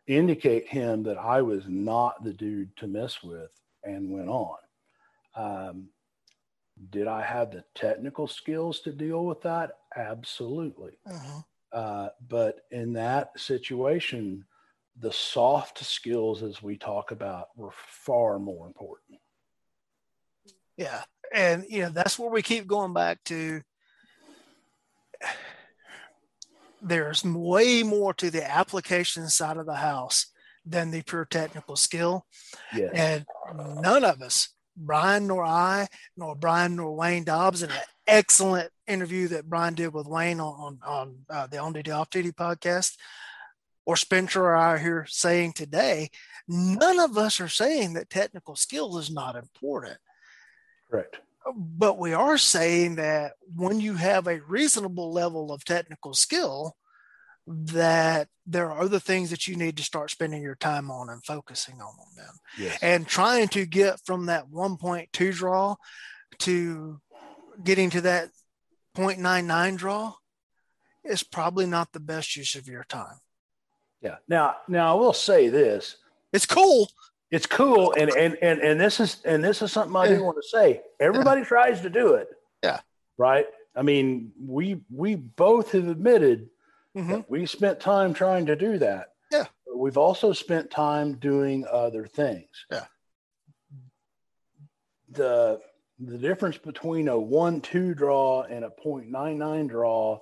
indicate 0.08 0.66
him 0.66 1.04
that 1.04 1.18
I 1.18 1.42
was 1.42 1.64
not 1.68 2.24
the 2.24 2.32
dude 2.32 2.76
to 2.78 2.88
mess 2.88 3.22
with 3.22 3.50
and 3.84 4.10
went 4.10 4.28
on. 4.28 4.56
Um, 5.36 5.88
did 6.90 7.06
I 7.06 7.22
have 7.22 7.50
the 7.50 7.64
technical 7.74 8.26
skills 8.26 8.80
to 8.80 8.92
deal 8.92 9.24
with 9.24 9.42
that? 9.42 9.72
Absolutely. 9.94 10.98
Uh-huh. 11.06 11.42
Uh, 11.72 12.08
but 12.28 12.60
in 12.70 12.94
that 12.94 13.38
situation, 13.38 14.44
the 14.98 15.12
soft 15.12 15.84
skills, 15.84 16.42
as 16.42 16.62
we 16.62 16.76
talk 16.76 17.10
about, 17.10 17.48
were 17.56 17.72
far 17.74 18.38
more 18.38 18.66
important. 18.66 19.20
Yeah. 20.76 21.02
And, 21.34 21.66
you 21.68 21.82
know, 21.82 21.90
that's 21.90 22.18
where 22.18 22.30
we 22.30 22.42
keep 22.42 22.66
going 22.66 22.94
back 22.94 23.22
to. 23.24 23.60
There's 26.80 27.24
way 27.24 27.82
more 27.82 28.14
to 28.14 28.30
the 28.30 28.48
application 28.48 29.28
side 29.28 29.56
of 29.56 29.66
the 29.66 29.74
house 29.76 30.26
than 30.64 30.90
the 30.90 31.02
pure 31.02 31.24
technical 31.24 31.76
skill. 31.76 32.26
Yes. 32.74 32.90
And 32.94 33.26
none 33.82 34.04
of 34.04 34.22
us 34.22 34.50
Brian 34.78 35.26
nor 35.26 35.44
I, 35.44 35.88
nor 36.16 36.34
Brian 36.34 36.76
nor 36.76 36.94
Wayne 36.94 37.24
Dobbs, 37.24 37.62
and 37.62 37.72
an 37.72 37.78
excellent 38.06 38.70
interview 38.86 39.28
that 39.28 39.48
Brian 39.48 39.74
did 39.74 39.92
with 39.92 40.06
Wayne 40.06 40.40
on 40.40 40.78
on, 40.86 41.16
uh, 41.28 41.46
the 41.48 41.58
On 41.58 41.72
Duty 41.72 41.90
Off 41.90 42.10
Duty 42.10 42.30
podcast, 42.32 42.96
or 43.84 43.96
Spencer 43.96 44.44
or 44.44 44.56
I 44.56 44.74
are 44.74 44.78
here 44.78 45.06
saying 45.08 45.54
today, 45.54 46.10
none 46.46 47.00
of 47.00 47.18
us 47.18 47.40
are 47.40 47.48
saying 47.48 47.94
that 47.94 48.08
technical 48.08 48.54
skill 48.54 48.98
is 48.98 49.10
not 49.10 49.34
important. 49.36 49.98
Correct. 50.90 51.18
But 51.56 51.98
we 51.98 52.12
are 52.12 52.38
saying 52.38 52.96
that 52.96 53.32
when 53.54 53.80
you 53.80 53.94
have 53.94 54.26
a 54.26 54.40
reasonable 54.40 55.12
level 55.12 55.52
of 55.52 55.64
technical 55.64 56.14
skill, 56.14 56.76
that 57.46 58.28
there 58.46 58.70
are 58.70 58.82
other 58.82 58.98
things 58.98 59.30
that 59.30 59.48
you 59.48 59.56
need 59.56 59.76
to 59.78 59.82
start 59.82 60.10
spending 60.10 60.42
your 60.42 60.54
time 60.54 60.90
on 60.90 61.08
and 61.08 61.24
focusing 61.24 61.80
on 61.80 61.94
them. 62.16 62.34
Yes. 62.58 62.78
and 62.82 63.06
trying 63.06 63.48
to 63.48 63.64
get 63.64 64.00
from 64.04 64.26
that 64.26 64.50
1.2 64.50 65.32
draw 65.34 65.76
to 66.40 67.00
getting 67.64 67.90
to 67.90 68.02
that 68.02 68.28
0.99 68.96 69.76
draw 69.78 70.12
is 71.04 71.22
probably 71.22 71.66
not 71.66 71.92
the 71.92 72.00
best 72.00 72.36
use 72.36 72.54
of 72.54 72.68
your 72.68 72.84
time. 72.84 73.18
Yeah. 74.02 74.16
Now 74.28 74.56
now 74.68 74.96
i 74.96 75.00
will 75.00 75.12
say 75.12 75.48
this. 75.48 75.96
It's 76.32 76.46
cool 76.46 76.88
it's 77.30 77.46
cool 77.46 77.92
and 77.98 78.10
and 78.10 78.36
and, 78.42 78.60
and 78.60 78.80
this 78.80 79.00
is 79.00 79.20
and 79.24 79.42
this 79.44 79.62
is 79.62 79.72
something 79.72 79.96
i 79.96 80.08
do 80.08 80.22
want 80.22 80.36
to 80.36 80.48
say 80.48 80.80
everybody 81.00 81.40
yeah. 81.40 81.46
tries 81.46 81.80
to 81.80 81.90
do 81.90 82.14
it 82.14 82.28
yeah 82.62 82.80
right 83.16 83.46
i 83.76 83.82
mean 83.82 84.32
we 84.40 84.80
we 84.90 85.14
both 85.14 85.72
have 85.72 85.88
admitted 85.88 86.48
Mm-hmm. 86.98 87.20
We 87.28 87.46
spent 87.46 87.80
time 87.80 88.12
trying 88.12 88.46
to 88.46 88.56
do 88.56 88.78
that. 88.78 89.12
Yeah. 89.30 89.44
But 89.66 89.78
we've 89.78 89.98
also 89.98 90.32
spent 90.32 90.70
time 90.70 91.14
doing 91.14 91.64
other 91.70 92.06
things. 92.06 92.48
Yeah. 92.70 92.84
The 95.10 95.60
the 96.00 96.18
difference 96.18 96.58
between 96.58 97.08
a 97.08 97.18
one 97.18 97.60
two 97.60 97.94
draw 97.94 98.42
and 98.42 98.64
a 98.64 98.70
0.99 98.84 99.68
draw 99.68 100.18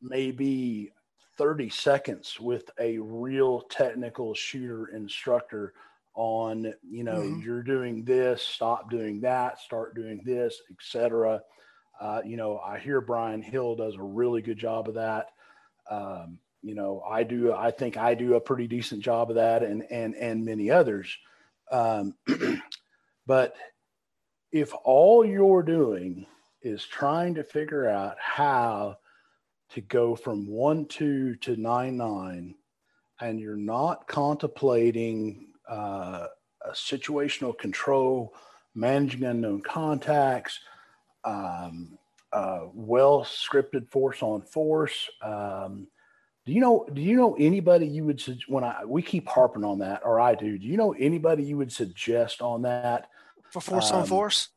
may 0.00 0.30
be 0.30 0.92
30 1.36 1.68
seconds 1.68 2.38
with 2.40 2.70
a 2.78 2.98
real 2.98 3.62
technical 3.62 4.34
shooter 4.34 4.86
instructor 4.94 5.74
on 6.14 6.72
you 6.88 7.04
know 7.04 7.16
mm-hmm. 7.16 7.40
you're 7.40 7.62
doing 7.62 8.04
this 8.04 8.42
stop 8.42 8.90
doing 8.90 9.20
that 9.20 9.58
start 9.58 9.94
doing 9.94 10.20
this 10.24 10.60
etc 10.70 11.42
uh, 12.00 12.20
you 12.24 12.36
know 12.36 12.58
i 12.58 12.78
hear 12.78 13.00
brian 13.00 13.42
hill 13.42 13.74
does 13.74 13.96
a 13.96 14.02
really 14.02 14.40
good 14.40 14.58
job 14.58 14.88
of 14.88 14.94
that 14.94 15.28
um, 15.90 16.38
you 16.64 16.74
know, 16.74 17.02
I 17.06 17.24
do. 17.24 17.52
I 17.52 17.70
think 17.70 17.98
I 17.98 18.14
do 18.14 18.34
a 18.34 18.40
pretty 18.40 18.66
decent 18.66 19.02
job 19.02 19.28
of 19.28 19.36
that, 19.36 19.62
and 19.62 19.84
and 19.90 20.14
and 20.14 20.44
many 20.44 20.70
others. 20.70 21.14
Um, 21.70 22.14
but 23.26 23.54
if 24.50 24.72
all 24.82 25.26
you're 25.26 25.62
doing 25.62 26.26
is 26.62 26.82
trying 26.84 27.34
to 27.34 27.44
figure 27.44 27.86
out 27.86 28.16
how 28.18 28.96
to 29.70 29.82
go 29.82 30.16
from 30.16 30.46
one 30.46 30.86
two 30.86 31.36
to 31.36 31.54
nine 31.56 31.98
nine, 31.98 32.54
and 33.20 33.38
you're 33.38 33.56
not 33.56 34.08
contemplating 34.08 35.48
uh, 35.68 36.26
situational 36.72 37.56
control, 37.56 38.34
managing 38.74 39.24
unknown 39.24 39.60
contacts, 39.62 40.60
um, 41.24 41.98
uh, 42.32 42.66
well 42.74 43.24
scripted 43.24 43.88
force 43.88 44.22
on 44.22 44.42
force. 44.42 45.08
Um, 45.22 45.86
do 46.46 46.52
you 46.52 46.60
know? 46.60 46.86
Do 46.92 47.00
you 47.00 47.16
know 47.16 47.36
anybody 47.38 47.86
you 47.86 48.04
would 48.04 48.22
when 48.48 48.64
I 48.64 48.84
we 48.84 49.00
keep 49.00 49.28
harping 49.28 49.64
on 49.64 49.78
that, 49.78 50.02
or 50.04 50.20
I 50.20 50.34
do? 50.34 50.58
Do 50.58 50.66
you 50.66 50.76
know 50.76 50.92
anybody 50.92 51.42
you 51.42 51.56
would 51.56 51.72
suggest 51.72 52.42
on 52.42 52.62
that 52.62 53.08
for 53.50 53.60
force 53.60 53.90
um, 53.90 54.00
on 54.00 54.06
force? 54.06 54.48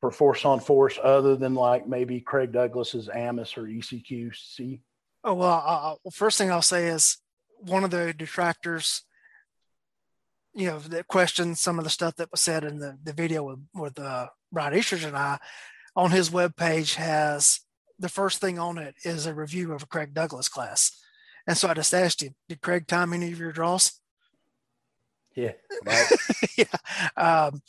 For 0.00 0.10
force 0.10 0.44
on 0.44 0.60
force, 0.60 0.98
other 1.02 1.36
than 1.36 1.54
like 1.54 1.86
maybe 1.86 2.20
Craig 2.20 2.52
Douglas's 2.52 3.08
AMIS 3.08 3.58
or 3.58 3.62
ECQC. 3.62 4.80
Oh 5.22 5.34
well, 5.34 5.62
uh, 5.66 5.94
well, 6.02 6.10
first 6.12 6.38
thing 6.38 6.50
I'll 6.50 6.62
say 6.62 6.88
is 6.88 7.18
one 7.58 7.84
of 7.84 7.90
the 7.90 8.14
detractors, 8.14 9.02
you 10.54 10.66
know, 10.66 10.78
that 10.78 11.08
questioned 11.08 11.58
some 11.58 11.78
of 11.78 11.84
the 11.84 11.90
stuff 11.90 12.16
that 12.16 12.30
was 12.30 12.40
said 12.40 12.64
in 12.64 12.78
the, 12.78 12.98
the 13.02 13.12
video 13.12 13.42
with 13.42 13.60
with 13.74 13.98
uh, 13.98 14.28
Brian 14.52 14.74
Eastridge 14.74 15.04
and 15.04 15.16
I 15.16 15.38
on 15.96 16.10
his 16.10 16.30
webpage 16.30 16.94
has 16.94 17.60
the 17.98 18.08
first 18.08 18.40
thing 18.40 18.58
on 18.58 18.78
it 18.78 18.94
is 19.04 19.26
a 19.26 19.34
review 19.34 19.72
of 19.72 19.82
a 19.82 19.86
Craig 19.86 20.14
Douglas 20.14 20.48
class. 20.48 21.00
And 21.46 21.56
so 21.56 21.68
I 21.68 21.74
just 21.74 21.94
asked 21.94 22.22
him, 22.22 22.34
did 22.48 22.60
Craig 22.60 22.86
time 22.86 23.12
any 23.12 23.32
of 23.32 23.38
your 23.38 23.52
draws? 23.52 24.00
Yeah. 25.34 25.52
Right. 25.84 26.06
yeah. 26.56 26.64
Um, 27.16 27.60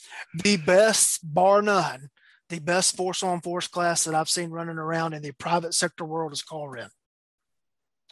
the 0.43 0.55
best, 0.57 1.19
bar 1.21 1.61
none, 1.61 2.09
the 2.49 2.59
best 2.59 2.95
force 2.95 3.23
on 3.23 3.41
force 3.41 3.67
class 3.67 4.05
that 4.05 4.15
I've 4.15 4.29
seen 4.29 4.51
running 4.51 4.77
around 4.77 5.13
in 5.13 5.21
the 5.21 5.31
private 5.31 5.73
sector 5.73 6.05
world 6.05 6.31
is 6.31 6.41
Karl 6.41 6.69
Rehn. 6.69 6.89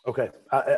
Okay. 0.06 0.30
I, 0.52 0.78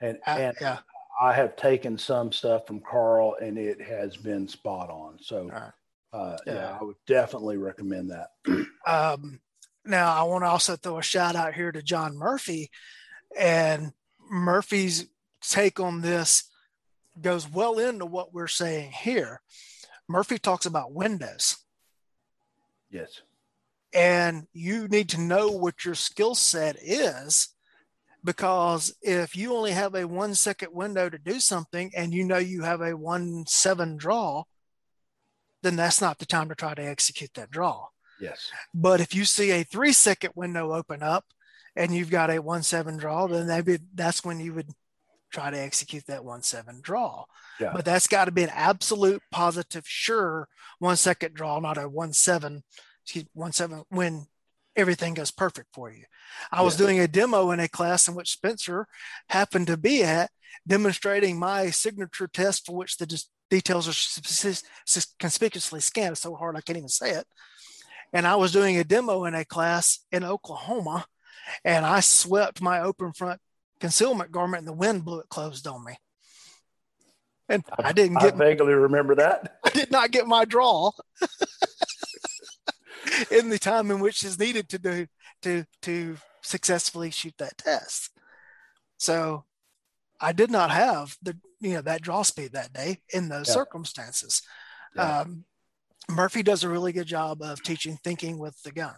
and, 0.00 0.18
I, 0.26 0.40
and 0.40 0.56
yeah. 0.60 0.78
I 1.20 1.32
have 1.32 1.56
taken 1.56 1.96
some 1.98 2.32
stuff 2.32 2.66
from 2.66 2.80
Karl 2.80 3.36
and 3.40 3.56
it 3.56 3.80
has 3.80 4.16
been 4.16 4.48
spot 4.48 4.90
on. 4.90 5.18
So 5.20 5.48
right 5.48 5.72
uh, 6.16 6.36
yeah. 6.46 6.54
yeah. 6.54 6.78
I 6.80 6.84
would 6.84 6.96
definitely 7.06 7.56
recommend 7.56 8.10
that. 8.10 8.30
Um, 8.86 9.40
now, 9.84 10.14
I 10.14 10.22
want 10.22 10.44
to 10.44 10.48
also 10.48 10.76
throw 10.76 10.98
a 10.98 11.02
shout 11.02 11.34
out 11.34 11.54
here 11.54 11.72
to 11.72 11.82
John 11.82 12.16
Murphy, 12.16 12.70
and 13.36 13.90
Murphy's 14.30 15.06
take 15.40 15.80
on 15.80 16.02
this 16.02 16.44
goes 17.20 17.50
well 17.50 17.80
into 17.80 18.06
what 18.06 18.32
we're 18.32 18.46
saying 18.46 18.92
here. 18.92 19.40
Murphy 20.08 20.38
talks 20.38 20.66
about 20.66 20.92
windows. 20.92 21.56
Yes. 22.92 23.22
And 23.92 24.46
you 24.52 24.86
need 24.86 25.08
to 25.08 25.20
know 25.20 25.48
what 25.48 25.84
your 25.84 25.96
skill 25.96 26.36
set 26.36 26.76
is 26.80 27.48
because 28.26 28.92
if 29.02 29.36
you 29.36 29.54
only 29.54 29.70
have 29.70 29.94
a 29.94 30.04
one 30.04 30.34
second 30.34 30.74
window 30.74 31.08
to 31.08 31.16
do 31.16 31.38
something 31.38 31.92
and 31.96 32.12
you 32.12 32.24
know 32.24 32.38
you 32.38 32.62
have 32.62 32.80
a 32.80 32.96
one 32.96 33.44
seven 33.46 33.96
draw, 33.96 34.42
then 35.62 35.76
that's 35.76 36.00
not 36.00 36.18
the 36.18 36.26
time 36.26 36.48
to 36.48 36.56
try 36.56 36.74
to 36.74 36.84
execute 36.84 37.32
that 37.34 37.52
draw. 37.52 37.86
Yes. 38.20 38.50
But 38.74 39.00
if 39.00 39.14
you 39.14 39.24
see 39.24 39.52
a 39.52 39.62
three 39.62 39.92
second 39.92 40.32
window 40.34 40.72
open 40.72 41.04
up 41.04 41.24
and 41.76 41.94
you've 41.94 42.10
got 42.10 42.30
a 42.30 42.40
one 42.40 42.64
seven 42.64 42.96
draw, 42.96 43.28
then 43.28 43.46
maybe 43.46 43.78
that's 43.94 44.24
when 44.24 44.40
you 44.40 44.52
would 44.54 44.70
try 45.32 45.50
to 45.50 45.58
execute 45.58 46.06
that 46.08 46.24
one 46.24 46.42
seven 46.42 46.80
draw. 46.82 47.26
Yeah. 47.60 47.70
But 47.72 47.84
that's 47.84 48.08
got 48.08 48.24
to 48.24 48.32
be 48.32 48.42
an 48.42 48.50
absolute 48.52 49.22
positive, 49.30 49.84
sure 49.86 50.48
one 50.80 50.96
second 50.96 51.34
draw, 51.34 51.60
not 51.60 51.78
a 51.78 51.88
one 51.88 52.12
seven, 52.12 52.64
excuse 53.04 53.26
one 53.34 53.52
seven 53.52 53.84
when 53.88 54.26
everything 54.76 55.14
goes 55.14 55.30
perfect 55.30 55.68
for 55.72 55.90
you. 55.90 56.04
I 56.52 56.62
was 56.62 56.76
doing 56.76 57.00
a 57.00 57.08
demo 57.08 57.50
in 57.50 57.60
a 57.60 57.68
class 57.68 58.08
in 58.08 58.14
which 58.14 58.32
Spencer 58.32 58.86
happened 59.28 59.66
to 59.68 59.76
be 59.76 60.02
at, 60.02 60.30
demonstrating 60.66 61.38
my 61.38 61.70
signature 61.70 62.28
test 62.28 62.66
for 62.66 62.76
which 62.76 62.96
the 62.98 63.24
details 63.50 63.88
are 63.88 64.52
conspicuously 65.18 65.80
scanned. 65.80 66.12
It's 66.12 66.20
so 66.20 66.34
hard 66.34 66.56
I 66.56 66.60
can't 66.60 66.78
even 66.78 66.88
say 66.88 67.12
it. 67.12 67.26
And 68.12 68.26
I 68.26 68.36
was 68.36 68.52
doing 68.52 68.76
a 68.76 68.84
demo 68.84 69.24
in 69.24 69.34
a 69.34 69.44
class 69.44 70.00
in 70.12 70.24
Oklahoma, 70.24 71.06
and 71.64 71.84
I 71.84 72.00
swept 72.00 72.60
my 72.60 72.80
open 72.80 73.12
front 73.12 73.40
concealment 73.80 74.30
garment, 74.30 74.60
and 74.60 74.68
the 74.68 74.72
wind 74.72 75.04
blew 75.04 75.20
it 75.20 75.28
closed 75.28 75.66
on 75.66 75.84
me. 75.84 75.96
And 77.48 77.64
I, 77.78 77.88
I 77.88 77.92
didn't 77.92 78.18
get. 78.18 78.34
I 78.34 78.36
vaguely 78.36 78.74
remember 78.74 79.14
that. 79.16 79.58
I 79.64 79.70
did 79.70 79.90
not 79.90 80.10
get 80.10 80.26
my 80.26 80.44
draw 80.44 80.90
in 83.30 83.48
the 83.48 83.58
time 83.58 83.90
in 83.90 84.00
which 84.00 84.24
is 84.24 84.38
needed 84.38 84.68
to 84.70 84.78
do 84.78 85.06
to 85.42 85.64
to 85.82 86.16
successfully 86.42 87.10
shoot 87.10 87.34
that 87.38 87.58
test. 87.58 88.10
So 88.98 89.44
I 90.20 90.32
did 90.32 90.50
not 90.50 90.70
have 90.70 91.16
the 91.22 91.36
you 91.60 91.74
know 91.74 91.82
that 91.82 92.02
draw 92.02 92.22
speed 92.22 92.52
that 92.52 92.72
day 92.72 93.00
in 93.12 93.28
those 93.28 93.48
yeah. 93.48 93.54
circumstances. 93.54 94.42
Yeah. 94.94 95.20
Um, 95.20 95.44
Murphy 96.08 96.42
does 96.42 96.62
a 96.62 96.68
really 96.68 96.92
good 96.92 97.06
job 97.06 97.42
of 97.42 97.62
teaching 97.62 97.98
thinking 98.02 98.38
with 98.38 98.62
the 98.62 98.72
gun. 98.72 98.94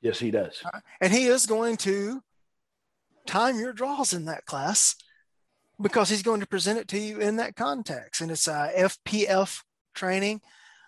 Yes, 0.00 0.18
he 0.18 0.30
does. 0.30 0.60
Uh, 0.64 0.80
and 1.00 1.12
he 1.12 1.26
is 1.26 1.46
going 1.46 1.76
to 1.78 2.20
time 3.26 3.58
your 3.58 3.72
draws 3.72 4.12
in 4.12 4.26
that 4.26 4.44
class 4.44 4.96
because 5.80 6.08
he's 6.08 6.22
going 6.22 6.40
to 6.40 6.46
present 6.46 6.78
it 6.78 6.88
to 6.88 6.98
you 6.98 7.20
in 7.20 7.36
that 7.36 7.56
context. 7.56 8.20
And 8.20 8.30
it's 8.30 8.48
a 8.48 8.70
FPF 8.76 9.62
training. 9.94 10.40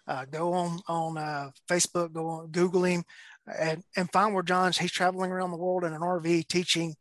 Uh, 0.06 0.24
go 0.24 0.52
on 0.52 0.80
on 0.88 1.18
uh, 1.18 1.50
Facebook, 1.68 2.12
go 2.12 2.28
on 2.28 2.50
Google 2.50 2.84
him, 2.84 3.04
and 3.58 3.82
and 3.96 4.10
find 4.12 4.34
where 4.34 4.42
John's. 4.42 4.78
He's 4.78 4.92
traveling 4.92 5.30
around 5.32 5.50
the 5.50 5.56
world 5.56 5.84
in 5.84 5.92
an 5.92 6.00
RV 6.00 6.48
teaching 6.48 6.94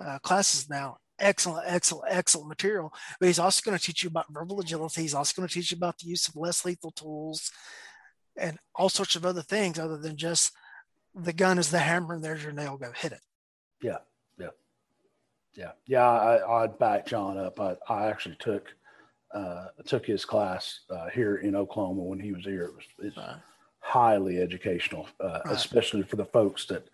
uh, 0.00 0.18
classes 0.20 0.68
now. 0.68 0.96
Excellent, 1.18 1.64
excellent, 1.66 2.12
excellent 2.12 2.48
material. 2.48 2.92
But 3.18 3.26
he's 3.26 3.38
also 3.38 3.62
going 3.64 3.78
to 3.78 3.82
teach 3.82 4.02
you 4.02 4.08
about 4.08 4.26
verbal 4.30 4.60
agility. 4.60 5.02
He's 5.02 5.14
also 5.14 5.32
going 5.36 5.48
to 5.48 5.54
teach 5.54 5.70
you 5.70 5.76
about 5.76 5.98
the 5.98 6.08
use 6.08 6.28
of 6.28 6.36
less 6.36 6.64
lethal 6.64 6.90
tools 6.90 7.50
and 8.36 8.58
all 8.74 8.88
sorts 8.88 9.16
of 9.16 9.24
other 9.24 9.42
things 9.42 9.78
other 9.78 9.96
than 9.96 10.16
just 10.16 10.52
the 11.14 11.32
gun 11.32 11.58
is 11.58 11.70
the 11.70 11.78
hammer 11.78 12.14
and 12.14 12.22
there's 12.22 12.42
your 12.42 12.52
nail. 12.52 12.76
Go 12.76 12.92
hit 12.94 13.12
it. 13.12 13.20
Yeah, 13.82 13.98
yeah, 14.38 14.48
yeah, 15.54 15.72
yeah. 15.86 16.06
I, 16.06 16.64
I'd 16.64 16.78
back 16.78 17.06
John 17.06 17.38
up. 17.38 17.58
I, 17.60 17.76
I 17.88 18.08
actually 18.08 18.36
took 18.38 18.74
uh, 19.34 19.66
took 19.84 20.06
his 20.06 20.24
class 20.24 20.80
uh, 20.90 21.08
here 21.10 21.36
in 21.36 21.54
Oklahoma 21.54 22.02
when 22.02 22.20
he 22.20 22.32
was 22.32 22.44
here. 22.44 22.64
It 22.64 22.74
was 22.74 22.84
it's 22.98 23.16
right. 23.16 23.36
highly 23.80 24.38
educational, 24.38 25.08
uh, 25.20 25.40
right. 25.44 25.54
especially 25.54 26.02
for 26.02 26.16
the 26.16 26.24
folks 26.24 26.66
that 26.66 26.88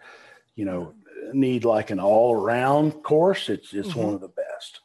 you 0.56 0.64
know 0.64 0.94
need 1.32 1.64
like 1.64 1.90
an 1.90 2.00
all 2.00 2.34
around 2.34 2.92
course. 3.02 3.48
It's 3.48 3.72
it's 3.72 3.90
mm-hmm. 3.90 4.00
one 4.00 4.14
of 4.14 4.20
the 4.20 4.28
best. 4.28 4.80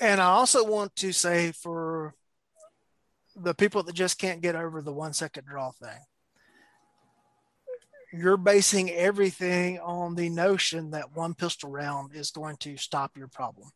And 0.00 0.20
I 0.20 0.26
also 0.26 0.64
want 0.64 0.94
to 0.96 1.12
say 1.12 1.52
for 1.52 2.14
the 3.36 3.54
people 3.54 3.82
that 3.84 3.94
just 3.94 4.18
can't 4.18 4.42
get 4.42 4.56
over 4.56 4.82
the 4.82 4.92
one 4.92 5.12
second 5.12 5.46
draw 5.46 5.70
thing, 5.70 5.98
you're 8.12 8.36
basing 8.36 8.90
everything 8.90 9.78
on 9.80 10.14
the 10.14 10.28
notion 10.28 10.90
that 10.90 11.16
one 11.16 11.34
pistol 11.34 11.70
round 11.70 12.14
is 12.14 12.30
going 12.30 12.56
to 12.58 12.76
stop 12.76 13.16
your 13.16 13.28
problem. 13.28 13.70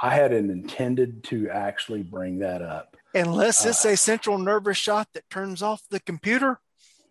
I 0.00 0.14
hadn't 0.14 0.50
intended 0.50 1.24
to 1.24 1.50
actually 1.50 2.02
bring 2.02 2.38
that 2.38 2.62
up. 2.62 2.96
Unless 3.14 3.66
it's 3.66 3.84
uh, 3.84 3.90
a 3.90 3.96
central 3.96 4.38
nervous 4.38 4.76
shot 4.76 5.08
that 5.14 5.28
turns 5.28 5.62
off 5.62 5.82
the 5.90 6.00
computer 6.00 6.60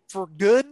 for 0.08 0.26
good. 0.26 0.66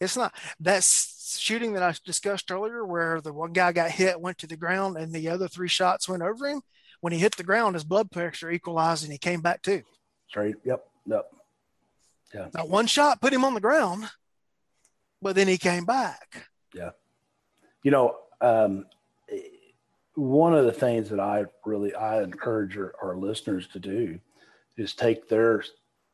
It's 0.00 0.16
not 0.16 0.34
that 0.60 0.82
shooting 0.82 1.74
that 1.74 1.82
I 1.82 1.94
discussed 2.04 2.50
earlier, 2.50 2.84
where 2.84 3.20
the 3.20 3.32
one 3.32 3.52
guy 3.52 3.72
got 3.72 3.90
hit, 3.90 4.20
went 4.20 4.38
to 4.38 4.46
the 4.46 4.56
ground, 4.56 4.96
and 4.96 5.12
the 5.12 5.28
other 5.28 5.48
three 5.48 5.68
shots 5.68 6.08
went 6.08 6.22
over 6.22 6.48
him. 6.48 6.62
When 7.00 7.12
he 7.12 7.18
hit 7.18 7.36
the 7.36 7.44
ground, 7.44 7.74
his 7.74 7.84
blood 7.84 8.10
pressure 8.10 8.50
equalized 8.50 9.04
and 9.04 9.12
he 9.12 9.18
came 9.18 9.40
back 9.40 9.62
too. 9.62 9.82
Straight. 10.28 10.56
Yep. 10.64 10.84
Yep. 11.06 11.32
Yeah. 12.34 12.48
Now, 12.54 12.66
one 12.66 12.86
shot 12.86 13.20
put 13.20 13.32
him 13.32 13.44
on 13.44 13.54
the 13.54 13.60
ground, 13.60 14.10
but 15.22 15.36
then 15.36 15.46
he 15.46 15.58
came 15.58 15.84
back. 15.84 16.48
Yeah. 16.74 16.90
You 17.82 17.90
know, 17.92 18.16
um, 18.40 18.86
one 20.16 20.54
of 20.54 20.64
the 20.64 20.72
things 20.72 21.10
that 21.10 21.20
I 21.20 21.44
really 21.64 21.94
I 21.94 22.22
encourage 22.22 22.76
our, 22.76 22.94
our 23.02 23.16
listeners 23.16 23.68
to 23.68 23.78
do 23.78 24.18
is 24.76 24.94
take 24.94 25.28
their 25.28 25.62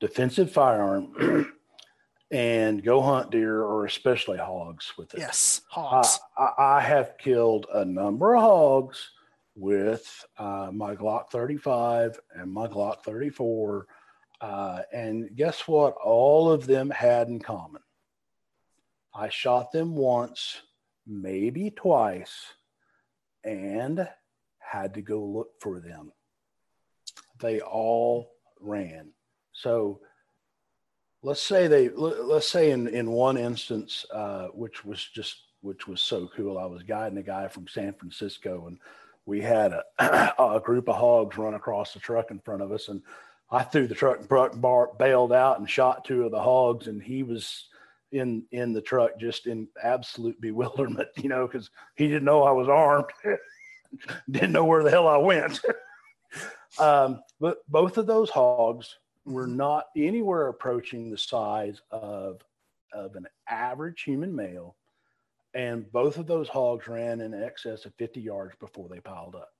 defensive 0.00 0.50
firearm 0.50 1.52
and 2.30 2.82
go 2.82 3.00
hunt 3.00 3.30
deer 3.30 3.62
or 3.62 3.86
especially 3.86 4.38
hogs 4.38 4.92
with 4.98 5.14
it. 5.14 5.20
Yes, 5.20 5.62
hogs. 5.68 6.18
I, 6.36 6.42
I, 6.42 6.76
I 6.76 6.80
have 6.80 7.16
killed 7.16 7.66
a 7.72 7.84
number 7.84 8.34
of 8.34 8.42
hogs 8.42 9.10
with 9.54 10.24
uh, 10.36 10.70
my 10.72 10.96
Glock 10.96 11.30
35 11.30 12.18
and 12.34 12.52
my 12.52 12.66
Glock 12.66 13.04
34. 13.04 13.86
Uh, 14.40 14.82
and 14.92 15.36
guess 15.36 15.68
what? 15.68 15.94
All 16.02 16.50
of 16.50 16.66
them 16.66 16.90
had 16.90 17.28
in 17.28 17.38
common. 17.38 17.82
I 19.14 19.28
shot 19.28 19.70
them 19.70 19.94
once, 19.94 20.62
maybe 21.06 21.70
twice 21.70 22.46
and 23.44 24.08
had 24.58 24.94
to 24.94 25.02
go 25.02 25.22
look 25.22 25.50
for 25.60 25.80
them. 25.80 26.12
They 27.40 27.60
all 27.60 28.30
ran. 28.60 29.12
So 29.52 30.00
let's 31.22 31.42
say 31.42 31.66
they 31.66 31.88
let's 31.90 32.48
say 32.48 32.70
in 32.70 32.88
in 32.88 33.10
one 33.10 33.36
instance, 33.36 34.06
uh, 34.12 34.48
which 34.48 34.84
was 34.84 35.04
just 35.04 35.36
which 35.60 35.86
was 35.86 36.00
so 36.00 36.28
cool. 36.36 36.58
I 36.58 36.66
was 36.66 36.82
guiding 36.82 37.18
a 37.18 37.22
guy 37.22 37.48
from 37.48 37.68
San 37.68 37.94
Francisco, 37.94 38.66
and 38.66 38.78
we 39.26 39.40
had 39.40 39.72
a, 39.72 39.84
a 40.38 40.60
group 40.62 40.88
of 40.88 40.96
hogs 40.96 41.38
run 41.38 41.54
across 41.54 41.94
the 41.94 42.00
truck 42.00 42.30
in 42.30 42.40
front 42.40 42.62
of 42.62 42.72
us, 42.72 42.88
and 42.88 43.02
I 43.50 43.62
threw 43.62 43.86
the 43.86 43.94
truck 43.94 44.20
and 44.28 44.98
bailed 44.98 45.32
out 45.32 45.58
and 45.58 45.68
shot 45.68 46.04
two 46.04 46.24
of 46.24 46.32
the 46.32 46.42
hogs, 46.42 46.88
and 46.88 47.02
he 47.02 47.22
was 47.22 47.68
in 48.12 48.44
in 48.52 48.72
the 48.72 48.80
truck 48.80 49.18
just 49.18 49.46
in 49.46 49.68
absolute 49.82 50.40
bewilderment, 50.40 51.08
you 51.16 51.28
know, 51.28 51.46
because 51.46 51.70
he 51.96 52.06
didn't 52.06 52.24
know 52.24 52.42
I 52.42 52.52
was 52.52 52.68
armed, 52.68 53.06
didn't 54.30 54.52
know 54.52 54.64
where 54.64 54.82
the 54.82 54.90
hell 54.90 55.08
I 55.08 55.16
went. 55.16 55.60
um, 56.78 57.22
but 57.40 57.58
both 57.68 57.98
of 57.98 58.06
those 58.06 58.30
hogs 58.30 58.98
were 59.24 59.46
not 59.46 59.86
anywhere 59.96 60.48
approaching 60.48 61.10
the 61.10 61.18
size 61.18 61.80
of 61.90 62.40
of 62.92 63.16
an 63.16 63.26
average 63.48 64.02
human 64.02 64.34
male, 64.34 64.76
and 65.54 65.90
both 65.92 66.18
of 66.18 66.26
those 66.26 66.48
hogs 66.48 66.86
ran 66.88 67.20
in 67.20 67.34
excess 67.34 67.86
of 67.86 67.94
50 67.94 68.20
yards 68.20 68.54
before 68.60 68.88
they 68.88 69.00
piled 69.00 69.34
up. 69.34 69.52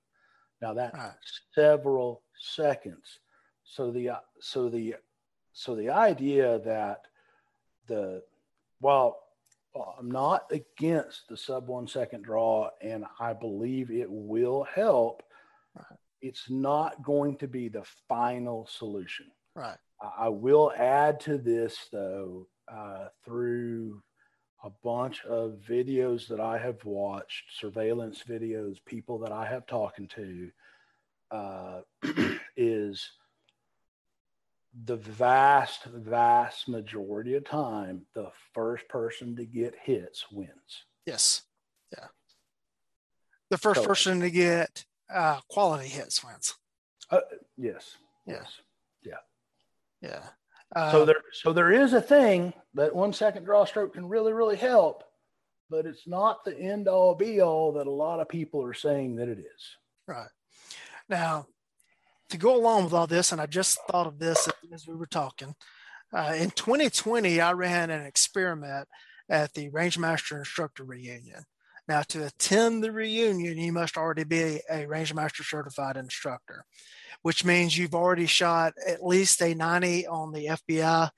Now 0.61 0.73
that's 0.73 0.97
right. 0.97 1.11
several 1.55 2.21
seconds. 2.39 3.19
So 3.63 3.91
the 3.91 4.11
so 4.39 4.69
the 4.69 4.95
so 5.53 5.75
the 5.75 5.89
idea 5.89 6.59
that 6.59 7.01
the 7.87 8.23
well, 8.83 9.17
I'm 9.97 10.11
not 10.11 10.51
against 10.51 11.29
the 11.29 11.37
sub 11.37 11.67
one 11.67 11.87
second 11.87 12.23
draw, 12.23 12.69
and 12.81 13.05
I 13.19 13.33
believe 13.33 13.89
it 13.89 14.07
will 14.09 14.67
help. 14.75 15.23
Right. 15.75 15.97
It's 16.21 16.49
not 16.49 17.01
going 17.01 17.37
to 17.37 17.47
be 17.47 17.69
the 17.69 17.85
final 18.07 18.67
solution. 18.69 19.27
Right. 19.55 19.77
I 20.19 20.27
will 20.27 20.73
add 20.77 21.21
to 21.21 21.37
this 21.37 21.87
though 21.91 22.47
uh, 22.67 23.07
through 23.23 24.03
a 24.63 24.69
bunch 24.83 25.23
of 25.25 25.59
videos 25.67 26.27
that 26.27 26.41
I 26.41 26.57
have 26.57 26.83
watched, 26.83 27.57
surveillance 27.57 28.23
videos, 28.27 28.77
people 28.85 29.17
that 29.19 29.31
I 29.31 29.45
have 29.45 29.65
talking 29.65 30.07
to, 30.09 30.51
uh, 31.31 31.81
is 32.57 33.09
the 34.85 34.95
vast, 34.97 35.85
vast 35.85 36.67
majority 36.67 37.35
of 37.35 37.45
time, 37.45 38.05
the 38.15 38.31
first 38.53 38.87
person 38.89 39.35
to 39.35 39.45
get 39.45 39.75
hits 39.81 40.25
wins. 40.31 40.85
Yes. 41.05 41.43
Yeah. 41.91 42.07
The 43.49 43.57
first 43.57 43.81
so, 43.81 43.87
person 43.87 44.19
to 44.21 44.31
get 44.31 44.85
uh, 45.13 45.39
quality 45.47 45.87
hits 45.87 46.23
wins. 46.23 46.55
Uh, 47.09 47.19
yes. 47.57 47.97
Yes. 48.25 48.47
Yeah. 49.03 49.17
Yeah. 50.01 50.23
Uh, 50.75 50.91
so 50.91 51.05
there, 51.05 51.21
so 51.33 51.53
there 51.53 51.71
is 51.71 51.93
a 51.93 52.01
thing 52.01 52.51
that 52.73 52.95
one 52.95 53.13
second 53.13 53.43
draw 53.43 53.65
stroke 53.65 53.93
can 53.93 54.09
really, 54.09 54.33
really 54.33 54.55
help, 54.55 55.03
but 55.69 55.85
it's 55.85 56.07
not 56.07 56.43
the 56.43 56.57
end 56.57 56.87
all 56.87 57.13
be 57.13 57.41
all 57.41 57.73
that 57.73 57.85
a 57.85 57.91
lot 57.91 58.19
of 58.19 58.27
people 58.27 58.63
are 58.63 58.73
saying 58.73 59.17
that 59.17 59.29
it 59.29 59.37
is. 59.37 59.77
Right. 60.07 60.29
Now, 61.09 61.45
to 62.29 62.37
go 62.37 62.55
along 62.55 62.85
with 62.85 62.93
all 62.93 63.07
this, 63.07 63.31
and 63.31 63.41
I 63.41 63.45
just 63.45 63.79
thought 63.89 64.07
of 64.07 64.19
this 64.19 64.47
as 64.73 64.87
we 64.87 64.95
were 64.95 65.05
talking. 65.05 65.55
Uh, 66.13 66.33
in 66.37 66.51
2020, 66.51 67.41
I 67.41 67.51
ran 67.53 67.89
an 67.89 68.05
experiment 68.05 68.87
at 69.29 69.53
the 69.53 69.69
Rangemaster 69.69 70.37
Instructor 70.37 70.83
Reunion. 70.83 71.43
Now, 71.87 72.01
to 72.09 72.25
attend 72.25 72.83
the 72.83 72.91
reunion, 72.91 73.57
you 73.57 73.73
must 73.73 73.97
already 73.97 74.23
be 74.23 74.61
a 74.69 74.85
Rangemaster 74.85 75.43
certified 75.43 75.97
instructor, 75.97 76.65
which 77.23 77.43
means 77.43 77.77
you've 77.77 77.95
already 77.95 78.25
shot 78.25 78.73
at 78.87 79.03
least 79.03 79.41
a 79.41 79.53
90 79.53 80.07
on 80.07 80.31
the 80.31 80.45
FBI 80.45 81.09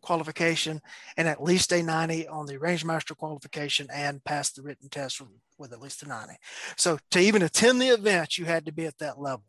qualification 0.00 0.80
and 1.16 1.28
at 1.28 1.42
least 1.42 1.72
a 1.72 1.82
90 1.82 2.28
on 2.28 2.46
the 2.46 2.58
range 2.58 2.84
master 2.84 3.14
qualification 3.14 3.88
and 3.92 4.24
passed 4.24 4.56
the 4.56 4.62
written 4.62 4.88
test 4.88 5.20
with 5.58 5.72
at 5.72 5.80
least 5.80 6.02
a 6.02 6.08
90. 6.08 6.34
So 6.76 6.98
to 7.12 7.20
even 7.20 7.42
attend 7.42 7.80
the 7.80 7.88
event, 7.88 8.38
you 8.38 8.44
had 8.44 8.66
to 8.66 8.72
be 8.72 8.86
at 8.86 8.98
that 8.98 9.20
level. 9.20 9.44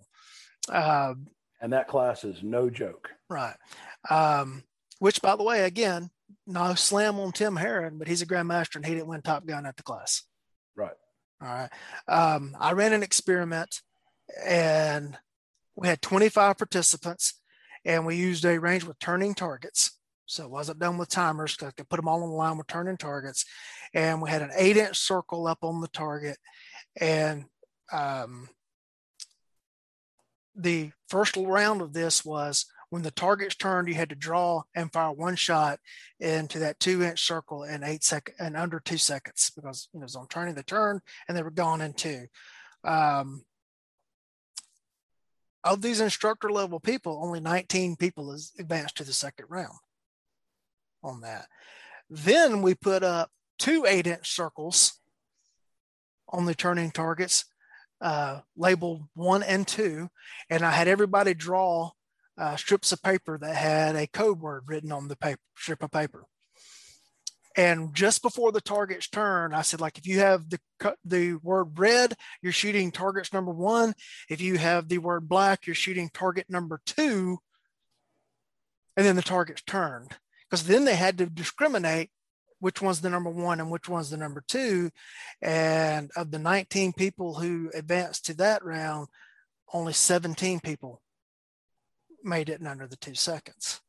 Um, 0.68 1.28
and 1.62 1.74
that 1.74 1.88
class 1.88 2.24
is 2.24 2.42
no 2.44 2.70
joke. 2.70 3.10
Right. 3.30 3.56
Um, 4.10 4.64
which, 5.00 5.22
by 5.22 5.36
the 5.36 5.44
way, 5.44 5.64
again, 5.64 6.10
no 6.48 6.74
slam 6.76 7.20
on 7.20 7.32
Tim 7.32 7.56
Herron, 7.56 7.98
but 7.98 8.08
he's 8.08 8.22
a 8.22 8.26
grandmaster 8.26 8.76
and 8.76 8.86
he 8.86 8.94
didn't 8.94 9.08
win 9.08 9.22
Top 9.22 9.46
Gun 9.46 9.66
at 9.66 9.78
the 9.78 9.84
class. 9.84 10.24
Right. 10.76 10.96
All 11.42 11.48
right. 11.48 11.70
Um, 12.08 12.56
I 12.60 12.74
ran 12.74 12.94
an 12.94 13.04
experiment 13.04 13.82
and 14.46 15.18
we 15.76 15.88
had 15.88 16.02
25 16.02 16.58
participants 16.58 17.40
and 17.86 18.06
we 18.06 18.16
used 18.16 18.46
a 18.46 18.60
range 18.60 18.84
with 18.84 19.00
turning 19.00 19.34
targets. 19.34 19.98
So 20.26 20.44
it 20.44 20.52
wasn't 20.52 20.80
done 20.80 20.98
with 20.98 21.10
timers 21.10 21.56
because 21.56 21.70
I 21.70 21.72
could 21.72 21.90
put 21.90 21.96
them 21.96 22.08
all 22.08 22.22
on 22.24 22.30
the 22.30 22.36
line 22.36 22.58
with 22.58 22.68
turning 22.68 22.98
targets. 22.98 23.46
And 23.94 24.22
we 24.22 24.30
had 24.30 24.44
an 24.44 24.52
eight 24.56 24.78
inch 24.78 24.98
circle 24.98 25.48
up 25.48 25.60
on 25.64 25.82
the 25.82 25.88
target. 25.88 26.38
And 27.00 27.46
um, 27.92 28.50
the 30.62 30.92
first 31.08 31.38
round 31.38 31.82
of 31.82 31.94
this 31.94 32.24
was 32.26 32.66
when 32.90 33.04
the 33.04 33.12
target's 33.12 33.56
turned, 33.56 33.88
you 33.88 33.94
had 33.94 34.10
to 34.10 34.16
draw 34.16 34.64
and 34.76 34.92
fire 34.92 35.12
one 35.12 35.36
shot 35.36 35.80
into 36.20 36.60
that 36.60 36.80
two 36.80 37.04
inch 37.04 37.22
circle 37.26 37.64
in 37.64 37.84
eight 37.84 38.04
seconds 38.04 38.38
and 38.40 38.58
under 38.58 38.80
two 38.80 38.98
seconds 38.98 39.52
because 39.56 39.90
you 39.94 40.00
know, 40.00 40.04
it 40.04 40.06
was 40.06 40.16
on 40.16 40.28
turning 40.28 40.56
the 40.56 40.64
turn 40.64 41.00
and 41.28 41.38
they 41.38 41.44
were 41.44 41.52
gone 41.52 41.82
in 41.82 41.94
two. 41.94 42.26
Um, 42.84 43.44
of 45.64 45.82
these 45.82 46.00
instructor 46.00 46.50
level 46.50 46.80
people, 46.80 47.20
only 47.22 47.40
19 47.40 47.96
people 47.98 48.32
has 48.32 48.52
advanced 48.58 48.98
to 48.98 49.04
the 49.04 49.14
second 49.14 49.46
round 49.50 49.78
on 51.04 51.22
that. 51.22 51.48
Then 52.10 52.62
we 52.62 52.74
put 52.74 53.04
up 53.04 53.30
two 53.60 53.86
eight 53.88 54.08
inch 54.08 54.32
circles 54.32 55.00
on 56.30 56.46
the 56.46 56.56
turning 56.56 56.92
targets, 56.92 57.46
uh, 58.02 58.42
labeled 58.56 59.04
one 59.14 59.44
and 59.44 59.68
two, 59.68 60.10
and 60.50 60.64
I 60.64 60.72
had 60.72 60.88
everybody 60.88 61.34
draw 61.34 61.92
uh, 62.38 62.56
strips 62.56 62.92
of 62.92 63.04
paper 63.04 63.38
that 63.38 63.56
had 63.56 63.96
a 63.96 64.08
code 64.08 64.40
word 64.40 64.64
written 64.68 64.92
on 64.92 65.08
the 65.08 65.18
paper, 65.18 65.42
strip 65.56 65.84
of 65.84 65.92
paper. 65.92 66.26
And 67.58 67.94
just 67.94 68.22
before 68.22 68.54
the 68.54 68.62
target's 68.62 69.10
turn, 69.10 69.54
I 69.54 69.64
said, 69.64 69.82
like, 69.82 69.98
if 69.98 70.08
you 70.08 70.20
have 70.20 70.50
the 70.50 70.60
the 71.04 71.34
word 71.44 71.78
red, 71.78 72.16
you're 72.42 72.54
shooting 72.54 72.92
targets 72.92 73.34
number 73.34 73.52
one. 73.52 73.94
If 74.30 74.40
you 74.40 74.58
have 74.58 74.88
the 74.88 75.00
word 75.00 75.28
black, 75.28 75.68
you're 75.68 75.76
shooting 75.76 76.10
target 76.14 76.46
number 76.48 76.80
two. 76.86 77.40
And 78.96 79.06
then 79.06 79.18
the 79.18 79.22
target's 79.22 79.64
turned. 79.64 80.16
Because 80.50 80.66
then 80.66 80.86
they 80.86 80.96
had 80.96 81.18
to 81.18 81.26
discriminate 81.26 82.12
which 82.60 82.82
one's 82.82 83.02
the 83.02 83.10
number 83.10 83.30
one 83.30 83.60
and 83.60 83.72
which 83.72 83.90
one's 83.90 84.10
the 84.10 84.18
number 84.18 84.44
two. 84.48 84.92
And 85.42 86.12
of 86.16 86.32
the 86.32 86.40
19 86.40 86.94
people 86.94 87.36
who 87.36 87.72
advanced 87.74 88.26
to 88.26 88.34
that 88.36 88.64
round, 88.64 89.08
only 89.74 89.94
17 89.94 90.60
people 90.60 91.02
made 92.24 92.50
it 92.50 92.60
in 92.60 92.68
under 92.68 92.88
the 92.88 92.98
two 92.98 93.16
seconds. 93.16 93.82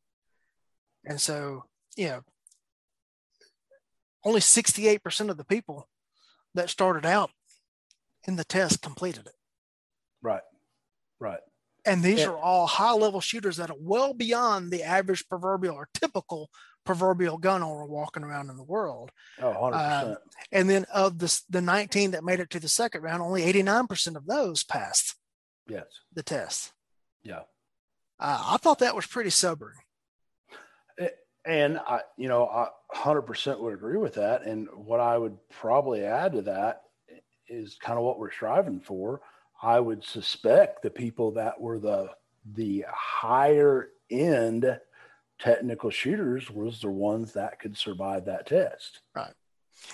And 1.05 1.19
so, 1.19 1.65
you 1.95 2.07
know, 2.07 2.21
only 4.23 4.39
68% 4.39 5.29
of 5.29 5.37
the 5.37 5.43
people 5.43 5.87
that 6.53 6.69
started 6.69 7.05
out 7.05 7.31
in 8.27 8.35
the 8.35 8.43
test 8.43 8.81
completed 8.81 9.25
it. 9.25 9.33
Right. 10.21 10.43
Right. 11.19 11.39
And 11.85 12.03
these 12.03 12.19
yeah. 12.19 12.27
are 12.27 12.37
all 12.37 12.67
high 12.67 12.93
level 12.93 13.21
shooters 13.21 13.57
that 13.57 13.71
are 13.71 13.77
well 13.79 14.13
beyond 14.13 14.71
the 14.71 14.83
average 14.83 15.27
proverbial 15.27 15.75
or 15.75 15.89
typical 15.93 16.49
proverbial 16.85 17.37
gun 17.37 17.61
owner 17.63 17.85
walking 17.85 18.23
around 18.23 18.49
in 18.49 18.57
the 18.57 18.63
world. 18.63 19.11
Oh, 19.39 19.53
100%. 19.53 19.73
Uh, 19.73 20.15
and 20.51 20.69
then 20.69 20.85
of 20.93 21.19
the, 21.19 21.41
the 21.49 21.61
19 21.61 22.11
that 22.11 22.23
made 22.23 22.39
it 22.39 22.49
to 22.51 22.59
the 22.59 22.67
second 22.67 23.01
round, 23.01 23.21
only 23.21 23.43
89% 23.43 24.15
of 24.15 24.25
those 24.25 24.63
passed 24.63 25.15
yes. 25.67 25.85
the 26.13 26.23
test. 26.23 26.73
Yeah. 27.23 27.41
Uh, 28.19 28.43
I 28.49 28.57
thought 28.57 28.79
that 28.79 28.95
was 28.95 29.05
pretty 29.05 29.29
sobering. 29.29 29.77
And 31.43 31.79
I, 31.79 32.01
you 32.17 32.27
know, 32.27 32.45
I 32.45 32.67
100% 32.95 33.59
would 33.59 33.73
agree 33.73 33.97
with 33.97 34.13
that. 34.15 34.43
And 34.43 34.67
what 34.75 34.99
I 34.99 35.17
would 35.17 35.37
probably 35.49 36.03
add 36.03 36.33
to 36.33 36.43
that 36.43 36.83
is 37.47 37.77
kind 37.81 37.97
of 37.97 38.05
what 38.05 38.19
we're 38.19 38.31
striving 38.31 38.79
for. 38.79 39.21
I 39.61 39.79
would 39.79 40.03
suspect 40.03 40.81
the 40.81 40.89
people 40.89 41.31
that 41.31 41.59
were 41.59 41.79
the 41.79 42.09
the 42.53 42.85
higher 42.89 43.89
end 44.09 44.79
technical 45.41 45.89
shooters 45.89 46.49
was 46.49 46.79
the 46.79 46.89
ones 46.89 47.33
that 47.33 47.59
could 47.59 47.77
survive 47.77 48.25
that 48.25 48.45
test. 48.45 49.01
Right. 49.15 49.33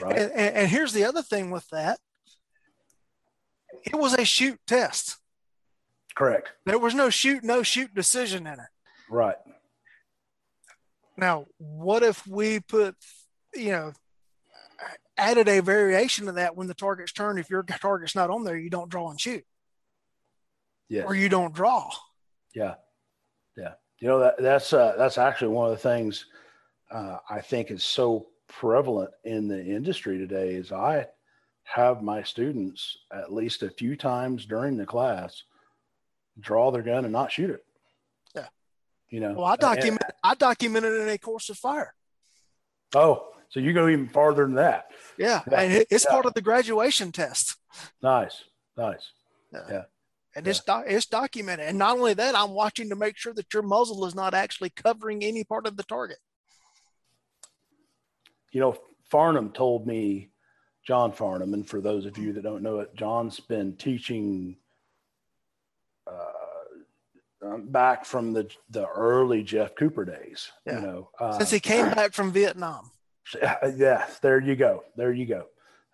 Right. 0.01 0.17
And, 0.17 0.31
and, 0.31 0.55
and 0.55 0.67
here's 0.67 0.93
the 0.93 1.05
other 1.05 1.21
thing 1.21 1.49
with 1.49 1.67
that. 1.69 1.99
It 3.83 3.95
was 3.95 4.13
a 4.13 4.25
shoot 4.25 4.59
test. 4.67 5.17
Correct. 6.15 6.51
There 6.65 6.79
was 6.79 6.93
no 6.93 7.09
shoot, 7.09 7.43
no 7.43 7.63
shoot 7.63 7.93
decision 7.93 8.47
in 8.47 8.53
it. 8.53 8.69
Right. 9.09 9.37
Now, 11.15 11.45
what 11.57 12.03
if 12.03 12.27
we 12.27 12.59
put, 12.59 12.95
you 13.55 13.71
know, 13.71 13.93
added 15.17 15.47
a 15.47 15.61
variation 15.61 16.25
to 16.25 16.33
that 16.33 16.55
when 16.55 16.67
the 16.67 16.73
target's 16.73 17.13
turned? 17.13 17.39
If 17.39 17.49
your 17.49 17.63
target's 17.63 18.15
not 18.15 18.29
on 18.29 18.43
there, 18.43 18.57
you 18.57 18.69
don't 18.69 18.89
draw 18.89 19.09
and 19.09 19.19
shoot. 19.19 19.43
Yeah. 20.89 21.03
Or 21.03 21.15
you 21.15 21.29
don't 21.29 21.53
draw. 21.53 21.89
Yeah. 22.53 22.75
You 23.99 24.07
know, 24.07 24.19
that, 24.19 24.35
that's, 24.39 24.73
uh, 24.73 24.95
that's 24.97 25.17
actually 25.17 25.49
one 25.49 25.71
of 25.71 25.71
the 25.71 25.89
things 25.89 26.25
uh, 26.91 27.17
I 27.29 27.41
think 27.41 27.71
is 27.71 27.83
so 27.83 28.27
prevalent 28.47 29.11
in 29.23 29.47
the 29.47 29.63
industry 29.63 30.17
today 30.17 30.53
is 30.53 30.71
I 30.71 31.07
have 31.63 32.01
my 32.01 32.23
students 32.23 32.97
at 33.11 33.33
least 33.33 33.63
a 33.63 33.69
few 33.69 33.95
times 33.95 34.45
during 34.45 34.77
the 34.77 34.85
class– 34.85 35.43
draw 36.39 36.71
their 36.71 36.81
gun 36.81 37.03
and 37.03 37.11
not 37.11 37.31
shoot 37.31 37.49
it. 37.49 37.65
Yeah. 38.35 38.47
You 39.09 39.19
know, 39.21 39.33
well, 39.33 39.45
I 39.45 39.55
document, 39.55 40.01
and, 40.03 40.13
I 40.23 40.35
documented 40.35 41.01
in 41.01 41.09
a 41.09 41.17
course 41.17 41.49
of 41.49 41.57
fire. 41.57 41.93
Oh, 42.95 43.29
so 43.49 43.59
you 43.59 43.73
go 43.73 43.87
even 43.87 44.07
farther 44.07 44.43
than 44.43 44.55
that. 44.55 44.91
Yeah. 45.17 45.41
yeah. 45.49 45.61
And 45.61 45.85
it's 45.89 46.05
yeah. 46.05 46.11
part 46.11 46.25
of 46.25 46.33
the 46.33 46.41
graduation 46.41 47.11
test. 47.11 47.55
Nice. 48.01 48.43
Nice. 48.77 49.11
Yeah. 49.53 49.61
yeah. 49.69 49.83
And 50.37 50.47
it's, 50.47 50.63
do- 50.63 50.83
it's 50.85 51.07
documented. 51.07 51.67
And 51.67 51.77
not 51.77 51.97
only 51.97 52.13
that, 52.13 52.35
I'm 52.35 52.51
watching 52.51 52.89
to 52.89 52.95
make 52.95 53.17
sure 53.17 53.33
that 53.33 53.53
your 53.53 53.63
muzzle 53.63 54.05
is 54.05 54.15
not 54.15 54.33
actually 54.33 54.69
covering 54.69 55.23
any 55.23 55.43
part 55.43 55.65
of 55.65 55.77
the 55.77 55.83
target. 55.83 56.19
You 58.51 58.61
know, 58.61 58.77
Farnham 59.09 59.51
told 59.51 59.87
me, 59.87 60.29
John 60.85 61.11
Farnham, 61.11 61.53
and 61.53 61.67
for 61.67 61.81
those 61.81 62.05
of 62.05 62.17
you 62.17 62.31
that 62.33 62.43
don't 62.43 62.63
know 62.63 62.79
it, 62.79 62.95
John's 62.95 63.39
been 63.41 63.75
teaching 63.75 64.55
um, 67.41 67.67
back 67.67 68.05
from 68.05 68.33
the 68.33 68.49
the 68.69 68.87
early 68.87 69.43
Jeff 69.43 69.75
Cooper 69.75 70.05
days. 70.05 70.51
Yeah. 70.65 70.79
You 70.79 70.81
know, 70.85 71.09
uh, 71.19 71.37
since 71.37 71.51
he 71.51 71.59
came 71.59 71.89
back 71.91 72.13
from 72.13 72.31
Vietnam. 72.31 72.91
Yeah, 73.75 74.05
there 74.21 74.39
you 74.39 74.55
go. 74.55 74.85
There 74.95 75.11
you 75.11 75.25
go. 75.25 75.47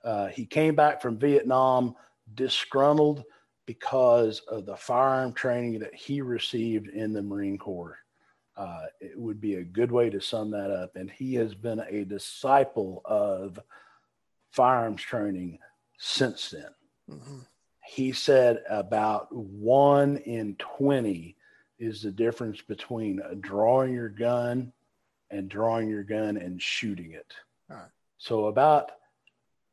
Uh, 0.04 0.28
he 0.28 0.46
came 0.46 0.76
back 0.76 1.02
from 1.02 1.18
Vietnam 1.18 1.96
disgruntled 2.36 3.24
because 3.66 4.42
of 4.50 4.66
the 4.66 4.76
firearm 4.76 5.34
training 5.34 5.80
that 5.80 5.96
he 5.96 6.22
received 6.22 6.88
in 6.88 7.14
the 7.14 7.22
Marine 7.22 7.58
Corps. 7.58 7.98
Uh, 8.56 8.86
it 9.02 9.18
would 9.18 9.42
be 9.42 9.56
a 9.56 9.64
good 9.64 9.92
way 9.92 10.10
to 10.10 10.22
sum 10.22 10.52
that 10.52 10.70
up. 10.70 10.96
And 10.96 11.10
he 11.10 11.34
has 11.36 11.56
been 11.56 11.82
a 11.90 12.06
disciple 12.06 13.02
of 13.06 13.60
firearms 14.52 15.02
training 15.02 15.60
since 15.98 16.52
then. 16.52 16.70
Mm-hmm 17.10 17.40
he 17.86 18.12
said 18.12 18.64
about 18.70 19.34
one 19.36 20.18
in 20.18 20.56
20 20.56 21.36
is 21.80 22.02
the 22.02 22.12
difference 22.12 22.62
between 22.62 23.22
drawing 23.42 23.94
your 23.94 24.10
gun 24.10 24.72
and 25.30 25.50
drawing 25.50 25.90
your 25.90 26.04
gun 26.04 26.38
and 26.38 26.62
shooting 26.62 27.12
it. 27.12 27.34
Right. 27.70 27.90
So, 28.18 28.46
about 28.46 28.92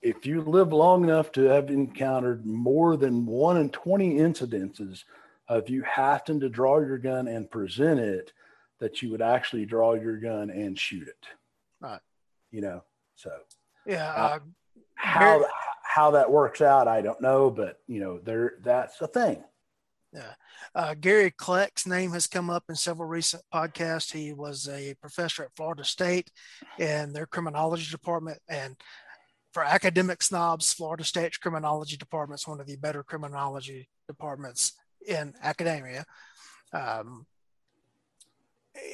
if 0.02 0.24
you 0.24 0.40
live 0.40 0.72
long 0.72 1.04
enough 1.04 1.30
to 1.32 1.42
have 1.42 1.70
encountered 1.70 2.46
more 2.46 2.96
than 2.96 3.26
one 3.26 3.56
in 3.56 3.70
20 3.70 4.14
incidences 4.14 5.04
of 5.48 5.68
you 5.68 5.82
having 5.82 6.40
to 6.40 6.48
draw 6.48 6.78
your 6.78 6.98
gun 6.98 7.28
and 7.28 7.50
present 7.50 8.00
it, 8.00 8.32
that 8.78 9.02
you 9.02 9.10
would 9.10 9.20
actually 9.20 9.66
draw 9.66 9.94
your 9.94 10.16
gun 10.16 10.48
and 10.48 10.78
shoot 10.78 11.06
it. 11.06 11.26
Right. 11.80 12.00
You 12.50 12.62
know, 12.62 12.84
so. 13.16 13.30
Yeah. 13.86 14.12
Uh, 14.12 14.38
how, 14.94 15.44
how 15.82 16.10
that 16.12 16.30
works 16.30 16.60
out, 16.60 16.88
I 16.88 17.02
don't 17.02 17.20
know, 17.20 17.50
but 17.50 17.80
you 17.86 18.00
know, 18.00 18.18
there 18.18 18.54
that's 18.62 19.00
a 19.00 19.06
thing. 19.06 19.42
Yeah. 20.12 20.32
Uh, 20.74 20.94
Gary 20.94 21.30
Kleck's 21.30 21.86
name 21.86 22.10
has 22.12 22.26
come 22.26 22.50
up 22.50 22.64
in 22.68 22.74
several 22.74 23.08
recent 23.08 23.42
podcasts. 23.54 24.12
He 24.12 24.32
was 24.32 24.68
a 24.68 24.94
professor 24.94 25.44
at 25.44 25.54
Florida 25.56 25.84
State 25.84 26.30
in 26.78 27.12
their 27.12 27.26
criminology 27.26 27.90
department. 27.90 28.38
And 28.48 28.76
for 29.52 29.64
academic 29.64 30.22
snobs, 30.22 30.72
Florida 30.72 31.04
State's 31.04 31.38
criminology 31.38 31.96
department 31.96 32.40
is 32.40 32.46
one 32.46 32.60
of 32.60 32.66
the 32.66 32.76
better 32.76 33.02
criminology 33.02 33.88
departments 34.06 34.72
in 35.06 35.34
academia. 35.42 36.04
Um, 36.72 37.26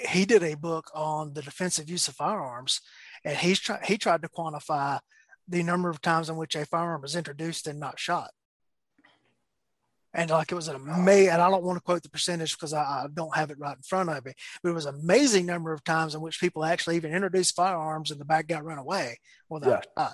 he 0.09 0.25
did 0.25 0.43
a 0.43 0.57
book 0.57 0.91
on 0.95 1.35
the 1.35 1.43
defensive 1.43 1.91
use 1.91 2.09
of 2.09 2.15
firearms, 2.15 2.81
and 3.25 3.37
he's 3.37 3.61
try, 3.61 3.79
he 3.85 3.99
tried 3.99 4.23
to 4.23 4.29
quantify 4.29 4.99
the 5.49 5.63
number 5.63 5.91
of 5.91 6.01
times 6.01 6.29
in 6.29 6.37
which 6.37 6.57
a 6.57 6.65
firearm 6.65 7.03
was 7.03 7.17
introduced 7.17 7.67
and 7.67 7.79
not 7.79 7.99
shot. 7.99 8.31
And 10.17 10.31
like 10.31 10.51
it 10.51 10.55
was 10.55 10.69
an 10.69 10.77
oh, 10.77 10.93
amazing, 10.93 11.29
and 11.29 11.43
I 11.43 11.51
don't 11.51 11.63
want 11.63 11.77
to 11.77 11.83
quote 11.83 12.03
the 12.03 12.09
percentage 12.09 12.57
because 12.57 12.73
I, 12.73 12.81
I, 12.81 13.07
don't 13.13 13.37
have 13.37 13.51
it 13.51 13.59
right 13.59 13.77
in 13.77 13.83
front 13.83 14.09
of 14.09 14.25
me, 14.25 14.33
but 14.63 14.71
it 14.71 14.73
was 14.73 14.87
an 14.87 14.95
amazing 14.95 15.45
number 15.45 15.75
of 15.75 15.85
times 15.85 16.15
in 16.15 16.23
which 16.23 16.41
people 16.41 16.65
actually 16.65 16.97
even 16.97 17.13
introduced 17.13 17.55
firearms 17.55 18.11
and 18.11 18.19
the 18.19 18.25
bad 18.25 18.49
guy 18.49 18.61
run 18.61 18.79
away 18.79 19.19
without 19.51 19.87
yeah. 19.95 20.09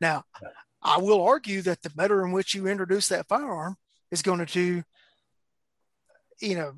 Now, 0.00 0.22
yeah. 0.40 0.50
I 0.80 0.98
will 0.98 1.20
argue 1.22 1.60
that 1.62 1.82
the 1.82 1.90
better 1.90 2.24
in 2.24 2.30
which 2.30 2.54
you 2.54 2.68
introduce 2.68 3.08
that 3.08 3.26
firearm 3.26 3.76
is 4.12 4.22
going 4.22 4.46
to, 4.46 4.84
you 6.40 6.54
know, 6.54 6.74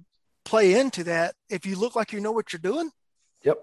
play 0.47 0.81
into 0.81 1.05
that. 1.05 1.35
If 1.51 1.67
you 1.67 1.77
look 1.77 1.95
like 1.95 2.15
you 2.15 2.21
know 2.21 2.33
what 2.33 2.51
you're 2.51 2.61
doing. 2.61 2.91
Yep. 3.45 3.59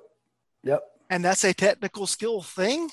Yep. 0.64 0.84
And 1.10 1.26
that's 1.26 1.44
a 1.44 1.56
technical 1.56 2.06
skill 2.06 2.44
thing. 2.44 2.92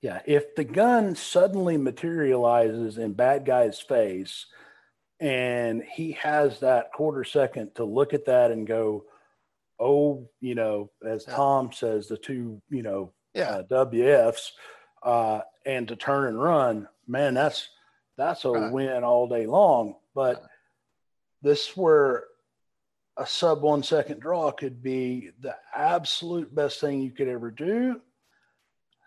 Yeah. 0.00 0.22
If 0.24 0.54
the 0.54 0.64
gun 0.64 1.14
suddenly 1.14 1.76
materializes 1.76 2.96
in 2.96 3.12
bad 3.12 3.44
guy's 3.44 3.80
face 3.80 4.46
and 5.20 5.82
he 5.82 6.12
has 6.12 6.60
that 6.60 6.92
quarter 6.92 7.24
second 7.24 7.74
to 7.76 7.84
look 7.84 8.12
at 8.12 8.26
that 8.26 8.50
and 8.50 8.66
go, 8.66 9.04
oh, 9.78 10.28
you 10.40 10.54
know, 10.54 10.90
as 11.06 11.24
Tom 11.24 11.72
says, 11.72 12.08
the 12.08 12.16
two, 12.16 12.60
you 12.68 12.82
know, 12.82 13.12
yeah. 13.34 13.48
uh, 13.48 13.62
WFs, 13.64 14.50
uh, 15.02 15.40
and 15.64 15.88
to 15.88 15.96
turn 15.96 16.28
and 16.28 16.42
run, 16.42 16.88
man, 17.06 17.34
that's 17.34 17.68
that's 18.16 18.44
a 18.44 18.50
right. 18.50 18.72
win 18.72 19.04
all 19.04 19.28
day 19.28 19.46
long. 19.46 19.96
But 20.14 20.36
right. 20.36 20.50
this 21.42 21.76
where 21.76 22.24
a 23.16 23.26
sub 23.26 23.62
one 23.62 23.82
second 23.82 24.20
draw 24.20 24.50
could 24.50 24.82
be 24.82 25.30
the 25.40 25.54
absolute 25.74 26.54
best 26.54 26.80
thing 26.80 27.00
you 27.00 27.10
could 27.10 27.28
ever 27.28 27.50
do. 27.50 28.00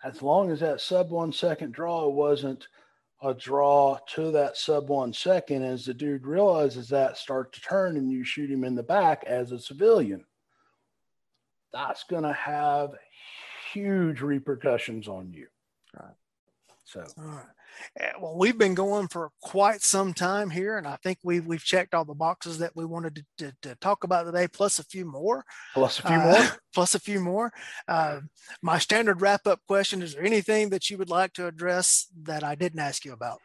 As 0.02 0.22
long 0.22 0.50
as 0.50 0.60
that 0.60 0.80
sub 0.80 1.10
one 1.10 1.32
second 1.32 1.72
draw 1.72 2.08
wasn't 2.08 2.66
a 3.22 3.34
draw 3.34 3.98
to 4.14 4.30
that 4.30 4.56
sub 4.56 4.88
one 4.88 5.12
second, 5.12 5.62
as 5.62 5.84
the 5.84 5.94
dude 5.94 6.26
realizes 6.26 6.88
that, 6.88 7.18
start 7.18 7.52
to 7.52 7.60
turn 7.60 7.96
and 7.96 8.10
you 8.10 8.24
shoot 8.24 8.50
him 8.50 8.64
in 8.64 8.74
the 8.74 8.82
back 8.82 9.24
as 9.26 9.52
a 9.52 9.58
civilian. 9.58 10.24
That's 11.72 12.04
going 12.04 12.22
to 12.22 12.32
have 12.32 12.94
huge 13.72 14.20
repercussions 14.20 15.06
on 15.06 15.32
you. 15.32 15.46
Right. 15.98 16.14
So, 16.84 17.04
all 17.18 17.24
right. 17.24 17.44
Eh, 17.98 18.12
well, 18.20 18.36
we've 18.36 18.58
been 18.58 18.74
going 18.74 19.08
for 19.08 19.30
quite 19.40 19.82
some 19.82 20.14
time 20.14 20.50
here, 20.50 20.78
and 20.78 20.86
I 20.86 20.96
think 20.96 21.18
we've 21.22 21.44
we've 21.44 21.64
checked 21.64 21.94
all 21.94 22.04
the 22.04 22.14
boxes 22.14 22.58
that 22.58 22.76
we 22.76 22.84
wanted 22.84 23.16
to, 23.16 23.46
to, 23.46 23.56
to 23.62 23.74
talk 23.76 24.04
about 24.04 24.24
today, 24.24 24.46
plus 24.48 24.78
a 24.78 24.84
few 24.84 25.04
more. 25.04 25.44
Plus 25.74 25.98
a 25.98 26.02
few 26.02 26.16
uh, 26.16 26.24
more. 26.24 26.60
plus 26.74 26.94
a 26.94 27.00
few 27.00 27.20
more. 27.20 27.52
Uh, 27.88 28.20
my 28.62 28.78
standard 28.78 29.20
wrap 29.20 29.46
up 29.46 29.60
question: 29.66 30.02
Is 30.02 30.14
there 30.14 30.24
anything 30.24 30.70
that 30.70 30.90
you 30.90 30.98
would 30.98 31.10
like 31.10 31.32
to 31.34 31.46
address 31.46 32.06
that 32.22 32.44
I 32.44 32.54
didn't 32.54 32.80
ask 32.80 33.04
you 33.04 33.12
about? 33.12 33.40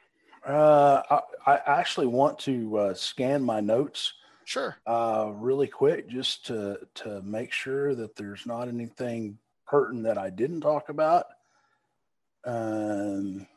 Uh, 0.46 1.02
I, 1.48 1.54
I, 1.54 1.80
actually 1.80 2.06
want 2.06 2.38
to 2.40 2.78
uh, 2.78 2.94
scan 2.94 3.42
my 3.42 3.62
notes. 3.62 4.14
Sure. 4.44 4.78
Uh, 4.86 5.32
really 5.34 5.68
quick, 5.68 6.08
just 6.08 6.46
to 6.48 6.78
to 6.96 7.22
make 7.24 7.52
sure 7.52 7.96
that 7.96 8.16
there's 8.16 8.46
not 8.46 8.68
anything 8.68 9.40
pertinent 9.66 10.06
that 10.06 10.20
I 10.20 10.30
didn't 10.30 10.62
talk 10.62 10.90
about. 10.90 11.26
Um, 12.46 13.48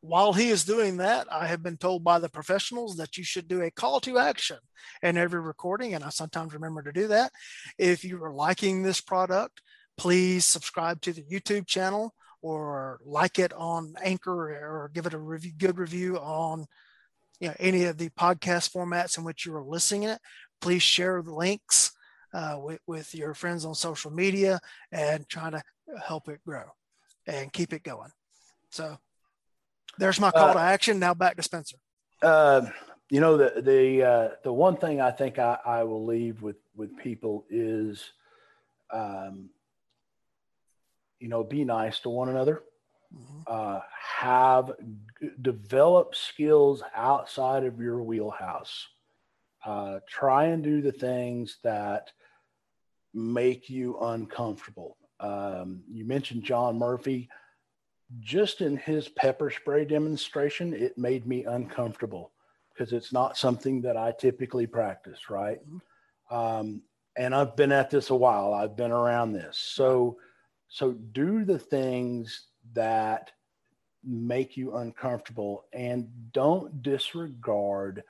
while 0.00 0.32
he 0.32 0.48
is 0.48 0.64
doing 0.64 0.96
that, 0.98 1.26
I 1.30 1.46
have 1.46 1.62
been 1.62 1.76
told 1.76 2.02
by 2.02 2.18
the 2.18 2.28
professionals 2.28 2.96
that 2.96 3.16
you 3.18 3.24
should 3.24 3.48
do 3.48 3.60
a 3.62 3.70
call 3.70 4.00
to 4.00 4.18
action 4.18 4.58
in 5.02 5.18
every 5.18 5.40
recording. 5.40 5.94
And 5.94 6.02
I 6.02 6.08
sometimes 6.08 6.54
remember 6.54 6.82
to 6.82 6.92
do 6.92 7.08
that. 7.08 7.32
If 7.78 8.04
you 8.04 8.22
are 8.24 8.32
liking 8.32 8.82
this 8.82 9.00
product, 9.00 9.60
please 9.98 10.46
subscribe 10.46 11.02
to 11.02 11.12
the 11.12 11.22
YouTube 11.22 11.66
channel 11.66 12.14
or 12.40 13.00
like 13.04 13.38
it 13.38 13.52
on 13.52 13.94
Anchor 14.02 14.50
or 14.50 14.90
give 14.94 15.04
it 15.04 15.12
a 15.12 15.18
review, 15.18 15.52
good 15.56 15.78
review 15.78 16.16
on 16.16 16.66
you 17.38 17.48
know, 17.48 17.54
any 17.58 17.84
of 17.84 17.98
the 17.98 18.08
podcast 18.10 18.72
formats 18.72 19.18
in 19.18 19.24
which 19.24 19.44
you 19.44 19.54
are 19.54 19.62
listening 19.62 20.04
it. 20.04 20.18
Please 20.62 20.82
share 20.82 21.20
the 21.20 21.34
links 21.34 21.92
uh, 22.32 22.56
with, 22.58 22.80
with 22.86 23.14
your 23.14 23.34
friends 23.34 23.66
on 23.66 23.74
social 23.74 24.10
media 24.10 24.60
and 24.92 25.28
try 25.28 25.50
to 25.50 25.62
help 26.02 26.28
it 26.28 26.40
grow 26.46 26.64
and 27.26 27.52
keep 27.52 27.74
it 27.74 27.82
going. 27.82 28.10
So 28.70 28.98
there's 30.00 30.18
my 30.18 30.30
call 30.30 30.50
uh, 30.50 30.54
to 30.54 30.58
action. 30.58 30.98
Now 30.98 31.14
back 31.14 31.36
to 31.36 31.42
Spencer. 31.42 31.76
Uh, 32.22 32.66
you 33.10 33.20
know 33.20 33.36
the 33.36 33.60
the 33.60 34.02
uh, 34.02 34.28
the 34.42 34.52
one 34.52 34.76
thing 34.76 35.00
I 35.00 35.10
think 35.10 35.38
I, 35.38 35.58
I 35.64 35.84
will 35.84 36.04
leave 36.04 36.42
with 36.42 36.56
with 36.74 36.96
people 36.96 37.44
is, 37.50 38.10
um, 38.92 39.50
you 41.18 41.28
know, 41.28 41.44
be 41.44 41.64
nice 41.64 42.00
to 42.00 42.08
one 42.08 42.28
another. 42.28 42.62
Mm-hmm. 43.14 43.40
Uh, 43.46 43.80
have 44.18 44.72
develop 45.42 46.14
skills 46.14 46.82
outside 46.94 47.64
of 47.64 47.80
your 47.80 48.02
wheelhouse. 48.02 48.86
Uh, 49.64 49.98
try 50.08 50.46
and 50.46 50.62
do 50.62 50.80
the 50.80 50.92
things 50.92 51.58
that 51.64 52.12
make 53.12 53.68
you 53.68 53.98
uncomfortable. 53.98 54.96
Um, 55.18 55.82
you 55.90 56.04
mentioned 56.04 56.44
John 56.44 56.78
Murphy 56.78 57.28
just 58.18 58.60
in 58.60 58.76
his 58.76 59.08
pepper 59.08 59.50
spray 59.50 59.84
demonstration, 59.84 60.74
it 60.74 60.98
made 60.98 61.26
me 61.26 61.44
uncomfortable 61.44 62.32
because 62.72 62.92
it's 62.92 63.12
not 63.12 63.36
something 63.36 63.82
that 63.82 63.96
I 63.96 64.12
typically 64.18 64.66
practice, 64.66 65.30
right? 65.30 65.58
Mm-hmm. 65.68 66.36
Um, 66.36 66.82
and 67.16 67.34
I've 67.34 67.56
been 67.56 67.72
at 67.72 67.90
this 67.90 68.10
a 68.10 68.14
while. 68.14 68.54
I've 68.54 68.76
been 68.76 68.92
around 68.92 69.32
this. 69.32 69.58
So, 69.58 70.16
so 70.68 70.92
do 70.92 71.44
the 71.44 71.58
things 71.58 72.46
that 72.72 73.30
make 74.04 74.56
you 74.56 74.76
uncomfortable 74.76 75.66
and 75.72 76.08
don't 76.32 76.82
disregard 76.82 78.02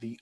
the 0.00 0.18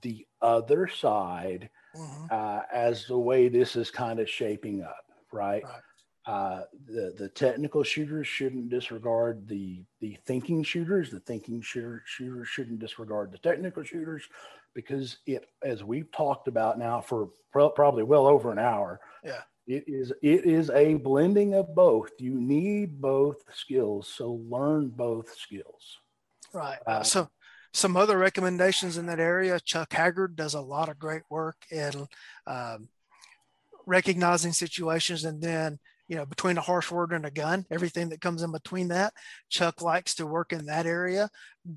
the 0.00 0.26
other 0.40 0.88
side 0.88 1.68
mm-hmm. 1.94 2.26
uh, 2.30 2.62
as 2.72 3.06
the 3.06 3.18
way 3.18 3.48
this 3.48 3.76
is 3.76 3.90
kind 3.90 4.18
of 4.18 4.28
shaping 4.28 4.82
up, 4.82 5.04
right? 5.30 5.62
right. 5.62 5.82
Uh, 6.26 6.62
the 6.86 7.14
the 7.18 7.28
technical 7.28 7.82
shooters 7.82 8.26
shouldn't 8.26 8.70
disregard 8.70 9.46
the 9.46 9.84
the 10.00 10.16
thinking 10.24 10.62
shooters. 10.62 11.10
The 11.10 11.20
thinking 11.20 11.60
shooter, 11.60 12.02
shooters 12.06 12.48
shouldn't 12.48 12.78
disregard 12.78 13.30
the 13.30 13.38
technical 13.38 13.82
shooters, 13.82 14.22
because 14.74 15.18
it, 15.26 15.46
as 15.62 15.84
we've 15.84 16.10
talked 16.12 16.48
about 16.48 16.78
now 16.78 17.00
for 17.02 17.28
pro- 17.52 17.68
probably 17.68 18.04
well 18.04 18.26
over 18.26 18.50
an 18.50 18.58
hour, 18.58 19.00
yeah, 19.22 19.42
it 19.66 19.84
is 19.86 20.12
it 20.22 20.46
is 20.46 20.70
a 20.70 20.94
blending 20.94 21.54
of 21.54 21.74
both. 21.74 22.12
You 22.18 22.40
need 22.40 23.02
both 23.02 23.44
skills, 23.52 24.08
so 24.08 24.40
learn 24.48 24.88
both 24.88 25.36
skills. 25.36 25.98
Right. 26.54 26.78
Uh, 26.86 27.02
so 27.02 27.28
some 27.74 27.96
other 27.96 28.16
recommendations 28.16 28.96
in 28.96 29.06
that 29.06 29.20
area. 29.20 29.60
Chuck 29.60 29.92
Haggard 29.92 30.36
does 30.36 30.54
a 30.54 30.60
lot 30.60 30.88
of 30.88 30.98
great 30.98 31.22
work 31.28 31.56
in 31.70 32.06
um, 32.46 32.88
recognizing 33.84 34.52
situations 34.52 35.24
and 35.24 35.42
then 35.42 35.78
you 36.08 36.16
know, 36.16 36.26
between 36.26 36.58
a 36.58 36.62
harsh 36.62 36.90
word 36.90 37.12
and 37.12 37.24
a 37.24 37.30
gun, 37.30 37.64
everything 37.70 38.10
that 38.10 38.20
comes 38.20 38.42
in 38.42 38.52
between 38.52 38.88
that. 38.88 39.14
Chuck 39.48 39.80
likes 39.80 40.14
to 40.16 40.26
work 40.26 40.52
in 40.52 40.66
that 40.66 40.86
area. 40.86 41.30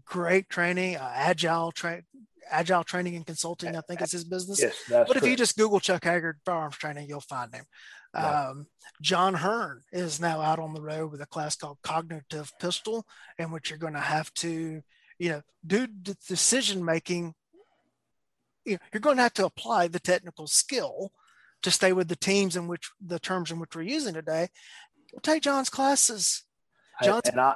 Great 0.05 0.49
training, 0.49 0.97
uh, 0.97 1.11
agile 1.15 1.71
train, 1.71 2.03
agile 2.49 2.83
training 2.83 3.15
and 3.15 3.25
consulting. 3.25 3.75
I 3.75 3.81
think 3.81 4.01
is 4.01 4.11
his 4.11 4.25
business. 4.25 4.61
Yes, 4.61 4.75
but 4.89 5.15
if 5.15 5.25
you 5.25 5.35
just 5.35 5.57
Google 5.57 5.79
Chuck 5.79 6.03
Haggard 6.03 6.39
firearms 6.45 6.77
training, 6.77 7.07
you'll 7.07 7.21
find 7.21 7.53
him. 7.53 7.65
Um, 8.13 8.67
John 9.01 9.35
Hearne 9.35 9.81
is 9.91 10.19
now 10.19 10.41
out 10.41 10.59
on 10.59 10.73
the 10.73 10.81
road 10.81 11.11
with 11.11 11.21
a 11.21 11.27
class 11.27 11.55
called 11.55 11.77
Cognitive 11.83 12.51
Pistol, 12.59 13.05
in 13.37 13.51
which 13.51 13.69
you're 13.69 13.79
going 13.79 13.93
to 13.93 13.99
have 13.99 14.33
to, 14.35 14.81
you 15.19 15.29
know, 15.29 15.41
do 15.65 15.87
decision 16.27 16.83
making. 16.83 17.33
You 18.65 18.73
know, 18.73 18.79
you're 18.91 19.01
going 19.01 19.17
to 19.17 19.23
have 19.23 19.33
to 19.35 19.45
apply 19.45 19.87
the 19.87 19.99
technical 19.99 20.47
skill 20.47 21.11
to 21.67 21.71
stay 21.71 21.91
with 21.91 22.07
the 22.07 22.15
teams 22.15 22.55
in 22.55 22.67
which 22.67 22.91
the 23.05 23.19
terms 23.19 23.51
in 23.51 23.59
which 23.59 23.75
we're 23.75 23.81
using 23.81 24.13
today, 24.13 24.47
take 25.21 25.43
John's 25.43 25.69
classes. 25.69 26.43
John's, 27.03 27.29
I, 27.29 27.55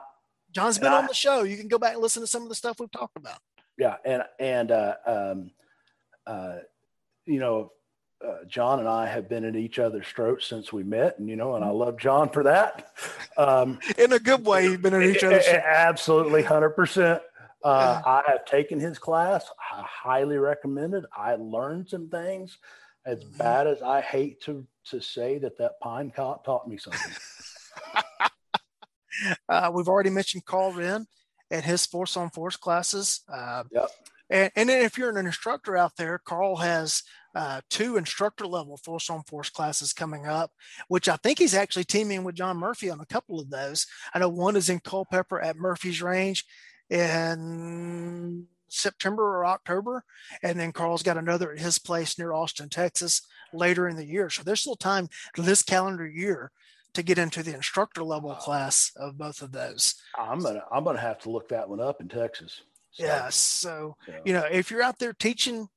John's 0.52 0.78
been 0.78 0.92
on 0.92 1.08
the 1.08 1.14
show. 1.14 1.44
You 1.44 1.56
can 1.56 1.70
go 1.70 1.80
back 1.80 1.94
and 1.94 2.02
listen 2.02 2.22
to 2.22 2.28
some 2.28 2.44
of 2.44 2.50
the 2.50 2.56
stuff 2.56 2.80
we've 2.80 2.92
talked 2.92 3.16
about. 3.16 3.40
Yeah, 3.78 3.96
and 4.06 4.24
and 4.38 4.70
uh, 4.70 4.96
um, 5.08 5.52
uh, 6.28 6.58
you 7.26 7.40
know, 7.40 7.72
uh, 8.26 8.44
John 8.48 8.80
and 8.80 8.88
I 8.88 9.08
have 9.08 9.30
been 9.30 9.46
at 9.46 9.56
each 9.56 9.80
other's 9.80 10.08
throats 10.08 10.46
since 10.46 10.74
we 10.74 10.84
met, 10.84 11.18
and 11.18 11.30
you 11.30 11.38
know, 11.38 11.56
and 11.56 11.64
I 11.64 11.70
love 11.70 11.98
John 11.98 12.30
for 12.30 12.44
that. 12.44 12.92
Um, 13.38 13.80
In 13.98 14.12
a 14.12 14.20
good 14.20 14.46
way, 14.46 14.66
you've 14.66 14.82
been 14.82 14.94
at 14.94 15.04
each 15.04 15.24
other's. 15.24 15.48
Absolutely, 15.48 16.44
hundred 16.44 16.72
percent. 16.72 17.22
Uh, 17.64 18.02
I 18.06 18.24
have 18.28 18.44
taken 18.46 18.80
his 18.80 19.00
class. 19.00 19.46
I 19.72 19.84
highly 19.88 20.38
recommend 20.38 20.96
it. 20.96 21.06
I 21.16 21.36
learned 21.36 21.90
some 21.90 22.10
things. 22.10 22.58
As 23.06 23.20
mm-hmm. 23.20 23.38
bad 23.38 23.68
as 23.68 23.82
I 23.82 24.02
hate 24.02 24.42
to 24.42 24.66
to 24.86 25.02
say 25.02 25.38
that 25.40 25.58
that 25.58 25.80
pine 25.82 26.12
cop 26.12 26.44
taught 26.44 26.68
me 26.68 26.78
something. 26.78 27.14
uh, 29.50 29.72
we've 29.74 29.88
already 29.88 30.10
mentioned 30.10 30.46
Karl 30.46 30.74
Rehn 30.74 31.06
and 31.50 31.64
his 31.64 31.86
force 31.86 32.18
on 32.18 32.30
force 32.30 32.58
classes. 32.58 33.22
Uh, 33.32 33.64
yep. 33.72 33.90
And, 34.30 34.52
and 34.56 34.70
then 34.70 34.84
if 34.84 34.98
you're 34.98 35.16
an 35.16 35.26
instructor 35.26 35.78
out 35.78 35.98
there, 35.98 36.20
Karl 36.24 36.56
has 36.58 37.04
uh, 37.36 37.62
two 37.70 37.98
instructor 37.98 38.48
level 38.48 38.78
force 38.78 39.10
on 39.10 39.24
force 39.24 39.50
classes 39.50 39.94
coming 39.94 40.26
up, 40.26 40.52
which 40.88 41.08
I 41.10 41.18
think 41.18 41.40
he's 41.40 41.54
actually 41.54 41.84
teaming 41.84 42.24
with 42.24 42.36
John 42.36 42.58
Murphy 42.58 42.90
on 42.90 43.00
a 43.00 43.06
couple 43.06 43.40
of 43.40 43.50
those. 43.50 43.86
I 44.14 44.20
know 44.20 44.30
one 44.30 44.56
is 44.56 44.70
in 44.70 44.80
Culpeper 44.80 45.40
at 45.42 45.58
Murphy's 45.58 46.02
Range 46.02 46.44
in 46.90 48.48
September 48.72 49.24
or 49.24 49.46
October, 49.46 50.04
and 50.42 50.60
then 50.60 50.72
Karl's 50.72 51.04
got 51.04 51.18
another 51.18 51.52
at 51.52 51.60
his 51.60 51.80
place 51.80 52.18
near 52.18 52.34
Austin, 52.34 52.70
Texas 52.70 53.22
later 53.54 53.88
in 53.88 53.96
the 53.96 54.06
year. 54.06 54.30
So 54.30 54.44
there's 54.44 54.62
still 54.62 54.76
time 54.76 55.10
this 55.36 55.62
calendar 55.62 56.08
year 56.08 56.52
to 56.94 57.04
get 57.04 57.18
into 57.18 57.42
the 57.44 57.54
instructor 57.54 58.04
level 58.04 58.34
class 58.36 58.92
of 58.96 59.18
both 59.18 59.42
of 59.42 59.52
those. 59.52 59.96
I'm 60.18 60.40
gonna 60.40 60.64
I'm 60.72 60.84
gonna 60.84 61.00
have 61.00 61.20
to 61.20 61.30
look 61.30 61.50
that 61.50 61.70
one 61.70 61.80
up 61.80 62.02
in 62.02 62.08
Texas. 62.08 62.62
So, 62.92 63.04
yes. 63.06 63.36
So, 63.36 63.96
so, 64.06 64.14
you 64.26 64.34
know, 64.34 64.46
if 64.52 64.70
you're 64.70 64.84
out 64.84 65.00
there 65.00 65.14
teaching, 65.14 65.70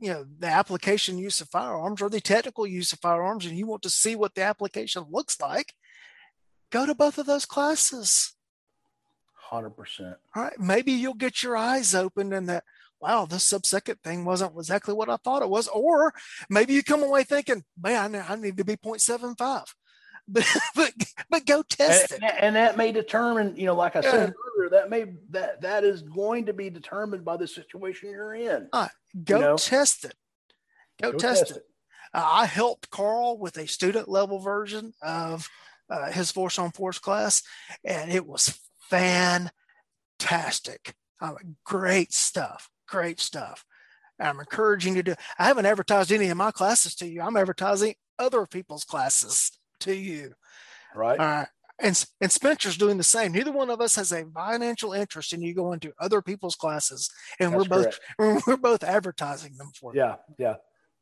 you 0.00 0.10
know, 0.10 0.24
the 0.38 0.46
application 0.46 1.18
use 1.18 1.40
of 1.40 1.48
firearms 1.50 2.00
or 2.00 2.08
the 2.08 2.20
technical 2.20 2.66
use 2.66 2.92
of 2.92 3.00
firearms, 3.00 3.44
and 3.44 3.56
you 3.56 3.66
want 3.66 3.82
to 3.82 3.90
see 3.90 4.16
what 4.16 4.34
the 4.34 4.42
application 4.42 5.04
looks 5.10 5.38
like, 5.40 5.74
go 6.70 6.86
to 6.86 6.94
both 6.94 7.18
of 7.18 7.26
those 7.26 7.44
classes. 7.44 8.33
Hundred 9.50 9.70
percent. 9.70 10.16
All 10.34 10.42
right. 10.42 10.58
Maybe 10.58 10.92
you'll 10.92 11.14
get 11.14 11.42
your 11.42 11.56
eyes 11.56 11.94
opened 11.94 12.32
and 12.32 12.48
that, 12.48 12.64
wow, 13.00 13.26
this 13.26 13.44
sub 13.44 13.66
second 13.66 14.00
thing 14.02 14.24
wasn't 14.24 14.56
exactly 14.56 14.94
what 14.94 15.10
I 15.10 15.16
thought 15.16 15.42
it 15.42 15.50
was. 15.50 15.68
Or 15.68 16.14
maybe 16.48 16.72
you 16.72 16.82
come 16.82 17.02
away 17.02 17.24
thinking, 17.24 17.62
man, 17.80 18.16
I 18.28 18.36
need 18.36 18.56
to 18.56 18.64
be 18.64 18.76
0.75 18.76 19.64
but 20.28 20.46
but 20.74 20.92
but 21.28 21.44
go 21.44 21.62
test 21.62 22.12
and, 22.12 22.22
it. 22.22 22.34
And 22.40 22.56
that 22.56 22.78
may 22.78 22.92
determine, 22.92 23.56
you 23.56 23.66
know, 23.66 23.74
like 23.74 23.94
I 23.94 24.00
yeah. 24.00 24.10
said 24.10 24.34
earlier, 24.56 24.70
that 24.70 24.88
may 24.88 25.12
that 25.30 25.60
that 25.60 25.84
is 25.84 26.00
going 26.00 26.46
to 26.46 26.54
be 26.54 26.70
determined 26.70 27.26
by 27.26 27.36
the 27.36 27.46
situation 27.46 28.08
you're 28.10 28.34
in. 28.34 28.68
Right. 28.72 28.88
Go 29.22 29.36
you 29.36 29.42
know? 29.42 29.56
test 29.56 30.06
it. 30.06 30.14
Go, 31.02 31.12
go 31.12 31.18
test, 31.18 31.40
test, 31.40 31.50
it. 31.50 31.56
it. 31.58 31.62
Uh, 32.14 32.26
I 32.26 32.46
helped 32.46 32.88
Karl 32.88 33.36
with 33.36 33.58
a 33.58 33.66
student 33.68 34.08
level 34.08 34.38
version 34.38 34.94
of 35.02 35.46
uh, 35.90 36.10
his 36.10 36.30
force 36.30 36.58
on 36.58 36.70
force 36.70 36.98
class, 36.98 37.42
and 37.84 38.10
it 38.10 38.26
was 38.26 38.58
fantastic. 38.88 40.94
Uh, 41.20 41.34
great 41.64 42.12
stuff. 42.12 42.70
Great 42.88 43.20
stuff. 43.20 43.64
I'm 44.20 44.38
encouraging 44.38 44.96
you 44.96 45.02
to. 45.04 45.16
I 45.38 45.46
haven't 45.46 45.66
advertised 45.66 46.12
any 46.12 46.28
of 46.28 46.36
my 46.36 46.50
classes 46.50 46.94
to 46.96 47.06
you. 47.06 47.22
I'm 47.22 47.36
advertising 47.36 47.94
other 48.18 48.46
people's 48.46 48.84
classes 48.84 49.52
to 49.80 49.94
you. 49.94 50.34
Right. 50.94 51.18
All 51.18 51.26
right. 51.26 51.48
And, 51.80 52.04
and 52.20 52.30
Spencer's 52.30 52.76
doing 52.76 52.98
the 52.98 53.04
same. 53.04 53.32
Neither 53.32 53.50
one 53.50 53.68
of 53.68 53.80
us 53.80 53.96
has 53.96 54.12
a 54.12 54.24
financial 54.26 54.92
interest 54.92 55.32
in 55.32 55.42
you 55.42 55.54
going 55.54 55.80
to 55.80 55.92
other 55.98 56.22
people's 56.22 56.54
classes, 56.54 57.10
and 57.40 57.52
That's 57.52 57.68
we're 57.68 57.68
both 57.68 57.98
correct. 58.16 58.46
we're 58.46 58.56
both 58.56 58.84
advertising 58.84 59.56
them 59.56 59.72
for. 59.74 59.92
Yeah, 59.92 60.16
yeah, 60.38 60.54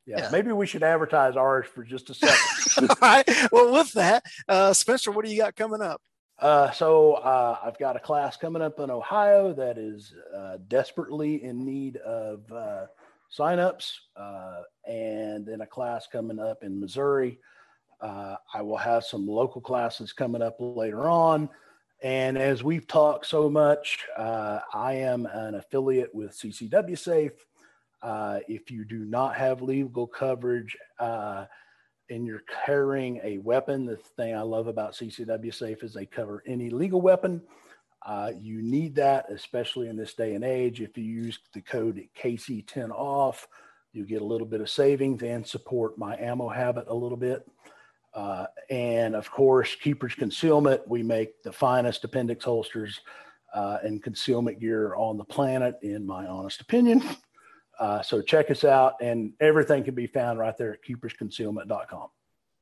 yeah, 0.07 0.19
yeah. 0.19 0.29
Maybe 0.33 0.51
we 0.51 0.67
should 0.67 0.83
advertise 0.83 1.37
ours 1.37 1.67
for 1.67 1.85
just 1.85 2.09
a 2.09 2.15
second. 2.15 2.91
All 2.91 2.97
right. 3.03 3.29
Well, 3.53 3.71
with 3.71 3.93
that, 3.93 4.25
uh, 4.49 4.73
Spencer, 4.73 5.11
what 5.11 5.27
do 5.27 5.31
you 5.31 5.43
got 5.43 5.57
coming 5.57 5.83
up? 5.83 6.01
Uh, 6.43 6.73
so 6.73 7.13
uh, 7.15 7.57
I've 7.63 7.79
got 7.79 7.95
a 7.95 8.01
class 8.01 8.37
coming 8.37 8.63
up 8.63 8.81
in 8.81 8.91
Ohio 8.91 9.53
that 9.53 9.79
is 9.79 10.13
uh, 10.37 10.59
desperately 10.67 11.45
in 11.45 11.65
need 11.65 11.99
of 11.99 12.41
uh, 12.51 12.87
signups, 13.33 13.93
uh, 14.17 14.63
and 14.85 15.47
then 15.47 15.61
a 15.61 15.67
class 15.67 16.09
coming 16.11 16.41
up 16.41 16.65
in 16.65 16.81
Missouri 16.81 17.39
uh, 18.01 18.35
I 18.53 18.63
will 18.63 18.77
have 18.77 19.05
some 19.05 19.29
local 19.29 19.61
classes 19.61 20.13
coming 20.13 20.43
up 20.43 20.57
later 20.59 21.09
on. 21.09 21.49
And 22.03 22.37
as 22.37 22.65
we've 22.65 22.89
talked 22.89 23.27
so 23.27 23.49
much, 23.49 24.05
uh, 24.19 24.59
I 24.75 24.95
am 24.95 25.27
an 25.27 25.55
affiliate 25.55 26.13
with 26.13 26.33
CCW 26.33 26.99
Safe. 26.99 27.47
If 28.49 28.73
you 28.73 28.85
do 28.85 29.05
not 29.05 29.37
have 29.37 29.63
legal 29.63 30.09
coverage 30.09 30.77
and 32.11 32.27
you're 32.27 32.43
carrying 32.65 33.21
a 33.23 33.39
weapon, 33.39 33.87
the 33.87 33.97
thing 33.97 34.35
I 34.35 34.43
love 34.43 34.67
about 34.67 34.93
CCW 34.93 35.55
Safe 35.55 35.83
is 35.83 35.95
they 35.95 36.07
cover 36.07 36.43
any 36.47 36.71
legal 36.71 37.01
weapon. 37.01 37.43
Uh, 38.05 38.33
you 38.41 38.63
need 38.63 38.97
that, 38.97 39.31
especially 39.31 39.89
in 39.89 39.97
this 39.97 40.15
day 40.15 40.35
and 40.35 40.45
age. 40.45 40.81
If 40.81 40.99
you 40.99 41.05
use 41.05 41.39
the 41.55 41.61
code 41.61 42.03
KC10 42.21 42.91
off, 42.91 43.47
you 43.93 44.05
get 44.05 44.23
a 44.23 44.25
little 44.25 44.47
bit 44.47 44.61
of 44.61 44.71
savings 44.71 45.23
and 45.23 45.47
support 45.47 45.99
my 45.99 46.17
ammo 46.19 46.49
habit 46.49 46.87
a 46.89 46.95
little 46.95 47.17
bit. 47.17 47.47
Uh, 48.15 48.47
and 48.71 49.15
of 49.15 49.31
course, 49.31 49.75
Keepers 49.77 50.15
Concealment, 50.15 50.87
we 50.87 51.03
make 51.03 51.43
the 51.43 51.53
finest 51.53 52.05
appendix 52.05 52.45
holsters 52.45 53.01
uh, 53.55 53.79
and 53.83 54.03
concealment 54.03 54.61
gear 54.61 54.95
on 54.97 55.17
the 55.17 55.25
planet, 55.25 55.79
in 55.83 56.07
my 56.07 56.27
honest 56.27 56.61
opinion. 56.61 57.03
Uh, 57.79 58.03
so 58.03 58.23
check 58.23 58.51
us 58.51 58.65
out, 58.65 58.95
and 59.01 59.33
everything 59.41 59.85
can 59.85 59.95
be 59.95 60.07
found 60.07 60.39
right 60.39 60.57
there 60.57 60.75
at 60.75 60.85
keepersconcealment.com. 60.85 62.09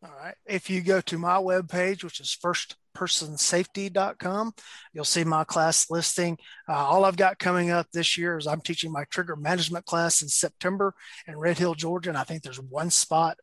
All 0.03 0.15
right. 0.19 0.35
If 0.47 0.71
you 0.71 0.81
go 0.81 1.03
to 1.03 1.19
my 1.19 1.37
webpage, 1.37 2.03
which 2.03 2.21
is 2.21 2.35
firstpersonsafety.com, 2.43 4.55
you'll 4.95 5.05
see 5.05 5.25
my 5.25 5.45
class 5.45 5.91
listing. 5.91 6.39
Uh, 6.67 6.73
all 6.73 7.05
I've 7.05 7.19
got 7.19 7.39
coming 7.39 7.71
up 7.71 7.89
this 7.93 8.17
year 8.17 8.39
is 8.39 8.47
I'm 8.47 8.63
teaching 8.63 8.91
my 8.91 9.05
trigger 9.11 9.37
management 9.37 9.85
class 9.85 10.23
in 10.23 10.29
September 10.29 10.95
in 11.27 11.39
Red 11.39 11.59
Hill, 11.59 11.75
Georgia. 11.75 12.09
And 12.09 12.17
I 12.17 12.25
think 12.25 12.43
there's 12.43 12.59
one 12.59 12.89
spot 12.89 13.37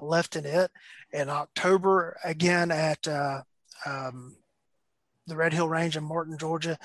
left 0.00 0.34
in 0.34 0.46
it. 0.46 0.72
In 1.12 1.28
October, 1.28 2.16
again 2.24 2.72
at 2.72 3.06
uh, 3.06 3.42
um, 3.86 4.34
the 5.28 5.36
Red 5.36 5.52
Hill 5.52 5.68
Range 5.68 5.96
in 5.96 6.02
Martin, 6.04 6.38
Georgia. 6.38 6.76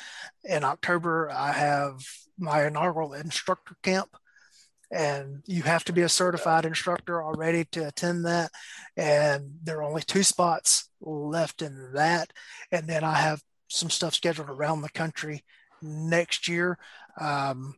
In 0.44 0.64
October, 0.64 1.32
I 1.32 1.52
have 1.52 2.00
my 2.38 2.68
inaugural 2.68 3.14
instructor 3.14 3.76
camp. 3.82 4.16
And 4.92 5.42
you 5.46 5.64
have 5.64 5.84
to 5.86 5.94
be 5.94 6.02
a 6.02 6.10
certified 6.10 6.66
instructor 6.66 7.24
already 7.24 7.66
to 7.72 7.88
attend 7.88 8.26
that. 8.26 8.52
And 8.96 9.56
there 9.64 9.80
are 9.80 9.84
only 9.84 10.04
two 10.04 10.24
spots 10.24 10.90
left 11.02 11.62
in 11.62 11.94
that. 11.94 12.32
And 12.72 12.88
then 12.88 13.04
I 13.04 13.16
have 13.16 13.42
some 13.68 13.90
stuff 13.90 14.14
scheduled 14.14 14.50
around 14.50 14.82
the 14.82 14.90
country 14.90 15.44
next 15.82 16.48
year. 16.48 16.78
Um, 17.20 17.76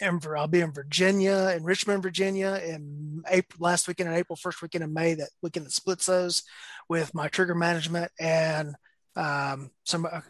and 0.00 0.24
I'll 0.36 0.48
be 0.48 0.60
in 0.60 0.72
Virginia, 0.72 1.52
in 1.56 1.62
Richmond, 1.62 2.02
Virginia, 2.02 2.60
in 2.64 3.22
April, 3.28 3.58
last 3.60 3.86
weekend 3.86 4.08
in 4.08 4.16
April, 4.16 4.36
first 4.36 4.60
weekend 4.60 4.82
in 4.82 4.92
May, 4.92 5.14
that 5.14 5.30
weekend 5.40 5.66
that 5.66 5.72
splits 5.72 6.06
those 6.06 6.42
with 6.88 7.14
my 7.14 7.28
trigger 7.28 7.54
management 7.54 8.10
and 8.18 8.74
um, 9.16 9.70
some 9.84 10.04
a, 10.04 10.22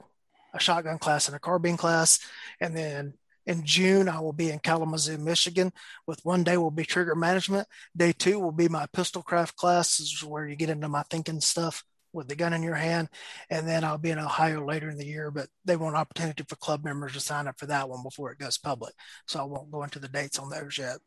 a 0.53 0.61
shotgun 0.61 0.99
class 0.99 1.29
and 1.29 1.37
a 1.37 1.41
carbine 1.41 1.79
class. 1.79 2.21
And 2.61 2.77
then 2.77 3.15
in 3.47 3.65
June, 3.65 4.09
I 4.09 4.21
will 4.21 4.33
be 4.33 4.51
in 4.51 4.59
Kalamazoo, 4.59 5.19
Michigan, 5.19 5.73
with 6.07 6.25
one 6.25 6.45
day 6.45 6.57
will 6.57 6.71
be 6.71 6.85
trigger 6.85 7.15
management. 7.15 7.69
Day 7.97 8.13
two 8.13 8.39
will 8.39 8.53
be 8.53 8.69
my 8.69 8.87
pistol 8.93 9.23
craft 9.23 9.57
class, 9.57 10.01
is 10.01 10.23
where 10.23 10.47
you 10.47 10.57
get 10.57 10.71
into 10.71 10.89
my 10.89 11.03
thinking 11.11 11.41
stuff 11.41 11.85
with 12.13 12.29
the 12.29 12.37
gun 12.37 12.53
in 12.53 12.63
your 12.63 12.77
hand. 12.77 13.09
And 13.51 13.69
then 13.69 13.85
I'll 13.85 13.99
be 13.99 14.11
in 14.11 14.19
Ohio 14.19 14.65
later 14.65 14.89
in 14.89 14.97
the 14.97 15.07
year, 15.07 15.31
but 15.31 15.49
they 15.65 15.77
want 15.77 15.97
opportunity 15.97 16.45
for 16.49 16.57
club 16.57 16.85
members 16.85 17.13
to 17.13 17.21
sign 17.21 17.47
up 17.47 17.59
for 17.59 17.67
that 17.67 17.89
one 17.89 18.03
before 18.03 18.33
it 18.33 18.39
goes 18.39 18.57
public. 18.57 18.95
So 19.27 19.41
I 19.41 19.45
won't 19.45 19.71
go 19.71 19.83
into 19.83 19.99
the 19.99 20.09
dates 20.09 20.39
on 20.39 20.49
those 20.49 20.79
yet. 20.79 20.99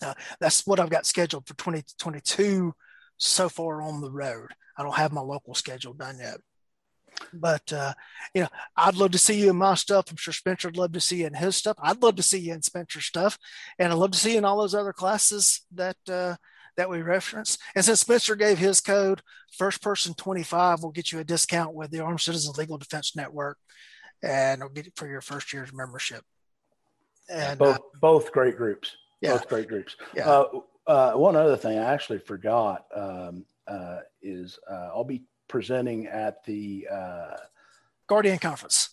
Uh, 0.00 0.14
that's 0.40 0.66
what 0.66 0.78
I've 0.80 0.90
got 0.90 1.06
scheduled 1.06 1.46
for 1.46 1.54
2022 1.54 2.72
so 3.18 3.48
far 3.48 3.82
on 3.82 4.00
the 4.00 4.10
road. 4.10 4.50
I 4.76 4.84
don't 4.84 4.94
have 4.94 5.12
my 5.12 5.20
local 5.20 5.54
schedule 5.54 5.92
done 5.92 6.18
yet. 6.20 6.38
But 7.32 7.72
uh, 7.72 7.94
you 8.34 8.42
know, 8.42 8.48
I'd 8.76 8.96
love 8.96 9.10
to 9.12 9.18
see 9.18 9.40
you 9.40 9.50
in 9.50 9.56
my 9.56 9.74
stuff. 9.74 10.06
I'm 10.10 10.16
sure 10.16 10.32
Spencer'd 10.32 10.76
love 10.76 10.92
to 10.92 11.00
see 11.00 11.18
you 11.18 11.26
in 11.26 11.34
his 11.34 11.56
stuff. 11.56 11.76
I'd 11.82 12.02
love 12.02 12.16
to 12.16 12.22
see 12.22 12.38
you 12.38 12.54
in 12.54 12.62
Spencer's 12.62 13.04
stuff, 13.04 13.38
and 13.78 13.92
I'd 13.92 13.98
love 13.98 14.12
to 14.12 14.18
see 14.18 14.32
you 14.32 14.38
in 14.38 14.44
all 14.44 14.58
those 14.58 14.74
other 14.74 14.92
classes 14.92 15.62
that 15.74 15.96
uh, 16.10 16.36
that 16.76 16.88
we 16.88 17.02
reference. 17.02 17.58
And 17.74 17.84
since 17.84 18.00
Spencer 18.00 18.36
gave 18.36 18.58
his 18.58 18.80
code, 18.80 19.22
first 19.56 19.82
person 19.82 20.14
25 20.14 20.82
will 20.82 20.90
get 20.90 21.12
you 21.12 21.18
a 21.18 21.24
discount 21.24 21.74
with 21.74 21.90
the 21.90 22.00
Armed 22.00 22.20
Citizens 22.20 22.56
Legal 22.56 22.78
Defense 22.78 23.16
Network 23.16 23.58
and 24.22 24.60
it'll 24.60 24.72
get 24.72 24.86
it 24.86 24.94
for 24.96 25.06
your 25.06 25.20
first 25.20 25.52
year's 25.52 25.72
membership. 25.72 26.22
And 27.28 27.58
both, 27.58 27.76
uh, 27.76 27.80
both 28.00 28.32
great 28.32 28.56
groups. 28.56 28.96
Yeah. 29.20 29.32
Both 29.32 29.48
great 29.48 29.68
groups. 29.68 29.96
Yeah. 30.14 30.28
Uh, 30.28 30.60
uh, 30.86 31.12
one 31.12 31.36
other 31.36 31.56
thing 31.56 31.78
I 31.78 31.92
actually 31.92 32.18
forgot 32.18 32.86
um, 32.94 33.44
uh, 33.66 34.00
is 34.22 34.58
uh, 34.70 34.90
I'll 34.94 35.04
be 35.04 35.22
presenting 35.48 36.06
at 36.06 36.44
the 36.44 36.86
uh, 36.90 37.36
Guardian 38.06 38.38
Conference. 38.38 38.90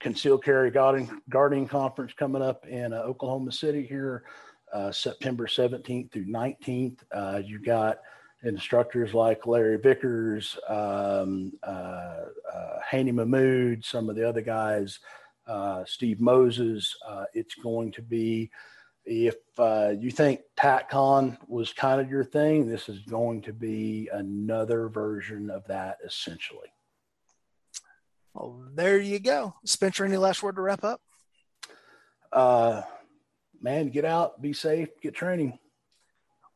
Concealed 0.00 0.44
Carry 0.44 0.70
Guardian, 0.70 1.22
Guardian 1.28 1.66
Conference 1.66 2.12
coming 2.12 2.42
up 2.42 2.66
in 2.66 2.94
Oklahoma 2.94 3.50
City 3.50 3.84
here 3.84 4.24
uh, 4.72 4.92
September 4.92 5.46
17th 5.46 6.12
through 6.12 6.26
19th. 6.26 6.98
Uh, 7.12 7.40
you 7.44 7.58
got 7.58 7.98
instructors 8.42 9.14
like 9.14 9.46
Larry 9.46 9.78
Vickers, 9.78 10.56
um, 10.68 11.52
uh, 11.62 12.26
uh 12.52 12.80
Haney 12.88 13.12
Mahmood, 13.12 13.84
some 13.84 14.08
of 14.08 14.16
the 14.16 14.28
other 14.28 14.40
guys, 14.40 15.00
uh, 15.46 15.84
Steve 15.86 16.20
Moses. 16.20 16.94
Uh, 17.06 17.24
it's 17.34 17.54
going 17.54 17.90
to 17.92 18.02
be, 18.02 18.50
if 19.08 19.36
you 19.58 20.10
think 20.10 20.42
TACCON 20.56 21.38
was 21.48 21.72
kind 21.72 22.00
of 22.00 22.10
your 22.10 22.24
thing, 22.24 22.68
this 22.68 22.88
is 22.88 23.00
going 23.00 23.42
to 23.42 23.52
be 23.52 24.08
another 24.12 24.88
version 24.88 25.50
of 25.50 25.66
that 25.66 25.98
essentially. 26.04 26.68
Well, 28.34 28.62
there 28.74 28.98
you 28.98 29.18
go. 29.18 29.54
Spencer, 29.64 30.04
any 30.04 30.18
last 30.18 30.42
word 30.42 30.56
to 30.56 30.62
wrap 30.62 30.84
up? 30.84 31.00
Uh, 32.30 32.82
man, 33.60 33.88
get 33.88 34.04
out, 34.04 34.40
be 34.42 34.52
safe, 34.52 34.88
get 35.02 35.14
training. 35.14 35.58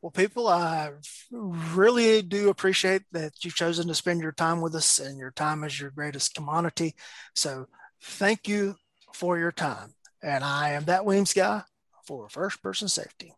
Well, 0.02 0.10
people, 0.10 0.48
I 0.48 0.90
really 1.30 2.22
do 2.22 2.50
appreciate 2.50 3.02
that 3.12 3.32
you've 3.42 3.54
chosen 3.54 3.88
to 3.88 3.94
spend 3.94 4.20
your 4.20 4.32
time 4.32 4.60
with 4.60 4.74
us, 4.74 4.98
and 4.98 5.16
your 5.16 5.30
time 5.30 5.64
is 5.64 5.80
your 5.80 5.90
greatest 5.90 6.34
commodity. 6.34 6.96
So, 7.34 7.66
thank 8.02 8.48
you 8.48 8.74
for 9.14 9.38
your 9.38 9.52
time. 9.52 9.94
And 10.20 10.42
I 10.42 10.70
am 10.70 10.84
that 10.84 11.04
Weems 11.04 11.32
guy 11.32 11.62
for 12.02 12.28
First 12.28 12.62
Person 12.62 12.88
Safety. 12.88 13.32